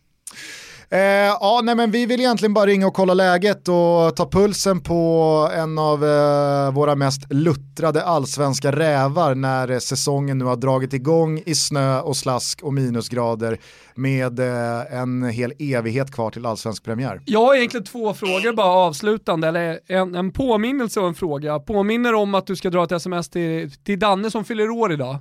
Eh, 0.94 0.99
ja, 1.40 1.61
nej, 1.64 1.76
men 1.76 1.91
vi 1.91 2.06
vill 2.06 2.20
egentligen 2.20 2.53
bara 2.53 2.65
ringa 2.65 2.88
och 2.88 2.94
kolla 2.94 3.14
läget 3.14 3.68
och 3.68 4.15
ta 4.15 4.30
pulsen 4.32 4.82
på 4.82 5.49
en 5.56 5.78
av 5.78 6.03
eh, 6.06 6.74
våra 6.74 6.95
mest 6.95 7.34
luttrade 7.34 8.03
allsvenska 8.03 8.72
rävar 8.72 9.36
när 9.36 9.72
eh, 9.72 9.78
säsongen 9.78 10.38
nu 10.38 10.45
har 10.45 10.56
dragit 10.56 10.94
igång 10.94 11.41
i 11.45 11.56
snö 11.56 11.99
och 11.99 12.18
slask 12.18 12.64
och 12.64 12.74
minusgrader 12.74 13.57
med 13.95 14.40
eh, 14.40 14.99
en 14.99 15.24
hel 15.24 15.53
evighet 15.60 16.11
kvar 16.11 16.30
till 16.30 16.45
allsvensk 16.45 16.84
premiär. 16.84 17.22
Jag 17.26 17.45
har 17.45 17.56
egentligen 17.56 17.86
två 17.86 18.14
frågor 18.14 18.53
bara 18.53 18.72
avslutande, 18.72 19.48
eller 19.48 19.80
en, 19.88 20.15
en 20.15 20.32
påminnelse 20.32 20.99
och 20.99 21.07
en 21.07 21.15
fråga. 21.15 21.60
Påminner 21.60 22.14
om 22.14 22.36
att 22.36 22.48
du 22.48 22.56
ska 22.56 22.70
dra 22.70 22.84
ett 22.84 22.91
sms 22.91 23.30
till, 23.30 23.72
till 23.72 23.99
Danne 23.99 24.32
som 24.32 24.45
fyller 24.45 24.70
år 24.70 24.94
idag. 24.94 25.18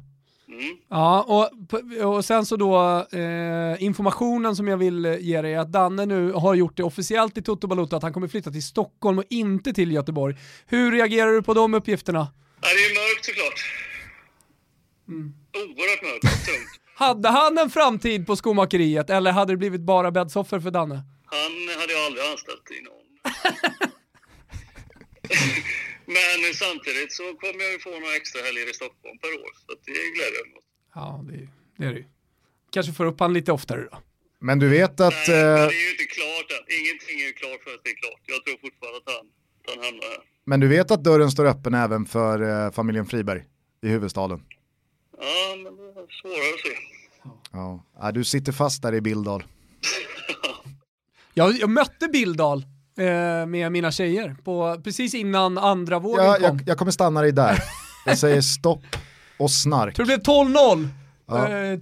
Mm. 0.52 0.76
Ja, 0.88 1.22
och, 1.22 2.14
och 2.16 2.24
sen 2.24 2.46
så 2.46 2.56
då 2.56 3.06
eh, 3.12 3.82
informationen 3.82 4.56
som 4.56 4.68
jag 4.68 4.76
vill 4.76 5.04
eh, 5.04 5.16
ge 5.18 5.42
dig 5.42 5.54
är 5.54 5.58
att 5.58 5.72
Danne 5.72 6.06
nu 6.06 6.32
har 6.32 6.54
gjort 6.54 6.76
det 6.76 6.82
officiellt 6.82 7.38
i 7.38 7.42
Toto 7.42 7.66
Balotto 7.66 7.96
att 7.96 8.02
han 8.02 8.12
kommer 8.12 8.28
flytta 8.28 8.50
till 8.50 8.62
Stockholm 8.62 9.18
och 9.18 9.24
inte 9.30 9.72
till 9.72 9.92
Göteborg. 9.92 10.36
Hur 10.66 10.92
reagerar 10.92 11.32
du 11.32 11.42
på 11.42 11.54
de 11.54 11.74
uppgifterna? 11.74 12.32
Ja, 12.62 12.68
det 12.68 12.74
är 12.74 12.94
mörkt 12.94 13.24
såklart. 13.24 13.60
Oerhört 15.54 16.02
mörkt 16.02 16.46
tungt. 16.46 16.68
Hade 16.94 17.28
han 17.28 17.58
en 17.58 17.70
framtid 17.70 18.26
på 18.26 18.36
skomakeriet 18.36 19.10
eller 19.10 19.32
hade 19.32 19.52
det 19.52 19.56
blivit 19.56 19.80
bara 19.80 20.10
bäddsoffer 20.10 20.60
för 20.60 20.70
Danne? 20.70 20.94
Han 21.24 21.80
hade 21.80 21.92
jag 21.92 22.06
aldrig 22.06 22.24
anställt 22.24 22.70
i 22.70 22.82
någon. 22.82 23.92
Men 26.16 26.54
samtidigt 26.64 27.12
så 27.12 27.22
kommer 27.42 27.60
jag 27.66 27.72
ju 27.72 27.78
få 27.78 27.90
några 27.90 28.16
extra 28.20 28.40
helger 28.46 28.70
i 28.70 28.74
Stockholm 28.80 29.18
per 29.22 29.28
år. 29.42 29.50
Så 29.66 29.72
att 29.72 29.82
det 29.86 29.92
gläder 30.16 30.36
jag 30.40 30.46
mig 30.48 30.56
åt. 30.60 30.68
Ja, 30.94 31.06
det, 31.28 31.48
det 31.78 31.84
är 31.88 31.92
det 31.94 31.98
ju. 31.98 32.06
Kanske 32.74 32.92
får 32.92 33.06
upp 33.06 33.20
han 33.20 33.32
lite 33.32 33.52
oftare 33.52 33.80
då. 33.90 33.98
Men 34.38 34.58
du 34.58 34.68
vet 34.68 35.00
att... 35.00 35.14
Nej, 35.28 35.36
men 35.36 35.38
Eh, 35.38 35.68
det 35.72 35.74
är 35.82 35.84
ju 35.86 35.90
inte 35.90 36.04
klart 36.18 36.48
än. 36.56 36.64
Ingenting 36.80 37.16
är 37.22 37.26
ju 37.26 37.32
klart 37.32 37.60
förrän 37.64 37.78
det 37.84 37.90
är 37.90 37.96
klart. 38.04 38.20
Jag 38.34 38.44
tror 38.44 38.56
fortfarande 38.66 38.98
att 38.98 39.08
han, 39.14 39.26
att 39.60 39.66
han 39.74 39.84
hamnar 39.84 40.02
här. 40.08 40.22
men 40.44 40.60
du 40.60 40.68
vet 40.68 40.90
att 40.90 41.04
dörren 41.04 41.30
står 41.30 41.46
öppen 41.46 41.74
även 41.74 42.06
för 42.06 42.64
eh, 42.66 42.72
familjen 42.72 43.06
Friberg 43.06 43.44
i 43.82 43.88
huvudstaden. 43.88 44.44
Ja, 45.18 45.56
men 45.56 45.76
det 45.76 45.82
är 45.82 46.20
svårare 46.22 46.54
att 46.54 46.60
se. 46.60 46.76
Ja. 47.52 47.84
Ja, 48.00 48.12
du 48.12 48.24
sitter 48.24 48.52
fast 48.52 48.82
där 48.82 48.94
i 48.94 49.00
Billdal. 49.00 49.44
Jag, 51.34 51.52
jag 51.52 51.70
mötte 51.70 52.08
Billdal 52.08 52.58
eh, 52.58 52.64
med 53.46 53.72
mina 53.72 53.92
tjejer 53.92 54.36
på, 54.44 54.80
precis 54.84 55.14
innan 55.14 55.58
andra 55.58 55.98
vågen 55.98 56.24
Ja, 56.24 56.34
kom. 56.34 56.42
jag, 56.44 56.60
jag 56.66 56.78
kommer 56.78 56.92
stanna 56.92 57.22
dig 57.22 57.32
där. 57.32 57.58
Jag 58.06 58.18
säger 58.18 58.40
stopp 58.40 58.82
och 59.38 59.50
snark. 59.50 59.94
tror 59.96 60.06
det 60.06 60.16
blev 60.24 60.34
12-0. 60.34 60.88
Ja. 61.28 61.48
Eh, 61.48 61.78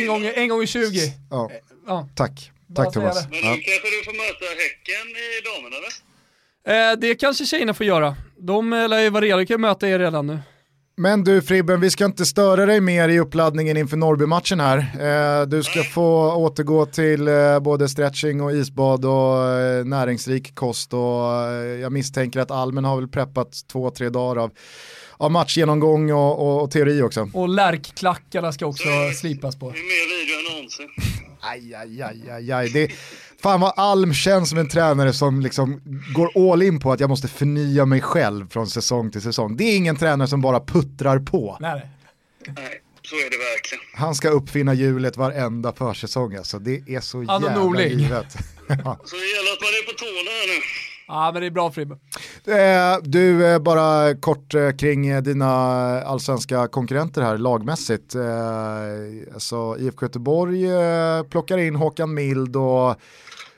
en, 0.00 0.06
gång, 0.06 0.26
en 0.34 0.48
gång 0.48 0.62
i 0.62 0.66
20. 0.66 0.98
Ja, 1.30 1.50
Ja. 1.86 2.08
tack. 2.14 2.50
Bara 2.66 2.84
Tack 2.84 2.94
Thomas. 2.94 3.14
Men 3.30 3.38
Ja. 3.38 3.50
nu 3.50 3.56
kanske 3.56 3.90
du 3.90 4.04
får 4.04 4.12
möta 4.12 4.44
Häcken 4.62 5.08
i 5.16 5.40
damerna 5.48 5.76
eller? 5.76 6.92
Eh, 6.92 6.96
det 6.98 7.14
kanske 7.14 7.46
tjejerna 7.46 7.74
får 7.74 7.86
göra. 7.86 8.16
De 8.38 8.72
eh, 8.72 8.88
lär 8.88 8.98
ju 9.00 9.10
vara 9.10 9.24
redo, 9.24 9.46
kan 9.46 9.60
möta 9.60 9.88
er 9.88 9.98
redan 9.98 10.26
nu. 10.26 10.38
Men 10.96 11.24
du 11.24 11.42
Fribben, 11.42 11.80
vi 11.80 11.90
ska 11.90 12.04
inte 12.04 12.26
störa 12.26 12.66
dig 12.66 12.80
mer 12.80 13.08
i 13.08 13.18
uppladdningen 13.18 13.76
inför 13.76 13.96
Norrby-matchen 13.96 14.60
här. 14.60 14.78
Eh, 14.78 15.46
du 15.46 15.62
ska 15.62 15.82
få 15.82 16.34
återgå 16.34 16.86
till 16.86 17.28
eh, 17.28 17.60
både 17.60 17.88
stretching 17.88 18.40
och 18.40 18.52
isbad 18.52 19.04
och 19.04 19.48
eh, 19.48 19.84
näringsrik 19.84 20.54
kost 20.54 20.94
och 20.94 21.00
jag 21.80 21.92
misstänker 21.92 22.40
att 22.40 22.50
Almen 22.50 22.84
har 22.84 22.96
väl 22.96 23.08
preppat 23.08 23.66
två, 23.72 23.90
tre 23.90 24.08
dagar 24.08 24.42
av, 24.42 24.50
av 25.16 25.30
matchgenomgång 25.30 26.12
och, 26.12 26.40
och, 26.40 26.62
och 26.62 26.70
teori 26.70 27.02
också. 27.02 27.30
Och 27.32 27.48
lärkklackarna 27.48 28.52
ska 28.52 28.66
också 28.66 28.88
slipas 29.20 29.56
på. 29.56 29.70
Det 29.70 29.78
är 29.78 29.82
mer 29.82 30.24
video 30.24 30.50
än 30.50 30.56
någonsin. 30.56 30.88
Aj, 31.40 31.74
aj, 31.74 32.02
aj, 32.02 32.30
aj, 32.30 32.52
aj. 32.52 32.68
Det, 32.68 32.90
fan 33.44 33.60
vad 33.60 33.72
Alm 33.76 34.14
känns 34.14 34.48
som 34.50 34.58
en 34.58 34.68
tränare 34.68 35.12
som 35.12 35.40
liksom 35.40 35.80
går 36.14 36.52
all 36.52 36.62
in 36.62 36.80
på 36.80 36.92
att 36.92 37.00
jag 37.00 37.10
måste 37.10 37.28
förnya 37.28 37.86
mig 37.86 38.00
själv 38.00 38.48
från 38.50 38.66
säsong 38.66 39.10
till 39.10 39.20
säsong. 39.22 39.56
Det 39.56 39.64
är 39.64 39.76
ingen 39.76 39.96
tränare 39.96 40.28
som 40.28 40.40
bara 40.40 40.60
puttrar 40.60 41.18
på. 41.18 41.56
Nej, 41.60 41.72
nej. 41.74 41.90
Nej, 42.56 42.80
så 43.02 43.14
är 43.14 43.30
det 43.30 43.36
verkligen. 43.36 43.84
Han 43.94 44.14
ska 44.14 44.28
uppfinna 44.28 44.74
hjulet 44.74 45.16
varenda 45.16 45.72
försäsong 45.72 46.34
alltså. 46.36 46.58
Det 46.58 46.82
är 46.88 47.00
så 47.00 47.18
Anno 47.18 47.32
jävla 47.32 47.54
Norling. 47.64 47.98
givet. 47.98 48.36
Ja. 48.68 48.98
Så 49.04 49.16
det 49.16 49.26
gäller 49.26 49.52
att 49.52 49.60
man 49.60 49.68
är 49.68 49.86
på 49.92 49.98
tårna 49.98 50.30
här 50.30 50.46
nu. 50.56 50.62
Ja 51.08 51.30
men 51.32 51.40
det 51.42 51.46
är 51.46 51.50
bra 51.50 51.70
Fribbe. 51.72 51.94
Eh, 52.46 52.98
Du, 53.02 53.46
eh, 53.46 53.58
bara 53.58 54.14
kort 54.16 54.54
eh, 54.54 54.70
kring 54.70 55.22
dina 55.22 55.46
allsvenska 56.02 56.68
konkurrenter 56.68 57.22
här 57.22 57.38
lagmässigt. 57.38 58.14
Alltså 59.34 59.76
IFK 59.78 60.04
Göteborg 60.06 60.66
plockar 61.30 61.58
in 61.58 61.74
Håkan 61.76 62.14
Mild 62.14 62.56
och 62.56 62.96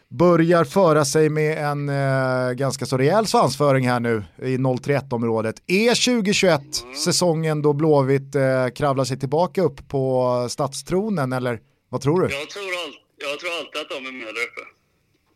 börjar 0.08 0.64
föra 0.64 1.04
sig 1.04 1.28
med 1.28 1.58
en 1.58 1.88
eh, 1.88 2.52
ganska 2.52 2.86
så 2.86 2.96
rejäl 2.96 3.26
svansföring 3.26 3.88
här 3.88 4.00
nu 4.00 4.24
i 4.42 4.56
031-området. 4.56 5.62
Är 5.66 6.06
2021 6.06 6.60
säsongen 7.04 7.62
då 7.62 7.72
Blåvitt 7.72 8.34
eh, 8.34 8.68
kravlar 8.76 9.04
sig 9.04 9.18
tillbaka 9.18 9.62
upp 9.62 9.88
på 9.88 10.46
stadstronen 10.50 11.32
eller 11.32 11.60
vad 11.88 12.00
tror 12.00 12.20
du? 12.20 12.34
Jag 12.34 12.50
tror, 12.50 12.62
all, 12.62 12.94
jag 13.16 13.40
tror 13.40 13.50
alltid 13.58 13.80
att 13.80 13.88
de 13.88 14.06
är 14.06 14.12
med 14.12 14.34
där 14.34 14.46
uppe. 14.48 14.64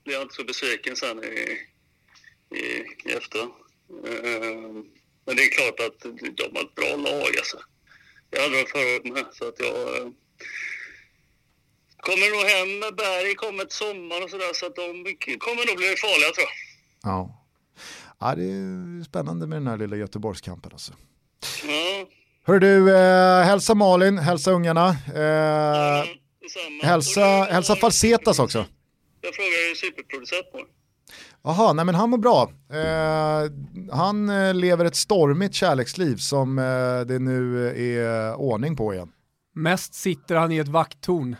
Blir 0.04 0.14
jag 0.14 0.22
inte 0.22 0.34
så 0.34 0.44
besviken 0.44 0.96
sen 0.96 1.24
i, 1.24 1.58
i, 2.56 2.64
i 3.04 3.12
efter. 3.16 3.40
Uh, 3.40 3.46
ehm, 4.24 4.84
men 5.26 5.36
det 5.36 5.42
är 5.42 5.50
klart 5.58 5.80
att 5.80 6.00
de 6.36 6.56
har 6.56 6.64
ett 6.64 6.74
bra 6.74 6.96
lag 6.96 7.32
alltså. 7.38 7.58
Jag 8.30 8.42
hade 8.42 8.54
dem 8.54 8.64
varit 8.74 9.04
året 9.04 9.12
med, 9.12 9.26
så 9.32 9.48
att 9.48 9.60
jag 9.60 10.12
kommer 12.06 12.26
nog 12.34 12.44
hem 12.54 12.78
med 12.82 12.94
Berg, 12.96 13.34
kommer 13.34 13.64
till 13.64 13.76
sommar 13.76 14.24
och 14.24 14.30
sådär, 14.30 14.52
så 14.54 14.66
att 14.66 14.76
de 14.76 14.82
kommer 15.38 15.66
nog 15.68 15.76
bli 15.76 15.86
farliga 16.04 16.30
tror 16.36 16.46
jag. 16.46 16.54
Ja. 17.12 17.36
Ja, 18.20 18.34
det 18.34 18.44
är 18.44 19.04
spännande 19.04 19.46
med 19.46 19.56
den 19.56 19.66
här 19.66 19.76
lilla 19.76 19.96
Göteborgskampen 19.96 20.70
alltså. 20.72 20.92
Ja, 21.66 22.06
Hör 22.46 22.58
du, 22.58 22.96
eh, 22.96 23.42
hälsa 23.44 23.74
Malin, 23.74 24.18
hälsa 24.18 24.50
ungarna. 24.50 24.88
Eh, 24.88 26.04
detsamma. 26.42 26.82
hälsa, 26.82 27.20
du- 27.46 27.52
hälsa 27.52 27.76
Falsetas 27.76 28.38
också. 28.38 28.64
Jag 29.20 29.34
frågar 29.34 29.74
superproducent 29.74 30.52
på. 30.52 30.60
Jaha, 31.42 31.72
nej 31.72 31.84
men 31.84 31.94
han 31.94 32.10
mår 32.10 32.18
bra. 32.18 32.52
Eh, 32.72 33.50
han 33.96 34.28
eh, 34.30 34.54
lever 34.54 34.84
ett 34.84 34.96
stormigt 34.96 35.54
kärleksliv 35.54 36.16
som 36.16 36.58
eh, 36.58 37.00
det 37.06 37.18
nu 37.18 37.68
är 37.68 38.34
ordning 38.34 38.76
på 38.76 38.94
igen. 38.94 39.12
Mest 39.54 39.94
sitter 39.94 40.36
han 40.36 40.52
i 40.52 40.58
ett 40.58 40.68
vakttorn. 40.68 41.36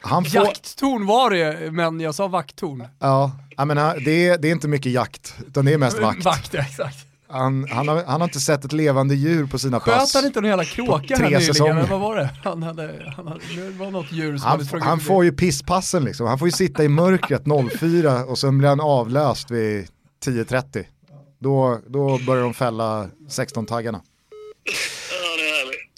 Han 0.00 0.24
får, 0.24 0.44
Jakttorn 0.44 1.06
var 1.06 1.30
det, 1.30 1.72
men 1.72 2.00
jag 2.00 2.14
sa 2.14 2.28
vakttorn. 2.28 2.84
ja, 2.98 3.32
jag 3.56 3.68
menar, 3.68 3.98
det, 4.04 4.28
är, 4.28 4.38
det 4.38 4.48
är 4.48 4.52
inte 4.52 4.68
mycket 4.68 4.92
jakt, 4.92 5.34
utan 5.46 5.64
det 5.64 5.72
är 5.72 5.78
mest 5.78 5.98
vakt. 5.98 6.24
Vakt, 6.24 6.54
exakt. 6.54 7.04
Han, 7.30 7.68
han, 7.70 7.88
har, 7.88 8.04
han 8.04 8.20
har 8.20 8.28
inte 8.28 8.40
sett 8.40 8.64
ett 8.64 8.72
levande 8.72 9.14
djur 9.14 9.46
på 9.46 9.58
sina 9.58 9.80
Sköt 9.80 9.94
pass. 9.94 10.14
han 10.14 10.24
inte 10.26 10.40
någon 10.40 10.48
jävla 10.50 10.64
kråka 10.64 11.16
här 11.16 11.22
nyligen? 11.22 11.42
säsonger. 11.42 11.86
Vad 11.90 12.00
var 12.00 12.16
det? 12.16 12.30
Han 12.44 12.62
hade, 12.62 13.12
han 13.16 13.26
hade, 13.26 13.40
det 13.56 13.70
var 13.70 13.90
något 13.90 14.12
djur 14.12 14.38
som 14.38 14.48
Han, 14.48 14.66
hade 14.66 14.84
han 14.84 15.00
får 15.00 15.24
ju 15.24 15.32
pisspassen 15.32 16.04
liksom. 16.04 16.26
Han 16.26 16.38
får 16.38 16.48
ju 16.48 16.52
sitta 16.52 16.84
i 16.84 16.88
mörkret 16.88 17.42
04 17.78 18.24
och 18.24 18.38
sen 18.38 18.58
blir 18.58 18.68
han 18.68 18.80
avlöst 18.80 19.50
vid 19.50 19.88
10.30. 20.26 20.84
Då, 21.38 21.80
då 21.86 22.18
börjar 22.26 22.42
de 22.42 22.54
fälla 22.54 23.08
16-taggarna. 23.28 24.00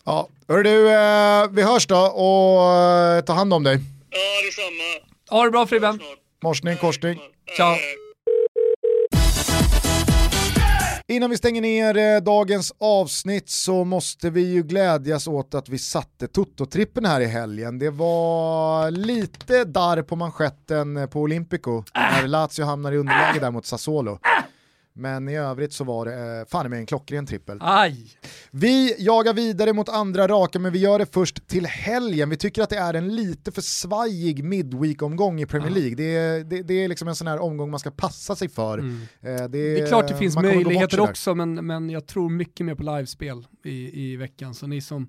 Ja, 0.04 0.28
hör 0.48 0.62
du, 0.62 0.88
eh, 0.90 1.50
vi 1.52 1.62
hörs 1.62 1.86
då 1.86 1.96
och 1.96 2.72
eh, 2.72 3.20
ta 3.20 3.32
hand 3.32 3.54
om 3.54 3.62
dig. 3.62 3.78
Ja, 4.10 4.46
detsamma. 4.46 5.06
Ha 5.30 5.44
det 5.44 5.50
bra 5.50 5.66
Fribben. 5.66 6.00
Morsning, 6.42 6.76
korsning. 6.76 7.18
Ciao. 7.56 7.76
Innan 11.08 11.30
vi 11.30 11.36
stänger 11.36 11.60
ner 11.60 11.96
eh, 11.96 12.20
dagens 12.20 12.72
avsnitt 12.80 13.50
så 13.50 13.84
måste 13.84 14.30
vi 14.30 14.52
ju 14.52 14.62
glädjas 14.62 15.26
åt 15.26 15.54
att 15.54 15.68
vi 15.68 15.78
satte 15.78 16.26
Toto-trippen 16.26 17.06
här 17.06 17.20
i 17.20 17.26
helgen. 17.26 17.78
Det 17.78 17.90
var 17.90 18.90
lite 18.90 19.64
darr 19.64 20.02
på 20.02 20.16
manschetten 20.16 21.08
på 21.12 21.20
Olympico 21.20 21.84
när 21.94 22.26
Lazio 22.26 22.64
hamnar 22.64 22.92
i 22.92 22.96
underläge 22.96 23.40
där 23.40 23.50
mot 23.50 23.66
Sassuolo. 23.66 24.18
Men 24.92 25.28
i 25.28 25.36
övrigt 25.36 25.72
så 25.72 25.84
var 25.84 26.04
det 26.04 26.40
eh, 26.40 26.46
fan 26.48 26.70
med 26.70 26.78
en 26.78 26.86
klockren 26.86 27.26
trippel. 27.26 27.58
Aj. 27.60 28.06
Vi 28.50 28.94
jagar 28.98 29.34
vidare 29.34 29.72
mot 29.72 29.88
andra 29.88 30.28
raka 30.28 30.58
men 30.58 30.72
vi 30.72 30.78
gör 30.78 30.98
det 30.98 31.06
först 31.14 31.48
till 31.48 31.66
helgen. 31.66 32.30
Vi 32.30 32.36
tycker 32.36 32.62
att 32.62 32.70
det 32.70 32.76
är 32.76 32.94
en 32.94 33.16
lite 33.16 33.52
för 33.52 33.62
svajig 33.62 34.44
midweek-omgång 34.44 35.40
i 35.40 35.46
Premier 35.46 35.70
League. 35.70 35.94
Det 35.94 36.16
är, 36.16 36.44
det, 36.44 36.62
det 36.62 36.74
är 36.84 36.88
liksom 36.88 37.08
en 37.08 37.14
sån 37.14 37.26
här 37.26 37.42
omgång 37.42 37.70
man 37.70 37.80
ska 37.80 37.90
passa 37.90 38.36
sig 38.36 38.48
för. 38.48 38.78
Eh, 38.78 38.84
Det, 39.22 39.48
Det 39.48 39.80
är 39.80 39.86
klart 39.86 40.08
det 40.08 40.16
finns 40.16 40.36
möjligheter 40.36 41.00
också, 41.00 41.34
men, 41.34 41.66
men 41.66 41.90
jag 41.90 42.06
tror 42.06 42.30
mycket 42.30 42.66
mer 42.66 42.74
på 42.74 42.82
livespel 42.82 43.46
i, 43.66 44.04
i 44.04 44.16
veckan. 44.16 44.54
Så 44.54 44.66
ni 44.66 44.80
som, 44.80 45.08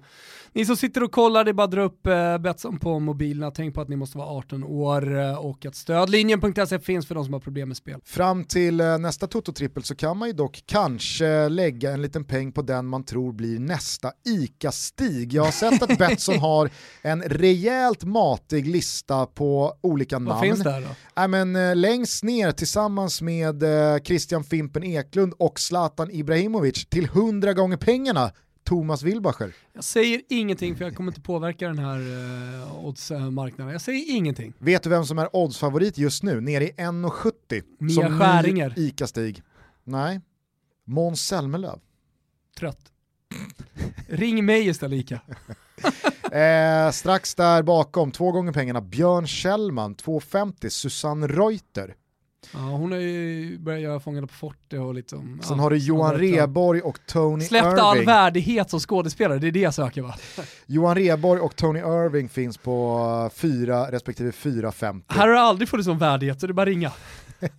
ni 0.53 0.65
som 0.65 0.78
sitter 0.78 1.03
och 1.03 1.11
kollar, 1.11 1.44
det 1.44 1.52
är 1.52 1.53
bara 1.53 1.64
att 1.64 1.72
dra 1.72 1.82
upp 1.82 2.07
eh, 2.07 2.38
Betsson 2.38 2.80
på 2.80 2.99
mobilerna. 2.99 3.52
Tänk 3.52 3.76
på 3.76 3.82
att 3.82 3.90
ni 3.90 3.95
måste 3.95 4.18
vara 4.18 4.28
18 4.28 4.64
år 4.64 5.19
eh, 5.19 5.34
och 5.34 5.65
att 5.65 5.76
stödlinjen.se 5.76 6.80
finns 6.80 7.07
för 7.07 7.15
de 7.15 7.23
som 7.26 7.34
har 7.34 7.40
problem 7.40 7.68
med 7.68 7.78
spel. 7.78 7.99
Fram 8.06 8.44
till 8.45 8.80
eh, 8.80 8.98
nästa 8.98 9.28
Toto-trippel 9.28 9.84
så 9.84 9.95
kan 9.95 10.18
man 10.18 10.28
ju 10.28 10.34
dock 10.34 10.64
kanske 10.65 11.49
lägga 11.49 11.91
en 11.91 12.02
liten 12.02 12.23
peng 12.23 12.52
på 12.52 12.61
den 12.61 12.86
man 12.86 13.03
tror 13.03 13.32
blir 13.34 13.60
nästa 13.60 14.11
ICA-stig. 14.26 15.34
Jag 15.34 15.44
har 15.44 15.52
sett 15.52 15.84
att 15.84 15.98
Betsson 15.98 16.40
har 16.40 16.69
en 17.02 17.22
rejält 17.22 18.03
matig 18.03 18.68
lista 18.68 19.26
på 19.26 19.73
olika 19.82 20.19
namn. 20.19 20.28
Vad 20.28 20.40
finns 20.40 20.64
där 20.64 20.82
då? 20.82 20.88
Nej, 21.15 21.28
men, 21.28 21.56
eh, 21.56 21.76
längst 21.76 22.23
ner 22.23 22.52
tillsammans 22.52 23.22
med 23.22 23.64
eh, 23.64 24.02
Christian 24.03 24.44
Fimpen 24.44 24.84
Eklund 24.84 25.34
och 25.38 25.60
Zlatan 25.60 26.11
Ibrahimovic 26.11 26.86
till 26.86 27.06
100 27.06 27.53
gånger 27.53 27.78
pengarna 27.78 28.32
Thomas 28.64 29.04
Wilbacher. 29.04 29.56
Jag 29.74 29.84
säger 29.84 30.22
ingenting 30.30 30.76
för 30.76 30.86
jag 30.86 30.96
kommer 30.96 31.12
inte 31.12 31.22
påverka 31.22 31.68
den 31.68 31.80
här 31.80 32.00
eh, 32.00 32.86
oddsmarknaden. 32.86 33.74
Jag 33.74 33.82
säger 33.82 34.16
ingenting. 34.16 34.54
Vet 34.60 34.84
du 34.84 34.90
vem 34.90 35.06
som 35.06 35.20
är 35.20 35.36
oddsfavorit 35.36 35.98
just 35.98 36.24
nu? 36.24 36.42
Nere 36.42 36.64
i 36.64 36.72
1,70. 36.72 37.64
Mia 37.80 37.94
som 37.94 38.20
Skäringer. 38.20 38.74
ICA-stig. 38.78 39.42
Nej. 39.84 40.22
Måns 40.86 41.22
Zelmerlöw. 41.22 41.80
Trött. 42.60 42.92
Ring 44.08 44.46
mig 44.46 44.68
istället 44.68 45.00
Ica. 45.00 45.22
Eh, 46.32 46.92
strax 46.92 47.36
där 47.36 47.64
bakom, 47.64 48.12
två 48.12 48.32
gånger 48.32 48.52
pengarna, 48.52 48.82
Björn 48.82 49.28
Kjellman, 49.28 49.96
2,50, 49.96 50.70
Susanne 50.70 51.28
Reuter. 51.28 51.96
Ja, 52.54 52.60
hon 52.60 52.92
har 52.92 53.00
ju 53.00 53.58
börjat 53.60 53.82
göra 53.82 54.00
Fångarna 54.00 54.28
på 54.28 54.34
fortet 54.34 54.80
och 54.80 54.94
lite 54.94 55.10
som... 55.10 55.40
Sen 55.44 55.58
ja, 55.58 55.64
har 55.64 55.70
du 55.70 55.78
Johan. 55.78 56.16
Reborg 56.16 56.82
och 56.82 57.00
Tony 57.06 57.46
Släppte 57.46 57.82
all 57.82 57.96
Irving. 57.98 58.08
värdighet 58.08 58.70
som 58.70 58.80
skådespelare, 58.80 59.40
det 59.40 59.48
är 59.48 59.52
det 59.52 59.60
jag 59.60 59.74
söker 59.74 60.02
va? 60.02 60.16
Johan 60.66 60.96
Reborg 60.96 61.42
och 61.42 61.56
Tony 61.56 61.80
Irving 61.80 62.30
finns 62.30 62.58
på 62.58 63.00
eh, 63.34 63.38
4 63.38 63.92
respektive 63.92 64.32
4,50. 64.32 65.02
Här 65.08 65.28
har 65.28 65.34
det 65.34 65.42
aldrig 65.42 65.70
funnits 65.70 65.88
någon 65.88 65.98
värdighet 65.98 66.40
så 66.40 66.48
det 66.48 66.52
är 66.52 66.54
bara 66.54 66.66
ringa. 66.66 66.92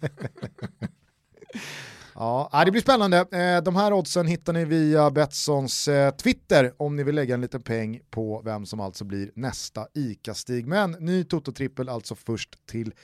Ja, 2.15 2.49
ja, 2.53 2.65
det 2.65 2.71
blir 2.71 2.81
spännande. 2.83 3.19
Eh, 3.19 3.63
De 3.63 3.77
här 3.77 3.93
oddsen 3.93 4.27
hittar 4.27 4.53
ni 4.53 4.65
via 4.65 5.11
Betssons 5.11 5.89
eh, 5.89 6.11
Twitter 6.15 6.73
om 6.77 6.97
ni 6.97 7.03
vill 7.05 7.15
lägga 7.15 7.35
en 7.35 7.41
liten 7.41 7.63
peng 7.63 8.01
på 8.11 8.43
vem 8.45 8.67
som 8.67 8.81
alltså 8.81 9.05
blir 9.05 9.31
nästa 9.35 9.87
ICA-stig. 9.95 10.67
Men 10.67 10.91
ny 10.91 11.25
Toto-trippel 11.25 11.89
alltså 11.89 12.15
först 12.15 12.67
till 12.67 12.95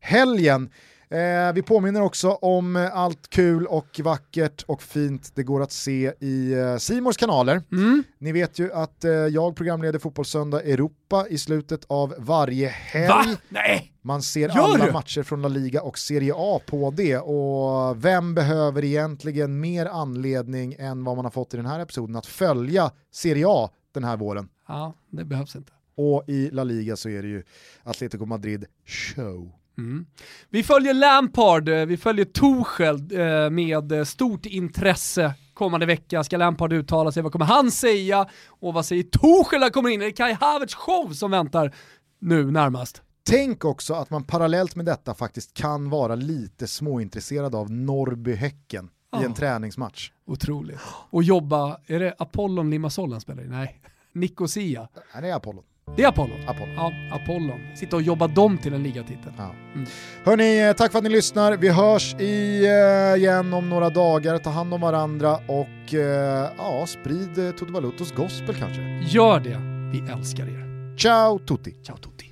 helgen. 0.00 0.70
Eh, 1.12 1.52
vi 1.54 1.62
påminner 1.62 2.02
också 2.02 2.30
om 2.30 2.76
eh, 2.76 2.96
allt 2.96 3.30
kul 3.30 3.66
och 3.66 4.00
vackert 4.04 4.62
och 4.62 4.82
fint 4.82 5.32
det 5.34 5.42
går 5.42 5.62
att 5.62 5.72
se 5.72 6.12
i 6.20 6.52
eh, 6.52 6.76
Simors 6.76 7.16
kanaler. 7.16 7.62
Mm. 7.72 8.04
Ni 8.18 8.32
vet 8.32 8.58
ju 8.58 8.72
att 8.72 9.04
eh, 9.04 9.10
jag 9.10 9.56
programleder 9.56 9.98
Fotbollssöndag 9.98 10.62
Europa 10.62 11.26
i 11.28 11.38
slutet 11.38 11.84
av 11.86 12.14
varje 12.18 12.68
helg. 12.68 13.08
Va? 13.08 13.24
Nej! 13.48 13.92
Man 14.02 14.22
ser 14.22 14.48
Gör 14.48 14.58
alla 14.62 14.86
du? 14.86 14.92
matcher 14.92 15.22
från 15.22 15.42
La 15.42 15.48
Liga 15.48 15.82
och 15.82 15.98
Serie 15.98 16.32
A 16.36 16.60
på 16.66 16.90
det 16.90 17.18
och 17.18 18.04
vem 18.04 18.34
behöver 18.34 18.84
egentligen 18.84 19.60
mer 19.60 19.86
anledning 19.86 20.76
än 20.78 21.04
vad 21.04 21.16
man 21.16 21.24
har 21.24 21.32
fått 21.32 21.54
i 21.54 21.56
den 21.56 21.66
här 21.66 21.80
episoden 21.80 22.16
att 22.16 22.26
följa 22.26 22.90
Serie 23.10 23.44
A 23.48 23.70
den 23.94 24.04
här 24.04 24.16
våren. 24.16 24.48
Ja, 24.68 24.94
det 25.10 25.24
behövs 25.24 25.56
inte. 25.56 25.72
Och 25.94 26.24
i 26.26 26.50
La 26.50 26.64
Liga 26.64 26.96
så 26.96 27.08
är 27.08 27.22
det 27.22 27.28
ju 27.28 27.42
Atletico 27.82 28.24
Madrid 28.24 28.64
show. 28.86 29.52
Mm. 29.82 30.06
Vi 30.50 30.62
följer 30.62 30.94
Lampard, 30.94 31.68
eh, 31.68 31.86
vi 31.86 31.96
följer 31.96 32.24
Tuchel 32.24 32.94
eh, 33.20 33.50
med 33.50 33.92
eh, 33.92 34.04
stort 34.04 34.46
intresse 34.46 35.34
kommande 35.54 35.86
vecka. 35.86 36.24
Ska 36.24 36.36
Lampard 36.36 36.72
uttala 36.72 37.12
sig? 37.12 37.22
Vad 37.22 37.32
kommer 37.32 37.44
han 37.46 37.70
säga? 37.70 38.26
Och 38.48 38.74
vad 38.74 38.86
säger 38.86 39.02
Tuchel 39.02 39.60
när 39.60 39.70
kommer 39.70 39.88
in? 39.90 40.02
Är 40.02 40.06
det 40.06 40.12
Kai 40.12 40.32
Havertz 40.32 40.74
show 40.74 41.12
som 41.12 41.30
väntar 41.30 41.74
nu 42.20 42.50
närmast? 42.50 43.02
Tänk 43.30 43.64
också 43.64 43.94
att 43.94 44.10
man 44.10 44.24
parallellt 44.24 44.76
med 44.76 44.84
detta 44.86 45.14
faktiskt 45.14 45.54
kan 45.54 45.90
vara 45.90 46.14
lite 46.14 46.66
småintresserad 46.66 47.54
av 47.54 47.70
Norrby-Häcken 47.70 48.84
i 48.84 48.88
Ja. 49.12 49.24
en 49.24 49.34
träningsmatch. 49.34 50.10
Otroligt. 50.26 50.78
Och 51.10 51.22
jobba, 51.22 51.78
är 51.86 52.00
det 52.00 52.14
Apollon 52.18 52.70
Limassol 52.70 53.12
han 53.12 53.20
spelar 53.20 53.42
i? 53.42 53.48
Nej. 53.48 53.80
Nicosia. 54.12 54.88
Det 55.20 55.28
är 55.28 55.34
Apollon. 55.34 55.64
Det 55.96 56.02
är 56.02 56.08
Apollon. 56.08 56.40
Apollon. 56.46 56.74
Ja, 56.76 56.92
Apollon. 57.10 57.60
Sitta 57.76 57.96
och 57.96 58.02
jobba 58.02 58.26
dem 58.26 58.58
till 58.58 58.74
en 58.74 58.82
ligatitel. 58.82 59.32
Ja. 59.38 59.54
Mm. 59.74 59.86
Hörni, 60.24 60.68
eh, 60.68 60.72
tack 60.72 60.92
för 60.92 60.98
att 60.98 61.04
ni 61.04 61.10
lyssnar. 61.10 61.56
Vi 61.56 61.68
hörs 61.68 62.14
eh, 62.14 63.16
igen 63.16 63.54
om 63.54 63.68
några 63.68 63.90
dagar. 63.90 64.38
Ta 64.38 64.50
hand 64.50 64.74
om 64.74 64.80
varandra 64.80 65.36
och 65.48 65.94
eh, 65.94 66.50
ja, 66.58 66.86
sprid 66.86 67.56
Toto 67.58 67.72
Balutos 67.72 68.12
gospel 68.12 68.54
kanske. 68.54 68.82
Gör 69.08 69.40
det. 69.40 69.60
Vi 69.92 70.12
älskar 70.12 70.44
er. 70.44 70.96
Ciao 70.96 71.38
tutti! 71.38 71.74
Ciao 71.82 71.96
tutti. 71.96 72.26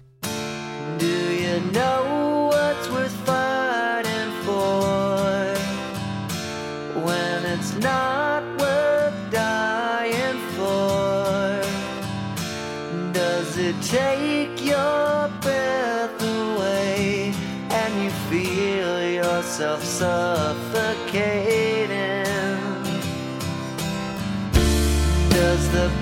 Yourself 19.70 19.84
suffocating? 20.74 21.90
Does 25.30 25.70
the 25.70 25.99